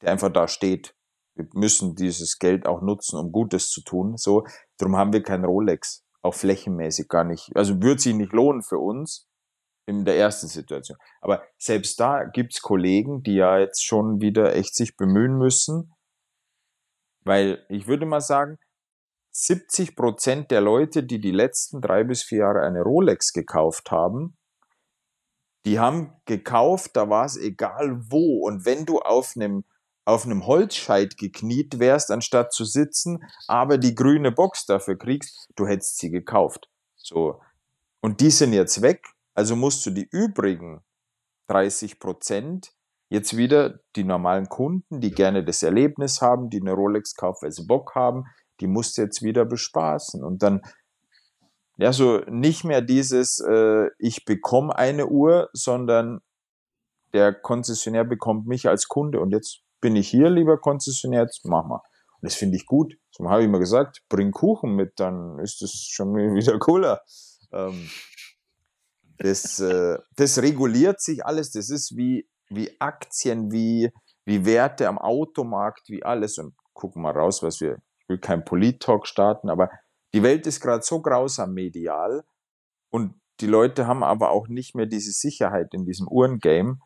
der 0.02 0.12
einfach 0.12 0.32
da 0.32 0.48
steht. 0.48 0.96
Wir 1.36 1.48
müssen 1.54 1.96
dieses 1.96 2.38
Geld 2.40 2.66
auch 2.68 2.82
nutzen, 2.82 3.18
um 3.18 3.32
Gutes 3.32 3.70
zu 3.70 3.82
tun. 3.82 4.18
So, 4.18 4.46
darum 4.78 4.98
haben 4.98 5.14
wir 5.14 5.24
kein 5.24 5.46
Rolex, 5.46 6.04
auch 6.22 6.34
flächenmäßig 6.34 7.08
gar 7.08 7.24
nicht. 7.24 7.56
Also 7.56 7.82
würde 7.82 8.02
sich 8.02 8.14
nicht 8.14 8.34
lohnen 8.34 8.62
für 8.62 8.80
uns 8.80 9.30
in 9.86 10.04
der 10.04 10.18
ersten 10.18 10.48
Situation. 10.48 10.98
Aber 11.22 11.44
selbst 11.58 12.00
da 12.00 12.26
gibt's 12.26 12.62
Kollegen, 12.62 13.24
die 13.24 13.36
ja 13.36 13.58
jetzt 13.58 13.86
schon 13.86 14.20
wieder 14.20 14.56
echt 14.56 14.76
sich 14.76 14.98
bemühen 14.98 15.38
müssen, 15.38 15.94
weil 17.24 17.66
ich 17.70 17.88
würde 17.88 18.06
mal 18.06 18.22
sagen, 18.22 18.58
70 19.42 19.96
Prozent 19.96 20.52
der 20.52 20.62
Leute, 20.62 21.04
die 21.04 21.20
die 21.20 21.32
letzten 21.32 21.82
drei 21.82 22.04
bis 22.04 22.24
vier 22.24 22.40
Jahre 22.40 22.62
eine 22.62 22.82
Rolex 22.82 23.32
gekauft 23.32 23.90
haben, 23.90 24.38
die 25.66 25.80
haben 25.80 26.14
gekauft, 26.26 26.96
da 26.96 27.10
war 27.10 27.26
es 27.26 27.38
egal 27.38 28.00
wo. 28.12 28.46
Und 28.46 28.66
wenn 28.66 28.86
du 28.86 29.00
auf 29.00 29.34
einem 29.36 29.64
auf 30.06 30.26
einem 30.26 30.48
Holzscheit 30.48 31.18
gekniet 31.18 31.78
wärst, 31.78 32.10
anstatt 32.10 32.52
zu 32.52 32.66
sitzen, 32.66 33.24
aber 33.48 33.78
die 33.78 33.94
grüne 33.94 34.32
Box 34.32 34.66
dafür 34.66 34.98
kriegst, 34.98 35.48
du 35.56 35.68
hättest 35.68 36.00
sie 36.00 36.10
gekauft. 36.10 36.68
So. 36.96 37.40
Und 38.02 38.20
die 38.20 38.32
sind 38.32 38.54
jetzt 38.54 38.82
weg, 38.82 39.06
also 39.36 39.56
musst 39.56 39.86
du 39.86 39.92
die 39.92 40.08
übrigen 40.12 40.82
30 41.48 42.00
Prozent 42.00 42.74
jetzt 43.10 43.38
wieder 43.38 43.82
die 43.96 44.04
normalen 44.04 44.50
Kunden, 44.50 45.00
die 45.00 45.12
gerne 45.12 45.44
das 45.44 45.62
Erlebnis 45.62 46.22
haben, 46.22 46.50
die 46.50 46.60
eine 46.60 46.74
Rolex 46.74 47.16
kaufen, 47.16 47.44
weil 47.44 47.52
sie 47.52 47.68
Bock 47.68 47.94
haben, 47.94 48.26
die 48.60 48.68
musst 48.68 48.98
du 48.98 49.02
jetzt 49.02 49.22
wieder 49.22 49.46
bespaßen. 49.46 50.24
Und 50.24 50.44
dann, 50.44 50.62
ja, 51.78 51.94
so 51.94 52.20
nicht 52.28 52.64
mehr 52.64 52.82
dieses, 52.82 53.40
äh, 53.40 53.88
ich 54.00 54.26
bekomme 54.26 54.76
eine 54.76 55.08
Uhr, 55.08 55.50
sondern 55.54 56.22
der 57.14 57.34
Konzessionär 57.34 58.04
bekommt 58.04 58.48
mich 58.48 58.68
als 58.68 58.88
Kunde 58.88 59.20
und 59.20 59.32
jetzt 59.32 59.62
bin 59.82 59.96
ich 59.96 60.10
hier, 60.10 60.30
lieber 60.30 60.58
Konzessionär, 60.58 61.24
jetzt 61.24 61.46
mach 61.46 61.66
mal. 61.66 61.82
Und 62.22 62.30
das 62.30 62.36
finde 62.36 62.58
ich 62.58 62.66
gut. 62.66 62.96
So 63.12 63.30
habe 63.30 63.42
ich 63.42 63.48
immer 63.48 63.60
gesagt, 63.60 64.04
bring 64.10 64.32
Kuchen 64.32 64.76
mit, 64.76 65.00
dann 65.00 65.40
ist 65.40 65.62
das 65.62 65.72
schon 65.72 66.14
wieder 66.36 66.60
cooler. 66.60 67.02
Ähm, 67.52 67.90
das, 69.18 69.60
äh, 69.60 69.98
das 70.16 70.42
reguliert 70.42 71.02
sich 71.02 71.26
alles. 71.26 71.52
Das 71.52 71.70
ist 71.70 71.96
wie, 71.96 72.28
wie 72.50 72.80
Aktien, 72.80 73.52
wie, 73.52 73.90
wie 74.26 74.46
Werte 74.46 74.88
am 74.88 74.98
Automarkt, 74.98 75.90
wie 75.90 76.04
alles. 76.04 76.38
Und 76.38 76.56
gucken 76.74 77.02
mal 77.02 77.12
raus, 77.12 77.44
was 77.44 77.60
wir 77.62 77.78
will 78.10 78.18
kein 78.18 78.44
Polit-Talk 78.44 79.08
starten, 79.08 79.50
aber 79.50 79.70
die 80.14 80.24
Welt 80.24 80.48
ist 80.48 80.60
gerade 80.60 80.84
so 80.84 81.02
grausam 81.02 81.54
medial 81.54 82.24
und 82.92 83.14
die 83.40 83.48
Leute 83.48 83.88
haben 83.88 84.04
aber 84.04 84.32
auch 84.32 84.48
nicht 84.48 84.76
mehr 84.76 84.86
diese 84.86 85.12
Sicherheit 85.12 85.74
in 85.74 85.86
diesem 85.86 86.08
Uhrengame. 86.08 86.80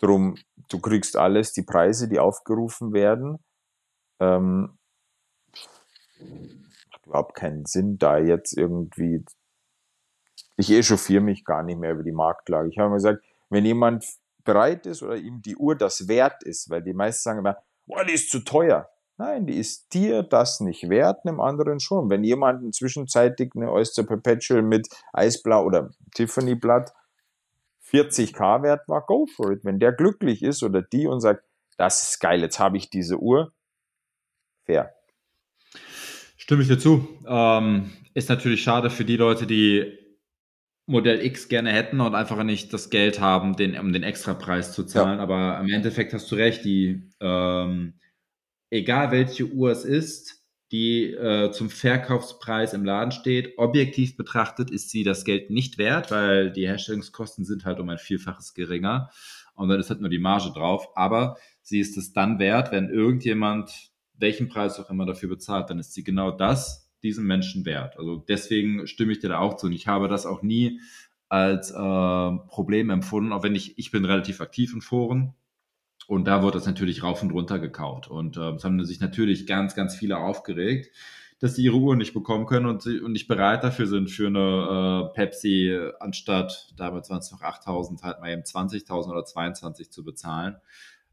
Drum, 0.00 0.36
du 0.68 0.80
kriegst 0.80 1.16
alles, 1.16 1.52
die 1.52 1.62
Preise, 1.62 2.08
die 2.08 2.18
aufgerufen 2.18 2.92
werden. 2.92 3.38
Ähm, 4.20 4.78
macht 6.92 7.06
überhaupt 7.06 7.34
keinen 7.34 7.64
Sinn, 7.64 7.98
da 7.98 8.18
jetzt 8.18 8.56
irgendwie. 8.56 9.24
Ich 10.56 10.70
echauffiere 10.70 11.22
mich 11.22 11.44
gar 11.44 11.62
nicht 11.62 11.78
mehr 11.78 11.92
über 11.92 12.02
die 12.02 12.12
Marktlage. 12.12 12.68
Ich 12.68 12.78
habe 12.78 12.90
mir 12.90 12.96
gesagt, 12.96 13.24
wenn 13.48 13.64
jemand 13.64 14.04
bereit 14.44 14.86
ist 14.86 15.02
oder 15.02 15.16
ihm 15.16 15.40
die 15.40 15.56
Uhr 15.56 15.76
das 15.76 16.08
wert 16.08 16.42
ist, 16.42 16.68
weil 16.68 16.82
die 16.82 16.94
meisten 16.94 17.22
sagen 17.22 17.38
immer, 17.38 17.58
boah, 17.86 18.04
die 18.04 18.12
ist 18.12 18.30
zu 18.30 18.40
teuer. 18.40 18.90
Nein, 19.18 19.46
die 19.46 19.58
ist 19.58 19.92
dir 19.94 20.22
das 20.22 20.60
nicht 20.60 20.88
wert, 20.88 21.26
einem 21.26 21.40
anderen 21.40 21.80
schon. 21.80 22.08
Wenn 22.08 22.22
jemand 22.22 22.72
zwischenzeitig 22.72 23.50
eine 23.56 23.72
Oyster 23.72 24.04
Perpetual 24.04 24.62
mit 24.62 24.88
Eisblau 25.12 25.64
oder 25.64 25.90
Tiffany 26.14 26.54
Blatt 26.54 26.92
40k 27.90 28.62
wert 28.62 28.88
war, 28.88 29.04
go 29.04 29.26
for 29.26 29.50
it. 29.50 29.64
Wenn 29.64 29.80
der 29.80 29.92
glücklich 29.92 30.42
ist 30.44 30.62
oder 30.62 30.82
die 30.82 31.08
und 31.08 31.20
sagt, 31.20 31.42
das 31.76 32.02
ist 32.02 32.20
geil, 32.20 32.42
jetzt 32.42 32.60
habe 32.60 32.76
ich 32.76 32.90
diese 32.90 33.18
Uhr, 33.18 33.52
fair. 34.64 34.94
Stimme 36.36 36.62
ich 36.62 36.68
dir 36.68 36.78
zu. 36.78 37.08
Ähm, 37.26 37.90
ist 38.14 38.28
natürlich 38.28 38.62
schade 38.62 38.88
für 38.88 39.04
die 39.04 39.16
Leute, 39.16 39.48
die 39.48 39.98
Modell 40.86 41.24
X 41.24 41.48
gerne 41.48 41.72
hätten 41.72 42.00
und 42.00 42.14
einfach 42.14 42.42
nicht 42.44 42.72
das 42.72 42.88
Geld 42.88 43.20
haben, 43.20 43.56
den, 43.56 43.78
um 43.78 43.92
den 43.92 44.04
Extrapreis 44.04 44.72
zu 44.72 44.84
zahlen. 44.84 45.18
Ja. 45.18 45.22
Aber 45.22 45.60
im 45.60 45.68
Endeffekt 45.68 46.12
hast 46.14 46.30
du 46.30 46.36
recht, 46.36 46.64
die, 46.64 47.10
ähm, 47.20 47.94
egal 48.70 49.10
welche 49.10 49.46
Uhr 49.46 49.70
es 49.70 49.84
ist, 49.84 50.38
die 50.70 51.12
äh, 51.12 51.50
zum 51.50 51.70
Verkaufspreis 51.70 52.74
im 52.74 52.84
Laden 52.84 53.12
steht. 53.12 53.56
Objektiv 53.56 54.16
betrachtet 54.16 54.70
ist 54.70 54.90
sie 54.90 55.02
das 55.02 55.24
Geld 55.24 55.50
nicht 55.50 55.78
wert, 55.78 56.10
weil 56.10 56.52
die 56.52 56.66
Herstellungskosten 56.66 57.44
sind 57.44 57.64
halt 57.64 57.80
um 57.80 57.88
ein 57.88 57.98
Vielfaches 57.98 58.52
geringer 58.52 59.10
und 59.54 59.68
dann 59.68 59.80
ist 59.80 59.88
halt 59.88 60.00
nur 60.00 60.10
die 60.10 60.18
Marge 60.18 60.52
drauf. 60.52 60.88
Aber 60.94 61.38
sie 61.62 61.80
ist 61.80 61.96
es 61.96 62.12
dann 62.12 62.38
wert, 62.38 62.70
wenn 62.70 62.90
irgendjemand 62.90 63.92
welchen 64.18 64.48
Preis 64.48 64.78
auch 64.78 64.90
immer 64.90 65.06
dafür 65.06 65.28
bezahlt, 65.28 65.70
dann 65.70 65.78
ist 65.78 65.94
sie 65.94 66.04
genau 66.04 66.30
das 66.30 66.90
diesem 67.02 67.26
Menschen 67.26 67.64
wert. 67.64 67.96
Also 67.96 68.16
deswegen 68.16 68.86
stimme 68.86 69.12
ich 69.12 69.20
dir 69.20 69.28
da 69.28 69.38
auch 69.38 69.56
zu 69.56 69.66
und 69.66 69.72
ich 69.72 69.86
habe 69.86 70.08
das 70.08 70.26
auch 70.26 70.42
nie 70.42 70.80
als 71.28 71.70
äh, 71.70 71.74
Problem 71.74 72.90
empfunden, 72.90 73.32
auch 73.32 73.42
wenn 73.42 73.54
ich, 73.54 73.78
ich 73.78 73.90
bin 73.90 74.04
relativ 74.04 74.40
aktiv 74.40 74.74
in 74.74 74.80
Foren, 74.80 75.34
und 76.08 76.24
da 76.24 76.42
wurde 76.42 76.56
das 76.56 76.66
natürlich 76.66 77.02
rauf 77.02 77.22
und 77.22 77.32
runter 77.32 77.58
gekauft. 77.58 78.08
Und 78.08 78.38
äh, 78.38 78.52
es 78.52 78.64
haben 78.64 78.82
sich 78.82 78.98
natürlich 78.98 79.46
ganz, 79.46 79.74
ganz 79.74 79.94
viele 79.94 80.16
aufgeregt, 80.16 80.90
dass 81.38 81.54
sie 81.54 81.64
ihre 81.64 81.76
Uhr 81.76 81.96
nicht 81.96 82.14
bekommen 82.14 82.46
können 82.46 82.64
und, 82.64 82.80
sie, 82.80 82.98
und 82.98 83.12
nicht 83.12 83.28
bereit 83.28 83.62
dafür 83.62 83.86
sind, 83.86 84.10
für 84.10 84.26
eine 84.26 85.10
äh, 85.10 85.14
Pepsi 85.14 85.78
anstatt 86.00 86.72
damals 86.78 87.10
waren 87.10 87.18
es 87.18 87.30
noch 87.30 87.42
8.000, 87.42 88.02
halt 88.02 88.20
mal 88.20 88.32
eben 88.32 88.42
20.000 88.42 89.10
oder 89.10 89.26
22 89.26 89.92
zu 89.92 90.02
bezahlen. 90.02 90.56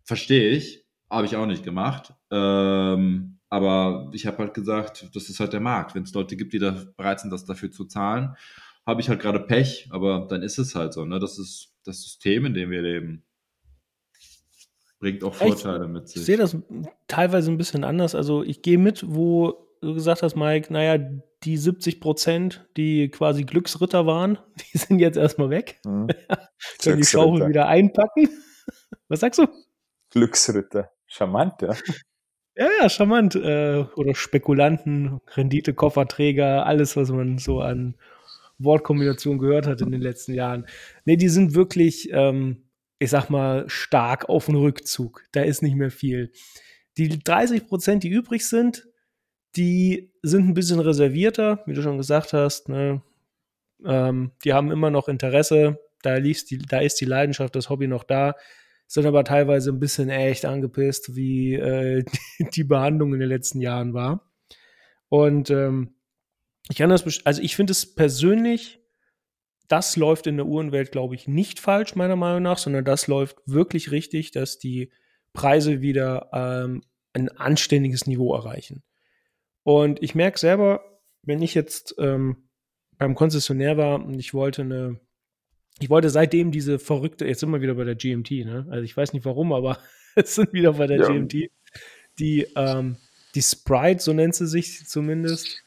Verstehe 0.06 0.52
ich, 0.52 0.86
habe 1.10 1.26
ich 1.26 1.36
auch 1.36 1.46
nicht 1.46 1.66
gemacht. 1.66 2.14
Ähm, 2.32 3.40
aber 3.50 4.10
ich 4.14 4.26
habe 4.26 4.38
halt 4.38 4.54
gesagt, 4.54 5.10
das 5.14 5.30
ist 5.30 5.42
halt 5.42 5.52
der 5.52 5.60
Markt. 5.60 5.94
Wenn 5.94 6.04
es 6.04 6.14
Leute 6.14 6.38
gibt, 6.38 6.54
die 6.54 6.60
da 6.60 6.72
bereit 6.96 7.20
sind, 7.20 7.32
das 7.32 7.44
dafür 7.44 7.70
zu 7.70 7.84
zahlen, 7.84 8.38
habe 8.86 9.02
ich 9.02 9.10
halt 9.10 9.20
gerade 9.20 9.42
Pech, 9.42 9.90
aber 9.92 10.26
dann 10.30 10.42
ist 10.42 10.58
es 10.58 10.74
halt 10.74 10.94
so. 10.94 11.04
Ne? 11.04 11.20
Das 11.20 11.38
ist 11.38 11.74
das 11.84 12.02
System, 12.02 12.46
in 12.46 12.54
dem 12.54 12.72
wir 12.72 12.82
leben 12.82 13.26
bringt 15.06 15.24
auch 15.24 15.36
Vorteile 15.36 15.86
ich, 15.86 15.92
mit 15.92 16.08
sich. 16.08 16.18
Ich 16.18 16.26
sehe 16.26 16.38
das 16.38 16.58
teilweise 17.08 17.52
ein 17.52 17.58
bisschen 17.58 17.84
anders. 17.84 18.16
Also 18.16 18.42
ich 18.42 18.64
gehe 18.64 18.80
mit, 18.80 19.06
wo 19.08 19.54
du 19.82 19.94
gesagt 19.94 20.24
hast, 20.24 20.36
Mike, 20.36 20.74
naja, 20.74 20.98
die 21.44 21.58
70 21.58 22.02
Prozent, 22.02 22.68
die 22.76 23.10
quasi 23.10 23.44
Glücksritter 23.44 24.08
waren, 24.08 24.40
die 24.74 24.80
sind 24.80 24.98
jetzt 24.98 25.18
erstmal 25.18 25.52
weg. 25.52 25.80
Mhm. 25.86 26.08
Können 26.82 26.98
die 26.98 27.06
Schaufel 27.06 27.48
wieder 27.50 27.68
einpacken. 27.68 28.30
Was 29.08 29.20
sagst 29.20 29.38
du? 29.40 29.48
Glücksritter. 30.10 30.90
Charmant, 31.06 31.62
ja. 31.62 31.76
Ja, 32.58 32.70
ja, 32.82 32.90
charmant. 32.90 33.36
Äh, 33.36 33.86
oder 33.96 34.16
Spekulanten, 34.16 35.22
Rendite-Kofferträger, 35.36 36.66
alles, 36.66 36.96
was 36.96 37.12
man 37.12 37.38
so 37.38 37.60
an 37.60 37.96
Wortkombinationen 38.58 39.40
gehört 39.40 39.68
hat 39.68 39.82
in 39.82 39.92
den 39.92 40.02
letzten 40.02 40.34
Jahren. 40.34 40.66
Nee, 41.04 41.18
die 41.18 41.28
sind 41.28 41.54
wirklich, 41.54 42.10
ähm, 42.12 42.65
ich 43.00 43.10
sag 43.10 43.30
mal, 43.30 43.68
stark 43.68 44.30
auf 44.30 44.46
den 44.46 44.56
Rückzug. 44.56 45.24
Da 45.32 45.42
ist 45.42 45.62
nicht 45.62 45.76
mehr 45.76 45.92
viel. 45.92 46.32
Die 46.98 47.20
30 47.20 47.68
Prozent, 47.68 48.04
die 48.04 48.10
übrig 48.10 48.48
sind, 48.48 48.88
die 49.56 50.14
sind 50.22 50.48
ein 50.48 50.54
bisschen 50.54 50.80
reservierter, 50.80 51.64
wie 51.66 51.74
du 51.74 51.82
schon 51.82 51.98
gesagt 51.98 52.34
hast. 52.34 52.70
Ne? 52.70 53.02
Ähm, 53.86 54.32
die 54.44 54.54
haben 54.54 54.72
immer 54.72 54.90
noch 54.90 55.08
Interesse. 55.08 55.80
Da, 56.02 56.20
die, 56.20 56.36
da 56.70 56.80
ist 56.80 57.00
die 57.02 57.06
Leidenschaft, 57.06 57.56
das 57.56 57.70
Hobby 57.70 57.88
noch 57.88 58.04
da. 58.04 58.36
Sind 58.88 59.06
aber 59.06 59.24
teilweise 59.24 59.72
ein 59.72 59.80
bisschen 59.80 60.10
echt 60.10 60.46
angepisst, 60.46 61.16
wie 61.16 61.56
äh, 61.56 62.04
die 62.56 62.64
Behandlung 62.64 63.14
in 63.14 63.20
den 63.20 63.30
letzten 63.30 63.62
Jahren 63.62 63.94
war. 63.94 64.32
Und 65.10 65.50
ähm, 65.50 65.96
ich 66.70 66.78
kann 66.78 66.90
das, 66.90 67.04
also 67.26 67.42
ich 67.42 67.56
finde 67.56 67.72
es 67.72 67.96
persönlich 67.96 68.85
das 69.68 69.96
läuft 69.96 70.28
in 70.28 70.38
der 70.38 70.46
Uhrenwelt, 70.46 70.92
glaube 70.92 71.16
ich, 71.16 71.28
nicht 71.28 71.60
falsch, 71.60 71.96
meiner 71.96 72.16
Meinung 72.16 72.44
nach, 72.44 72.58
sondern 72.58 72.86
das 72.86 73.08
läuft 73.08 73.38
wirklich 73.46 73.92
richtig, 73.92 74.32
dass 74.32 74.60
die 74.60 74.92
Preise 75.34 75.82
wieder 75.82 76.30
ähm, 76.34 76.84
ein 77.14 77.30
anständiges 77.30 78.08
Niveau 78.08 78.34
erreichen. 78.34 78.84
Und 79.64 80.02
ich 80.04 80.16
merke 80.16 80.38
selber, 80.38 81.00
wenn 81.24 81.42
ich 81.42 81.56
jetzt 81.56 81.96
ähm, 81.98 82.50
beim 82.98 83.16
Konzessionär 83.16 83.78
war 83.78 84.04
und 84.04 84.20
ich 84.20 84.34
wollte 84.34 84.62
eine, 84.62 85.00
ich 85.80 85.90
wollte 85.90 86.10
seitdem 86.10 86.52
diese 86.52 86.80
verrückte, 86.80 87.26
jetzt 87.26 87.40
sind 87.40 87.52
wir 87.52 87.62
wieder 87.62 87.76
bei 87.76 87.84
der 87.84 87.96
GMT, 87.96 88.32
ne? 88.46 88.68
Also 88.70 88.84
ich 88.84 88.96
weiß 88.96 89.14
nicht 89.14 89.26
warum, 89.26 89.54
aber 89.54 89.80
es 90.16 90.36
sind 90.36 90.54
wieder 90.54 90.74
bei 90.74 90.88
der 90.88 91.00
ja. 91.00 91.08
GMT. 91.08 91.50
Die, 92.20 92.48
ähm, 92.56 92.98
die 93.34 93.42
Sprite, 93.42 94.02
so 94.02 94.14
nennt 94.14 94.36
sie 94.36 94.48
sich 94.48 94.86
zumindest, 94.88 95.64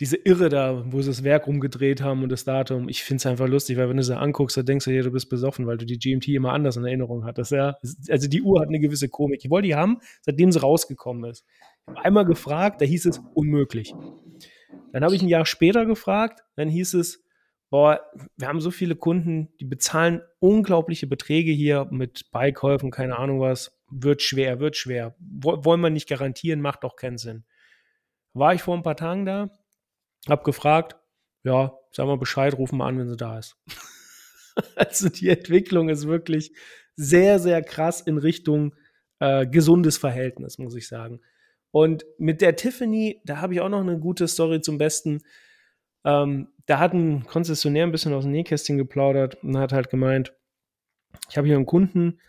diese 0.00 0.16
Irre 0.16 0.48
da, 0.48 0.84
wo 0.92 1.00
sie 1.02 1.10
das 1.10 1.22
Werk 1.22 1.46
rumgedreht 1.46 2.02
haben 2.02 2.22
und 2.22 2.28
das 2.28 2.44
Datum, 2.44 2.88
ich 2.88 3.04
finde 3.04 3.18
es 3.18 3.26
einfach 3.26 3.46
lustig, 3.46 3.76
weil 3.76 3.88
wenn 3.88 3.96
du 3.96 4.02
sie 4.02 4.16
anguckst, 4.16 4.56
dann 4.56 4.66
denkst 4.66 4.86
du, 4.86 4.90
ja, 4.90 5.02
du 5.02 5.12
bist 5.12 5.28
besoffen, 5.28 5.66
weil 5.66 5.78
du 5.78 5.86
die 5.86 5.98
GMT 5.98 6.28
immer 6.28 6.52
anders 6.52 6.76
in 6.76 6.84
Erinnerung 6.84 7.24
hattest. 7.24 7.52
Ja? 7.52 7.76
Also 8.08 8.28
die 8.28 8.42
Uhr 8.42 8.60
hat 8.60 8.68
eine 8.68 8.80
gewisse 8.80 9.08
Komik. 9.08 9.44
Ich 9.44 9.50
wollte 9.50 9.68
die 9.68 9.76
haben, 9.76 10.00
seitdem 10.22 10.50
sie 10.50 10.60
rausgekommen 10.60 11.30
ist. 11.30 11.44
Einmal 11.86 12.24
gefragt, 12.24 12.80
da 12.80 12.84
hieß 12.84 13.06
es 13.06 13.20
unmöglich. 13.34 13.94
Dann 14.92 15.04
habe 15.04 15.14
ich 15.14 15.22
ein 15.22 15.28
Jahr 15.28 15.46
später 15.46 15.86
gefragt, 15.86 16.42
dann 16.56 16.68
hieß 16.68 16.94
es, 16.94 17.24
boah, 17.70 18.00
wir 18.36 18.48
haben 18.48 18.60
so 18.60 18.70
viele 18.70 18.96
Kunden, 18.96 19.48
die 19.60 19.64
bezahlen 19.64 20.22
unglaubliche 20.40 21.06
Beträge 21.06 21.52
hier 21.52 21.86
mit 21.90 22.30
Beikäufen, 22.32 22.90
keine 22.90 23.18
Ahnung 23.18 23.40
was, 23.40 23.78
wird 23.90 24.22
schwer, 24.22 24.60
wird 24.60 24.76
schwer. 24.76 25.14
Wollen 25.20 25.80
wir 25.80 25.90
nicht 25.90 26.08
garantieren, 26.08 26.60
macht 26.60 26.84
doch 26.84 26.96
keinen 26.96 27.18
Sinn. 27.18 27.44
War 28.32 28.54
ich 28.54 28.62
vor 28.62 28.76
ein 28.76 28.82
paar 28.82 28.96
Tagen 28.96 29.24
da, 29.26 29.50
hab 30.28 30.44
gefragt, 30.44 30.96
ja, 31.42 31.78
sag 31.92 32.06
mal 32.06 32.16
Bescheid, 32.16 32.56
rufen 32.56 32.78
wir 32.78 32.86
an, 32.86 32.98
wenn 32.98 33.08
sie 33.08 33.16
da 33.16 33.38
ist. 33.38 33.56
also 34.76 35.08
die 35.08 35.28
Entwicklung 35.28 35.88
ist 35.88 36.06
wirklich 36.06 36.54
sehr, 36.96 37.38
sehr 37.38 37.62
krass 37.62 38.00
in 38.00 38.18
Richtung 38.18 38.74
äh, 39.20 39.46
gesundes 39.46 39.98
Verhältnis, 39.98 40.58
muss 40.58 40.74
ich 40.74 40.88
sagen. 40.88 41.20
Und 41.70 42.04
mit 42.18 42.40
der 42.40 42.56
Tiffany, 42.56 43.20
da 43.24 43.38
habe 43.38 43.54
ich 43.54 43.60
auch 43.60 43.68
noch 43.68 43.80
eine 43.80 43.98
gute 43.98 44.28
Story 44.28 44.60
zum 44.60 44.78
Besten. 44.78 45.22
Ähm, 46.04 46.48
da 46.66 46.78
hat 46.78 46.92
ein 46.92 47.26
Konzessionär 47.26 47.84
ein 47.84 47.92
bisschen 47.92 48.14
aus 48.14 48.24
dem 48.24 48.32
Nähkästchen 48.32 48.78
geplaudert 48.78 49.42
und 49.42 49.58
hat 49.58 49.72
halt 49.72 49.90
gemeint, 49.90 50.32
ich 51.28 51.36
habe 51.36 51.46
hier 51.46 51.56
einen 51.56 51.66
Kunden, 51.66 52.20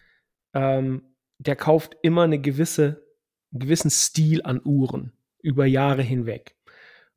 ähm, 0.53 1.15
der 1.37 1.55
kauft 1.55 1.97
immer 2.01 2.23
eine 2.23 2.39
gewisse, 2.39 3.05
einen 3.51 3.59
gewissen 3.59 3.91
Stil 3.91 4.41
an 4.43 4.61
Uhren 4.63 5.13
über 5.41 5.65
Jahre 5.65 6.01
hinweg. 6.01 6.54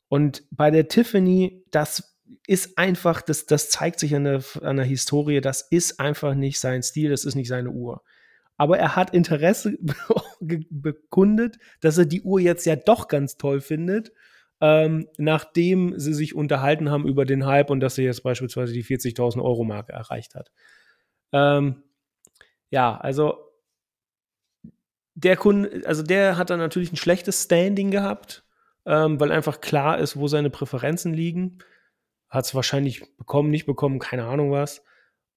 Und 0.08 0.44
bei 0.50 0.70
der 0.70 0.88
Tiffany, 0.88 1.64
das 1.70 2.18
ist 2.46 2.78
einfach, 2.78 3.22
das, 3.22 3.46
das 3.46 3.70
zeigt 3.70 4.00
sich 4.00 4.14
an 4.14 4.24
der, 4.24 4.42
an 4.62 4.76
der 4.76 4.86
Historie, 4.86 5.40
das 5.40 5.62
ist 5.62 6.00
einfach 6.00 6.34
nicht 6.34 6.60
sein 6.60 6.82
Stil, 6.82 7.10
das 7.10 7.24
ist 7.24 7.34
nicht 7.34 7.48
seine 7.48 7.70
Uhr. 7.70 8.02
Aber 8.56 8.78
er 8.78 8.96
hat 8.96 9.14
Interesse 9.14 9.78
bekundet, 10.40 11.58
dass 11.80 11.98
er 11.98 12.06
die 12.06 12.22
Uhr 12.22 12.40
jetzt 12.40 12.66
ja 12.66 12.76
doch 12.76 13.08
ganz 13.08 13.36
toll 13.36 13.60
findet, 13.60 14.12
ähm, 14.60 15.08
nachdem 15.16 15.98
sie 15.98 16.14
sich 16.14 16.34
unterhalten 16.34 16.90
haben 16.90 17.06
über 17.06 17.24
den 17.24 17.46
Hype 17.46 17.70
und 17.70 17.80
dass 17.80 17.98
er 17.98 18.04
jetzt 18.04 18.22
beispielsweise 18.22 18.72
die 18.72 18.84
40.000 18.84 19.42
Euro 19.42 19.64
Marke 19.64 19.92
erreicht 19.92 20.34
hat. 20.34 20.50
Ähm, 21.32 21.84
ja, 22.70 22.96
also 22.96 23.38
der 25.14 25.36
Kunde, 25.36 25.82
also 25.84 26.02
der 26.02 26.36
hat 26.36 26.50
dann 26.50 26.58
natürlich 26.58 26.92
ein 26.92 26.96
schlechtes 26.96 27.44
Standing 27.44 27.90
gehabt, 27.90 28.44
ähm, 28.88 29.20
weil 29.20 29.30
einfach 29.30 29.60
klar 29.60 29.98
ist, 29.98 30.16
wo 30.16 30.28
seine 30.28 30.48
Präferenzen 30.48 31.12
liegen. 31.12 31.58
Hat 32.30 32.46
es 32.46 32.54
wahrscheinlich 32.54 33.16
bekommen, 33.18 33.50
nicht 33.50 33.66
bekommen, 33.66 33.98
keine 33.98 34.24
Ahnung 34.24 34.50
was. 34.50 34.82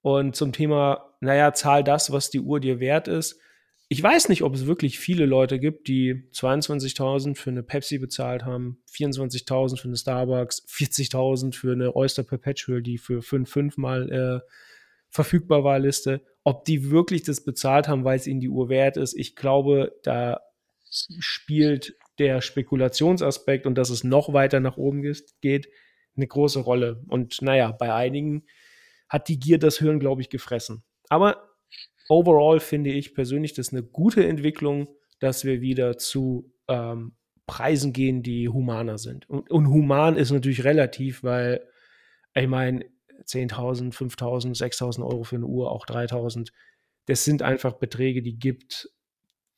Und 0.02 0.36
zum 0.36 0.54
Thema, 0.54 1.14
naja, 1.20 1.54
zahl 1.54 1.84
das, 1.84 2.12
was 2.12 2.30
die 2.30 2.40
Uhr 2.40 2.62
dir 2.62 2.80
wert 2.80 3.10
ist. 3.10 3.40
Ich 3.90 4.02
weiß 4.02 4.30
nicht, 4.30 4.44
ob 4.44 4.56
es 4.56 4.68
wirklich 4.68 5.00
viele 5.00 5.26
Leute 5.26 5.60
gibt, 5.60 5.90
die 5.90 6.30
22.000 6.32 7.36
für 7.36 7.50
eine 7.50 7.62
Pepsi 7.62 7.98
bezahlt 7.98 8.46
haben, 8.46 8.82
24.000 8.90 9.78
für 9.78 9.90
eine 9.90 9.98
Starbucks, 9.98 10.66
40.000 10.70 11.54
für 11.54 11.74
eine 11.74 11.94
Oyster 11.94 12.24
Perpetual, 12.24 12.82
die 12.82 12.98
für 12.98 13.20
5,5 13.20 13.74
mal 13.76 14.10
äh, 14.10 14.50
verfügbar 15.10 15.66
war 15.66 15.78
Liste. 15.78 16.22
Ob 16.46 16.64
die 16.64 16.90
wirklich 16.90 17.24
das 17.24 17.44
bezahlt 17.44 17.90
haben, 17.90 18.06
weil 18.06 18.16
es 18.16 18.28
ihnen 18.28 18.40
die 18.40 18.50
Uhr 18.50 18.70
wert 18.70 18.96
ist, 18.96 19.14
ich 19.14 19.36
glaube, 19.36 19.94
da 20.04 20.40
spielt 20.90 21.96
der 22.22 22.42
Spekulationsaspekt 22.42 23.66
und 23.66 23.76
dass 23.76 23.90
es 23.90 24.04
noch 24.04 24.32
weiter 24.32 24.60
nach 24.60 24.78
oben 24.78 25.02
geht, 25.42 25.70
eine 26.16 26.28
große 26.28 26.60
Rolle. 26.60 27.04
Und 27.08 27.42
naja, 27.42 27.72
bei 27.72 27.92
einigen 27.92 28.46
hat 29.10 29.28
die 29.28 29.40
Gier 29.40 29.58
das 29.58 29.80
Hirn, 29.80 30.00
glaube 30.00 30.22
ich, 30.22 30.30
gefressen. 30.30 30.84
Aber 31.10 31.50
overall 32.10 32.60
finde 32.60 32.92
ich 32.92 33.16
persönlich 33.16 33.54
das 33.54 33.74
eine 33.74 33.82
gute 33.82 34.24
Entwicklung, 34.26 34.88
dass 35.20 35.46
wir 35.46 35.62
wieder 35.62 35.98
zu 35.98 36.54
ähm, 36.68 37.16
Preisen 37.48 37.92
gehen, 37.92 38.22
die 38.22 38.48
humaner 38.48 39.00
sind. 39.00 39.28
Und, 39.28 39.50
und 39.50 39.68
human 39.68 40.16
ist 40.16 40.30
natürlich 40.30 40.64
relativ, 40.64 41.24
weil 41.24 41.68
ich 42.36 42.48
meine, 42.48 42.86
10.000, 43.26 43.94
5.000, 43.94 44.58
6.000 44.58 45.04
Euro 45.04 45.24
für 45.24 45.38
eine 45.38 45.48
Uhr, 45.48 45.72
auch 45.72 45.88
3.000, 45.88 46.52
das 47.08 47.26
sind 47.26 47.42
einfach 47.42 47.74
Beträge, 47.74 48.22
die 48.22 48.38
gibt 48.38 48.90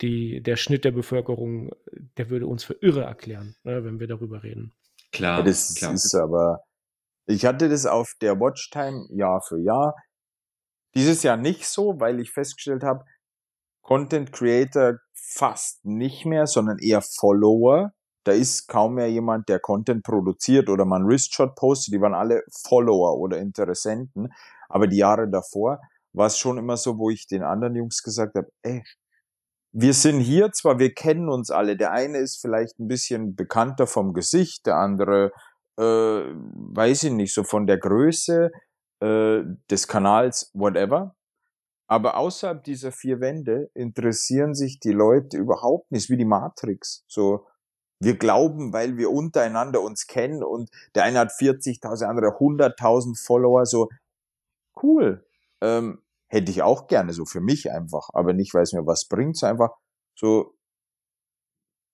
die, 0.02 0.42
der 0.42 0.56
Schnitt 0.56 0.86
der 0.86 0.92
Bevölkerung, 0.92 1.72
der 2.18 2.30
würde 2.30 2.48
uns 2.48 2.64
für 2.64 2.74
irre 2.82 3.04
erklären, 3.04 3.56
ne, 3.64 3.84
wenn 3.84 4.00
wir 4.00 4.08
darüber 4.08 4.44
reden. 4.44 4.74
Klar. 5.12 5.40
Ja, 5.40 5.46
das 5.46 5.76
klar. 5.76 5.94
ist 5.94 6.16
aber, 6.16 6.64
Ich 7.26 7.46
hatte 7.46 7.70
das 7.70 7.86
auf 7.86 8.14
der 8.22 8.40
Watchtime 8.40 9.06
Jahr 9.12 9.42
für 9.42 9.60
Jahr. 9.60 9.96
Dieses 10.96 11.24
Jahr 11.24 11.38
nicht 11.38 11.66
so, 11.66 12.00
weil 12.00 12.20
ich 12.20 12.32
festgestellt 12.32 12.84
habe, 12.84 13.06
Content 13.82 14.32
Creator 14.32 14.98
fast 15.14 15.84
nicht 15.86 16.26
mehr, 16.26 16.48
sondern 16.48 16.80
eher 16.80 17.02
Follower. 17.02 17.92
Da 18.24 18.32
ist 18.32 18.68
kaum 18.68 18.96
mehr 18.96 19.10
jemand, 19.10 19.50
der 19.50 19.60
Content 19.60 20.04
produziert 20.04 20.70
oder 20.70 20.86
man 20.86 21.06
Wristshot 21.06 21.56
postet. 21.56 21.94
Die 21.94 22.02
waren 22.02 22.14
alle 22.14 22.44
Follower 22.66 23.18
oder 23.20 23.38
Interessenten. 23.38 24.30
Aber 24.70 24.88
die 24.88 24.98
Jahre 24.98 25.30
davor 25.30 25.80
war 26.14 26.28
es 26.28 26.38
schon 26.38 26.58
immer 26.58 26.78
so, 26.78 26.98
wo 26.98 27.10
ich 27.10 27.28
den 27.28 27.44
anderen 27.44 27.76
Jungs 27.76 28.02
gesagt 28.02 28.36
habe, 28.36 28.48
ey, 28.62 28.84
wir 29.74 29.94
sind 29.96 30.20
hier 30.20 30.52
zwar, 30.52 30.78
wir 30.78 30.94
kennen 30.94 31.30
uns 31.30 31.50
alle. 31.50 31.76
Der 31.76 31.92
eine 31.92 32.20
ist 32.20 32.40
vielleicht 32.40 32.80
ein 32.80 32.88
bisschen 32.88 33.36
bekannter 33.36 33.88
vom 33.88 34.14
Gesicht, 34.14 34.68
der 34.68 34.78
andere, 34.78 35.32
äh, 35.78 35.84
weiß 35.84 37.04
ich 37.04 37.12
nicht, 37.12 37.34
so 37.34 37.44
von 37.44 37.66
der 37.66 37.80
Größe 37.80 38.52
äh, 39.02 39.42
des 39.72 39.88
Kanals, 39.88 40.52
whatever. 40.54 41.16
Aber 41.88 42.18
außerhalb 42.18 42.64
dieser 42.64 42.92
vier 42.92 43.20
Wände 43.20 43.72
interessieren 43.74 44.54
sich 44.54 44.80
die 44.80 44.92
Leute 44.92 45.38
überhaupt 45.38 45.92
nicht, 45.92 46.10
wie 46.10 46.18
die 46.18 46.26
Matrix. 46.26 47.04
So, 47.08 47.48
wir 48.00 48.18
glauben, 48.18 48.74
weil 48.74 48.98
wir 48.98 49.10
untereinander 49.10 49.82
uns 49.82 50.06
kennen 50.06 50.44
und 50.44 50.70
der 50.94 51.04
eine 51.04 51.20
hat 51.20 51.32
40.000, 51.32 52.00
der 52.00 52.10
andere 52.10 52.38
100.000 52.38 53.26
Follower, 53.26 53.66
so 53.66 53.90
cool. 54.82 55.26
Ähm, 55.62 56.03
hätte 56.34 56.52
ich 56.52 56.64
auch 56.64 56.88
gerne, 56.88 57.14
so 57.14 57.26
für 57.26 57.42
mich 57.42 57.72
einfach, 57.72 58.10
aber 58.12 58.34
nicht, 58.34 58.56
weil 58.56 58.64
es 58.64 58.74
mir 58.74 58.88
was 58.88 59.08
bringt, 59.08 59.38
so 59.38 59.46
einfach 59.46 59.70
so, 60.18 60.56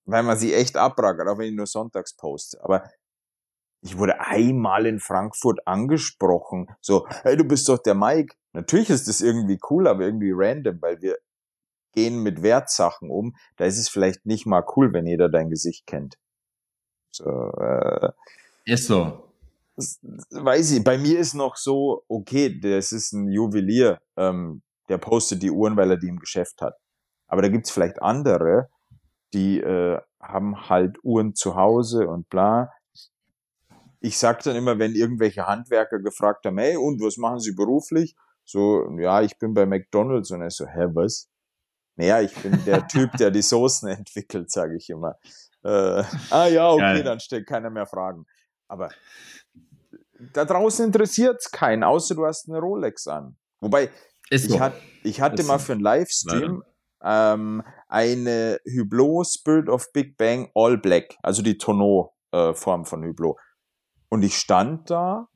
weil 0.05 0.23
man 0.23 0.37
sie 0.37 0.53
echt 0.53 0.77
abrackert, 0.77 1.27
auch 1.27 1.37
wenn 1.37 1.49
ich 1.49 1.55
nur 1.55 1.67
sonntags 1.67 2.15
poste. 2.15 2.57
Aber 2.63 2.89
ich 3.81 3.97
wurde 3.97 4.19
einmal 4.21 4.85
in 4.85 4.99
Frankfurt 4.99 5.59
angesprochen, 5.67 6.67
so, 6.79 7.05
hey, 7.23 7.35
du 7.35 7.43
bist 7.43 7.67
doch 7.67 7.79
der 7.79 7.95
Mike. 7.95 8.33
Natürlich 8.53 8.89
ist 8.89 9.09
das 9.09 9.21
irgendwie 9.21 9.59
cool, 9.69 9.87
aber 9.87 10.05
irgendwie 10.05 10.31
random, 10.33 10.81
weil 10.81 11.01
wir 11.01 11.17
gehen 11.93 12.23
mit 12.23 12.41
Wertsachen 12.41 13.09
um. 13.09 13.35
Da 13.57 13.65
ist 13.65 13.77
es 13.77 13.89
vielleicht 13.89 14.25
nicht 14.25 14.45
mal 14.45 14.65
cool, 14.75 14.93
wenn 14.93 15.05
jeder 15.05 15.29
dein 15.29 15.49
Gesicht 15.49 15.85
kennt. 15.85 16.17
So, 17.11 17.25
äh, 17.25 18.11
ist 18.65 18.87
so 18.87 19.28
weiß 20.31 20.71
ich, 20.71 20.83
bei 20.83 20.97
mir 20.97 21.19
ist 21.19 21.33
noch 21.33 21.55
so, 21.55 22.03
okay, 22.07 22.59
das 22.59 22.91
ist 22.91 23.13
ein 23.13 23.29
Juwelier, 23.29 23.99
ähm, 24.17 24.61
der 24.89 24.97
postet 24.97 25.41
die 25.41 25.51
Uhren, 25.51 25.77
weil 25.77 25.91
er 25.91 25.97
die 25.97 26.07
im 26.07 26.19
Geschäft 26.19 26.61
hat. 26.61 26.75
Aber 27.27 27.41
da 27.41 27.49
gibt's 27.49 27.71
vielleicht 27.71 28.01
andere, 28.01 28.69
die 29.33 29.59
äh, 29.59 29.99
haben 30.21 30.69
halt 30.69 30.97
Uhren 31.03 31.35
zu 31.35 31.55
Hause 31.55 32.07
und 32.07 32.29
bla. 32.29 32.71
Ich 34.01 34.17
sag 34.17 34.43
dann 34.43 34.55
immer, 34.55 34.79
wenn 34.79 34.95
irgendwelche 34.95 35.45
Handwerker 35.45 35.99
gefragt 35.99 36.45
haben, 36.45 36.57
hey, 36.57 36.77
und 36.77 37.01
was 37.01 37.17
machen 37.17 37.39
Sie 37.39 37.53
beruflich? 37.53 38.15
So, 38.45 38.97
ja, 38.97 39.21
ich 39.21 39.37
bin 39.37 39.53
bei 39.53 39.65
McDonalds 39.65 40.31
und 40.31 40.41
er 40.41 40.49
so, 40.49 40.65
hä, 40.65 40.87
was? 40.93 41.29
Naja, 41.95 42.21
ich 42.21 42.33
bin 42.33 42.63
der 42.65 42.87
Typ, 42.87 43.11
der 43.17 43.29
die 43.29 43.41
Soßen 43.41 43.89
entwickelt, 43.89 44.49
sage 44.49 44.75
ich 44.77 44.89
immer. 44.89 45.15
Äh, 45.63 46.03
ah 46.31 46.47
ja, 46.47 46.71
okay, 46.71 46.79
Geil. 46.79 47.03
dann 47.03 47.19
stellt 47.19 47.45
keiner 47.45 47.69
mehr 47.69 47.85
Fragen. 47.85 48.25
Aber 48.67 48.89
da 50.33 50.45
draußen 50.45 50.85
interessiert 50.85 51.37
es 51.39 51.51
keinen, 51.51 51.83
außer 51.83 52.15
du 52.15 52.25
hast 52.25 52.49
eine 52.49 52.59
Rolex 52.59 53.07
an. 53.07 53.37
Wobei, 53.61 53.89
ich, 54.29 54.59
hat, 54.59 54.73
ich 55.03 55.21
hatte 55.21 55.41
Ist 55.41 55.47
mal 55.47 55.59
für 55.59 55.73
einen 55.73 55.81
Livestream 55.81 56.63
ähm, 57.03 57.63
eine 57.87 58.59
Hublot 58.65 59.27
Spirit 59.27 59.69
of 59.69 59.91
Big 59.93 60.17
Bang 60.17 60.49
All 60.53 60.77
Black, 60.77 61.15
also 61.23 61.41
die 61.41 61.57
Tonneau-Form 61.57 62.81
äh, 62.81 62.85
von 62.85 63.05
Hublot. 63.05 63.37
Und 64.09 64.23
ich 64.23 64.37
stand 64.37 64.89
da 64.89 65.27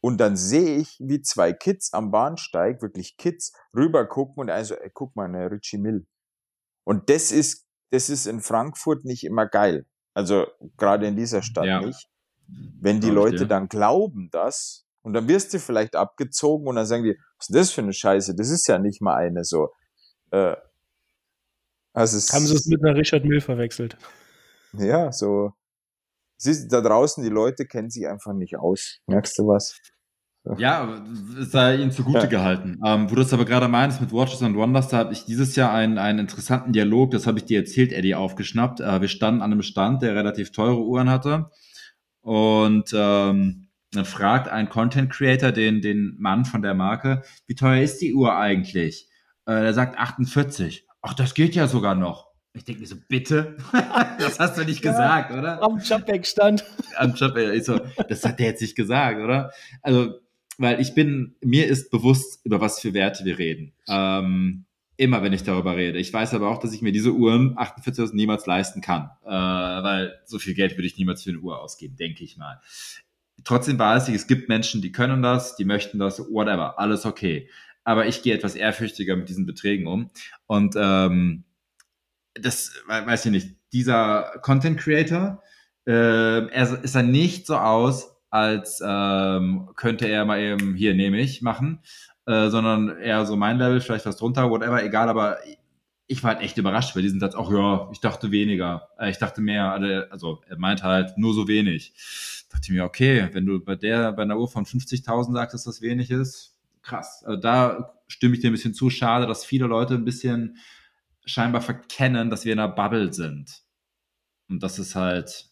und 0.00 0.18
dann 0.18 0.36
sehe 0.36 0.76
ich, 0.76 0.98
wie 1.00 1.20
zwei 1.20 1.52
Kids 1.52 1.92
am 1.92 2.10
Bahnsteig, 2.10 2.82
wirklich 2.82 3.16
Kids, 3.16 3.52
rüber 3.74 4.06
gucken 4.06 4.42
und 4.42 4.50
also, 4.50 4.74
ey, 4.74 4.90
guck 4.92 5.16
mal, 5.16 5.26
eine 5.26 5.50
Richie 5.50 5.78
Mill. 5.78 6.06
Und 6.84 7.08
das 7.10 7.32
ist, 7.32 7.66
das 7.90 8.10
ist 8.10 8.26
in 8.26 8.40
Frankfurt 8.40 9.04
nicht 9.04 9.24
immer 9.24 9.46
geil. 9.46 9.86
Also 10.14 10.46
gerade 10.76 11.06
in 11.06 11.16
dieser 11.16 11.42
Stadt 11.42 11.66
ja. 11.66 11.80
nicht. 11.80 12.08
Wenn 12.46 13.00
die 13.00 13.10
Leute 13.10 13.46
dann 13.46 13.68
glauben 13.68 14.28
das, 14.30 14.84
und 15.04 15.12
dann 15.12 15.28
wirst 15.28 15.52
du 15.52 15.58
vielleicht 15.58 15.96
abgezogen 15.96 16.66
und 16.66 16.76
dann 16.76 16.86
sagen 16.86 17.04
die, 17.04 17.18
was 17.38 17.48
ist 17.50 17.54
das 17.54 17.70
für 17.70 17.82
eine 17.82 17.92
Scheiße? 17.92 18.34
Das 18.34 18.48
ist 18.48 18.66
ja 18.66 18.78
nicht 18.78 19.02
mal 19.02 19.14
eine 19.14 19.44
so. 19.44 19.68
Äh, 20.30 20.56
also 21.92 22.16
es, 22.16 22.32
Haben 22.32 22.46
sie 22.46 22.54
es 22.54 22.66
mit 22.66 22.82
einer 22.82 22.96
Richard 22.96 23.24
Mill 23.24 23.42
verwechselt? 23.42 23.98
Ja, 24.72 25.12
so. 25.12 25.52
Siehst, 26.38 26.72
da 26.72 26.80
draußen, 26.80 27.22
die 27.22 27.30
Leute 27.30 27.66
kennen 27.66 27.90
sich 27.90 28.08
einfach 28.08 28.32
nicht 28.32 28.56
aus. 28.56 28.98
Merkst 29.06 29.38
du 29.38 29.46
was? 29.46 29.76
Ja, 30.58 31.04
es 31.40 31.52
sei 31.52 31.76
ihnen 31.76 31.90
zugute 31.90 32.18
ja. 32.20 32.26
gehalten. 32.26 32.80
Ähm, 32.84 33.10
wo 33.10 33.14
du 33.14 33.22
es 33.22 33.32
aber 33.32 33.44
gerade 33.44 33.68
meinst 33.68 34.00
mit 34.00 34.12
Watches 34.12 34.42
and 34.42 34.56
Wonders, 34.56 34.88
da 34.88 34.98
habe 34.98 35.12
ich 35.12 35.24
dieses 35.26 35.54
Jahr 35.54 35.72
einen, 35.72 35.98
einen 35.98 36.18
interessanten 36.18 36.72
Dialog, 36.72 37.12
das 37.12 37.26
habe 37.26 37.38
ich 37.38 37.44
dir 37.44 37.60
erzählt, 37.60 37.92
Eddie, 37.92 38.14
aufgeschnappt. 38.14 38.80
Äh, 38.80 39.00
wir 39.02 39.08
standen 39.08 39.42
an 39.42 39.52
einem 39.52 39.62
Stand, 39.62 40.02
der 40.02 40.14
relativ 40.14 40.50
teure 40.50 40.82
Uhren 40.82 41.10
hatte. 41.10 41.50
Und 42.24 42.90
ähm, 42.94 43.68
dann 43.92 44.04
fragt 44.06 44.48
ein 44.48 44.70
Content 44.70 45.12
Creator 45.12 45.52
den, 45.52 45.82
den 45.82 46.16
Mann 46.18 46.46
von 46.46 46.62
der 46.62 46.72
Marke, 46.72 47.22
wie 47.46 47.54
teuer 47.54 47.82
ist 47.82 47.98
die 47.98 48.14
Uhr 48.14 48.34
eigentlich? 48.34 49.10
Äh, 49.44 49.60
der 49.60 49.74
sagt 49.74 49.98
48. 49.98 50.86
Ach, 51.02 51.12
das 51.12 51.34
geht 51.34 51.54
ja 51.54 51.68
sogar 51.68 51.94
noch. 51.94 52.30
Ich 52.54 52.64
denke 52.64 52.80
mir 52.80 52.86
so, 52.86 52.96
bitte? 53.08 53.58
das 54.18 54.40
hast 54.40 54.56
du 54.56 54.64
nicht 54.64 54.82
ja, 54.82 54.90
gesagt, 54.90 55.32
oder? 55.32 55.62
Am 55.62 55.78
Jobback 55.78 56.26
stand. 56.26 56.64
Am 56.96 57.14
Jobback, 57.14 57.52
ich 57.52 57.64
so, 57.64 57.78
das 58.08 58.24
hat 58.24 58.38
der 58.38 58.46
jetzt 58.46 58.62
nicht 58.62 58.74
gesagt, 58.74 59.20
oder? 59.20 59.52
Also, 59.82 60.14
weil 60.56 60.80
ich 60.80 60.94
bin, 60.94 61.36
mir 61.42 61.66
ist 61.66 61.90
bewusst, 61.90 62.40
über 62.44 62.62
was 62.62 62.80
für 62.80 62.94
Werte 62.94 63.26
wir 63.26 63.38
reden. 63.38 63.74
Ähm, 63.86 64.64
immer, 64.96 65.22
wenn 65.22 65.32
ich 65.32 65.42
darüber 65.42 65.76
rede. 65.76 65.98
Ich 65.98 66.12
weiß 66.12 66.34
aber 66.34 66.48
auch, 66.48 66.58
dass 66.58 66.72
ich 66.72 66.82
mir 66.82 66.92
diese 66.92 67.12
Uhren 67.12 67.56
48.000 67.56 68.14
niemals 68.14 68.46
leisten 68.46 68.80
kann, 68.80 69.10
äh, 69.24 69.28
weil 69.28 70.20
so 70.24 70.38
viel 70.38 70.54
Geld 70.54 70.76
würde 70.76 70.86
ich 70.86 70.96
niemals 70.96 71.22
für 71.22 71.30
eine 71.30 71.40
Uhr 71.40 71.60
ausgeben, 71.60 71.96
denke 71.96 72.24
ich 72.24 72.36
mal. 72.36 72.60
Trotzdem 73.44 73.78
weiß 73.78 74.08
ich, 74.08 74.14
es 74.14 74.26
gibt 74.26 74.48
Menschen, 74.48 74.82
die 74.82 74.92
können 74.92 75.22
das, 75.22 75.56
die 75.56 75.64
möchten 75.64 75.98
das, 75.98 76.20
whatever, 76.20 76.78
alles 76.78 77.04
okay. 77.04 77.48
Aber 77.82 78.06
ich 78.06 78.22
gehe 78.22 78.34
etwas 78.34 78.54
ehrfürchtiger 78.54 79.16
mit 79.16 79.28
diesen 79.28 79.46
Beträgen 79.46 79.86
um. 79.86 80.10
Und 80.46 80.74
ähm, 80.78 81.44
das, 82.34 82.72
weiß 82.86 83.26
ich 83.26 83.32
nicht, 83.32 83.56
dieser 83.72 84.38
Content 84.42 84.78
Creator, 84.78 85.42
äh, 85.86 86.46
er 86.46 86.82
ist 86.82 86.94
dann 86.94 87.10
nicht 87.10 87.46
so 87.46 87.56
aus, 87.56 88.14
als 88.30 88.82
ähm, 88.84 89.70
könnte 89.76 90.08
er 90.08 90.24
mal 90.24 90.40
eben 90.40 90.74
hier 90.74 90.94
nehme 90.94 91.20
ich 91.20 91.42
machen, 91.42 91.80
äh, 92.26 92.48
sondern 92.48 92.96
eher 92.98 93.26
so 93.26 93.36
mein 93.36 93.58
Level, 93.58 93.80
vielleicht 93.80 94.06
was 94.06 94.16
drunter, 94.16 94.50
whatever, 94.50 94.82
egal, 94.82 95.08
aber 95.08 95.38
ich 96.06 96.22
war 96.22 96.34
halt 96.34 96.42
echt 96.42 96.58
überrascht 96.58 96.94
bei 96.94 97.02
diesem 97.02 97.20
Satz. 97.20 97.34
Auch 97.34 97.50
ja, 97.50 97.88
ich 97.92 98.00
dachte 98.00 98.30
weniger, 98.30 98.88
äh, 98.98 99.10
ich 99.10 99.18
dachte 99.18 99.40
mehr, 99.40 99.72
also 100.10 100.42
er 100.48 100.58
meint 100.58 100.82
halt 100.82 101.16
nur 101.16 101.34
so 101.34 101.48
wenig. 101.48 101.94
Da 102.50 102.58
dachte 102.58 102.72
mir, 102.72 102.84
okay, 102.84 103.28
wenn 103.32 103.46
du 103.46 103.60
bei 103.60 103.74
der, 103.74 104.12
bei 104.12 104.22
einer 104.22 104.38
Uhr 104.38 104.48
von 104.48 104.64
50.000 104.64 105.32
sagst, 105.32 105.54
dass 105.54 105.64
das 105.64 105.80
wenig 105.80 106.10
ist, 106.10 106.58
krass. 106.82 107.24
Also 107.24 107.40
da 107.40 107.94
stimme 108.06 108.34
ich 108.34 108.40
dir 108.40 108.50
ein 108.50 108.52
bisschen 108.52 108.74
zu. 108.74 108.90
Schade, 108.90 109.26
dass 109.26 109.44
viele 109.44 109.66
Leute 109.66 109.94
ein 109.94 110.04
bisschen 110.04 110.58
scheinbar 111.24 111.62
verkennen, 111.62 112.30
dass 112.30 112.44
wir 112.44 112.52
in 112.52 112.58
einer 112.58 112.72
Bubble 112.72 113.12
sind. 113.12 113.62
Und 114.48 114.62
das 114.62 114.78
ist 114.78 114.94
halt, 114.94 115.48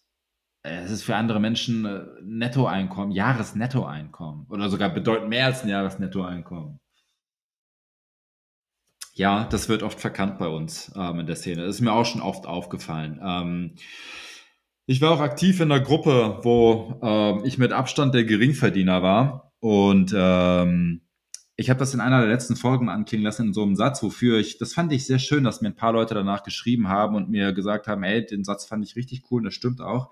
es 0.62 0.90
ist 0.90 1.02
für 1.02 1.16
andere 1.16 1.40
Menschen 1.40 1.84
äh, 1.84 2.04
Nettoeinkommen, 2.22 3.12
Jahresnettoeinkommen 3.12 4.46
oder 4.48 4.68
sogar 4.70 4.90
bedeutend 4.90 5.28
mehr 5.28 5.46
als 5.46 5.62
ein 5.62 5.68
Jahresnettoeinkommen. 5.68 6.78
Ja, 9.14 9.44
das 9.44 9.68
wird 9.68 9.82
oft 9.82 10.00
verkannt 10.00 10.38
bei 10.38 10.46
uns 10.46 10.90
ähm, 10.96 11.20
in 11.20 11.26
der 11.26 11.36
Szene. 11.36 11.66
Das 11.66 11.74
ist 11.74 11.80
mir 11.82 11.92
auch 11.92 12.06
schon 12.06 12.22
oft 12.22 12.46
aufgefallen. 12.46 13.20
Ähm, 13.22 13.74
ich 14.86 15.00
war 15.00 15.10
auch 15.10 15.20
aktiv 15.20 15.60
in 15.60 15.70
einer 15.70 15.82
Gruppe, 15.82 16.38
wo 16.42 16.98
ähm, 17.02 17.44
ich 17.44 17.58
mit 17.58 17.72
Abstand 17.72 18.14
der 18.14 18.24
Geringverdiener 18.24 19.02
war 19.02 19.52
und 19.60 20.14
ähm, 20.16 21.02
ich 21.56 21.70
habe 21.70 21.78
das 21.78 21.94
in 21.94 22.00
einer 22.00 22.20
der 22.20 22.30
letzten 22.30 22.56
Folgen 22.56 22.88
anklingen 22.88 23.24
lassen 23.24 23.48
in 23.48 23.52
so 23.52 23.62
einem 23.62 23.76
Satz, 23.76 24.02
wofür 24.02 24.38
ich, 24.38 24.58
das 24.58 24.72
fand 24.72 24.92
ich 24.92 25.06
sehr 25.06 25.18
schön, 25.18 25.44
dass 25.44 25.60
mir 25.60 25.68
ein 25.68 25.76
paar 25.76 25.92
Leute 25.92 26.14
danach 26.14 26.42
geschrieben 26.42 26.88
haben 26.88 27.14
und 27.14 27.28
mir 27.28 27.52
gesagt 27.52 27.86
haben, 27.86 28.02
ey, 28.02 28.24
den 28.24 28.42
Satz 28.42 28.64
fand 28.64 28.84
ich 28.84 28.96
richtig 28.96 29.30
cool 29.30 29.40
und 29.40 29.44
das 29.44 29.54
stimmt 29.54 29.80
auch 29.80 30.10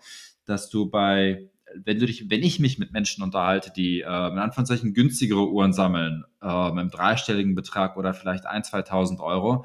dass 0.51 0.69
du 0.69 0.91
bei, 0.91 1.49
wenn 1.75 1.99
du 1.99 2.07
dich, 2.07 2.29
wenn 2.29 2.43
ich 2.43 2.59
mich 2.61 2.79
mit 2.79 2.93
Menschen 2.93 3.23
unterhalte, 3.23 3.73
die 3.75 4.01
äh, 4.01 4.05
in 4.05 4.39
Anführungszeichen 4.39 4.93
günstigere 4.93 5.49
Uhren 5.49 5.73
sammeln, 5.73 6.25
äh, 6.43 6.69
mit 6.71 6.79
einem 6.79 6.91
dreistelligen 6.91 7.55
Betrag 7.55 7.97
oder 7.97 8.13
vielleicht 8.13 8.47
1.000, 8.47 8.87
2.000 8.89 9.21
Euro, 9.21 9.65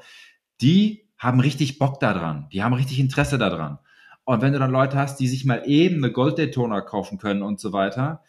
die 0.60 1.04
haben 1.18 1.40
richtig 1.40 1.78
Bock 1.78 2.00
daran, 2.00 2.48
die 2.52 2.62
haben 2.62 2.74
richtig 2.74 3.00
Interesse 3.00 3.38
daran. 3.38 3.78
Und 4.24 4.42
wenn 4.42 4.52
du 4.52 4.58
dann 4.58 4.70
Leute 4.70 4.98
hast, 4.98 5.20
die 5.20 5.28
sich 5.28 5.44
mal 5.44 5.62
eben 5.66 5.96
eine 5.96 6.12
Gold 6.12 6.38
Daytona 6.38 6.80
kaufen 6.80 7.18
können 7.18 7.42
und 7.42 7.60
so 7.60 7.72
weiter, 7.72 8.24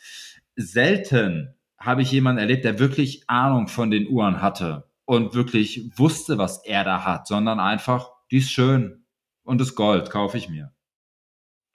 selten 0.56 1.56
habe 1.80 2.02
ich 2.02 2.12
jemanden 2.12 2.40
erlebt, 2.40 2.66
der 2.66 2.80
wirklich 2.80 3.30
Ahnung 3.30 3.68
von 3.68 3.92
den 3.92 4.08
Uhren 4.08 4.42
hatte 4.42 4.90
und 5.06 5.34
wirklich 5.34 5.90
wusste, 5.96 6.38
was 6.38 6.64
er 6.66 6.84
da 6.84 7.04
hat, 7.04 7.28
sondern 7.28 7.60
einfach, 7.60 8.12
die 8.32 8.38
ist 8.38 8.52
schön 8.52 9.06
und 9.44 9.62
das 9.62 9.76
Gold 9.76 10.10
kaufe 10.10 10.38
ich 10.38 10.50
mir. 10.50 10.72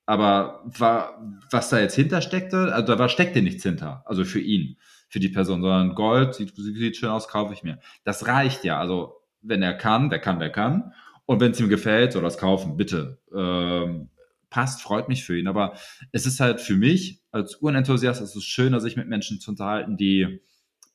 Aber 0.06 0.62
war, 0.64 1.22
was 1.50 1.70
da 1.70 1.78
jetzt 1.78 1.94
hintersteckte, 1.94 2.74
also 2.74 2.94
da 2.94 3.08
steckte 3.08 3.40
nichts 3.40 3.62
hinter, 3.62 4.02
also 4.06 4.24
für 4.24 4.40
ihn, 4.40 4.76
für 5.08 5.20
die 5.20 5.28
Person, 5.28 5.62
sondern 5.62 5.94
Gold, 5.94 6.34
sieht, 6.34 6.54
sieht 6.56 6.96
schön 6.96 7.10
aus, 7.10 7.28
kaufe 7.28 7.52
ich 7.52 7.62
mir. 7.62 7.78
Das 8.04 8.26
reicht 8.26 8.64
ja. 8.64 8.78
Also 8.78 9.22
wenn 9.42 9.62
er 9.62 9.74
kann, 9.74 10.10
der 10.10 10.18
kann, 10.18 10.38
der 10.38 10.50
kann. 10.50 10.92
Und 11.26 11.40
wenn 11.40 11.52
es 11.52 11.60
ihm 11.60 11.68
gefällt, 11.68 12.12
soll 12.12 12.24
es 12.26 12.38
kaufen, 12.38 12.76
bitte. 12.76 13.20
Ähm, 13.34 14.10
passt, 14.50 14.82
freut 14.82 15.08
mich 15.08 15.24
für 15.24 15.38
ihn. 15.38 15.48
Aber 15.48 15.74
es 16.12 16.26
ist 16.26 16.40
halt 16.40 16.60
für 16.60 16.76
mich 16.76 17.22
als 17.30 17.60
Uhrenenthusiast, 17.62 18.20
es 18.20 18.36
ist 18.36 18.44
schöner, 18.44 18.80
sich 18.80 18.96
mit 18.96 19.08
Menschen 19.08 19.40
zu 19.40 19.50
unterhalten, 19.50 19.96
die 19.96 20.40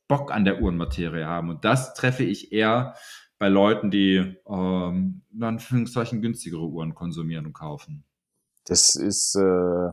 Bock 0.07 0.33
an 0.33 0.45
der 0.45 0.61
Uhrenmaterie 0.61 1.25
haben. 1.25 1.49
Und 1.49 1.65
das 1.65 1.93
treffe 1.93 2.23
ich 2.23 2.51
eher 2.51 2.95
bei 3.39 3.49
Leuten, 3.49 3.91
die 3.91 4.37
ähm, 4.47 5.21
in 5.33 5.43
Anführungszeichen 5.43 6.21
günstigere 6.21 6.67
Uhren 6.67 6.95
konsumieren 6.95 7.45
und 7.45 7.53
kaufen. 7.53 8.03
Das 8.67 8.95
ist, 8.95 9.35
äh, 9.35 9.91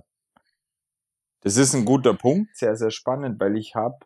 das 1.41 1.57
ist 1.57 1.75
ein 1.75 1.85
guter 1.85 2.15
Punkt, 2.15 2.57
sehr, 2.57 2.77
sehr 2.77 2.91
spannend, 2.91 3.41
weil 3.41 3.57
ich 3.57 3.75
habe 3.75 3.99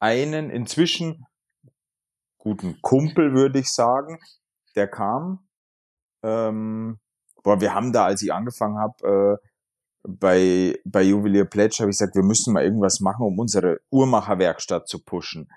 einen 0.00 0.50
inzwischen 0.50 1.26
guten 2.38 2.80
Kumpel, 2.80 3.34
würde 3.34 3.58
ich 3.58 3.72
sagen, 3.72 4.18
der 4.74 4.88
kam. 4.88 5.46
Ähm, 6.22 6.98
boah, 7.42 7.60
wir 7.60 7.74
haben 7.74 7.92
da, 7.92 8.06
als 8.06 8.22
ich 8.22 8.32
angefangen 8.32 8.78
habe, 8.78 9.38
äh, 9.42 9.48
bei, 10.08 10.78
bei 10.84 11.02
Juwelier 11.02 11.44
Pledge, 11.44 11.78
habe 11.80 11.90
ich 11.90 11.98
gesagt, 11.98 12.14
wir 12.14 12.22
müssen 12.22 12.54
mal 12.54 12.64
irgendwas 12.64 13.00
machen, 13.00 13.26
um 13.26 13.38
unsere 13.38 13.80
Uhrmacherwerkstatt 13.90 14.88
zu 14.88 15.04
pushen. 15.04 15.50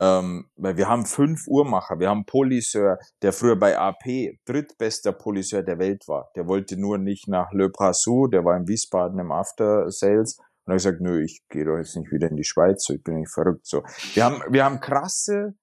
Ähm, 0.00 0.50
weil 0.56 0.76
wir 0.76 0.88
haben 0.88 1.06
fünf 1.06 1.46
Uhrmacher. 1.46 1.98
Wir 1.98 2.10
haben 2.10 2.26
Polisseur, 2.26 2.98
der 3.22 3.32
früher 3.32 3.56
bei 3.56 3.78
AP 3.78 4.38
drittbester 4.44 5.12
Polisseur 5.12 5.62
der 5.62 5.78
Welt 5.78 6.06
war. 6.06 6.30
Der 6.36 6.46
wollte 6.46 6.78
nur 6.78 6.98
nicht 6.98 7.28
nach 7.28 7.52
Le 7.52 7.70
Brassou, 7.70 8.26
der 8.26 8.44
war 8.44 8.56
in 8.56 8.68
Wiesbaden 8.68 9.18
im 9.18 9.32
After 9.32 9.90
Sales. 9.90 10.38
Und 10.66 10.72
er 10.72 10.76
gesagt, 10.76 11.00
nö, 11.00 11.22
ich 11.22 11.42
gehe 11.48 11.64
doch 11.64 11.76
jetzt 11.76 11.96
nicht 11.96 12.10
wieder 12.10 12.28
in 12.28 12.36
die 12.36 12.44
Schweiz, 12.44 12.84
so, 12.84 12.94
ich 12.94 13.02
bin 13.02 13.20
nicht 13.20 13.32
verrückt. 13.32 13.66
So, 13.66 13.84
wir 14.14 14.24
haben, 14.24 14.42
wir 14.50 14.64
haben 14.64 14.80
krasse 14.80 15.54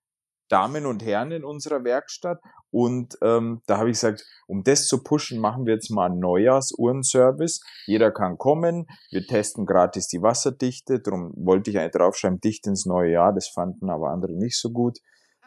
Damen 0.50 0.86
und 0.86 1.04
Herren 1.04 1.32
in 1.32 1.44
unserer 1.44 1.84
Werkstatt. 1.84 2.40
Und 2.74 3.19
ähm, 3.21 3.61
da 3.67 3.78
habe 3.78 3.91
ich 3.91 3.97
gesagt, 3.97 4.26
um 4.47 4.63
das 4.63 4.88
zu 4.88 5.03
pushen, 5.03 5.39
machen 5.39 5.67
wir 5.67 5.76
jetzt 5.76 5.91
mal 5.91 6.07
einen 6.07 6.19
Neujahrsuhrenservice. 6.19 7.61
Jeder 7.86 8.09
kann 8.09 8.39
kommen. 8.39 8.88
Wir 9.11 9.28
testen 9.28 9.67
gratis 9.67 10.07
die 10.07 10.24
Wasserdichte. 10.24 10.99
Darum 10.99 11.34
wollte 11.36 11.69
ich 11.69 11.78
eigentlich 11.78 11.91
draufschreiben, 11.91 12.39
dicht 12.39 12.65
ins 12.65 12.88
neue 12.88 13.11
Jahr. 13.11 13.32
Das 13.32 13.47
fanden 13.47 13.91
aber 13.91 14.09
andere 14.09 14.34
nicht 14.34 14.59
so 14.59 14.71
gut. 14.71 14.97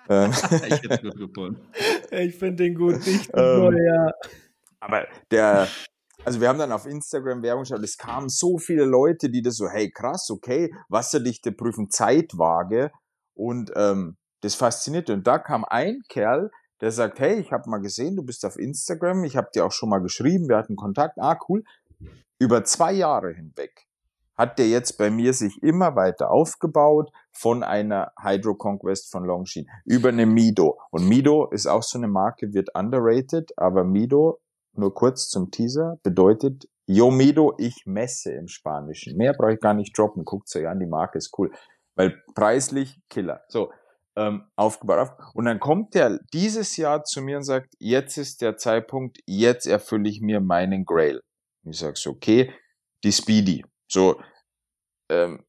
Ähm, 0.09 0.31
ich 0.69 0.83
Ich 2.13 2.39
finde 2.39 2.63
den 2.63 2.77
gut, 2.77 3.05
dicht 3.05 3.29
ins 3.29 3.35
ähm, 3.35 3.59
neue 3.59 3.85
Jahr. 3.85 4.13
Aber 4.79 5.09
der, 5.33 5.67
also 6.25 6.41
wir 6.41 6.49
haben 6.49 6.61
dann 6.61 6.71
auf 6.71 6.87
Instagram 6.87 7.43
Werbung 7.43 7.65
geschaut, 7.65 7.83
es 7.83 7.99
kamen 7.99 8.29
so 8.29 8.57
viele 8.59 8.85
Leute, 8.85 9.31
die 9.31 9.43
das 9.43 9.57
so, 9.57 9.69
hey 9.69 9.91
krass, 9.91 10.31
okay, 10.31 10.73
Wasserdichte 10.89 11.51
prüfen 11.51 11.91
Zeitwaage 11.91 12.93
und 13.35 13.73
ähm, 13.75 14.17
das 14.43 14.55
fasziniert. 14.55 15.11
Und 15.11 15.27
da 15.27 15.41
kam 15.41 15.65
ein 15.65 16.03
Kerl, 16.09 16.53
der 16.81 16.93
sagt, 16.93 17.21
hey, 17.21 17.41
ich 17.41 17.53
habe 17.53 17.71
mal 17.71 17.81
gesehen, 17.81 18.17
du 18.17 18.23
bist 18.23 18.45
auf 18.45 18.59
Instagram, 18.59 19.25
ich 19.25 19.37
habe 19.37 19.49
dir 19.55 19.65
auch 19.65 19.73
schon 19.73 19.89
mal 19.89 20.01
geschrieben, 20.01 20.49
wir 20.49 20.57
hatten 20.57 20.77
Kontakt, 20.77 21.19
ah 21.19 21.39
cool. 21.49 21.65
Über 22.39 22.65
zwei 22.65 22.93
Jahre 22.93 23.33
hinweg 23.33 23.87
hat 24.37 24.59
der 24.59 24.69
jetzt 24.69 24.99
bei 24.99 25.11
mir 25.11 25.33
sich 25.33 25.63
immer 25.63 25.97
weiter 25.97 26.31
aufgebaut 26.31 27.11
von 27.33 27.63
einer 27.63 28.13
Hydro 28.21 28.55
Conquest 28.55 29.11
von 29.11 29.25
Longines 29.25 29.67
über 29.85 30.11
eine 30.11 30.27
Mido. 30.27 30.79
Und 30.91 31.09
Mido 31.09 31.49
ist 31.51 31.67
auch 31.67 31.83
so 31.83 31.99
eine 31.99 32.09
Marke, 32.09 32.53
wird 32.53 32.75
underrated, 32.75 33.53
aber 33.57 33.85
Mido, 33.85 34.41
nur 34.75 34.95
kurz 34.95 35.29
zum 35.29 35.51
Teaser, 35.51 35.99
bedeutet 36.03 36.69
Yo 36.87 37.11
Mido, 37.11 37.55
ich 37.59 37.85
messe 37.87 38.33
im 38.33 38.47
Spanischen. 38.47 39.17
Mehr 39.17 39.33
brauche 39.33 39.55
ich 39.55 39.61
gar 39.61 39.75
nicht 39.75 39.97
droppen, 39.99 40.25
guckt 40.25 40.55
euch 40.55 40.69
an, 40.69 40.79
die 40.79 40.87
Marke 40.87 41.19
ist 41.19 41.37
cool. 41.39 41.51
Weil 41.97 42.23
preislich 42.35 43.01
Killer. 43.09 43.41
So, 43.49 43.73
ähm, 44.17 44.45
aufgebaut. 44.57 45.11
Und 45.35 45.45
dann 45.45 45.61
kommt 45.61 45.95
der 45.95 46.19
dieses 46.33 46.77
Jahr 46.77 47.05
zu 47.05 47.23
mir 47.23 47.37
und 47.39 47.45
sagt, 47.45 47.75
jetzt 47.79 48.17
ist 48.17 48.41
der 48.41 48.57
Zeitpunkt, 48.57 49.19
jetzt 49.27 49.67
erfülle 49.67 50.09
ich 50.09 50.21
mir 50.21 50.41
meinen 50.41 50.85
Grail. 50.85 51.23
Ich 51.65 51.79
sage 51.79 51.97
so, 51.97 52.11
okay, 52.11 52.53
die 53.05 53.13
Speedy. 53.13 53.65
So, 53.89 54.21
ähm, 55.11 55.45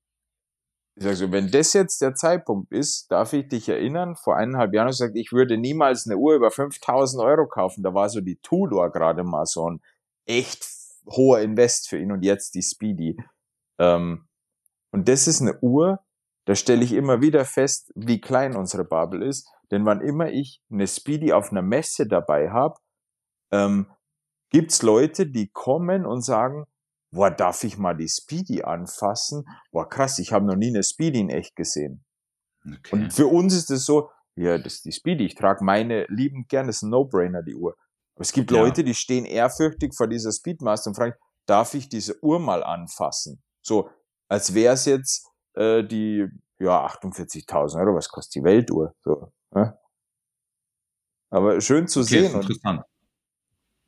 ich 0.95 1.03
sage 1.03 1.15
so, 1.15 1.31
wenn 1.31 1.51
das 1.51 1.73
jetzt 1.73 2.01
der 2.01 2.15
Zeitpunkt 2.15 2.71
ist, 2.71 3.11
darf 3.11 3.31
ich 3.33 3.47
dich 3.47 3.69
erinnern, 3.69 4.15
vor 4.15 4.35
eineinhalb 4.35 4.73
Jahren 4.73 4.87
hast 4.87 4.99
du 4.99 5.03
gesagt, 5.03 5.17
ich 5.17 5.31
würde 5.31 5.57
niemals 5.57 6.07
eine 6.07 6.17
Uhr 6.17 6.33
über 6.33 6.49
5000 6.49 7.23
Euro 7.23 7.47
kaufen. 7.47 7.83
Da 7.83 7.93
war 7.93 8.09
so 8.09 8.19
die 8.19 8.37
Tudor 8.37 8.91
gerade 8.91 9.23
mal 9.23 9.45
so 9.45 9.69
ein 9.69 9.81
echt 10.25 10.67
hoher 11.05 11.39
Invest 11.39 11.87
für 11.87 11.99
ihn 11.99 12.11
und 12.11 12.23
jetzt 12.23 12.55
die 12.55 12.63
Speedy. 12.63 13.15
Ähm, 13.79 14.27
und 14.91 15.07
das 15.07 15.27
ist 15.27 15.39
eine 15.39 15.59
Uhr, 15.59 15.99
da 16.47 16.55
stelle 16.55 16.83
ich 16.85 16.93
immer 16.93 17.21
wieder 17.21 17.43
fest, 17.43 17.91
wie 17.93 18.21
klein 18.21 18.55
unsere 18.55 18.85
Bubble 18.85 19.25
ist. 19.25 19.49
Denn 19.69 19.85
wann 19.85 19.99
immer 19.99 20.31
ich 20.31 20.61
eine 20.71 20.87
Speedy 20.87 21.33
auf 21.33 21.51
einer 21.51 21.61
Messe 21.61 22.07
dabei 22.07 22.49
habe, 22.51 22.75
ähm, 23.51 23.91
gibt's 24.49 24.81
Leute, 24.81 25.27
die 25.27 25.49
kommen 25.49 26.05
und 26.05 26.21
sagen, 26.21 26.65
boah, 27.11 27.29
darf 27.29 27.65
ich 27.65 27.77
mal 27.77 27.97
die 27.97 28.07
Speedy 28.07 28.63
anfassen? 28.63 29.43
Boah, 29.71 29.89
krass, 29.89 30.19
ich 30.19 30.31
habe 30.31 30.45
noch 30.45 30.55
nie 30.55 30.69
eine 30.69 30.83
Speedy 30.83 31.19
in 31.19 31.29
echt 31.29 31.53
gesehen. 31.57 32.05
Okay. 32.65 32.79
Und 32.93 33.13
für 33.13 33.27
uns 33.27 33.53
ist 33.53 33.69
es 33.69 33.85
so, 33.85 34.09
ja, 34.37 34.57
das 34.57 34.75
ist 34.75 34.85
die 34.85 34.93
Speedy. 34.93 35.25
Ich 35.25 35.35
trage 35.35 35.65
meine 35.65 36.05
liebend 36.07 36.47
gern, 36.47 36.67
das 36.67 36.77
ist 36.77 36.83
ein 36.83 36.91
No-Brainer, 36.91 37.43
die 37.43 37.55
Uhr. 37.55 37.75
Aber 38.15 38.21
es 38.21 38.31
gibt 38.31 38.51
ja. 38.51 38.61
Leute, 38.61 38.85
die 38.85 38.93
stehen 38.93 39.25
ehrfürchtig 39.25 39.93
vor 39.93 40.07
dieser 40.07 40.31
Speedmaster 40.31 40.91
und 40.91 40.95
fragen, 40.95 41.15
darf 41.45 41.73
ich 41.73 41.89
diese 41.89 42.23
Uhr 42.23 42.39
mal 42.39 42.63
anfassen? 42.63 43.43
So, 43.61 43.89
als 44.29 44.53
wäre 44.53 44.75
es 44.75 44.85
jetzt 44.85 45.27
äh, 45.57 45.83
die 45.83 46.27
ja 46.59 46.85
48.000 46.85 47.79
Euro, 47.79 47.95
was 47.95 48.09
kostet 48.09 48.35
die 48.35 48.43
Weltuhr? 48.43 48.95
So, 49.03 49.31
ne? 49.51 49.77
Aber 51.29 51.59
schön 51.59 51.87
zu 51.87 52.01
okay, 52.01 52.27
sehen. 52.27 52.33
Interessant. 52.33 52.83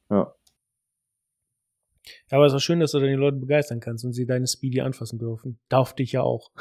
Und, 0.09 0.17
ja. 0.17 0.35
Ja, 2.29 2.37
aber 2.37 2.45
es 2.45 2.53
ist 2.53 2.57
auch 2.57 2.61
schön, 2.61 2.79
dass 2.79 2.91
du 2.91 2.99
dann 2.99 3.09
die 3.09 3.15
Leute 3.15 3.37
begeistern 3.37 3.79
kannst 3.79 4.03
und 4.03 4.13
sie 4.13 4.25
deine 4.25 4.47
Speedy 4.47 4.81
anfassen 4.81 5.19
dürfen. 5.19 5.59
Darf 5.69 5.93
dich 5.93 6.11
ja 6.11 6.21
auch. 6.21 6.51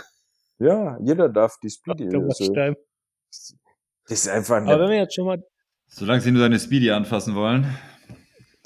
Ja, 0.59 0.99
jeder 1.01 1.29
darf 1.29 1.59
die 1.61 1.71
Speedy. 1.71 2.07
Also, 2.15 2.53
das 2.53 3.55
ist 4.09 4.29
einfach 4.29 4.57
eine 4.57 4.73
Aber 4.73 4.85
wenn 4.85 4.91
wir 4.91 4.99
jetzt 4.99 5.15
schon 5.15 5.27
mal. 5.27 5.43
Solange 5.87 6.21
sie 6.21 6.33
nur 6.33 6.43
deine 6.43 6.59
Speedy 6.59 6.91
anfassen 6.91 7.35
wollen, 7.35 7.67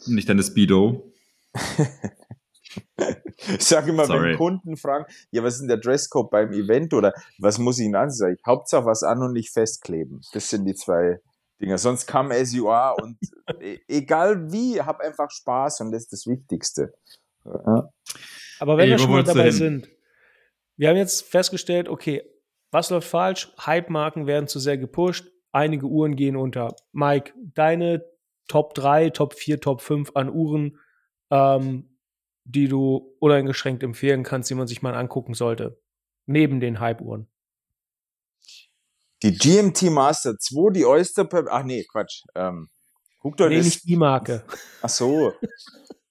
nicht 0.06 0.28
deine 0.28 0.42
Speedo. 0.42 1.12
Ich 3.48 3.64
sage 3.64 3.90
immer, 3.90 4.06
Sorry. 4.06 4.30
wenn 4.30 4.36
Kunden 4.36 4.76
fragen, 4.76 5.04
ja, 5.30 5.42
was 5.42 5.54
ist 5.54 5.60
denn 5.60 5.68
der 5.68 5.78
Dresscode 5.78 6.30
beim 6.30 6.52
Event 6.52 6.94
oder 6.94 7.12
was 7.38 7.58
muss 7.58 7.78
ich 7.78 7.86
ihnen 7.86 7.96
anziehen? 7.96 8.36
Hauptsache 8.46 8.84
was 8.84 9.02
an 9.02 9.22
und 9.22 9.32
nicht 9.32 9.50
festkleben. 9.50 10.20
Das 10.32 10.48
sind 10.48 10.64
die 10.64 10.74
zwei 10.74 11.20
Dinger. 11.60 11.78
Sonst 11.78 12.06
come 12.06 12.34
as 12.34 12.52
you 12.52 12.68
are 12.68 12.94
und 13.02 13.18
e, 13.60 13.78
egal 13.88 14.52
wie, 14.52 14.80
hab 14.80 15.00
einfach 15.00 15.30
Spaß 15.30 15.80
und 15.80 15.92
das 15.92 16.04
ist 16.04 16.12
das 16.12 16.26
Wichtigste. 16.26 16.92
Ja. 17.44 17.88
Aber 18.60 18.76
wenn 18.76 18.84
Ey, 18.84 18.90
wir 18.90 18.98
schon 18.98 19.10
mal 19.10 19.24
dabei 19.24 19.50
sind, 19.50 19.88
wir 20.76 20.88
haben 20.88 20.96
jetzt 20.96 21.22
festgestellt, 21.22 21.88
okay, 21.88 22.22
was 22.70 22.90
läuft 22.90 23.08
falsch? 23.08 23.52
Hype-Marken 23.58 24.26
werden 24.26 24.48
zu 24.48 24.58
sehr 24.58 24.78
gepusht, 24.78 25.30
einige 25.52 25.86
Uhren 25.86 26.16
gehen 26.16 26.36
unter. 26.36 26.74
Mike, 26.92 27.32
deine 27.36 28.04
Top 28.48 28.74
3, 28.74 29.10
Top 29.10 29.34
4, 29.34 29.60
Top 29.60 29.80
5 29.80 30.12
an 30.14 30.30
Uhren, 30.30 30.78
ähm, 31.30 31.91
die 32.44 32.68
du 32.68 33.14
uneingeschränkt 33.18 33.82
empfehlen 33.82 34.22
kannst, 34.22 34.50
die 34.50 34.54
man 34.54 34.66
sich 34.66 34.82
mal 34.82 34.94
angucken 34.94 35.34
sollte? 35.34 35.80
Neben 36.26 36.60
den 36.60 36.80
Hype-Uhren. 36.80 37.28
Die 39.22 39.36
GMT 39.36 39.82
Master 39.90 40.36
2, 40.38 40.72
die 40.72 40.84
Oyster 40.84 41.24
Pep 41.24 41.46
Ach 41.50 41.62
nee, 41.62 41.84
Quatsch. 41.84 42.24
Ähm, 42.34 42.68
guckt 43.20 43.40
euch 43.40 43.50
nee, 43.50 43.56
das. 43.56 43.66
nicht 43.66 43.88
die 43.88 43.96
Marke. 43.96 44.44
Ach 44.82 44.88
so. 44.88 45.32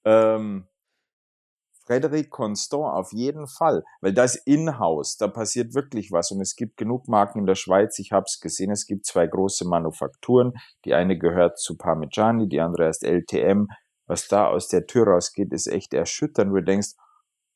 ähm, 0.06 0.68
Frederic 1.86 2.30
Constant 2.30 2.84
auf 2.84 3.12
jeden 3.12 3.48
Fall, 3.48 3.84
weil 4.00 4.14
das 4.14 4.36
in-house, 4.36 5.18
da 5.18 5.28
passiert 5.28 5.74
wirklich 5.74 6.12
was 6.12 6.32
und 6.32 6.40
es 6.40 6.56
gibt 6.56 6.78
genug 6.78 7.10
Marken 7.10 7.40
in 7.40 7.46
der 7.46 7.56
Schweiz, 7.56 8.00
ich 8.00 8.14
habe 8.14 8.26
es 8.28 8.40
gesehen, 8.40 8.72
es 8.72 8.86
gibt 8.86 9.06
zwei 9.06 9.28
große 9.28 9.68
Manufakturen, 9.68 10.54
die 10.86 10.94
eine 10.94 11.18
gehört 11.18 11.60
zu 11.60 11.76
Parmigiani, 11.76 12.48
die 12.48 12.62
andere 12.62 12.88
heißt 12.88 13.04
LTM, 13.04 13.68
was 14.12 14.28
da 14.28 14.48
aus 14.48 14.68
der 14.68 14.86
Tür 14.88 15.08
rausgeht, 15.08 15.54
ist 15.54 15.68
echt 15.68 15.94
erschütternd. 15.94 16.54
Du 16.54 16.62
denkst, 16.62 16.96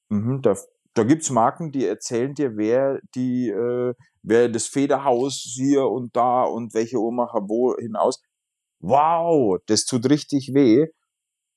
mh, 0.07 0.39
da, 0.41 0.55
da 0.93 1.03
gibt's 1.03 1.29
Marken, 1.29 1.73
die 1.73 1.85
erzählen 1.85 2.33
dir, 2.33 2.55
wer 2.55 3.01
die, 3.13 3.49
äh, 3.49 3.93
wer 4.23 4.47
das 4.47 4.65
Federhaus 4.65 5.41
hier 5.53 5.85
und 5.85 6.15
da 6.15 6.43
und 6.43 6.73
welche 6.73 6.97
Uhrmacher 6.97 7.41
wo 7.49 7.75
hinaus. 7.75 8.23
Wow, 8.79 9.57
das 9.67 9.83
tut 9.83 10.09
richtig 10.09 10.51
weh. 10.53 10.87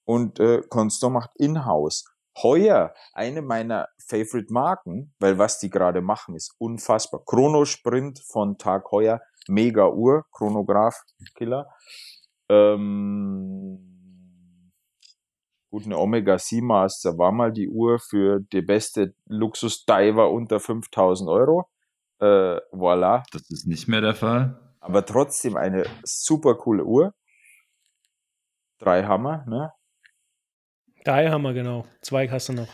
Und 0.04 0.40
äh, 0.40 0.62
Constant 0.68 1.14
macht 1.14 1.30
in-house. 1.36 2.04
Heuer 2.42 2.92
eine 3.12 3.40
meiner 3.40 3.86
Favorite 4.04 4.52
Marken, 4.52 5.14
weil 5.20 5.38
was 5.38 5.60
die 5.60 5.70
gerade 5.70 6.00
machen, 6.00 6.34
ist 6.34 6.56
unfassbar. 6.58 7.22
Chronosprint 7.24 8.20
von 8.32 8.58
Tag 8.58 8.90
Heuer, 8.90 9.20
mega 9.46 9.88
Uhr, 9.90 10.24
Chronograph, 10.32 11.04
Killer. 11.36 11.68
Ähm, 12.48 13.97
Gut, 15.70 15.84
eine 15.84 15.98
Omega 15.98 16.38
Seamaster 16.38 17.18
war 17.18 17.30
mal 17.30 17.52
die 17.52 17.68
Uhr 17.68 17.98
für 17.98 18.40
die 18.40 18.62
beste 18.62 19.14
Luxus-Diver 19.26 20.30
unter 20.30 20.60
5000 20.60 21.28
Euro. 21.28 21.68
Äh, 22.20 22.56
voilà. 22.72 23.24
Das 23.32 23.50
ist 23.50 23.66
nicht 23.66 23.86
mehr 23.86 24.00
der 24.00 24.14
Fall. 24.14 24.58
Aber 24.80 25.04
trotzdem 25.04 25.56
eine 25.56 25.84
super 26.04 26.54
coole 26.54 26.84
Uhr. 26.84 27.14
Drei 28.78 29.04
Hammer, 29.04 29.44
ne? 29.46 29.72
Drei 31.04 31.28
Hammer, 31.28 31.52
genau. 31.52 31.84
Zwei 32.00 32.28
hast 32.28 32.48
du 32.48 32.54
noch. 32.54 32.68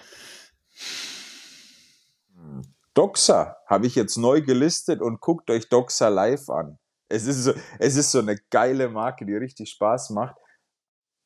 Doxa 2.94 3.56
habe 3.66 3.86
ich 3.86 3.96
jetzt 3.96 4.16
neu 4.16 4.40
gelistet 4.40 5.00
und 5.00 5.20
guckt 5.20 5.50
euch 5.50 5.68
Doxa 5.68 6.08
live 6.08 6.48
an. 6.48 6.78
Es 7.08 7.26
ist, 7.26 7.42
so, 7.44 7.52
es 7.78 7.96
ist 7.96 8.12
so 8.12 8.20
eine 8.20 8.36
geile 8.50 8.88
Marke, 8.88 9.26
die 9.26 9.34
richtig 9.34 9.70
Spaß 9.70 10.10
macht. 10.10 10.36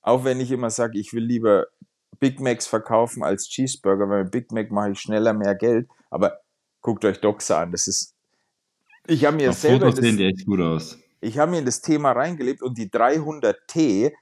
Auch 0.02 0.24
wenn 0.24 0.40
ich 0.40 0.50
immer 0.50 0.70
sage, 0.70 0.98
ich 0.98 1.12
will 1.12 1.24
lieber 1.24 1.66
Big 2.20 2.40
Macs 2.40 2.66
verkaufen 2.66 3.22
als 3.22 3.48
Cheeseburger, 3.48 4.08
weil 4.08 4.24
mit 4.24 4.32
Big 4.32 4.52
Mac 4.52 4.70
mache 4.70 4.92
ich 4.92 5.00
schneller 5.00 5.32
mehr 5.32 5.54
Geld. 5.54 5.88
Aber 6.10 6.40
guckt 6.80 7.04
euch 7.04 7.20
Doxa 7.20 7.62
an. 7.62 7.72
Das 7.72 7.86
ist. 7.86 8.14
Ich 9.06 9.24
habe 9.24 9.36
mir 9.36 9.50
Auf 9.50 9.56
selber. 9.56 9.86
Fotos 9.86 9.96
Das, 9.96 10.04
sehen 10.04 10.16
die 10.16 10.24
echt 10.24 10.46
gut 10.46 10.60
aus. 10.60 10.98
ich 11.20 11.38
habe 11.38 11.50
mir 11.50 11.58
in 11.58 11.66
das 11.66 11.80
Thema 11.80 12.12
reingelebt 12.12 12.62
und 12.62 12.78
die 12.78 12.90
300T, 12.90 14.12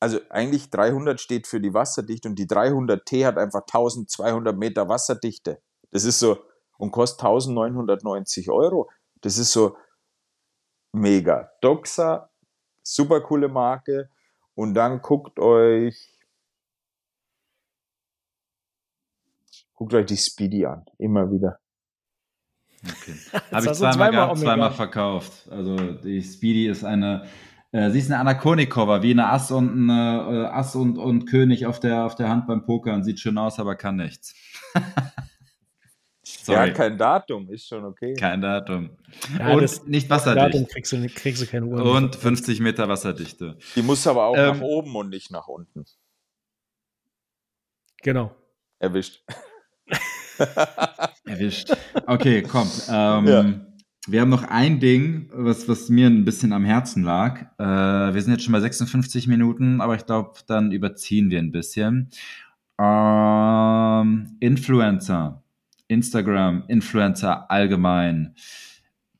also 0.00 0.18
eigentlich 0.30 0.70
300 0.70 1.20
steht 1.20 1.46
für 1.46 1.60
die 1.60 1.74
Wasserdichte 1.74 2.28
und 2.28 2.38
die 2.38 2.46
300T 2.46 3.24
hat 3.24 3.38
einfach 3.38 3.62
1200 3.62 4.56
Meter 4.56 4.88
Wasserdichte. 4.88 5.60
Das 5.90 6.04
ist 6.04 6.18
so 6.18 6.38
und 6.78 6.90
kostet 6.90 7.24
1990 7.24 8.50
Euro. 8.50 8.90
Das 9.20 9.38
ist 9.38 9.52
so 9.52 9.76
mega. 10.92 11.50
Doxa, 11.60 12.30
super 12.82 13.20
coole 13.20 13.48
Marke. 13.48 14.10
Und 14.54 14.74
dann 14.74 15.00
guckt 15.00 15.38
euch, 15.38 15.96
guckt 19.74 19.94
euch 19.94 20.06
die 20.06 20.16
Speedy 20.16 20.66
an. 20.66 20.84
Immer 20.98 21.30
wieder. 21.30 21.58
Okay. 22.84 23.14
Habe 23.52 23.66
ich 23.66 23.72
zweimal, 23.72 23.94
zweimal 23.94 24.10
gehabt, 24.10 24.38
zweimal 24.38 24.72
verkauft. 24.72 25.48
Also 25.50 25.76
die 25.76 26.22
Speedy 26.22 26.68
ist 26.68 26.84
eine, 26.84 27.26
äh, 27.70 27.90
sie 27.90 28.00
ist 28.00 28.10
eine 28.10 28.20
Anakonikova, 28.20 29.02
wie 29.02 29.12
eine 29.12 29.28
Ass 29.28 29.50
und 29.50 29.90
eine 29.90 30.46
äh, 30.46 30.46
Ass 30.46 30.74
und, 30.76 30.98
und 30.98 31.26
König 31.26 31.66
auf 31.66 31.80
der, 31.80 32.04
auf 32.04 32.14
der 32.14 32.28
Hand 32.28 32.46
beim 32.46 32.64
Pokern. 32.66 33.04
Sieht 33.04 33.20
schön 33.20 33.38
aus, 33.38 33.58
aber 33.58 33.76
kann 33.76 33.96
nichts. 33.96 34.34
Sorry, 36.42 36.68
Ja, 36.68 36.74
kein 36.74 36.98
Datum, 36.98 37.48
ist 37.50 37.68
schon 37.68 37.84
okay. 37.84 38.14
kein 38.14 38.40
Datum. 38.40 38.90
Ja, 39.38 39.52
und 39.54 39.88
nicht 39.88 40.10
Datum 40.10 40.34
wasserdicht. 40.34 40.70
kriegst 40.70 40.92
du, 40.92 41.06
kriegst 41.08 41.42
du 41.42 41.46
keine 41.46 41.66
Uhr. 41.66 41.84
Und 41.84 42.16
50 42.16 42.60
Meter 42.60 42.88
Wasserdichte. 42.88 43.56
Die 43.76 43.82
muss 43.82 44.06
aber 44.06 44.24
auch 44.26 44.36
Ähm, 44.36 44.58
nach 44.58 44.60
oben 44.60 44.94
und 44.96 45.10
nicht 45.10 45.30
nach 45.30 45.46
unten. 45.46 45.84
Genau. 48.02 48.34
Erwischt. 48.80 49.22
Erwischt. 51.24 51.72
Okay, 52.06 52.42
komm. 52.42 52.68
Ähm, 52.88 53.26
Ja. 53.26 53.54
Wir 54.08 54.20
haben 54.20 54.30
noch 54.30 54.42
ein 54.42 54.80
Ding, 54.80 55.30
was, 55.32 55.68
was 55.68 55.88
mir 55.88 56.08
ein 56.08 56.24
bisschen 56.24 56.52
am 56.52 56.64
Herzen 56.64 57.04
lag. 57.04 57.42
Äh, 57.58 58.12
wir 58.12 58.20
sind 58.20 58.32
jetzt 58.32 58.42
schon 58.42 58.50
bei 58.52 58.58
56 58.58 59.28
Minuten, 59.28 59.80
aber 59.80 59.94
ich 59.94 60.04
glaube, 60.06 60.32
dann 60.48 60.72
überziehen 60.72 61.30
wir 61.30 61.38
ein 61.38 61.52
bisschen. 61.52 62.10
Ähm, 62.80 64.36
Influencer, 64.40 65.41
Instagram, 65.92 66.64
Influencer 66.68 67.50
allgemein. 67.50 68.34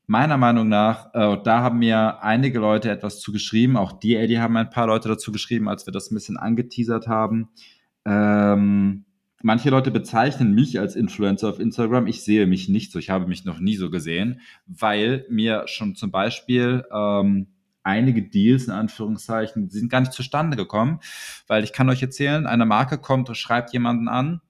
Meiner 0.05 0.37
Meinung 0.37 0.67
nach, 0.67 1.13
äh, 1.13 1.37
da 1.43 1.61
haben 1.61 1.79
mir 1.79 2.21
einige 2.21 2.59
Leute 2.59 2.91
etwas 2.91 3.21
zu 3.21 3.31
geschrieben, 3.31 3.77
auch 3.77 3.93
die, 3.93 4.15
Eddie, 4.15 4.39
haben 4.39 4.57
ein 4.57 4.69
paar 4.69 4.87
Leute 4.87 5.07
dazu 5.07 5.31
geschrieben, 5.31 5.69
als 5.69 5.87
wir 5.87 5.93
das 5.93 6.11
ein 6.11 6.15
bisschen 6.15 6.37
angeteasert 6.37 7.07
haben. 7.07 7.49
Ähm, 8.05 9.05
manche 9.41 9.69
Leute 9.69 9.91
bezeichnen 9.91 10.53
mich 10.53 10.79
als 10.79 10.97
Influencer 10.97 11.49
auf 11.49 11.59
Instagram. 11.59 12.07
Ich 12.07 12.23
sehe 12.23 12.47
mich 12.47 12.67
nicht 12.67 12.91
so. 12.91 12.99
Ich 12.99 13.09
habe 13.09 13.27
mich 13.27 13.45
noch 13.45 13.59
nie 13.59 13.77
so 13.77 13.89
gesehen, 13.89 14.41
weil 14.65 15.25
mir 15.29 15.63
schon 15.67 15.95
zum 15.95 16.11
Beispiel 16.11 16.83
ähm, 16.93 17.47
einige 17.83 18.23
Deals 18.23 18.65
in 18.65 18.73
Anführungszeichen, 18.73 19.69
sind 19.69 19.89
gar 19.89 20.01
nicht 20.01 20.13
zustande 20.13 20.57
gekommen, 20.57 20.99
weil 21.47 21.63
ich 21.63 21.73
kann 21.73 21.89
euch 21.89 22.01
erzählen, 22.01 22.45
eine 22.45 22.65
Marke 22.65 22.97
kommt, 22.97 23.35
schreibt 23.37 23.73
jemanden 23.73 24.07
an 24.07 24.41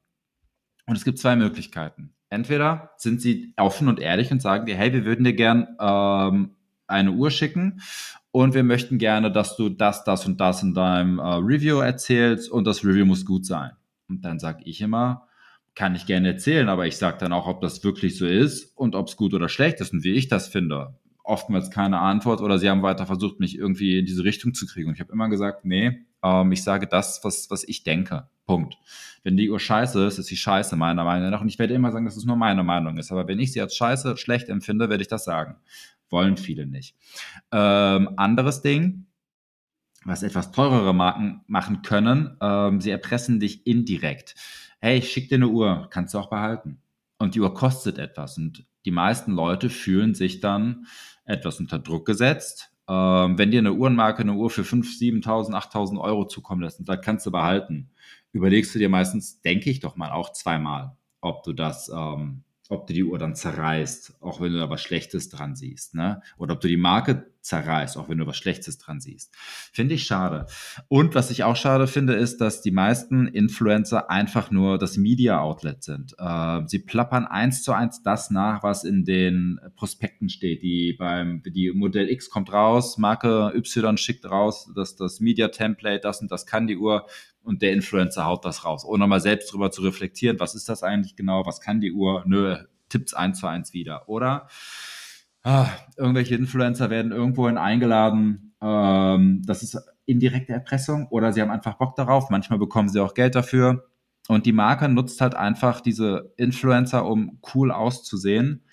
und 0.85 0.95
es 0.95 1.03
gibt 1.03 1.19
zwei 1.19 1.35
Möglichkeiten. 1.35 2.13
Entweder 2.29 2.91
sind 2.97 3.21
sie 3.21 3.53
offen 3.57 3.87
und 3.87 3.99
ehrlich 3.99 4.31
und 4.31 4.41
sagen 4.41 4.65
dir, 4.65 4.75
hey, 4.75 4.91
wir 4.91 5.05
würden 5.05 5.23
dir 5.23 5.33
gern 5.33 5.67
ähm, 5.79 6.55
eine 6.87 7.11
Uhr 7.11 7.31
schicken 7.31 7.81
und 8.31 8.55
wir 8.55 8.63
möchten 8.63 8.97
gerne, 8.97 9.31
dass 9.31 9.55
du 9.55 9.69
das, 9.69 10.03
das 10.03 10.25
und 10.25 10.41
das 10.41 10.63
in 10.63 10.73
deinem 10.73 11.19
äh, 11.19 11.35
Review 11.35 11.79
erzählst 11.79 12.49
und 12.49 12.65
das 12.65 12.83
Review 12.83 13.05
muss 13.05 13.25
gut 13.25 13.45
sein. 13.45 13.73
Und 14.09 14.25
dann 14.25 14.39
sage 14.39 14.63
ich 14.65 14.81
immer, 14.81 15.27
kann 15.75 15.95
ich 15.95 16.05
gerne 16.05 16.29
erzählen, 16.29 16.69
aber 16.69 16.87
ich 16.87 16.97
sage 16.97 17.17
dann 17.19 17.33
auch, 17.33 17.47
ob 17.47 17.61
das 17.61 17.83
wirklich 17.83 18.17
so 18.17 18.25
ist 18.25 18.75
und 18.75 18.95
ob 18.95 19.07
es 19.07 19.15
gut 19.15 19.33
oder 19.33 19.49
schlecht 19.49 19.79
ist 19.81 19.93
und 19.93 20.03
wie 20.03 20.13
ich 20.13 20.27
das 20.27 20.47
finde. 20.47 20.95
Oftmals 21.23 21.71
keine 21.71 21.99
Antwort 21.99 22.41
oder 22.41 22.59
sie 22.59 22.69
haben 22.69 22.83
weiter 22.83 23.05
versucht, 23.05 23.39
mich 23.39 23.57
irgendwie 23.57 23.99
in 23.99 24.05
diese 24.05 24.23
Richtung 24.23 24.53
zu 24.53 24.65
kriegen. 24.65 24.89
Und 24.89 24.95
ich 24.95 24.99
habe 24.99 25.13
immer 25.13 25.29
gesagt, 25.29 25.65
nee, 25.65 26.05
ähm, 26.23 26.51
ich 26.51 26.63
sage 26.63 26.87
das, 26.87 27.23
was, 27.23 27.49
was 27.49 27.63
ich 27.63 27.83
denke. 27.83 28.27
Punkt. 28.45 28.77
Wenn 29.23 29.37
die 29.37 29.49
Uhr 29.49 29.59
scheiße 29.59 30.05
ist, 30.05 30.17
ist 30.17 30.27
sie 30.27 30.35
scheiße, 30.35 30.75
meiner 30.75 31.03
Meinung 31.03 31.29
nach. 31.29 31.41
Und 31.41 31.47
ich 31.47 31.59
werde 31.59 31.73
immer 31.73 31.91
sagen, 31.91 32.05
dass 32.05 32.17
es 32.17 32.25
nur 32.25 32.35
meine 32.35 32.63
Meinung 32.63 32.97
ist. 32.97 33.11
Aber 33.11 33.27
wenn 33.27 33.39
ich 33.39 33.53
sie 33.53 33.61
als 33.61 33.75
scheiße, 33.75 34.17
schlecht 34.17 34.49
empfinde, 34.49 34.89
werde 34.89 35.01
ich 35.01 35.07
das 35.07 35.23
sagen. 35.23 35.55
Wollen 36.09 36.37
viele 36.37 36.67
nicht. 36.67 36.95
Ähm, 37.51 38.09
anderes 38.17 38.61
Ding, 38.61 39.05
was 40.05 40.23
etwas 40.23 40.51
teurere 40.51 40.93
Marken 40.93 41.41
machen 41.47 41.81
können, 41.81 42.37
ähm, 42.41 42.81
sie 42.81 42.91
erpressen 42.91 43.39
dich 43.39 43.65
indirekt. 43.65 44.35
Hey, 44.79 44.97
ich 44.97 45.11
schicke 45.11 45.29
dir 45.29 45.35
eine 45.35 45.47
Uhr, 45.47 45.87
kannst 45.89 46.13
du 46.13 46.19
auch 46.19 46.29
behalten. 46.29 46.81
Und 47.17 47.35
die 47.35 47.39
Uhr 47.39 47.53
kostet 47.53 47.97
etwas. 47.97 48.37
Und 48.37 48.65
die 48.83 48.91
meisten 48.91 49.31
Leute 49.31 49.69
fühlen 49.69 50.13
sich 50.13 50.41
dann 50.41 50.87
etwas 51.23 51.59
unter 51.61 51.79
Druck 51.79 52.05
gesetzt. 52.05 52.71
Ähm, 52.89 53.37
wenn 53.37 53.51
dir 53.51 53.59
eine 53.59 53.73
Uhrenmarke 53.73 54.23
eine 54.23 54.33
Uhr 54.33 54.49
für 54.49 54.63
5.000, 54.63 55.23
7.000, 55.23 55.51
8.000 55.53 56.01
Euro 56.01 56.27
zukommen 56.27 56.61
lässt 56.61 56.79
und 56.79 56.85
sagt, 56.85 57.05
kannst 57.05 57.25
du 57.25 57.31
behalten, 57.31 57.89
überlegst 58.33 58.75
du 58.75 58.79
dir 58.79 58.89
meistens, 58.89 59.41
denke 59.41 59.69
ich 59.69 59.79
doch 59.79 59.95
mal, 59.95 60.11
auch 60.11 60.33
zweimal, 60.33 60.97
ob 61.21 61.43
du 61.43 61.53
das, 61.53 61.89
ähm, 61.89 62.43
ob 62.69 62.87
du 62.87 62.93
die 62.93 63.03
Uhr 63.03 63.19
dann 63.19 63.35
zerreißt, 63.35 64.17
auch 64.21 64.41
wenn 64.41 64.51
du 64.51 64.59
da 64.59 64.69
was 64.69 64.81
Schlechtes 64.81 65.29
dran 65.29 65.55
siehst, 65.55 65.95
ne? 65.95 66.21
Oder 66.37 66.53
ob 66.53 66.61
du 66.61 66.67
die 66.67 66.77
Marke 66.77 67.31
zerreißt, 67.43 67.97
auch 67.97 68.07
wenn 68.07 68.17
du 68.17 68.25
was 68.25 68.37
Schlechtes 68.37 68.77
dran 68.77 69.01
siehst. 69.01 69.35
Finde 69.73 69.95
ich 69.95 70.05
schade. 70.05 70.47
Und 70.87 71.13
was 71.13 71.29
ich 71.29 71.43
auch 71.43 71.57
schade 71.57 71.87
finde, 71.87 72.13
ist, 72.13 72.39
dass 72.39 72.61
die 72.61 72.71
meisten 72.71 73.27
Influencer 73.27 74.09
einfach 74.09 74.49
nur 74.49 74.77
das 74.77 74.95
Media 74.95 75.41
Outlet 75.41 75.83
sind. 75.83 76.15
Äh, 76.17 76.61
sie 76.67 76.79
plappern 76.79 77.25
eins 77.25 77.61
zu 77.61 77.73
eins 77.73 78.01
das 78.01 78.31
nach, 78.31 78.63
was 78.63 78.85
in 78.85 79.03
den 79.03 79.59
Prospekten 79.75 80.29
steht. 80.29 80.63
Die 80.63 80.93
beim, 80.93 81.43
die 81.45 81.71
Modell 81.71 82.09
X 82.09 82.29
kommt 82.29 82.51
raus, 82.51 82.97
Marke 82.97 83.51
Y 83.53 83.97
schickt 83.97 84.25
raus, 84.25 84.71
dass 84.73 84.95
das 84.95 85.19
Media 85.19 85.49
Template, 85.49 85.99
das 85.99 86.21
und 86.21 86.31
das 86.31 86.45
kann 86.45 86.67
die 86.67 86.77
Uhr 86.77 87.05
und 87.43 87.61
der 87.61 87.73
Influencer 87.73 88.25
haut 88.25 88.45
das 88.45 88.65
raus, 88.65 88.85
ohne 88.85 89.07
mal 89.07 89.19
selbst 89.19 89.51
drüber 89.51 89.71
zu 89.71 89.81
reflektieren, 89.81 90.39
was 90.39 90.55
ist 90.55 90.69
das 90.69 90.83
eigentlich 90.83 91.15
genau, 91.15 91.45
was 91.45 91.61
kann 91.61 91.81
die 91.81 91.91
Uhr, 91.91 92.23
nö, 92.25 92.57
tippt's 92.89 93.13
eins 93.13 93.39
zu 93.39 93.47
eins 93.47 93.73
wieder. 93.73 94.07
Oder 94.07 94.47
ah, 95.43 95.67
irgendwelche 95.97 96.35
Influencer 96.35 96.89
werden 96.89 97.11
irgendwohin 97.11 97.57
eingeladen, 97.57 98.55
ähm, 98.61 99.41
das 99.45 99.63
ist 99.63 99.77
indirekte 100.05 100.53
Erpressung 100.53 101.07
oder 101.07 101.33
sie 101.33 101.41
haben 101.41 101.51
einfach 101.51 101.75
Bock 101.75 101.95
darauf, 101.95 102.29
manchmal 102.29 102.59
bekommen 102.59 102.89
sie 102.89 103.01
auch 103.01 103.13
Geld 103.13 103.35
dafür. 103.35 103.85
Und 104.29 104.45
die 104.45 104.53
Marke 104.53 104.87
nutzt 104.87 105.19
halt 105.19 105.35
einfach 105.35 105.81
diese 105.81 106.33
Influencer, 106.37 107.05
um 107.05 107.39
cool 107.53 107.71
auszusehen, 107.71 108.63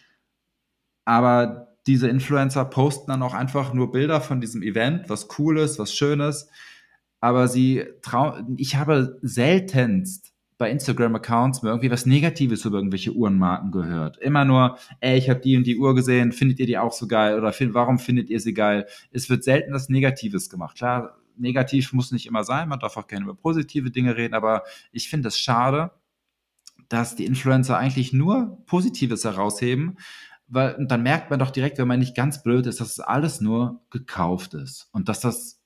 aber 1.05 1.75
diese 1.87 2.09
Influencer 2.09 2.65
posten 2.67 3.11
dann 3.11 3.23
auch 3.23 3.35
einfach 3.35 3.73
nur 3.73 3.91
Bilder 3.91 4.21
von 4.21 4.41
diesem 4.41 4.63
Event, 4.63 5.09
was 5.09 5.29
cool 5.39 5.59
ist, 5.59 5.79
was 5.79 5.93
schön 5.93 6.21
ist, 6.21 6.49
aber 7.21 7.49
sie 7.49 7.85
trauen, 8.03 8.55
ich 8.59 8.77
habe 8.77 9.19
seltenst 9.23 10.33
bei 10.59 10.71
Instagram-Accounts 10.71 11.63
mir 11.63 11.71
irgendwie 11.71 11.91
was 11.91 12.05
Negatives 12.05 12.67
über 12.67 12.77
irgendwelche 12.77 13.13
Uhrenmarken 13.13 13.71
gehört. 13.71 14.19
Immer 14.19 14.45
nur, 14.45 14.77
ey, 15.01 15.17
ich 15.17 15.31
habe 15.31 15.41
die 15.41 15.57
und 15.57 15.67
die 15.67 15.79
Uhr 15.79 15.95
gesehen, 15.95 16.33
findet 16.33 16.59
ihr 16.61 16.67
die 16.67 16.77
auch 16.77 16.93
so 16.93 17.07
geil? 17.07 17.39
Oder 17.39 17.55
find, 17.55 17.73
warum 17.73 17.99
findet 17.99 18.29
ihr 18.29 18.41
sie 18.41 18.53
geil? 18.53 18.87
Es 19.11 19.31
wird 19.31 19.43
selten 19.43 19.73
was 19.73 19.89
Negatives 19.89 20.51
gemacht. 20.51 20.77
Klar, 20.77 21.17
negativ 21.41 21.93
muss 21.93 22.13
nicht 22.13 22.27
immer 22.27 22.45
sein, 22.45 22.69
man 22.69 22.79
darf 22.79 22.97
auch 22.97 23.07
gerne 23.07 23.25
über 23.25 23.35
positive 23.35 23.91
Dinge 23.91 24.17
reden, 24.17 24.35
aber 24.35 24.65
ich 24.93 25.09
finde 25.09 25.29
es 25.29 25.39
schade, 25.39 25.93
dass 26.89 27.17
die 27.17 27.25
Influencer 27.25 27.79
eigentlich 27.79 28.13
nur 28.13 28.63
Positives 28.67 29.25
herausheben, 29.25 29.99
weil 30.49 30.77
dann 30.87 31.03
merkt 31.03 31.31
man 31.31 31.39
doch 31.39 31.51
direkt, 31.51 31.79
wenn 31.79 31.89
man 31.89 32.01
nicht 32.01 32.17
ganz 32.17 32.43
blöd 32.43 32.67
ist, 32.67 32.81
dass 32.81 32.91
es 32.91 33.01
alles 33.01 33.41
nur 33.41 33.81
gekauft 33.91 34.55
ist 34.55 34.89
und 34.93 35.09
dass 35.09 35.21
das 35.21 35.60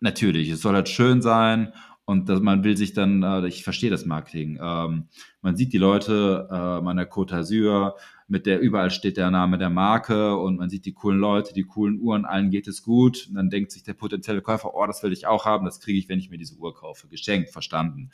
natürlich, 0.00 0.48
es 0.50 0.60
soll 0.60 0.74
halt 0.74 0.88
schön 0.88 1.22
sein 1.22 1.72
und 2.04 2.28
dass 2.28 2.40
man 2.40 2.64
will 2.64 2.76
sich 2.76 2.94
dann, 2.94 3.22
äh, 3.22 3.46
ich 3.46 3.64
verstehe 3.64 3.90
das 3.90 4.06
Marketing, 4.06 4.58
ähm, 4.62 5.08
man 5.42 5.56
sieht 5.56 5.72
die 5.72 5.78
Leute 5.78 6.48
äh, 6.50 6.54
an 6.54 6.98
Côte 7.00 7.34
d'Azur, 7.34 7.94
mit 8.28 8.44
der 8.44 8.60
überall 8.60 8.90
steht 8.90 9.16
der 9.16 9.30
Name 9.30 9.56
der 9.56 9.70
Marke 9.70 10.36
und 10.36 10.58
man 10.58 10.68
sieht 10.68 10.84
die 10.84 10.92
coolen 10.92 11.18
Leute, 11.18 11.54
die 11.54 11.64
coolen 11.64 11.98
Uhren, 11.98 12.26
allen 12.26 12.50
geht 12.50 12.68
es 12.68 12.82
gut. 12.82 13.26
Und 13.28 13.36
dann 13.36 13.48
denkt 13.48 13.72
sich 13.72 13.82
der 13.82 13.94
potenzielle 13.94 14.42
Käufer, 14.42 14.74
oh, 14.74 14.86
das 14.86 15.02
will 15.02 15.12
ich 15.12 15.26
auch 15.26 15.46
haben, 15.46 15.64
das 15.64 15.80
kriege 15.80 15.98
ich, 15.98 16.10
wenn 16.10 16.18
ich 16.18 16.28
mir 16.28 16.36
diese 16.36 16.54
Uhr 16.56 16.74
kaufe. 16.74 17.08
Geschenkt, 17.08 17.50
verstanden. 17.50 18.10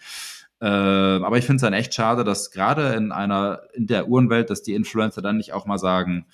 Äh, 0.65 0.67
aber 0.67 1.37
ich 1.37 1.45
finde 1.45 1.57
es 1.57 1.61
dann 1.61 1.75
echt 1.75 1.93
schade, 1.93 2.25
dass 2.25 2.51
gerade 2.51 2.95
in 2.95 3.13
einer, 3.13 3.65
in 3.75 3.87
der 3.87 4.09
Uhrenwelt, 4.09 4.49
dass 4.49 4.63
die 4.63 4.73
Influencer 4.73 5.21
dann 5.21 5.37
nicht 5.37 5.53
auch 5.53 5.67
mal 5.67 5.77
sagen, 5.77 6.25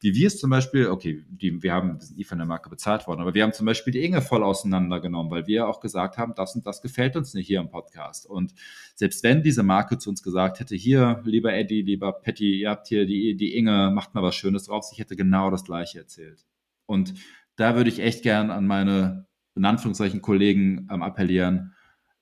wie 0.00 0.14
wir 0.14 0.26
es 0.26 0.38
zum 0.38 0.50
Beispiel, 0.50 0.88
okay, 0.88 1.24
die, 1.30 1.62
wir 1.62 1.72
haben, 1.72 1.94
wir 1.94 2.04
sind 2.04 2.18
nie 2.18 2.24
von 2.24 2.36
der 2.36 2.46
Marke 2.46 2.68
bezahlt 2.68 3.06
worden, 3.06 3.22
aber 3.22 3.32
wir 3.32 3.42
haben 3.42 3.54
zum 3.54 3.64
Beispiel 3.64 3.94
die 3.94 4.04
Inge 4.04 4.20
voll 4.20 4.44
auseinandergenommen, 4.44 5.32
weil 5.32 5.46
wir 5.46 5.66
auch 5.66 5.80
gesagt 5.80 6.18
haben, 6.18 6.34
das 6.36 6.54
und 6.54 6.66
das 6.66 6.82
gefällt 6.82 7.16
uns 7.16 7.32
nicht 7.32 7.46
hier 7.46 7.60
im 7.60 7.70
Podcast. 7.70 8.26
Und 8.26 8.52
selbst 8.94 9.24
wenn 9.24 9.42
diese 9.42 9.62
Marke 9.62 9.96
zu 9.96 10.10
uns 10.10 10.22
gesagt 10.22 10.60
hätte, 10.60 10.76
hier, 10.76 11.22
lieber 11.24 11.54
Eddie, 11.54 11.80
lieber 11.80 12.12
Patty, 12.12 12.60
ihr 12.60 12.68
habt 12.68 12.88
hier 12.88 13.06
die, 13.06 13.36
die 13.36 13.56
Inge, 13.56 13.90
macht 13.90 14.14
mal 14.14 14.22
was 14.22 14.34
Schönes 14.34 14.64
draus, 14.64 14.92
ich 14.92 14.98
hätte 14.98 15.16
genau 15.16 15.50
das 15.50 15.64
Gleiche 15.64 16.00
erzählt. 16.00 16.44
Und 16.84 17.14
da 17.56 17.74
würde 17.74 17.88
ich 17.88 18.00
echt 18.00 18.22
gern 18.22 18.50
an 18.50 18.66
meine, 18.66 19.26
in 19.56 19.64
Anführungszeichen, 19.64 20.20
Kollegen 20.20 20.88
ähm, 20.92 21.02
appellieren, 21.02 21.72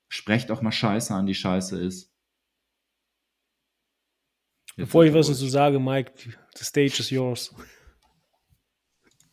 sprecht 0.09 0.51
auch 0.51 0.63
mal 0.63 0.73
Scheiße 0.73 1.15
an, 1.15 1.27
die 1.27 1.35
Scheiße 1.35 1.81
ist. 1.81 2.13
Jetzt 4.77 4.89
Bevor 4.89 5.05
ich 5.05 5.15
was 5.15 5.29
dazu 5.29 5.49
sage, 5.49 5.79
Mike, 5.81 6.13
the 6.55 6.65
stage 6.65 6.97
is 6.99 7.11
yours. 7.11 7.55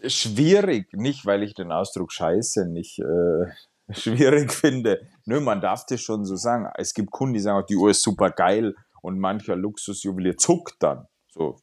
Schwierig, 0.06 0.94
nicht 0.94 1.26
weil 1.26 1.44
ich 1.44 1.54
den 1.54 1.72
Ausdruck 1.72 2.12
Scheiße 2.12 2.68
nicht 2.70 3.00
äh, 3.00 3.46
schwierig 3.94 4.52
finde. 4.52 5.08
Nö, 5.26 5.40
man 5.40 5.62
darf 5.62 5.86
das 5.86 6.02
schon 6.02 6.26
so 6.26 6.36
sagen. 6.36 6.70
Es 6.76 6.94
gibt 6.94 7.12
Kunden, 7.12 7.34
die 7.34 7.40
sagen, 7.40 7.66
die 7.70 7.76
Uhr 7.76 7.92
ist 7.92 8.04
super 8.04 8.30
geil 8.30 8.76
und 9.02 9.20
mancher 9.20 9.56
Luxusjuwelier 9.56 10.38
zuckt 10.38 10.76
dann. 10.80 11.08
So. 11.30 11.58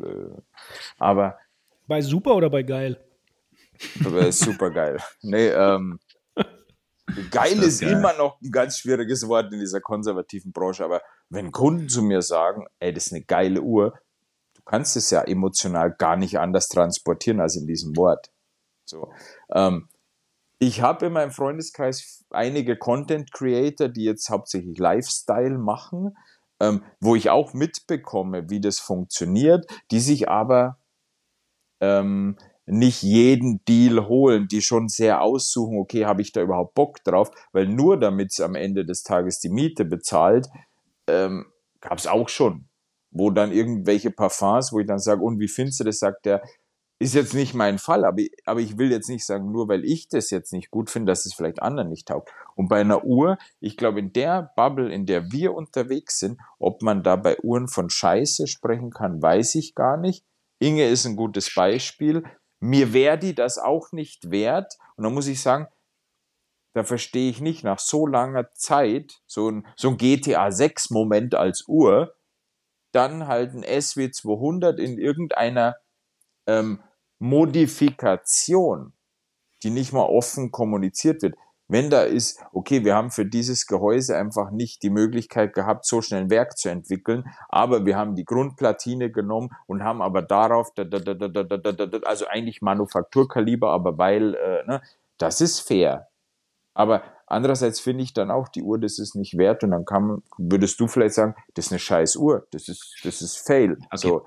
Äh, 0.00 0.40
aber. 0.98 1.38
Bei 1.86 2.00
super 2.00 2.34
oder 2.36 2.50
bei 2.50 2.62
geil? 2.62 3.02
Bei 4.02 4.30
super 4.30 4.70
geil. 4.70 4.98
Nee, 5.20 5.48
ähm, 5.48 6.00
Geil 7.30 7.58
ist, 7.58 7.66
ist 7.66 7.80
geil. 7.80 7.92
immer 7.92 8.12
noch 8.14 8.40
ein 8.40 8.50
ganz 8.50 8.78
schwieriges 8.78 9.28
Wort 9.28 9.52
in 9.52 9.60
dieser 9.60 9.80
konservativen 9.80 10.52
Branche, 10.52 10.84
aber 10.84 11.02
wenn 11.28 11.52
Kunden 11.52 11.88
zu 11.88 12.02
mir 12.02 12.22
sagen, 12.22 12.66
ey, 12.80 12.92
das 12.92 13.06
ist 13.06 13.12
eine 13.12 13.24
geile 13.24 13.62
Uhr, 13.62 13.98
du 14.54 14.62
kannst 14.64 14.96
es 14.96 15.10
ja 15.10 15.22
emotional 15.22 15.92
gar 15.92 16.16
nicht 16.16 16.38
anders 16.38 16.66
transportieren 16.66 17.40
als 17.40 17.56
in 17.56 17.66
diesem 17.66 17.96
Wort. 17.96 18.30
So. 18.86 19.12
Ähm, 19.52 19.88
ich 20.58 20.80
habe 20.80 21.06
in 21.06 21.12
meinem 21.12 21.32
Freundeskreis 21.32 22.24
einige 22.30 22.76
Content 22.76 23.32
Creator, 23.32 23.88
die 23.88 24.04
jetzt 24.04 24.28
hauptsächlich 24.30 24.78
Lifestyle 24.78 25.58
machen, 25.58 26.16
ähm, 26.60 26.82
wo 27.00 27.14
ich 27.14 27.30
auch 27.30 27.52
mitbekomme, 27.52 28.48
wie 28.48 28.60
das 28.60 28.78
funktioniert, 28.78 29.66
die 29.90 30.00
sich 30.00 30.28
aber 30.28 30.78
ähm, 31.80 32.38
nicht 32.66 33.02
jeden 33.02 33.64
Deal 33.64 34.08
holen, 34.08 34.48
die 34.48 34.60
schon 34.60 34.88
sehr 34.88 35.22
aussuchen, 35.22 35.78
okay, 35.78 36.04
habe 36.04 36.22
ich 36.22 36.32
da 36.32 36.42
überhaupt 36.42 36.74
Bock 36.74 37.02
drauf, 37.04 37.30
weil 37.52 37.66
nur 37.66 37.98
damit 37.98 38.32
es 38.32 38.40
am 38.40 38.54
Ende 38.54 38.84
des 38.84 39.02
Tages 39.02 39.38
die 39.40 39.48
Miete 39.48 39.84
bezahlt, 39.84 40.48
ähm, 41.06 41.46
gab 41.80 41.98
es 41.98 42.06
auch 42.06 42.28
schon, 42.28 42.68
wo 43.10 43.30
dann 43.30 43.52
irgendwelche 43.52 44.10
Parfums, 44.10 44.72
wo 44.72 44.80
ich 44.80 44.86
dann 44.86 44.98
sage, 44.98 45.22
und 45.22 45.38
wie 45.38 45.48
findest 45.48 45.80
du 45.80 45.84
das, 45.84 46.00
sagt 46.00 46.26
der, 46.26 46.42
ist 46.98 47.14
jetzt 47.14 47.34
nicht 47.34 47.54
mein 47.54 47.78
Fall, 47.78 48.04
aber, 48.04 48.22
aber 48.46 48.60
ich 48.60 48.78
will 48.78 48.90
jetzt 48.90 49.08
nicht 49.08 49.26
sagen, 49.26 49.52
nur 49.52 49.68
weil 49.68 49.84
ich 49.84 50.08
das 50.08 50.30
jetzt 50.30 50.52
nicht 50.52 50.70
gut 50.70 50.88
finde, 50.88 51.12
dass 51.12 51.26
es 51.26 51.34
vielleicht 51.34 51.60
anderen 51.60 51.90
nicht 51.90 52.08
taugt. 52.08 52.30
Und 52.54 52.68
bei 52.68 52.80
einer 52.80 53.04
Uhr, 53.04 53.36
ich 53.60 53.76
glaube, 53.76 54.00
in 54.00 54.14
der 54.14 54.50
Bubble, 54.56 54.90
in 54.90 55.04
der 55.04 55.30
wir 55.30 55.54
unterwegs 55.54 56.18
sind, 56.18 56.40
ob 56.58 56.80
man 56.82 57.02
da 57.02 57.16
bei 57.16 57.38
Uhren 57.40 57.68
von 57.68 57.90
Scheiße 57.90 58.46
sprechen 58.46 58.90
kann, 58.90 59.20
weiß 59.20 59.56
ich 59.56 59.74
gar 59.74 59.98
nicht. 59.98 60.24
Inge 60.58 60.88
ist 60.88 61.04
ein 61.04 61.16
gutes 61.16 61.54
Beispiel. 61.54 62.24
Mir 62.60 62.92
wäre 62.92 63.18
die 63.18 63.34
das 63.34 63.58
auch 63.58 63.92
nicht 63.92 64.30
wert. 64.30 64.76
Und 64.96 65.04
da 65.04 65.10
muss 65.10 65.26
ich 65.26 65.42
sagen, 65.42 65.68
da 66.74 66.84
verstehe 66.84 67.30
ich 67.30 67.40
nicht 67.40 67.64
nach 67.64 67.78
so 67.78 68.06
langer 68.06 68.52
Zeit 68.52 69.22
so 69.26 69.50
ein, 69.50 69.66
so 69.76 69.88
ein 69.88 69.96
GTA 69.96 70.50
6 70.50 70.90
Moment 70.90 71.34
als 71.34 71.66
Uhr, 71.68 72.14
dann 72.92 73.26
halt 73.26 73.54
ein 73.54 73.64
SW200 73.64 74.76
in 74.76 74.98
irgendeiner 74.98 75.76
ähm, 76.46 76.82
Modifikation, 77.18 78.92
die 79.62 79.70
nicht 79.70 79.92
mal 79.92 80.04
offen 80.04 80.50
kommuniziert 80.50 81.22
wird. 81.22 81.36
Wenn 81.68 81.90
da 81.90 82.02
ist, 82.02 82.40
okay, 82.52 82.84
wir 82.84 82.94
haben 82.94 83.10
für 83.10 83.26
dieses 83.26 83.66
Gehäuse 83.66 84.16
einfach 84.16 84.50
nicht 84.50 84.82
die 84.82 84.90
Möglichkeit 84.90 85.52
gehabt, 85.52 85.84
so 85.84 86.00
schnell 86.00 86.22
ein 86.22 86.30
Werk 86.30 86.56
zu 86.56 86.68
entwickeln, 86.68 87.24
aber 87.48 87.84
wir 87.84 87.96
haben 87.96 88.14
die 88.14 88.24
Grundplatine 88.24 89.10
genommen 89.10 89.50
und 89.66 89.82
haben 89.82 90.00
aber 90.00 90.22
darauf, 90.22 90.70
also 92.04 92.26
eigentlich 92.26 92.62
Manufakturkaliber, 92.62 93.70
aber 93.70 93.98
weil, 93.98 94.34
äh, 94.34 94.64
ne, 94.66 94.80
das 95.18 95.40
ist 95.40 95.60
fair. 95.60 96.08
Aber 96.74 97.02
andererseits 97.26 97.80
finde 97.80 98.04
ich 98.04 98.12
dann 98.12 98.30
auch, 98.30 98.48
die 98.48 98.62
Uhr, 98.62 98.78
das 98.78 98.98
ist 98.98 99.16
nicht 99.16 99.36
wert 99.36 99.64
und 99.64 99.72
dann 99.72 99.84
kann, 99.84 100.22
würdest 100.38 100.78
du 100.78 100.86
vielleicht 100.86 101.14
sagen, 101.14 101.34
das 101.54 101.66
ist 101.66 101.72
eine 101.72 101.78
scheiß 101.80 102.16
Uhr, 102.16 102.46
das 102.52 102.68
ist, 102.68 103.00
das 103.02 103.22
ist 103.22 103.38
fail. 103.38 103.78
Okay. 103.90 103.96
So. 103.96 104.24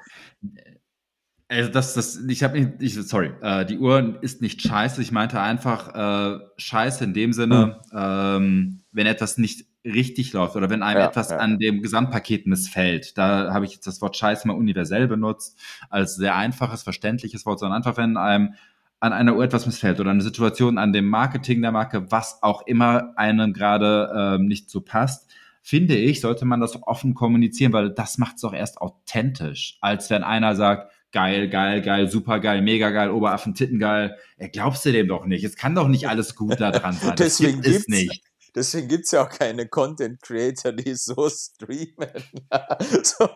Also 1.52 1.72
das, 1.72 1.96
das, 1.96 2.24
ich 2.28 2.44
habe 2.44 2.60
nicht, 2.60 2.74
ich, 2.80 2.94
sorry, 2.94 3.32
äh, 3.42 3.66
die 3.66 3.80
Uhr 3.80 4.20
ist 4.22 4.42
nicht 4.42 4.62
scheiße. 4.62 5.02
Ich 5.02 5.12
meinte 5.12 5.42
einfach 5.42 5.96
äh, 5.96 6.40
scheiße 6.58 7.04
in 7.04 7.16
dem 7.16 7.34
Sinne, 7.34 7.80
mhm. 7.92 7.98
ähm, 7.98 8.80
wenn 8.92 9.08
etwas 9.08 9.40
nicht 9.40 9.66
richtig 9.84 10.32
läuft 10.34 10.56
oder 10.56 10.70
wenn 10.70 10.84
einem 10.84 11.00
ja, 11.00 11.08
etwas 11.08 11.32
ja. 11.32 11.38
an 11.38 11.58
dem 11.58 11.82
Gesamtpaket 11.82 12.46
missfällt. 12.46 13.18
Da 13.18 13.52
habe 13.52 13.66
ich 13.66 13.74
jetzt 13.74 13.88
das 13.88 14.00
Wort 14.00 14.16
scheiße 14.16 14.48
mal 14.48 14.54
universell 14.54 15.08
benutzt, 15.08 15.60
als 15.90 16.16
sehr 16.16 16.36
einfaches, 16.36 16.84
verständliches 16.84 17.48
Wort, 17.48 17.60
sondern 17.60 17.78
einfach, 17.78 17.98
wenn 17.98 18.16
einem 18.16 18.54
an 19.00 19.14
einer 19.14 19.36
Uhr 19.36 19.44
etwas 19.44 19.66
missfällt 19.66 20.00
oder 20.00 20.12
eine 20.12 20.22
Situation 20.22 20.78
an 20.78 20.94
dem 20.94 21.08
Marketing 21.08 21.62
der 21.64 21.72
Marke, 21.72 22.12
was 22.12 22.44
auch 22.44 22.68
immer 22.68 23.14
einem 23.16 23.54
gerade 23.54 24.12
ähm, 24.16 24.46
nicht 24.46 24.70
so 24.70 24.82
passt, 24.82 25.32
finde 25.62 25.96
ich, 25.96 26.22
sollte 26.22 26.46
man 26.46 26.60
das 26.60 26.82
offen 26.84 27.14
kommunizieren, 27.14 27.74
weil 27.74 27.92
das 27.92 28.18
macht 28.18 28.38
es 28.38 28.44
auch 28.44 28.54
erst 28.54 28.82
authentisch, 28.82 29.78
als 29.82 30.10
wenn 30.10 30.24
einer 30.24 30.56
sagt, 30.56 30.92
geil, 31.12 31.50
geil, 31.50 31.82
geil, 31.82 32.10
super 32.10 32.40
geil, 32.40 32.62
mega 32.62 32.90
geil, 32.90 33.12
Oberaffen, 33.12 33.54
Titten 33.54 33.80
geil. 33.80 34.18
Ey, 34.38 34.50
glaubst 34.50 34.86
du 34.86 34.92
dem 34.92 35.08
doch 35.08 35.26
nicht? 35.26 35.44
Es 35.44 35.56
kann 35.56 35.76
doch 35.76 35.88
nicht 35.88 36.08
alles 36.08 36.36
gut 36.36 36.60
da 36.60 36.72
dran 36.72 36.94
sein. 36.94 37.16
Deswegen 37.18 37.62
gibt 37.62 37.76
es 37.76 37.88
nicht. 37.88 38.24
Deswegen 38.56 38.88
gibt 38.88 39.06
es 39.06 39.12
ja 39.12 39.24
auch 39.24 39.30
keine 39.30 39.68
Content 39.68 40.22
Creator, 40.22 40.72
die 40.72 40.96
so 40.96 41.30
streamen. 41.30 42.10
so. 43.04 43.30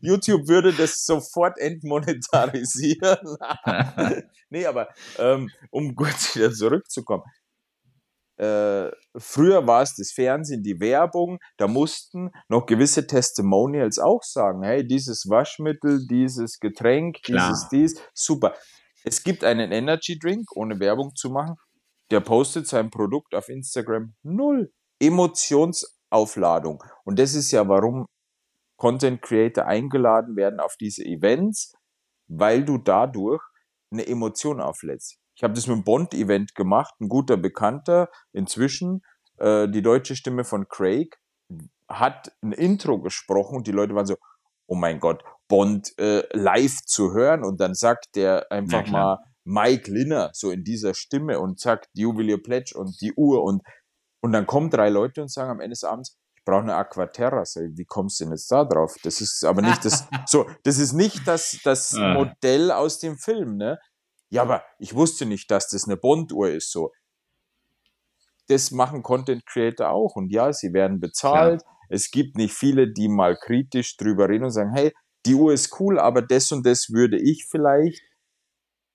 YouTube 0.00 0.48
würde 0.48 0.72
das 0.72 1.04
sofort 1.04 1.58
entmonetarisieren. 1.58 3.36
nee, 4.50 4.64
aber 4.64 4.88
ähm, 5.18 5.50
um 5.70 5.94
kurz 5.94 6.34
wieder 6.34 6.52
zurückzukommen 6.52 7.24
äh, 8.38 8.90
früher 9.16 9.66
war 9.66 9.82
es 9.82 9.94
das 9.96 10.12
Fernsehen, 10.12 10.62
die 10.62 10.80
Werbung, 10.80 11.38
da 11.56 11.66
mussten 11.66 12.30
noch 12.48 12.66
gewisse 12.66 13.06
Testimonials 13.06 13.98
auch 13.98 14.22
sagen, 14.22 14.62
hey, 14.62 14.86
dieses 14.86 15.28
Waschmittel, 15.28 16.06
dieses 16.06 16.60
Getränk, 16.60 17.22
Klar. 17.22 17.48
dieses 17.48 17.68
dies, 17.68 18.02
super. 18.14 18.54
Es 19.04 19.22
gibt 19.22 19.42
einen 19.42 19.72
Energy 19.72 20.18
Drink, 20.18 20.46
ohne 20.54 20.78
Werbung 20.78 21.14
zu 21.16 21.30
machen, 21.30 21.56
der 22.10 22.20
postet 22.20 22.66
sein 22.66 22.90
Produkt 22.90 23.34
auf 23.34 23.48
Instagram 23.48 24.14
null. 24.22 24.72
Emotionsaufladung. 25.00 26.82
Und 27.04 27.18
das 27.18 27.34
ist 27.34 27.50
ja, 27.52 27.68
warum 27.68 28.06
Content 28.76 29.22
Creator 29.22 29.64
eingeladen 29.64 30.36
werden 30.36 30.60
auf 30.60 30.76
diese 30.76 31.04
Events, 31.04 31.74
weil 32.28 32.64
du 32.64 32.78
dadurch 32.78 33.42
eine 33.90 34.06
Emotion 34.06 34.60
auflädst. 34.60 35.18
Ich 35.38 35.44
habe 35.44 35.54
das 35.54 35.68
mit 35.68 35.76
dem 35.76 35.84
Bond-Event 35.84 36.56
gemacht, 36.56 36.94
ein 37.00 37.08
guter 37.08 37.36
Bekannter 37.36 38.10
inzwischen, 38.32 39.02
äh, 39.36 39.68
die 39.68 39.82
deutsche 39.82 40.16
Stimme 40.16 40.42
von 40.42 40.66
Craig, 40.66 41.16
hat 41.88 42.32
ein 42.42 42.50
Intro 42.50 43.00
gesprochen 43.00 43.56
und 43.56 43.68
die 43.68 43.72
Leute 43.72 43.94
waren 43.94 44.04
so, 44.04 44.16
oh 44.66 44.74
mein 44.74 44.98
Gott, 44.98 45.22
Bond 45.46 45.96
äh, 45.96 46.24
live 46.36 46.78
zu 46.84 47.12
hören 47.12 47.44
und 47.44 47.60
dann 47.60 47.74
sagt 47.74 48.16
der 48.16 48.50
einfach 48.50 48.84
ja, 48.86 48.92
mal 48.92 49.18
Mike 49.44 49.88
Linner 49.88 50.30
so 50.34 50.50
in 50.50 50.64
dieser 50.64 50.92
Stimme 50.92 51.38
und 51.38 51.60
sagt 51.60 51.88
Juwelier 51.94 52.42
Pledge 52.42 52.76
und 52.76 53.00
die 53.00 53.14
Uhr 53.14 53.44
und 53.44 53.62
und 54.20 54.32
dann 54.32 54.44
kommen 54.44 54.70
drei 54.70 54.88
Leute 54.88 55.22
und 55.22 55.30
sagen 55.30 55.50
am 55.50 55.60
Ende 55.60 55.74
des 55.74 55.84
Abends, 55.84 56.18
ich 56.36 56.44
brauche 56.44 56.62
eine 56.62 56.74
Aquaterra. 56.74 57.44
Wie 57.44 57.84
kommst 57.84 58.18
du 58.18 58.24
denn 58.24 58.32
jetzt 58.32 58.50
da 58.50 58.64
drauf? 58.64 58.96
Das 59.04 59.20
ist 59.20 59.44
aber 59.44 59.62
nicht 59.62 59.84
das, 59.84 60.08
so, 60.26 60.50
das 60.64 60.78
ist 60.78 60.92
nicht 60.92 61.28
das, 61.28 61.60
das 61.62 61.94
ah. 61.94 62.14
Modell 62.14 62.72
aus 62.72 62.98
dem 62.98 63.16
Film, 63.16 63.56
ne? 63.56 63.78
Ja, 64.30 64.42
aber 64.42 64.62
ich 64.78 64.94
wusste 64.94 65.26
nicht, 65.26 65.50
dass 65.50 65.68
das 65.68 65.86
eine 65.86 65.96
Bond-Uhr 65.96 66.50
ist. 66.50 66.70
So, 66.70 66.92
das 68.48 68.70
machen 68.70 69.02
Content 69.02 69.46
Creator 69.46 69.90
auch. 69.90 70.16
Und 70.16 70.32
ja, 70.32 70.52
sie 70.52 70.72
werden 70.72 71.00
bezahlt. 71.00 71.62
Klar. 71.62 71.74
Es 71.90 72.10
gibt 72.10 72.36
nicht 72.36 72.54
viele, 72.54 72.92
die 72.92 73.08
mal 73.08 73.36
kritisch 73.36 73.96
drüber 73.96 74.28
reden 74.28 74.44
und 74.44 74.50
sagen, 74.50 74.72
hey, 74.74 74.92
die 75.26 75.34
Uhr 75.34 75.52
ist 75.52 75.80
cool, 75.80 75.98
aber 75.98 76.22
das 76.22 76.52
und 76.52 76.64
das 76.66 76.90
würde 76.90 77.18
ich 77.18 77.46
vielleicht. 77.50 78.02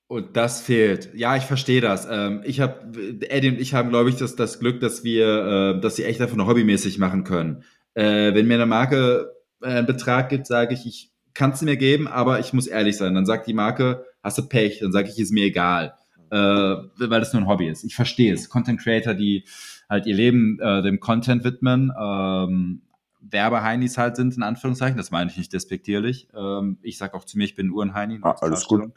Und 0.07 0.37
das 0.37 0.61
fehlt. 0.61 1.11
Ja, 1.15 1.35
ich 1.35 1.43
verstehe 1.43 1.81
das. 1.81 2.07
Ähm, 2.09 2.41
ich 2.45 2.59
habe, 2.59 2.91
Eddie 3.29 3.49
und 3.49 3.59
ich 3.59 3.73
haben, 3.73 3.89
glaube 3.89 4.09
ich, 4.09 4.15
das, 4.15 4.35
das 4.35 4.59
Glück, 4.59 4.79
dass 4.79 5.03
wir, 5.03 5.75
äh, 5.77 5.81
dass 5.81 5.95
sie 5.95 6.03
echt 6.03 6.19
davon 6.19 6.45
hobbymäßig 6.45 6.99
machen 6.99 7.23
können. 7.23 7.63
Äh, 7.95 8.33
wenn 8.35 8.47
mir 8.47 8.55
eine 8.55 8.65
Marke 8.65 9.33
äh, 9.61 9.67
einen 9.67 9.87
Betrag 9.87 10.29
gibt, 10.29 10.45
sage 10.45 10.73
ich, 10.75 10.85
ich 10.85 11.12
kannst 11.33 11.61
du 11.61 11.65
mir 11.65 11.77
geben, 11.77 12.07
aber 12.07 12.39
ich 12.39 12.53
muss 12.53 12.67
ehrlich 12.67 12.97
sein. 12.97 13.13
Dann 13.15 13.25
sagt 13.25 13.47
die 13.47 13.53
Marke, 13.53 14.05
hast 14.21 14.37
du 14.37 14.47
Pech, 14.47 14.79
dann 14.79 14.91
sage 14.91 15.09
ich, 15.09 15.19
ist 15.19 15.31
mir 15.31 15.45
egal, 15.45 15.93
äh, 16.29 16.37
weil 16.37 17.19
das 17.19 17.33
nur 17.33 17.41
ein 17.41 17.47
Hobby 17.47 17.67
ist. 17.67 17.83
Ich 17.83 17.95
verstehe 17.95 18.33
es. 18.33 18.49
Content 18.49 18.79
Creator, 18.79 19.13
die 19.13 19.45
halt 19.89 20.05
ihr 20.05 20.15
Leben 20.15 20.59
äh, 20.59 20.81
dem 20.81 20.99
Content 20.99 21.43
widmen, 21.43 21.91
ähm, 21.99 22.81
Werbeheinis 23.21 23.97
halt 23.97 24.15
sind, 24.15 24.35
in 24.35 24.43
Anführungszeichen. 24.43 24.97
Das 24.97 25.11
meine 25.11 25.29
ich 25.29 25.37
nicht 25.37 25.53
despektierlich. 25.53 26.27
Ähm, 26.35 26.77
ich 26.81 26.97
sage 26.97 27.13
auch 27.15 27.23
zu 27.23 27.37
mir, 27.37 27.45
ich 27.45 27.55
bin 27.55 27.71
Uhrenheini. 27.71 28.19
Ah, 28.21 28.35
alles 28.41 28.65
gut. 28.65 28.91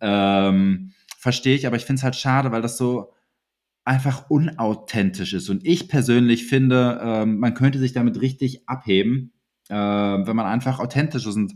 Ähm, 0.00 0.92
verstehe 1.18 1.56
ich, 1.56 1.66
aber 1.66 1.76
ich 1.76 1.84
finde 1.84 2.00
es 2.00 2.04
halt 2.04 2.16
schade, 2.16 2.52
weil 2.52 2.62
das 2.62 2.76
so 2.76 3.12
einfach 3.84 4.30
unauthentisch 4.30 5.34
ist. 5.34 5.50
Und 5.50 5.64
ich 5.66 5.88
persönlich 5.88 6.46
finde, 6.46 7.00
ähm, 7.02 7.38
man 7.38 7.54
könnte 7.54 7.78
sich 7.78 7.92
damit 7.92 8.20
richtig 8.20 8.68
abheben, 8.68 9.32
äh, 9.68 9.74
wenn 9.74 10.36
man 10.36 10.46
einfach 10.46 10.78
authentisch 10.78 11.26
ist. 11.26 11.36
Und 11.36 11.54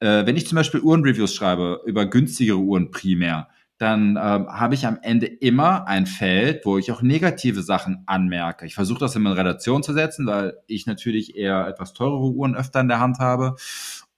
äh, 0.00 0.26
wenn 0.26 0.36
ich 0.36 0.46
zum 0.46 0.56
Beispiel 0.56 0.80
Uhrenreviews 0.80 1.34
schreibe 1.34 1.80
über 1.86 2.06
günstigere 2.06 2.58
Uhren 2.58 2.90
primär, 2.90 3.48
dann 3.78 4.10
ähm, 4.10 4.46
habe 4.48 4.74
ich 4.74 4.86
am 4.86 4.98
Ende 5.02 5.26
immer 5.26 5.88
ein 5.88 6.06
Feld, 6.06 6.64
wo 6.64 6.78
ich 6.78 6.92
auch 6.92 7.02
negative 7.02 7.62
Sachen 7.62 8.04
anmerke. 8.06 8.64
Ich 8.64 8.76
versuche 8.76 9.00
das 9.00 9.16
immer 9.16 9.30
in 9.32 9.36
Relation 9.36 9.82
zu 9.82 9.92
setzen, 9.92 10.24
weil 10.26 10.56
ich 10.68 10.86
natürlich 10.86 11.36
eher 11.36 11.66
etwas 11.66 11.92
teurere 11.92 12.30
Uhren 12.30 12.54
öfter 12.54 12.80
in 12.80 12.86
der 12.86 13.00
Hand 13.00 13.18
habe. 13.18 13.56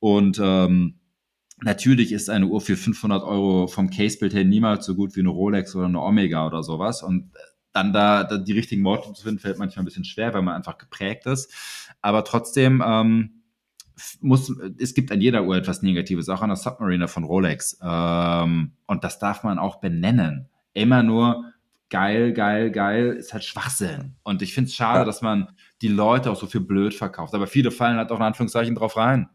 Und 0.00 0.38
ähm, 0.42 0.96
natürlich 1.62 2.12
ist 2.12 2.28
eine 2.28 2.46
Uhr 2.46 2.60
für 2.60 2.76
500 2.76 3.22
Euro 3.22 3.66
vom 3.66 3.88
Casebild 3.88 4.34
her 4.34 4.44
niemals 4.44 4.84
so 4.84 4.94
gut 4.94 5.16
wie 5.16 5.20
eine 5.20 5.30
Rolex 5.30 5.74
oder 5.74 5.86
eine 5.86 6.02
Omega 6.02 6.46
oder 6.46 6.62
sowas. 6.62 7.02
Und 7.02 7.30
dann 7.72 7.94
da, 7.94 8.24
da 8.24 8.36
die 8.36 8.52
richtigen 8.52 8.84
Worte 8.84 9.14
zu 9.14 9.22
finden, 9.22 9.40
fällt 9.40 9.58
manchmal 9.58 9.82
ein 9.82 9.86
bisschen 9.86 10.04
schwer, 10.04 10.34
weil 10.34 10.42
man 10.42 10.54
einfach 10.54 10.76
geprägt 10.76 11.24
ist. 11.24 11.83
Aber 12.04 12.22
trotzdem 12.22 12.84
ähm, 12.86 13.44
muss, 14.20 14.54
es 14.78 14.92
gibt 14.92 15.10
an 15.10 15.22
jeder 15.22 15.44
Uhr 15.44 15.56
etwas 15.56 15.80
Negatives, 15.80 16.28
auch 16.28 16.42
an 16.42 16.50
der 16.50 16.56
Submariner 16.56 17.08
von 17.08 17.24
Rolex. 17.24 17.78
Ähm, 17.82 18.72
und 18.86 19.04
das 19.04 19.18
darf 19.18 19.42
man 19.42 19.58
auch 19.58 19.76
benennen. 19.76 20.50
Immer 20.74 21.02
nur 21.02 21.44
geil, 21.88 22.34
geil, 22.34 22.70
geil 22.70 23.14
ist 23.14 23.32
halt 23.32 23.42
Schwachsinn. 23.42 24.16
Und 24.22 24.42
ich 24.42 24.52
finde 24.52 24.68
es 24.68 24.74
schade, 24.74 24.98
ja. 24.98 25.04
dass 25.06 25.22
man 25.22 25.48
die 25.80 25.88
Leute 25.88 26.30
auch 26.30 26.36
so 26.36 26.46
viel 26.46 26.60
blöd 26.60 26.92
verkauft. 26.92 27.32
Aber 27.32 27.46
viele 27.46 27.70
fallen 27.70 27.96
halt 27.96 28.12
auch 28.12 28.18
in 28.18 28.24
Anführungszeichen 28.24 28.74
drauf 28.74 28.98
rein. 28.98 29.30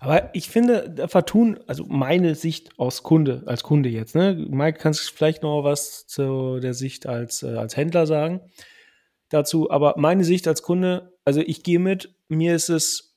Aber 0.00 0.34
ich 0.34 0.50
finde, 0.50 1.06
vertun, 1.08 1.58
also 1.66 1.86
meine 1.86 2.34
Sicht 2.34 2.78
aus 2.78 3.02
Kunde, 3.02 3.42
als 3.46 3.62
Kunde 3.62 3.88
jetzt, 3.88 4.14
ne? 4.14 4.34
Mike, 4.50 4.78
kannst 4.78 5.08
du 5.08 5.14
vielleicht 5.14 5.42
noch 5.42 5.64
was 5.64 6.06
zu 6.06 6.60
der 6.60 6.74
Sicht 6.74 7.06
als, 7.06 7.42
äh, 7.42 7.56
als 7.56 7.74
Händler 7.74 8.06
sagen 8.06 8.42
dazu? 9.30 9.70
Aber 9.70 9.94
meine 9.96 10.24
Sicht 10.24 10.46
als 10.46 10.62
Kunde, 10.62 11.13
also 11.24 11.40
ich 11.40 11.62
gehe 11.62 11.78
mit, 11.78 12.14
mir 12.28 12.54
ist 12.54 12.68
es 12.68 13.14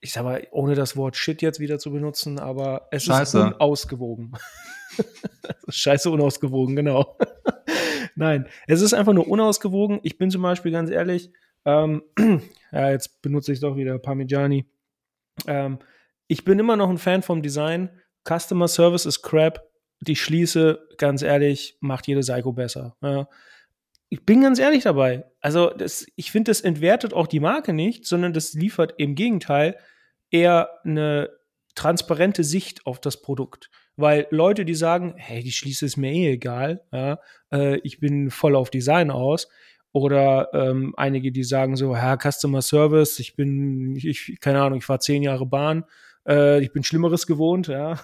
ich 0.00 0.12
sag 0.12 0.24
mal, 0.24 0.46
ohne 0.50 0.74
das 0.74 0.96
Wort 0.96 1.16
Shit 1.16 1.42
jetzt 1.42 1.60
wieder 1.60 1.78
zu 1.78 1.90
benutzen, 1.90 2.38
aber 2.38 2.88
es 2.90 3.04
Scheiße. 3.04 3.38
ist 3.38 3.44
unausgewogen. 3.44 4.32
Scheiße 5.68 6.10
unausgewogen, 6.10 6.76
genau. 6.76 7.18
Nein, 8.14 8.46
es 8.66 8.82
ist 8.82 8.94
einfach 8.94 9.12
nur 9.12 9.28
unausgewogen. 9.28 10.00
Ich 10.02 10.16
bin 10.16 10.30
zum 10.30 10.42
Beispiel 10.42 10.72
ganz 10.72 10.90
ehrlich, 10.90 11.32
ähm, 11.64 12.02
ja, 12.72 12.90
jetzt 12.90 13.20
benutze 13.22 13.52
ich 13.52 13.60
doch 13.60 13.76
wieder 13.76 13.98
Parmigiani. 13.98 14.66
Ähm, 15.46 15.78
ich 16.28 16.44
bin 16.44 16.58
immer 16.58 16.76
noch 16.76 16.88
ein 16.88 16.98
Fan 16.98 17.22
vom 17.22 17.42
Design. 17.42 17.90
Customer 18.26 18.68
Service 18.68 19.06
ist 19.06 19.22
crap. 19.22 19.68
Die 20.00 20.16
schließe, 20.16 20.88
ganz 20.98 21.22
ehrlich, 21.22 21.78
macht 21.80 22.06
jede 22.06 22.20
Psycho 22.20 22.52
besser. 22.52 22.96
Ja. 23.02 23.28
Ich 24.08 24.24
bin 24.24 24.42
ganz 24.42 24.58
ehrlich 24.58 24.84
dabei. 24.84 25.24
Also, 25.40 25.70
das, 25.70 26.06
ich 26.14 26.30
finde, 26.30 26.50
das 26.50 26.60
entwertet 26.60 27.12
auch 27.12 27.26
die 27.26 27.40
Marke 27.40 27.72
nicht, 27.72 28.06
sondern 28.06 28.32
das 28.32 28.54
liefert 28.54 28.94
im 28.98 29.14
Gegenteil 29.14 29.76
eher 30.30 30.70
eine 30.84 31.30
transparente 31.74 32.44
Sicht 32.44 32.86
auf 32.86 33.00
das 33.00 33.20
Produkt. 33.20 33.70
Weil 33.96 34.26
Leute, 34.30 34.64
die 34.64 34.74
sagen, 34.74 35.14
hey, 35.16 35.42
die 35.42 35.52
Schließe 35.52 35.86
ist 35.86 35.96
mir 35.96 36.12
eh 36.12 36.32
egal, 36.32 36.82
ja, 36.92 37.18
äh, 37.52 37.78
ich 37.78 37.98
bin 37.98 38.30
voll 38.30 38.54
auf 38.54 38.70
Design 38.70 39.10
aus. 39.10 39.48
Oder 39.92 40.50
ähm, 40.52 40.92
einige, 40.98 41.32
die 41.32 41.44
sagen 41.44 41.74
so, 41.76 41.96
Herr 41.96 42.18
Customer 42.18 42.60
Service, 42.60 43.18
ich 43.18 43.34
bin, 43.34 43.96
ich, 43.96 44.36
keine 44.40 44.60
Ahnung, 44.60 44.78
ich 44.78 44.88
war 44.90 45.00
zehn 45.00 45.22
Jahre 45.22 45.46
Bahn, 45.46 45.84
äh, 46.28 46.60
ich 46.60 46.72
bin 46.72 46.84
Schlimmeres 46.84 47.26
gewohnt, 47.26 47.68
ja. 47.68 47.98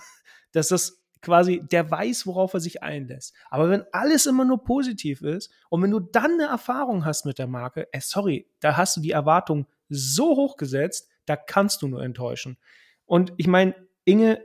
Dass 0.53 0.69
das 0.69 1.02
quasi, 1.23 1.63
der 1.71 1.91
weiß, 1.91 2.27
worauf 2.27 2.53
er 2.53 2.61
sich 2.61 2.83
einlässt. 2.83 3.35
Aber 3.49 3.71
wenn 3.71 3.85
alles 3.93 4.27
immer 4.27 4.45
nur 4.45 4.65
positiv 4.65 5.23
ist 5.23 5.51
und 5.71 5.83
wenn 5.83 5.91
du 5.91 6.01
dann 6.01 6.33
eine 6.33 6.47
Erfahrung 6.47 7.05
hast 7.05 7.25
mit 7.25 7.39
der 7.39 7.47
Marke, 7.47 7.89
äh, 7.93 8.01
sorry, 8.01 8.47
da 8.61 8.77
hast 8.77 8.97
du 8.97 9.01
die 9.01 9.13
Erwartung 9.13 9.67
so 9.89 10.37
hoch 10.37 10.57
gesetzt, 10.57 11.09
da 11.25 11.37
kannst 11.37 11.83
du 11.83 11.89
nur 11.89 12.03
enttäuschen. 12.03 12.59
Und 13.07 13.33
ich 13.37 13.47
meine, 13.47 13.75
Inge, 14.05 14.45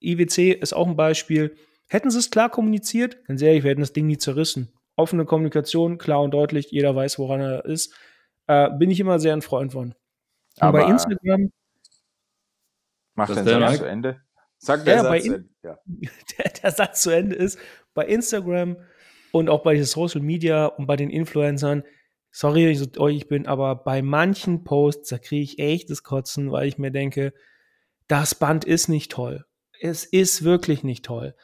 IWC 0.00 0.52
ist 0.52 0.72
auch 0.72 0.86
ein 0.86 0.96
Beispiel. 0.96 1.56
Hätten 1.88 2.10
sie 2.10 2.18
es 2.18 2.30
klar 2.30 2.48
kommuniziert, 2.48 3.24
ganz 3.26 3.42
ehrlich, 3.42 3.64
wir 3.64 3.70
hätten 3.70 3.80
das 3.80 3.92
Ding 3.92 4.06
nie 4.06 4.18
zerrissen. 4.18 4.72
Offene 4.96 5.24
Kommunikation, 5.24 5.98
klar 5.98 6.22
und 6.22 6.32
deutlich, 6.32 6.70
jeder 6.70 6.94
weiß, 6.94 7.18
woran 7.18 7.40
er 7.40 7.64
ist. 7.64 7.92
Äh, 8.46 8.70
bin 8.78 8.90
ich 8.90 9.00
immer 9.00 9.18
sehr 9.18 9.32
ein 9.32 9.42
Freund 9.42 9.72
von. 9.72 9.94
Aber 10.58 10.80
bei 10.80 10.90
Instagram. 10.90 11.50
Macht 13.14 13.36
den 13.36 13.44
Satz 13.44 13.78
zu 13.78 13.84
Ende? 13.84 14.23
Sag 14.64 14.84
der 14.86 14.96
ja, 14.96 15.02
Satz 15.02 15.24
zu 15.24 15.34
Ende. 15.34 15.48
Ja. 15.62 15.78
Der, 16.38 16.50
der 16.62 16.70
Satz 16.70 17.02
zu 17.02 17.10
Ende 17.10 17.36
ist, 17.36 17.58
bei 17.92 18.06
Instagram 18.06 18.76
und 19.32 19.50
auch 19.50 19.62
bei 19.62 19.82
Social 19.82 20.22
Media 20.22 20.66
und 20.66 20.86
bei 20.86 20.96
den 20.96 21.10
Influencern, 21.10 21.84
sorry, 22.30 22.68
ich, 22.68 22.78
so, 22.78 23.08
ich 23.08 23.28
bin, 23.28 23.46
aber 23.46 23.76
bei 23.76 24.00
manchen 24.00 24.64
Posts, 24.64 25.10
da 25.10 25.18
kriege 25.18 25.42
ich 25.42 25.58
echt 25.58 25.90
das 25.90 26.02
Kotzen, 26.02 26.50
weil 26.50 26.66
ich 26.66 26.78
mir 26.78 26.90
denke, 26.90 27.34
das 28.08 28.34
Band 28.34 28.64
ist 28.64 28.88
nicht 28.88 29.12
toll. 29.12 29.44
Es 29.80 30.04
ist 30.04 30.44
wirklich 30.44 30.82
nicht 30.82 31.04
toll. 31.04 31.34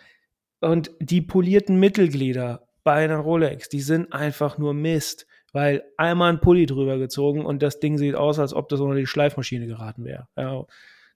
Und 0.60 0.90
die 0.98 1.20
polierten 1.20 1.78
Mittelglieder 1.78 2.68
bei 2.84 3.04
einer 3.04 3.18
Rolex, 3.18 3.68
die 3.68 3.80
sind 3.80 4.12
einfach 4.12 4.56
nur 4.56 4.72
Mist, 4.72 5.26
weil 5.52 5.84
einmal 5.96 6.32
ein 6.32 6.40
Pulli 6.40 6.66
drüber 6.66 6.98
gezogen 6.98 7.44
und 7.44 7.62
das 7.62 7.80
Ding 7.80 7.98
sieht 7.98 8.14
aus, 8.14 8.38
als 8.38 8.54
ob 8.54 8.68
das 8.68 8.80
unter 8.80 8.96
die 8.96 9.06
Schleifmaschine 9.06 9.66
geraten 9.66 10.04
wäre. 10.04 10.28
Ja, 10.36 10.64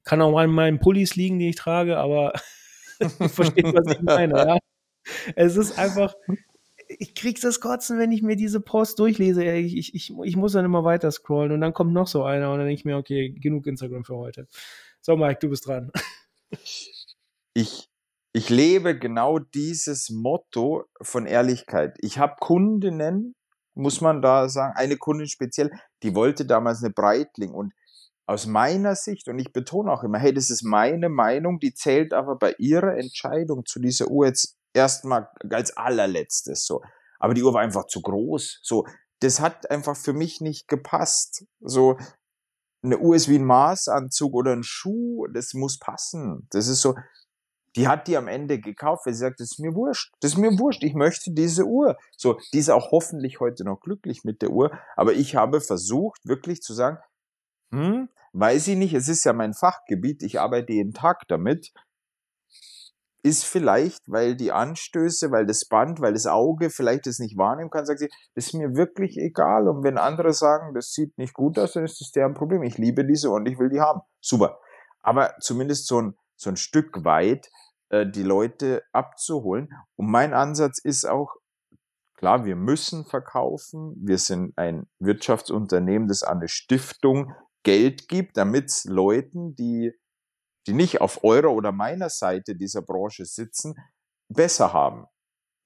kann 0.04 0.20
auch 0.22 0.32
mal 0.32 0.44
in 0.44 0.50
meinen 0.50 0.78
Pullis 0.78 1.16
liegen, 1.16 1.38
die 1.38 1.50
ich 1.50 1.56
trage, 1.56 1.98
aber 1.98 2.32
versteht, 3.28 3.64
was 3.64 3.96
ich 3.96 4.02
meine. 4.02 4.36
Ja? 4.36 4.58
Es 5.34 5.56
ist 5.56 5.78
einfach, 5.78 6.14
ich 6.88 7.14
krieg's 7.14 7.40
das 7.40 7.60
Kotzen, 7.60 7.98
wenn 7.98 8.12
ich 8.12 8.22
mir 8.22 8.36
diese 8.36 8.60
Post 8.60 8.98
durchlese. 8.98 9.44
Ich, 9.44 9.76
ich, 9.76 9.94
ich, 9.94 10.12
ich 10.22 10.36
muss 10.36 10.52
dann 10.52 10.64
immer 10.64 10.84
weiter 10.84 11.10
scrollen 11.10 11.52
und 11.52 11.60
dann 11.60 11.74
kommt 11.74 11.92
noch 11.92 12.06
so 12.06 12.24
einer 12.24 12.52
und 12.52 12.58
dann 12.58 12.66
denke 12.66 12.80
ich 12.80 12.84
mir, 12.84 12.96
okay, 12.96 13.30
genug 13.30 13.66
Instagram 13.66 14.04
für 14.04 14.16
heute. 14.16 14.46
So, 15.00 15.16
Mike, 15.16 15.38
du 15.40 15.48
bist 15.50 15.66
dran. 15.66 15.90
Ich, 17.56 17.88
ich 18.32 18.50
lebe 18.50 18.98
genau 18.98 19.38
dieses 19.38 20.10
Motto 20.10 20.86
von 21.00 21.24
Ehrlichkeit. 21.24 21.96
Ich 22.00 22.18
habe 22.18 22.34
Kundinnen, 22.40 23.36
muss 23.74 24.00
man 24.00 24.22
da 24.22 24.48
sagen, 24.48 24.74
eine 24.76 24.96
Kundin 24.96 25.28
speziell, 25.28 25.70
die 26.02 26.16
wollte 26.16 26.46
damals 26.46 26.82
eine 26.82 26.92
Breitling 26.92 27.52
und 27.52 27.72
aus 28.26 28.46
meiner 28.46 28.94
Sicht, 28.94 29.28
und 29.28 29.38
ich 29.38 29.52
betone 29.52 29.92
auch 29.92 30.02
immer, 30.02 30.18
hey, 30.18 30.32
das 30.32 30.50
ist 30.50 30.62
meine 30.62 31.08
Meinung, 31.08 31.58
die 31.58 31.74
zählt 31.74 32.12
aber 32.12 32.36
bei 32.36 32.54
ihrer 32.58 32.96
Entscheidung 32.96 33.66
zu 33.66 33.80
dieser 33.80 34.08
Uhr 34.08 34.26
jetzt 34.26 34.56
erstmal 34.72 35.28
als 35.50 35.76
allerletztes 35.76 36.66
so. 36.66 36.82
Aber 37.18 37.34
die 37.34 37.42
Uhr 37.42 37.54
war 37.54 37.62
einfach 37.62 37.86
zu 37.86 38.02
groß. 38.02 38.60
So, 38.62 38.86
das 39.20 39.40
hat 39.40 39.70
einfach 39.70 39.96
für 39.96 40.12
mich 40.12 40.40
nicht 40.40 40.68
gepasst. 40.68 41.46
So, 41.60 41.96
eine 42.82 42.98
Uhr 42.98 43.16
ist 43.16 43.28
wie 43.28 43.38
ein 43.38 43.44
Maßanzug 43.44 44.34
oder 44.34 44.52
ein 44.52 44.62
Schuh, 44.62 45.26
das 45.32 45.54
muss 45.54 45.78
passen. 45.78 46.46
Das 46.50 46.68
ist 46.68 46.80
so, 46.80 46.94
die 47.76 47.88
hat 47.88 48.08
die 48.08 48.16
am 48.16 48.28
Ende 48.28 48.60
gekauft, 48.60 49.06
weil 49.06 49.14
sie 49.14 49.20
sagt, 49.20 49.40
das 49.40 49.52
ist 49.52 49.58
mir 49.58 49.74
wurscht, 49.74 50.12
das 50.20 50.32
ist 50.32 50.38
mir 50.38 50.58
wurscht, 50.58 50.82
ich 50.82 50.94
möchte 50.94 51.32
diese 51.32 51.64
Uhr. 51.64 51.96
So, 52.16 52.38
die 52.52 52.58
ist 52.58 52.70
auch 52.70 52.90
hoffentlich 52.90 53.40
heute 53.40 53.64
noch 53.64 53.80
glücklich 53.80 54.24
mit 54.24 54.42
der 54.42 54.50
Uhr, 54.50 54.70
aber 54.96 55.14
ich 55.14 55.34
habe 55.34 55.60
versucht, 55.60 56.20
wirklich 56.24 56.62
zu 56.62 56.74
sagen, 56.74 56.98
hm, 57.74 58.08
weiß 58.32 58.68
ich 58.68 58.76
nicht, 58.76 58.94
es 58.94 59.08
ist 59.08 59.24
ja 59.24 59.32
mein 59.32 59.54
Fachgebiet, 59.54 60.22
ich 60.22 60.40
arbeite 60.40 60.72
jeden 60.72 60.92
Tag 60.92 61.22
damit, 61.28 61.72
ist 63.24 63.44
vielleicht, 63.44 64.02
weil 64.06 64.36
die 64.36 64.52
Anstöße, 64.52 65.30
weil 65.30 65.46
das 65.46 65.64
Band, 65.64 66.00
weil 66.00 66.12
das 66.12 66.26
Auge 66.26 66.68
vielleicht 66.68 67.06
das 67.06 67.18
nicht 67.18 67.38
wahrnehmen 67.38 67.70
kann, 67.70 67.86
sagt 67.86 68.00
sie, 68.00 68.10
das 68.34 68.48
ist 68.48 68.54
mir 68.54 68.76
wirklich 68.76 69.16
egal. 69.16 69.66
Und 69.66 69.82
wenn 69.82 69.96
andere 69.96 70.34
sagen, 70.34 70.74
das 70.74 70.92
sieht 70.92 71.16
nicht 71.16 71.32
gut 71.32 71.58
aus, 71.58 71.72
dann 71.72 71.84
ist 71.84 72.00
das 72.02 72.10
deren 72.10 72.34
Problem. 72.34 72.62
Ich 72.62 72.76
liebe 72.76 73.06
diese 73.06 73.30
und 73.30 73.46
ich 73.46 73.58
will 73.58 73.70
die 73.70 73.80
haben. 73.80 74.02
Super. 74.20 74.60
Aber 75.00 75.34
zumindest 75.40 75.86
so 75.86 76.02
ein, 76.02 76.18
so 76.36 76.50
ein 76.50 76.56
Stück 76.56 77.02
weit 77.04 77.50
äh, 77.88 78.06
die 78.06 78.22
Leute 78.22 78.82
abzuholen. 78.92 79.70
Und 79.96 80.10
mein 80.10 80.34
Ansatz 80.34 80.78
ist 80.78 81.06
auch, 81.06 81.34
klar, 82.16 82.44
wir 82.44 82.56
müssen 82.56 83.06
verkaufen. 83.06 83.94
Wir 84.04 84.18
sind 84.18 84.52
ein 84.58 84.86
Wirtschaftsunternehmen, 84.98 86.08
das 86.08 86.22
an 86.22 86.38
eine 86.38 86.48
Stiftung 86.48 87.32
Geld 87.64 88.08
gibt, 88.08 88.36
damit 88.36 88.84
Leuten, 88.84 89.56
die 89.56 89.92
die 90.66 90.72
nicht 90.72 91.00
auf 91.00 91.22
eurer 91.24 91.52
oder 91.52 91.72
meiner 91.72 92.08
Seite 92.08 92.56
dieser 92.56 92.82
Branche 92.82 93.24
sitzen, 93.24 93.74
besser 94.28 94.72
haben. 94.72 95.06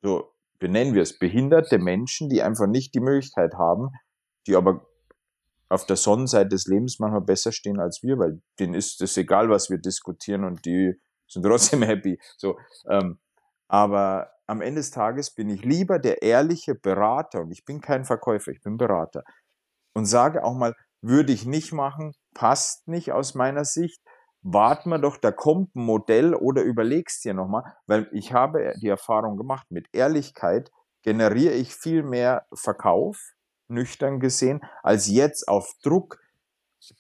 So 0.03 0.33
benennen 0.59 0.95
wir 0.95 1.03
es, 1.03 1.19
behinderte 1.19 1.79
Menschen, 1.79 2.29
die 2.29 2.43
einfach 2.43 2.67
nicht 2.67 2.95
die 2.95 3.01
Möglichkeit 3.01 3.55
haben, 3.55 3.91
die 4.47 4.57
aber 4.57 4.87
auf 5.69 5.87
der 5.87 5.97
Sonnenseite 5.97 6.49
des 6.49 6.67
Lebens 6.67 6.99
manchmal 6.99 7.21
besser 7.21 7.53
stehen 7.53 7.79
als 7.79 8.03
wir, 8.03 8.19
weil 8.19 8.41
denen 8.59 8.75
ist 8.75 9.01
es 9.03 9.17
egal, 9.17 9.51
was 9.51 9.71
wir 9.71 9.79
diskutieren 9.79 10.45
und 10.45 10.65
die 10.65 10.95
sind 11.29 11.43
trotzdem 11.43 11.83
happy. 11.85 12.19
So, 12.37 12.59
ähm, 12.89 13.19
aber 13.69 14.33
am 14.47 14.63
Ende 14.63 14.81
des 14.81 14.91
Tages 14.91 15.35
bin 15.35 15.51
ich 15.51 15.63
lieber 15.65 15.99
der 15.99 16.23
ehrliche 16.23 16.75
Berater 16.75 17.43
und 17.43 17.53
ich 17.53 17.65
bin 17.65 17.81
kein 17.81 18.05
Verkäufer, 18.05 18.51
ich 18.51 18.63
bin 18.63 18.79
Berater 18.79 19.23
und 19.93 20.07
sage 20.07 20.43
auch 20.43 20.55
mal, 20.55 20.75
würde 21.01 21.33
ich 21.33 21.47
nicht 21.47 21.73
machen, 21.73 22.13
passt 22.35 22.89
nicht 22.89 23.13
aus 23.13 23.35
meiner 23.35 23.65
Sicht. 23.65 24.01
Warten 24.43 24.91
wir 24.91 24.99
doch, 24.99 25.17
da 25.17 25.33
kommt 25.33 25.75
ein 25.75 25.85
Modell 25.85 26.35
oder 26.35 26.63
überlegst 26.63 27.25
dir 27.25 27.35
nochmal, 27.35 27.65
weil 27.87 28.09
ich 28.13 28.33
habe 28.33 28.73
die 28.81 28.89
Erfahrung 28.89 29.37
gemacht, 29.37 29.67
mit 29.71 29.89
Ehrlichkeit 29.93 30.71
generiere 31.03 31.55
ich 31.55 31.75
viel 31.75 32.03
mehr 32.03 32.47
Verkauf, 32.55 33.19
nüchtern 33.69 34.21
gesehen, 34.21 34.61
als 34.83 35.09
jetzt 35.09 35.49
auf 35.49 35.73
Druck 35.83 36.19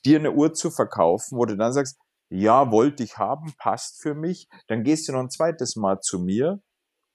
dir 0.04 0.18
eine 0.18 0.32
Uhr 0.32 0.52
zu 0.52 0.70
verkaufen, 0.70 1.38
wo 1.38 1.44
du 1.44 1.56
dann 1.56 1.72
sagst, 1.72 1.98
ja, 2.30 2.70
wollte 2.70 3.02
ich 3.02 3.16
haben, 3.16 3.54
passt 3.58 4.02
für 4.02 4.14
mich, 4.14 4.48
dann 4.66 4.82
gehst 4.82 5.08
du 5.08 5.12
noch 5.12 5.20
ein 5.20 5.30
zweites 5.30 5.76
Mal 5.76 6.00
zu 6.00 6.18
mir, 6.18 6.60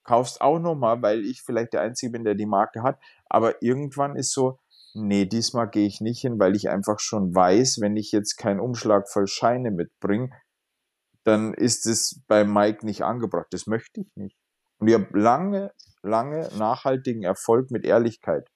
kaufst 0.02 0.40
auch 0.40 0.58
nochmal, 0.58 1.02
weil 1.02 1.24
ich 1.24 1.42
vielleicht 1.42 1.72
der 1.72 1.82
Einzige 1.82 2.12
bin, 2.12 2.24
der 2.24 2.34
die 2.34 2.46
Marke 2.46 2.82
hat, 2.82 2.98
aber 3.28 3.62
irgendwann 3.62 4.16
ist 4.16 4.32
so, 4.32 4.58
nee, 4.94 5.26
diesmal 5.26 5.68
gehe 5.68 5.86
ich 5.86 6.00
nicht 6.00 6.20
hin, 6.20 6.38
weil 6.38 6.56
ich 6.56 6.68
einfach 6.68 6.98
schon 7.00 7.34
weiß, 7.34 7.80
wenn 7.80 7.96
ich 7.96 8.12
jetzt 8.12 8.36
keinen 8.36 8.60
Umschlag 8.60 9.08
voll 9.08 9.26
Scheine 9.26 9.70
mitbringe, 9.70 10.30
dann 11.24 11.54
ist 11.54 11.86
es 11.86 12.22
bei 12.26 12.44
Mike 12.44 12.84
nicht 12.84 13.02
angebracht. 13.02 13.46
Das 13.50 13.66
möchte 13.66 14.00
ich 14.00 14.16
nicht. 14.16 14.36
Und 14.78 14.88
ich 14.88 14.94
habe 14.94 15.18
lange, 15.18 15.72
lange 16.02 16.48
nachhaltigen 16.58 17.22
Erfolg 17.22 17.70
mit 17.70 17.84
Ehrlichkeit. 17.84 18.48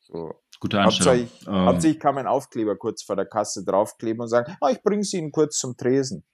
So. 0.00 0.34
Gute 0.58 0.78
Einstellung. 0.80 1.20
Hauptsächlich, 1.20 1.48
ähm. 1.48 1.64
hauptsächlich 1.66 2.00
kann 2.00 2.14
man 2.14 2.26
Aufkleber 2.26 2.76
kurz 2.76 3.02
vor 3.02 3.16
der 3.16 3.26
Kasse 3.26 3.64
draufkleben 3.64 4.20
und 4.20 4.28
sagen, 4.28 4.56
oh, 4.60 4.68
ich 4.68 4.82
bringe 4.82 5.04
sie 5.04 5.18
Ihnen 5.18 5.32
kurz 5.32 5.58
zum 5.58 5.76
Tresen. 5.76 6.24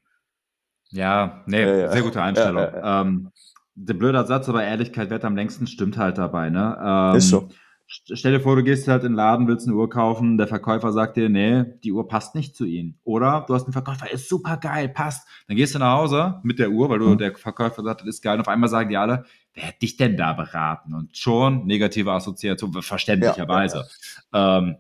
Ja, 0.91 1.45
nee, 1.47 1.63
ja, 1.63 1.77
ja. 1.77 1.93
sehr 1.93 2.03
gute 2.03 2.23
Einstellung. 2.23 2.63
Ja, 2.63 3.03
ähm, 3.03 3.31
der 3.75 3.95
blöde 3.95 4.25
Satz, 4.27 4.49
aber 4.49 4.65
Ehrlichkeit 4.65 5.11
wird 5.11 5.25
am 5.25 5.37
längsten, 5.37 5.67
stimmt 5.67 5.99
halt 5.99 6.19
dabei, 6.19 6.51
ne? 6.51 6.77
Ähm, 6.83 7.17
ist 7.17 7.29
so. 7.29 7.49
Stell 7.89 8.33
dir 8.33 8.41
vor, 8.41 8.57
du 8.57 8.65
gehst 8.65 8.89
halt 8.89 9.05
in 9.05 9.13
den 9.13 9.17
Laden, 9.17 9.47
willst 9.47 9.69
eine 9.69 9.77
Uhr 9.77 9.89
kaufen, 9.89 10.39
der 10.39 10.49
Verkäufer 10.49 10.93
sagt 10.93 11.17
dir, 11.17 11.29
nee, 11.29 11.65
die 11.85 11.93
Uhr 11.93 12.09
passt 12.09 12.35
nicht 12.35 12.57
zu 12.57 12.65
ihnen. 12.65 12.99
Oder 13.05 13.45
du 13.47 13.55
hast 13.55 13.65
einen 13.65 13.73
Verkäufer, 13.73 14.11
ist 14.11 14.29
super 14.29 14.57
geil, 14.57 14.89
passt. 14.89 15.29
Dann 15.47 15.57
gehst 15.57 15.75
du 15.75 15.79
nach 15.79 15.97
Hause 15.97 16.41
mit 16.43 16.59
der 16.59 16.71
Uhr, 16.71 16.89
weil 16.89 16.99
du, 16.99 17.11
mhm. 17.11 17.19
der 17.19 17.37
Verkäufer 17.37 17.85
sagt, 17.85 18.01
das 18.01 18.09
ist 18.09 18.23
geil. 18.23 18.35
Und 18.35 18.41
auf 18.41 18.49
einmal 18.49 18.69
sagen 18.69 18.91
die 18.91 18.97
alle, 18.97 19.25
wer 19.55 19.65
hätte 19.65 19.79
dich 19.79 19.97
denn 19.97 20.17
da 20.17 20.33
beraten? 20.33 20.95
Und 20.95 21.17
schon 21.17 21.65
negative 21.67 22.11
Assoziation, 22.11 22.73
verständlicherweise. 22.73 23.87
Ja. 24.33 24.59
Ähm, 24.59 24.77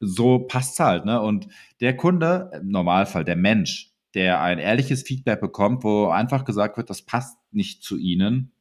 so 0.00 0.40
passt's 0.40 0.78
halt, 0.78 1.06
ne? 1.06 1.22
Und 1.22 1.48
der 1.80 1.96
Kunde, 1.96 2.50
im 2.60 2.68
Normalfall, 2.68 3.24
der 3.24 3.36
Mensch, 3.36 3.92
der 4.14 4.42
ein 4.42 4.58
ehrliches 4.58 5.04
Feedback 5.04 5.40
bekommt, 5.40 5.84
wo 5.84 6.08
einfach 6.08 6.44
gesagt 6.44 6.76
wird, 6.76 6.90
das 6.90 7.02
passt 7.02 7.38
nicht 7.50 7.82
zu 7.82 7.96
ihnen, 7.96 8.52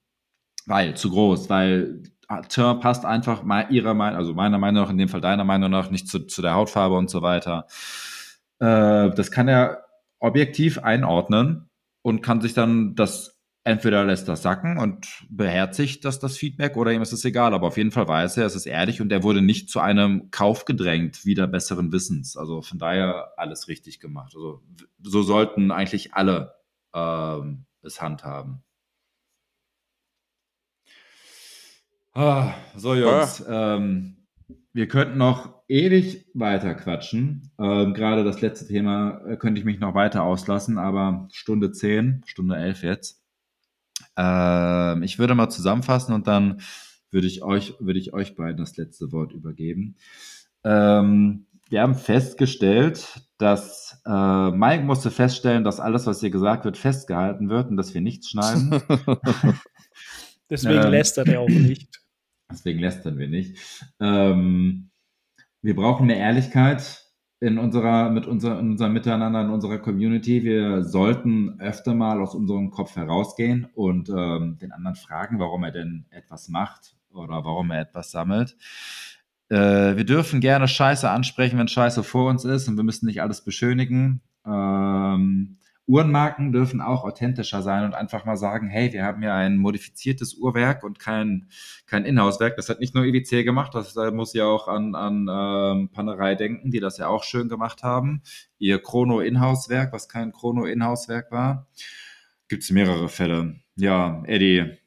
weil 0.65 0.95
zu 0.95 1.09
groß, 1.09 1.49
weil 1.49 2.03
Term 2.47 2.79
passt 2.79 3.05
einfach 3.05 3.43
ihrer 3.69 3.93
Meinung, 3.93 4.17
also 4.17 4.33
meiner 4.33 4.57
Meinung 4.57 4.83
nach, 4.83 4.91
in 4.91 4.97
dem 4.97 5.09
Fall 5.09 5.21
deiner 5.21 5.43
Meinung 5.43 5.71
nach, 5.71 5.91
nicht 5.91 6.07
zu, 6.07 6.25
zu 6.25 6.41
der 6.41 6.53
Hautfarbe 6.53 6.95
und 6.95 7.09
so 7.09 7.21
weiter. 7.21 7.67
Äh, 8.59 9.09
das 9.11 9.31
kann 9.31 9.47
er 9.47 9.85
objektiv 10.19 10.79
einordnen 10.79 11.69
und 12.03 12.21
kann 12.21 12.41
sich 12.41 12.53
dann 12.53 12.95
das 12.95 13.41
entweder 13.63 14.03
lässt 14.03 14.27
das 14.27 14.41
sacken 14.41 14.77
und 14.77 15.25
beherzigt 15.29 16.03
das, 16.05 16.19
das 16.19 16.37
Feedback 16.37 16.77
oder 16.77 16.91
ihm 16.91 17.01
ist 17.01 17.13
es 17.13 17.25
egal. 17.25 17.53
Aber 17.53 17.67
auf 17.67 17.77
jeden 17.77 17.91
Fall 17.91 18.07
weiß 18.07 18.37
er, 18.37 18.45
es 18.45 18.55
ist 18.55 18.65
ehrlich 18.65 19.01
und 19.01 19.11
er 19.11 19.23
wurde 19.23 19.41
nicht 19.41 19.69
zu 19.69 19.79
einem 19.79 20.31
Kauf 20.31 20.65
gedrängt, 20.65 21.25
wieder 21.25 21.47
besseren 21.47 21.91
Wissens. 21.91 22.35
Also 22.37 22.61
von 22.61 22.79
daher 22.79 23.33
alles 23.37 23.67
richtig 23.67 23.99
gemacht. 23.99 24.33
Also 24.35 24.63
so 25.03 25.21
sollten 25.21 25.71
eigentlich 25.71 26.13
alle 26.13 26.55
ähm, 26.93 27.65
es 27.83 28.01
handhaben. 28.01 28.63
Ah, 32.13 32.53
so, 32.75 32.93
Jungs. 32.95 33.45
Ah. 33.47 33.77
Ähm, 33.77 34.17
wir 34.73 34.87
könnten 34.87 35.17
noch 35.17 35.61
ewig 35.67 36.25
weiter 36.33 36.75
quatschen. 36.75 37.51
Ähm, 37.57 37.93
Gerade 37.93 38.23
das 38.23 38.41
letzte 38.41 38.67
Thema 38.67 39.21
äh, 39.25 39.37
könnte 39.37 39.59
ich 39.59 39.65
mich 39.65 39.79
noch 39.79 39.95
weiter 39.95 40.23
auslassen, 40.23 40.77
aber 40.77 41.27
Stunde 41.31 41.71
10, 41.71 42.23
Stunde 42.25 42.57
11 42.57 42.83
jetzt. 42.83 43.23
Ähm, 44.17 45.03
ich 45.03 45.19
würde 45.19 45.35
mal 45.35 45.49
zusammenfassen 45.49 46.13
und 46.13 46.27
dann 46.27 46.61
würde 47.11 47.27
ich 47.27 47.43
euch, 47.43 47.75
würde 47.79 47.99
ich 47.99 48.13
euch 48.13 48.35
beiden 48.35 48.57
das 48.57 48.77
letzte 48.77 49.11
Wort 49.11 49.31
übergeben. 49.31 49.95
Ähm, 50.63 51.45
wir 51.69 51.81
haben 51.81 51.95
festgestellt, 51.95 53.21
dass 53.37 54.01
äh, 54.05 54.51
Mike 54.51 54.83
musste 54.83 55.09
feststellen, 55.11 55.63
dass 55.63 55.79
alles, 55.79 56.05
was 56.05 56.19
hier 56.19 56.29
gesagt 56.29 56.65
wird, 56.65 56.77
festgehalten 56.77 57.49
wird 57.49 57.69
und 57.69 57.77
dass 57.77 57.93
wir 57.93 58.01
nichts 58.01 58.29
schneiden. 58.29 58.81
Deswegen 60.49 60.83
ähm, 60.83 60.91
lästert 60.91 61.29
er 61.29 61.39
auch 61.39 61.49
nicht. 61.49 62.00
Deswegen 62.51 62.79
lästern 62.79 63.17
wir 63.17 63.27
nicht. 63.27 63.57
Ähm, 63.99 64.89
wir 65.61 65.75
brauchen 65.75 66.07
mehr 66.07 66.17
Ehrlichkeit 66.17 67.05
in 67.39 67.57
unserer, 67.57 68.09
mit 68.11 68.27
unser, 68.27 68.59
in 68.59 68.71
unserem 68.71 68.93
Miteinander, 68.93 69.41
in 69.41 69.49
unserer 69.49 69.79
Community. 69.79 70.43
Wir 70.43 70.83
sollten 70.83 71.59
öfter 71.59 71.95
mal 71.95 72.21
aus 72.21 72.35
unserem 72.35 72.69
Kopf 72.69 72.95
herausgehen 72.95 73.67
und 73.73 74.09
ähm, 74.09 74.57
den 74.59 74.71
anderen 74.71 74.95
fragen, 74.95 75.39
warum 75.39 75.63
er 75.63 75.71
denn 75.71 76.05
etwas 76.11 76.49
macht 76.49 76.95
oder 77.11 77.43
warum 77.43 77.71
er 77.71 77.81
etwas 77.81 78.11
sammelt. 78.11 78.55
Äh, 79.49 79.97
wir 79.97 80.03
dürfen 80.03 80.39
gerne 80.39 80.67
Scheiße 80.67 81.09
ansprechen, 81.09 81.57
wenn 81.57 81.67
Scheiße 81.67 82.03
vor 82.03 82.29
uns 82.29 82.45
ist 82.45 82.67
und 82.67 82.77
wir 82.77 82.83
müssen 82.83 83.07
nicht 83.07 83.21
alles 83.21 83.43
beschönigen. 83.43 84.21
Ähm, 84.45 85.57
Uhrenmarken 85.91 86.53
dürfen 86.53 86.79
auch 86.79 87.03
authentischer 87.03 87.61
sein 87.61 87.83
und 87.83 87.93
einfach 87.93 88.23
mal 88.23 88.37
sagen, 88.37 88.69
hey, 88.69 88.93
wir 88.93 89.03
haben 89.03 89.21
ja 89.21 89.35
ein 89.35 89.57
modifiziertes 89.57 90.35
Uhrwerk 90.35 90.83
und 90.83 90.99
kein, 90.99 91.49
kein 91.85 92.05
Inhouse-Werk. 92.05 92.55
Das 92.55 92.69
hat 92.69 92.79
nicht 92.79 92.95
nur 92.95 93.03
IWC 93.03 93.43
gemacht, 93.43 93.75
das 93.75 93.93
da 93.93 94.09
muss 94.09 94.33
ja 94.33 94.45
auch 94.45 94.69
an, 94.69 94.95
an 94.95 95.27
ähm, 95.29 95.89
Panerei 95.91 96.35
denken, 96.35 96.71
die 96.71 96.79
das 96.79 96.97
ja 96.97 97.09
auch 97.09 97.25
schön 97.25 97.49
gemacht 97.49 97.83
haben. 97.83 98.23
Ihr 98.57 98.81
Chrono-Inhouse-Werk, 98.81 99.91
was 99.91 100.07
kein 100.07 100.31
Chrono-Inhouse-Werk 100.31 101.29
war. 101.29 101.67
Gibt 102.47 102.63
es 102.63 102.71
mehrere 102.71 103.09
Fälle. 103.09 103.59
Ja, 103.75 104.23
Eddie, 104.27 104.77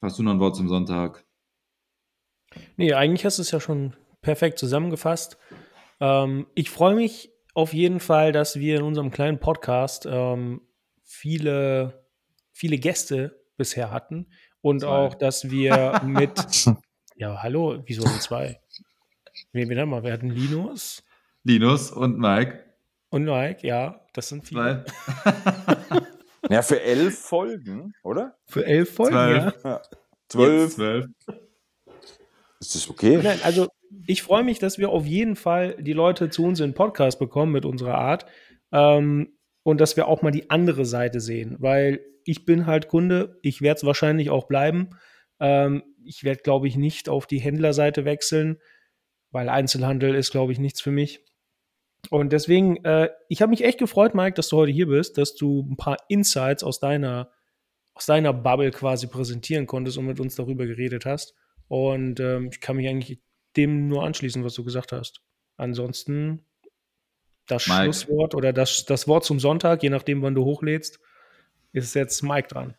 hast 0.00 0.20
du 0.20 0.22
noch 0.22 0.32
ein 0.32 0.40
Wort 0.40 0.54
zum 0.54 0.68
Sonntag? 0.68 1.24
Nee, 2.76 2.94
eigentlich 2.94 3.24
hast 3.24 3.38
du 3.38 3.42
es 3.42 3.50
ja 3.50 3.58
schon 3.58 3.94
perfekt 4.20 4.60
zusammengefasst. 4.60 5.38
Ähm, 5.98 6.46
ich 6.54 6.70
freue 6.70 6.94
mich 6.94 7.31
auf 7.54 7.72
jeden 7.72 8.00
Fall, 8.00 8.32
dass 8.32 8.58
wir 8.58 8.76
in 8.76 8.82
unserem 8.82 9.10
kleinen 9.10 9.38
Podcast 9.38 10.06
ähm, 10.06 10.62
viele, 11.04 12.06
viele 12.52 12.78
Gäste 12.78 13.42
bisher 13.56 13.90
hatten 13.90 14.26
und 14.60 14.80
zwei. 14.80 14.88
auch, 14.88 15.14
dass 15.14 15.50
wir 15.50 16.00
mit, 16.04 16.66
ja, 17.16 17.42
hallo, 17.42 17.82
wieso 17.84 18.06
nur 18.06 18.20
zwei? 18.20 18.60
Wen 19.52 19.68
wir 19.68 19.86
mal, 19.86 20.02
wir 20.02 20.12
hatten 20.12 20.30
Linus. 20.30 21.02
Linus 21.44 21.90
und 21.90 22.18
Mike. 22.18 22.64
Und 23.10 23.24
Mike, 23.24 23.66
ja, 23.66 24.00
das 24.14 24.28
sind 24.28 24.46
viele. 24.46 24.86
ja, 26.48 26.62
für 26.62 26.80
elf 26.80 27.18
Folgen, 27.18 27.94
oder? 28.02 28.38
Für 28.46 28.64
elf 28.64 28.94
Folgen, 28.94 29.12
zwölf. 29.12 29.64
ja. 29.64 29.70
ja. 29.70 29.82
Zwölf. 30.28 30.74
zwölf. 30.74 31.06
Ist 32.60 32.74
das 32.74 32.88
okay? 32.88 33.20
Nein, 33.22 33.40
also 33.42 33.68
ich 34.06 34.22
freue 34.22 34.44
mich, 34.44 34.58
dass 34.58 34.78
wir 34.78 34.90
auf 34.90 35.06
jeden 35.06 35.36
Fall 35.36 35.76
die 35.80 35.92
Leute 35.92 36.30
zu 36.30 36.44
uns 36.44 36.60
in 36.60 36.70
den 36.70 36.74
Podcast 36.74 37.18
bekommen 37.18 37.52
mit 37.52 37.64
unserer 37.64 37.96
Art. 37.96 38.26
Ähm, 38.72 39.36
und 39.62 39.80
dass 39.80 39.96
wir 39.96 40.08
auch 40.08 40.22
mal 40.22 40.30
die 40.30 40.50
andere 40.50 40.84
Seite 40.84 41.20
sehen, 41.20 41.56
weil 41.60 42.00
ich 42.24 42.44
bin 42.44 42.66
halt 42.66 42.88
Kunde, 42.88 43.38
ich 43.42 43.62
werde 43.62 43.78
es 43.78 43.84
wahrscheinlich 43.84 44.30
auch 44.30 44.46
bleiben. 44.46 44.90
Ähm, 45.40 45.82
ich 46.04 46.24
werde, 46.24 46.42
glaube 46.42 46.68
ich, 46.68 46.76
nicht 46.76 47.08
auf 47.08 47.26
die 47.26 47.40
Händlerseite 47.40 48.04
wechseln, 48.04 48.58
weil 49.30 49.48
Einzelhandel 49.48 50.14
ist, 50.14 50.32
glaube 50.32 50.52
ich, 50.52 50.58
nichts 50.58 50.80
für 50.80 50.90
mich. 50.90 51.24
Und 52.10 52.32
deswegen, 52.32 52.84
äh, 52.84 53.10
ich 53.28 53.40
habe 53.40 53.50
mich 53.50 53.64
echt 53.64 53.78
gefreut, 53.78 54.14
Mike, 54.14 54.34
dass 54.34 54.48
du 54.48 54.56
heute 54.56 54.72
hier 54.72 54.88
bist, 54.88 55.18
dass 55.18 55.34
du 55.34 55.62
ein 55.70 55.76
paar 55.76 55.98
Insights 56.08 56.64
aus 56.64 56.80
deiner, 56.80 57.30
aus 57.94 58.06
deiner 58.06 58.32
Bubble 58.32 58.72
quasi 58.72 59.06
präsentieren 59.06 59.66
konntest 59.66 59.98
und 59.98 60.06
mit 60.06 60.18
uns 60.18 60.34
darüber 60.34 60.66
geredet 60.66 61.06
hast. 61.06 61.34
Und 61.68 62.18
ähm, 62.18 62.50
ich 62.52 62.60
kann 62.60 62.76
mich 62.76 62.88
eigentlich 62.88 63.20
dem 63.56 63.88
nur 63.88 64.04
anschließen, 64.04 64.44
was 64.44 64.54
du 64.54 64.64
gesagt 64.64 64.92
hast. 64.92 65.20
Ansonsten 65.56 66.44
das 67.46 67.66
Mike. 67.66 67.84
Schlusswort 67.84 68.34
oder 68.34 68.52
das, 68.52 68.84
das 68.84 69.08
Wort 69.08 69.24
zum 69.24 69.40
Sonntag, 69.40 69.82
je 69.82 69.90
nachdem, 69.90 70.22
wann 70.22 70.34
du 70.34 70.44
hochlädst, 70.44 71.00
ist 71.72 71.94
jetzt 71.94 72.22
Mike 72.22 72.48
dran. 72.48 72.74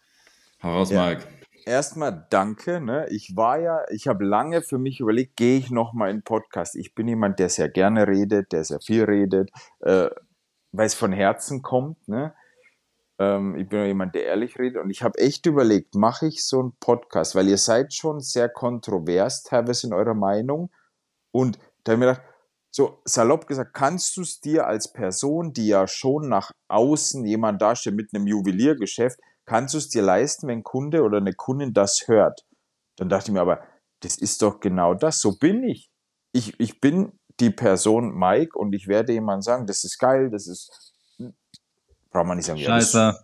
Heraus, 0.59 0.91
ja. 0.91 1.09
Mike. 1.09 1.27
Erstmal 1.65 2.27
danke. 2.29 2.81
Ne? 2.81 3.07
Ich 3.09 3.35
war 3.35 3.59
ja, 3.59 3.81
ich 3.89 4.07
habe 4.07 4.25
lange 4.25 4.61
für 4.61 4.77
mich 4.77 4.99
überlegt, 4.99 5.37
gehe 5.37 5.57
ich 5.57 5.71
nochmal 5.71 6.09
in 6.09 6.23
Podcast. 6.23 6.75
Ich 6.75 6.93
bin 6.93 7.07
jemand, 7.07 7.39
der 7.39 7.49
sehr 7.49 7.69
gerne 7.69 8.07
redet, 8.07 8.51
der 8.51 8.63
sehr 8.63 8.81
viel 8.81 9.03
redet, 9.05 9.49
äh, 9.79 10.09
weil 10.71 10.85
es 10.85 10.93
von 10.93 11.13
Herzen 11.13 11.61
kommt. 11.61 12.07
Ne? 12.07 12.33
Ähm, 13.19 13.55
ich 13.55 13.67
bin 13.69 13.85
jemand, 13.85 14.15
der 14.15 14.25
ehrlich 14.25 14.57
redet. 14.57 14.81
Und 14.81 14.89
ich 14.89 15.03
habe 15.03 15.17
echt 15.19 15.45
überlegt, 15.45 15.95
mache 15.95 16.27
ich 16.27 16.45
so 16.45 16.59
einen 16.59 16.75
Podcast, 16.79 17.35
weil 17.35 17.47
ihr 17.47 17.57
seid 17.57 17.93
schon 17.93 18.19
sehr 18.19 18.49
kontrovers 18.49 19.43
teilweise 19.43 19.87
in 19.87 19.93
eurer 19.93 20.15
Meinung. 20.15 20.71
Und 21.31 21.57
da 21.83 21.91
habe 21.91 21.95
ich 21.95 21.99
mir 21.99 22.13
gedacht, 22.13 22.33
so 22.75 23.01
salopp 23.05 23.45
gesagt, 23.47 23.73
kannst 23.73 24.17
du 24.17 24.21
es 24.21 24.39
dir 24.39 24.65
als 24.65 24.91
Person, 24.91 25.53
die 25.53 25.67
ja 25.67 25.87
schon 25.87 26.27
nach 26.27 26.51
außen 26.69 27.23
jemand 27.25 27.61
darstellt 27.61 27.95
mit 27.95 28.09
einem 28.13 28.25
Juweliergeschäft, 28.25 29.19
kannst 29.45 29.75
du 29.75 29.77
es 29.77 29.89
dir 29.89 30.01
leisten, 30.01 30.47
wenn 30.47 30.59
ein 30.59 30.63
Kunde 30.63 31.03
oder 31.03 31.17
eine 31.17 31.33
Kundin 31.33 31.73
das 31.73 32.07
hört? 32.07 32.45
Dann 32.97 33.09
dachte 33.09 33.29
ich 33.29 33.33
mir 33.33 33.41
aber, 33.41 33.63
das 34.01 34.17
ist 34.17 34.41
doch 34.41 34.59
genau 34.59 34.95
das, 34.95 35.21
so 35.21 35.37
bin 35.37 35.63
ich. 35.63 35.91
Ich, 36.33 36.59
ich 36.59 36.81
bin 36.81 37.19
die 37.39 37.51
Person 37.51 38.13
Mike 38.15 38.57
und 38.57 38.73
ich 38.73 38.87
werde 38.87 39.13
jemand 39.13 39.43
sagen, 39.43 39.67
das 39.67 39.83
ist 39.83 39.99
geil, 39.99 40.29
das 40.31 40.47
ist, 40.47 40.93
braucht 42.13 42.27
man 42.27 42.37
nicht 42.37 42.45
sagen, 42.45 42.59
Scheiße. 42.59 43.19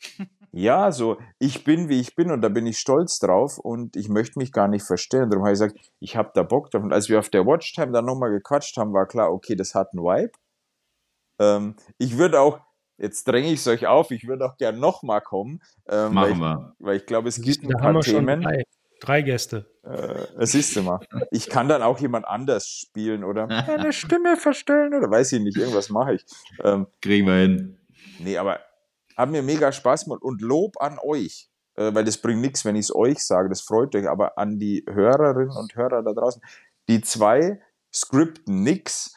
ja, 0.52 0.92
so, 0.92 1.18
ich 1.38 1.64
bin, 1.64 1.88
wie 1.88 2.00
ich 2.00 2.14
bin 2.14 2.30
und 2.30 2.40
da 2.40 2.48
bin 2.48 2.66
ich 2.66 2.78
stolz 2.78 3.18
drauf 3.18 3.58
und 3.58 3.96
ich 3.96 4.08
möchte 4.08 4.38
mich 4.38 4.52
gar 4.52 4.68
nicht 4.68 4.84
verstellen. 4.86 5.28
Darum 5.28 5.44
habe 5.44 5.52
ich 5.52 5.60
gesagt, 5.60 5.78
ich 5.98 6.16
habe 6.16 6.30
da 6.34 6.42
Bock 6.42 6.70
drauf. 6.70 6.82
Und 6.82 6.92
als 6.92 7.08
wir 7.08 7.18
auf 7.18 7.28
der 7.28 7.44
Watchtime 7.44 7.92
dann 7.92 8.06
nochmal 8.06 8.30
gequatscht 8.30 8.76
haben, 8.78 8.92
war 8.94 9.06
klar, 9.06 9.32
okay, 9.32 9.56
das 9.56 9.74
hat 9.74 9.88
einen 9.92 10.02
Vibe. 10.02 10.32
Ähm, 11.38 11.74
ich 11.98 12.16
würde 12.16 12.40
auch, 12.40 12.60
jetzt 12.98 13.26
dränge 13.26 13.48
ich 13.48 13.60
es 13.60 13.66
euch 13.66 13.86
auf, 13.86 14.10
ich 14.10 14.26
würde 14.26 14.44
auch 14.46 14.56
gern 14.56 14.78
nochmal 14.78 15.20
kommen, 15.20 15.60
ähm, 15.88 16.14
weil, 16.14 16.30
Machen 16.30 16.32
ich, 16.32 16.38
wir. 16.38 16.74
weil 16.78 16.96
ich 16.96 17.06
glaube, 17.06 17.28
es 17.28 17.40
gibt 17.40 17.64
ein 17.64 17.68
Da 17.70 17.78
paar 17.78 17.88
haben 17.88 17.94
wir 17.96 18.02
schon 18.02 18.26
Themen. 18.26 18.42
drei, 18.42 18.62
drei 19.00 19.22
Gäste. 19.22 19.66
Äh, 19.82 20.26
es 20.38 20.54
ist 20.54 20.76
immer. 20.76 21.00
Ich 21.30 21.48
kann 21.48 21.68
dann 21.68 21.82
auch 21.82 21.98
jemand 21.98 22.26
anders 22.26 22.68
spielen 22.68 23.24
oder 23.24 23.48
eine 23.68 23.92
Stimme 23.92 24.36
verstellen 24.36 24.94
oder 24.94 25.10
weiß 25.10 25.32
ich 25.32 25.40
nicht, 25.40 25.56
irgendwas 25.56 25.88
mache 25.90 26.14
ich. 26.14 26.24
Ähm, 26.62 26.86
Kriegen 27.00 27.26
wir 27.26 27.34
hin. 27.36 27.79
Nee, 28.18 28.36
aber 28.36 28.60
hat 29.16 29.30
mir 29.30 29.42
mega 29.42 29.72
Spaß 29.72 30.04
gemacht 30.04 30.22
und 30.22 30.40
Lob 30.40 30.80
an 30.80 30.98
euch, 31.02 31.50
äh, 31.76 31.94
weil 31.94 32.04
das 32.04 32.18
bringt 32.18 32.40
nichts, 32.40 32.64
wenn 32.64 32.76
ich 32.76 32.86
es 32.86 32.94
euch 32.94 33.24
sage, 33.24 33.48
das 33.48 33.60
freut 33.60 33.94
euch, 33.94 34.08
aber 34.08 34.38
an 34.38 34.58
die 34.58 34.84
Hörerinnen 34.88 35.56
und 35.56 35.74
Hörer 35.74 36.02
da 36.02 36.12
draußen. 36.12 36.42
Die 36.88 37.00
zwei 37.00 37.60
skripten 37.92 38.62
nix, 38.62 39.14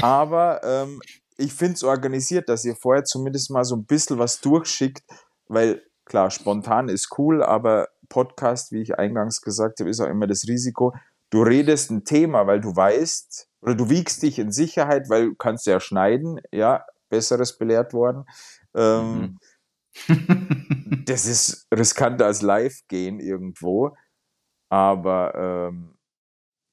aber 0.00 0.60
ähm, 0.64 1.00
ich 1.36 1.52
finde 1.52 1.74
es 1.74 1.84
organisiert, 1.84 2.48
dass 2.48 2.64
ihr 2.64 2.76
vorher 2.76 3.04
zumindest 3.04 3.50
mal 3.50 3.64
so 3.64 3.76
ein 3.76 3.84
bisschen 3.84 4.18
was 4.18 4.40
durchschickt, 4.40 5.04
weil 5.48 5.82
klar, 6.04 6.30
spontan 6.30 6.88
ist 6.88 7.18
cool, 7.18 7.42
aber 7.42 7.88
Podcast, 8.08 8.72
wie 8.72 8.82
ich 8.82 8.98
eingangs 8.98 9.42
gesagt 9.42 9.80
habe, 9.80 9.90
ist 9.90 10.00
auch 10.00 10.08
immer 10.08 10.26
das 10.26 10.46
Risiko, 10.48 10.94
du 11.30 11.42
redest 11.42 11.90
ein 11.90 12.04
Thema, 12.04 12.46
weil 12.46 12.60
du 12.60 12.74
weißt, 12.74 13.48
oder 13.62 13.74
du 13.74 13.90
wiegst 13.90 14.22
dich 14.22 14.38
in 14.38 14.52
Sicherheit, 14.52 15.08
weil 15.08 15.30
du 15.30 15.34
kannst 15.34 15.66
ja 15.66 15.80
schneiden, 15.80 16.40
ja, 16.52 16.84
besseres 17.08 17.56
belehrt 17.58 17.92
worden. 17.92 18.24
Ähm, 18.74 19.38
das 21.06 21.26
ist 21.26 21.66
riskanter 21.74 22.26
als 22.26 22.42
live 22.42 22.80
gehen 22.88 23.20
irgendwo. 23.20 23.96
Aber 24.70 25.34
ähm, 25.34 25.96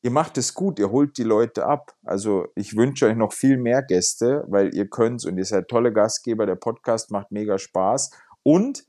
ihr 0.04 0.12
macht 0.12 0.38
es 0.38 0.54
gut, 0.54 0.80
ihr 0.80 0.92
holt 0.92 1.18
die 1.18 1.24
Leute 1.24 1.66
ab. 1.66 1.96
Also 2.04 2.48
ich 2.56 2.76
wünsche 2.76 3.06
euch 3.06 3.16
noch 3.16 3.34
viel 3.34 3.58
mehr 3.58 3.82
Gäste, 3.82 4.44
weil 4.48 4.76
ihr 4.76 4.90
könnt 4.90 5.26
und 5.26 5.38
ihr 5.38 5.46
seid 5.46 5.68
tolle 5.68 5.94
Gastgeber. 5.94 6.46
Der 6.46 6.56
Podcast 6.56 7.12
macht 7.12 7.32
mega 7.32 7.58
Spaß. 7.58 8.12
Und 8.44 8.86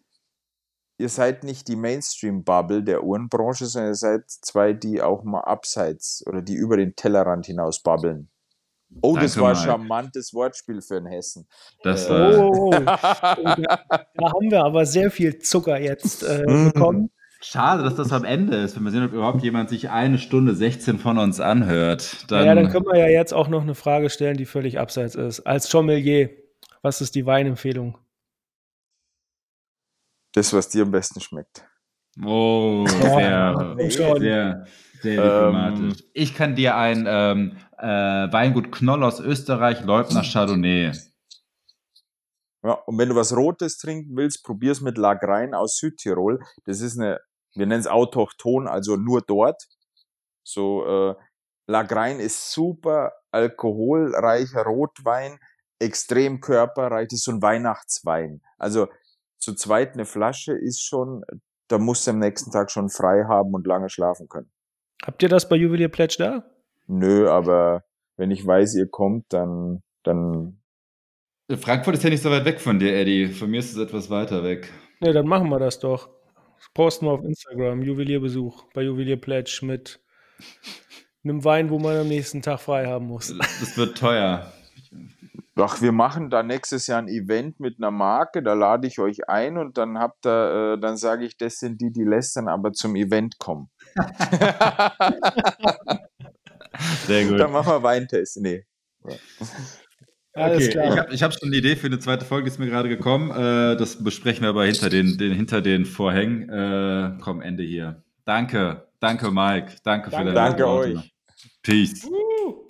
ihr 0.99 1.09
seid 1.09 1.45
nicht 1.45 1.69
die 1.69 1.77
Mainstream-Bubble 1.77 2.83
der 2.83 3.05
Uhrenbranche, 3.05 3.67
sondern 3.67 3.93
ihr 3.93 3.97
seid 3.97 4.31
zwei, 4.31 4.73
die 4.73 5.03
auch 5.03 5.23
mal 5.23 5.43
abseits 5.43 6.25
oder 6.27 6.43
die 6.43 6.55
über 6.55 6.77
den 6.77 6.97
Tellerrand 6.97 7.47
hinaus 7.47 7.83
babbeln. 7.83 8.31
Oh, 9.01 9.17
das 9.17 9.35
Danke, 9.35 9.41
war 9.43 9.51
ein 9.51 9.65
charmantes 9.65 10.33
Wortspiel 10.35 10.81
für 10.81 10.97
einen 10.97 11.07
Hessen. 11.07 11.47
Das 11.83 12.09
Äh. 12.09 12.13
Oh, 12.39 12.53
oh, 12.55 12.75
oh. 12.75 12.81
da, 12.85 12.97
haben 14.33 14.51
wir 14.51 14.65
aber 14.65 14.87
sehr 14.87 15.11
viel 15.11 15.39
Zucker 15.39 15.79
jetzt 15.79 16.23
äh, 16.23 16.45
Mhm. 16.47 16.73
bekommen. 16.73 17.11
Schade, 17.41 17.83
dass 17.83 17.95
das 17.97 18.11
am 18.13 18.25
Ende 18.25 18.57
ist. 18.57 18.75
Wenn 18.77 18.85
wir 18.85 18.91
sehen, 18.91 19.05
ob 19.05 19.13
überhaupt 19.13 19.43
jemand 19.43 19.69
sich 19.69 19.91
eine 19.91 20.17
Stunde 20.17 20.55
16 20.55 20.99
von 20.99 21.19
uns 21.19 21.41
anhört. 21.41 22.25
Dann, 22.31 22.47
ja, 22.47 22.55
dann 22.55 22.71
können 22.71 22.87
wir 22.87 22.99
ja 22.99 23.09
jetzt 23.09 23.35
auch 23.35 23.49
noch 23.49 23.61
eine 23.61 23.75
Frage 23.75 24.09
stellen, 24.09 24.39
die 24.39 24.47
völlig 24.47 24.79
abseits 24.79 25.15
ist. 25.15 25.41
Als 25.41 25.69
Sommelier, 25.69 26.31
was 26.81 27.03
ist 27.03 27.15
die 27.15 27.27
Weinempfehlung? 27.27 27.99
Das, 30.33 30.55
was 30.55 30.71
dir 30.71 30.83
am 30.85 30.91
besten 30.91 31.21
schmeckt. 31.21 31.67
Oh, 32.25 32.87
sehr, 32.87 33.55
komm 33.77 33.91
schon. 33.91 34.67
Sehr, 35.05 35.23
Ähm, 35.23 35.53
diplomatisch. 35.53 36.05
ich 36.13 36.35
kann 36.35 36.57
dir 36.57 36.77
ein 36.77 37.05
ähm, 37.09 37.57
äh, 37.79 37.87
Weingut 38.33 38.73
Knoll 38.73 39.05
aus 39.05 39.21
Österreich, 39.21 39.85
Leutner 39.85 40.23
Chardonnay. 40.23 40.93
Ja, 42.65 42.73
und 42.87 42.99
wenn 42.99 43.11
du 43.11 43.15
was 43.15 43.37
Rotes 43.37 43.77
trinken 43.77 44.17
willst, 44.17 44.43
probier's 44.43 44.81
mit 44.81 44.97
Lagrein 44.99 45.55
aus 45.55 45.77
Südtirol. 45.77 46.41
Das 46.65 46.81
ist 46.81 46.99
eine, 46.99 47.21
wir 47.55 47.67
nennen 47.67 47.81
es 47.81 47.87
autochton, 47.87 48.67
also 48.67 48.97
nur 48.97 49.21
dort. 49.21 49.63
So, 50.43 50.85
äh, 50.87 51.15
Lagrein 51.67 52.21
ist 52.21 52.53
super 52.53 53.13
alkoholreicher 53.31 54.63
Rotwein, 54.63 55.39
extrem 55.79 56.41
körperreich, 56.41 57.09
das 57.09 57.19
ist 57.19 57.25
so 57.25 57.33
ein 57.33 57.43
Weihnachtswein. 57.43 58.41
Also 58.59 58.89
zu 59.39 59.55
zweit 59.55 59.95
eine 59.95 60.07
Flasche 60.07 60.53
ist 60.55 60.83
schon, 60.83 61.23
da 61.69 61.79
musst 61.79 62.07
du 62.07 62.13
am 62.13 62.19
nächsten 62.19 62.51
Tag 62.51 62.71
schon 62.71 62.89
frei 62.89 63.25
haben 63.29 63.53
und 63.55 63.67
lange 63.67 63.91
schlafen 63.91 64.29
können. 64.29 64.51
Habt 65.03 65.23
ihr 65.23 65.29
das 65.29 65.49
bei 65.49 65.57
Juwelier 65.57 65.89
Pledge 65.89 66.17
da? 66.19 66.45
Nö, 66.87 67.29
aber 67.29 67.85
wenn 68.17 68.31
ich 68.31 68.47
weiß, 68.47 68.75
ihr 68.77 68.89
kommt, 68.89 69.33
dann, 69.33 69.83
dann 70.03 70.61
Frankfurt 71.51 71.97
ist 71.97 72.05
ja 72.05 72.11
nicht 72.11 72.23
so 72.23 72.31
weit 72.31 72.45
weg 72.45 72.61
von 72.61 72.79
dir, 72.79 72.95
Eddie. 72.95 73.29
Von 73.29 73.51
mir 73.51 73.61
ist 73.61 73.73
es 73.73 73.79
etwas 73.79 74.11
weiter 74.11 74.43
weg. 74.43 74.73
Ne, 75.01 75.13
dann 75.13 75.27
machen 75.27 75.49
wir 75.49 75.59
das 75.59 75.79
doch. 75.79 76.09
Das 76.57 76.69
posten 76.73 77.07
wir 77.07 77.13
auf 77.13 77.23
Instagram, 77.23 77.83
Juwelierbesuch 77.83 78.65
bei 78.73 78.83
Juwelier 78.83 79.17
Pledge 79.17 79.61
mit 79.63 80.01
einem 81.23 81.45
Wein, 81.45 81.71
wo 81.71 81.79
man 81.79 81.97
am 81.97 82.09
nächsten 82.09 82.43
Tag 82.43 82.61
frei 82.61 82.87
haben 82.87 83.07
muss. 83.07 83.35
Das 83.61 83.77
wird 83.77 83.99
teuer. 83.99 84.53
Ach, 85.57 85.81
wir 85.81 85.93
machen 85.93 86.31
da 86.31 86.43
nächstes 86.43 86.87
Jahr 86.89 86.99
ein 86.99 87.09
Event 87.09 87.61
mit 87.61 87.77
einer 87.79 87.93
Marke, 87.93 88.43
da 88.43 88.55
lade 88.55 88.89
ich 88.89 88.99
euch 88.99 89.29
ein 89.29 89.57
und 89.57 89.79
dann 89.79 89.99
habt 89.99 90.27
ihr, 90.27 90.75
äh, 90.75 90.81
dann 90.81 90.97
sage 90.97 91.25
ich, 91.25 91.37
das 91.37 91.59
sind 91.59 91.81
die, 91.81 91.93
die 91.93 92.03
lästern, 92.03 92.49
aber 92.49 92.73
zum 92.73 92.97
Event 92.97 93.39
kommen. 93.39 93.71
Sehr 97.07 97.27
gut. 97.27 97.39
Dann 97.39 97.53
machen 97.53 97.69
wir 97.69 97.83
Weintest. 97.83 98.41
Nee. 98.41 98.65
Alles 100.33 100.65
okay, 100.65 100.71
klar. 100.71 101.13
ich 101.13 101.23
habe 101.23 101.33
hab 101.33 101.39
schon 101.39 101.49
eine 101.49 101.57
Idee 101.57 101.77
für 101.77 101.87
eine 101.87 102.01
zweite 102.01 102.25
Folge, 102.25 102.49
ist 102.49 102.59
mir 102.59 102.67
gerade 102.67 102.89
gekommen. 102.89 103.31
Äh, 103.31 103.77
das 103.77 104.03
besprechen 104.03 104.43
wir 104.43 104.49
aber 104.49 104.65
hinter 104.65 104.91
den, 104.91 105.17
den, 105.17 105.33
hinter 105.33 105.63
den 105.63 105.85
Vorhängen. 105.85 106.49
Äh, 106.49 107.13
komm, 107.21 107.41
Ende 107.41 107.63
hier. 107.63 108.03
Danke, 108.25 108.89
danke 108.99 109.31
Mike. 109.31 109.77
Danke, 109.85 110.11
für 110.11 110.17
Danke. 110.17 110.33
deine 110.33 110.51
Danke 110.51 110.65
Worte. 110.65 110.97
euch. 110.97 111.15
Peace. 111.63 112.05
Uh. 112.05 112.67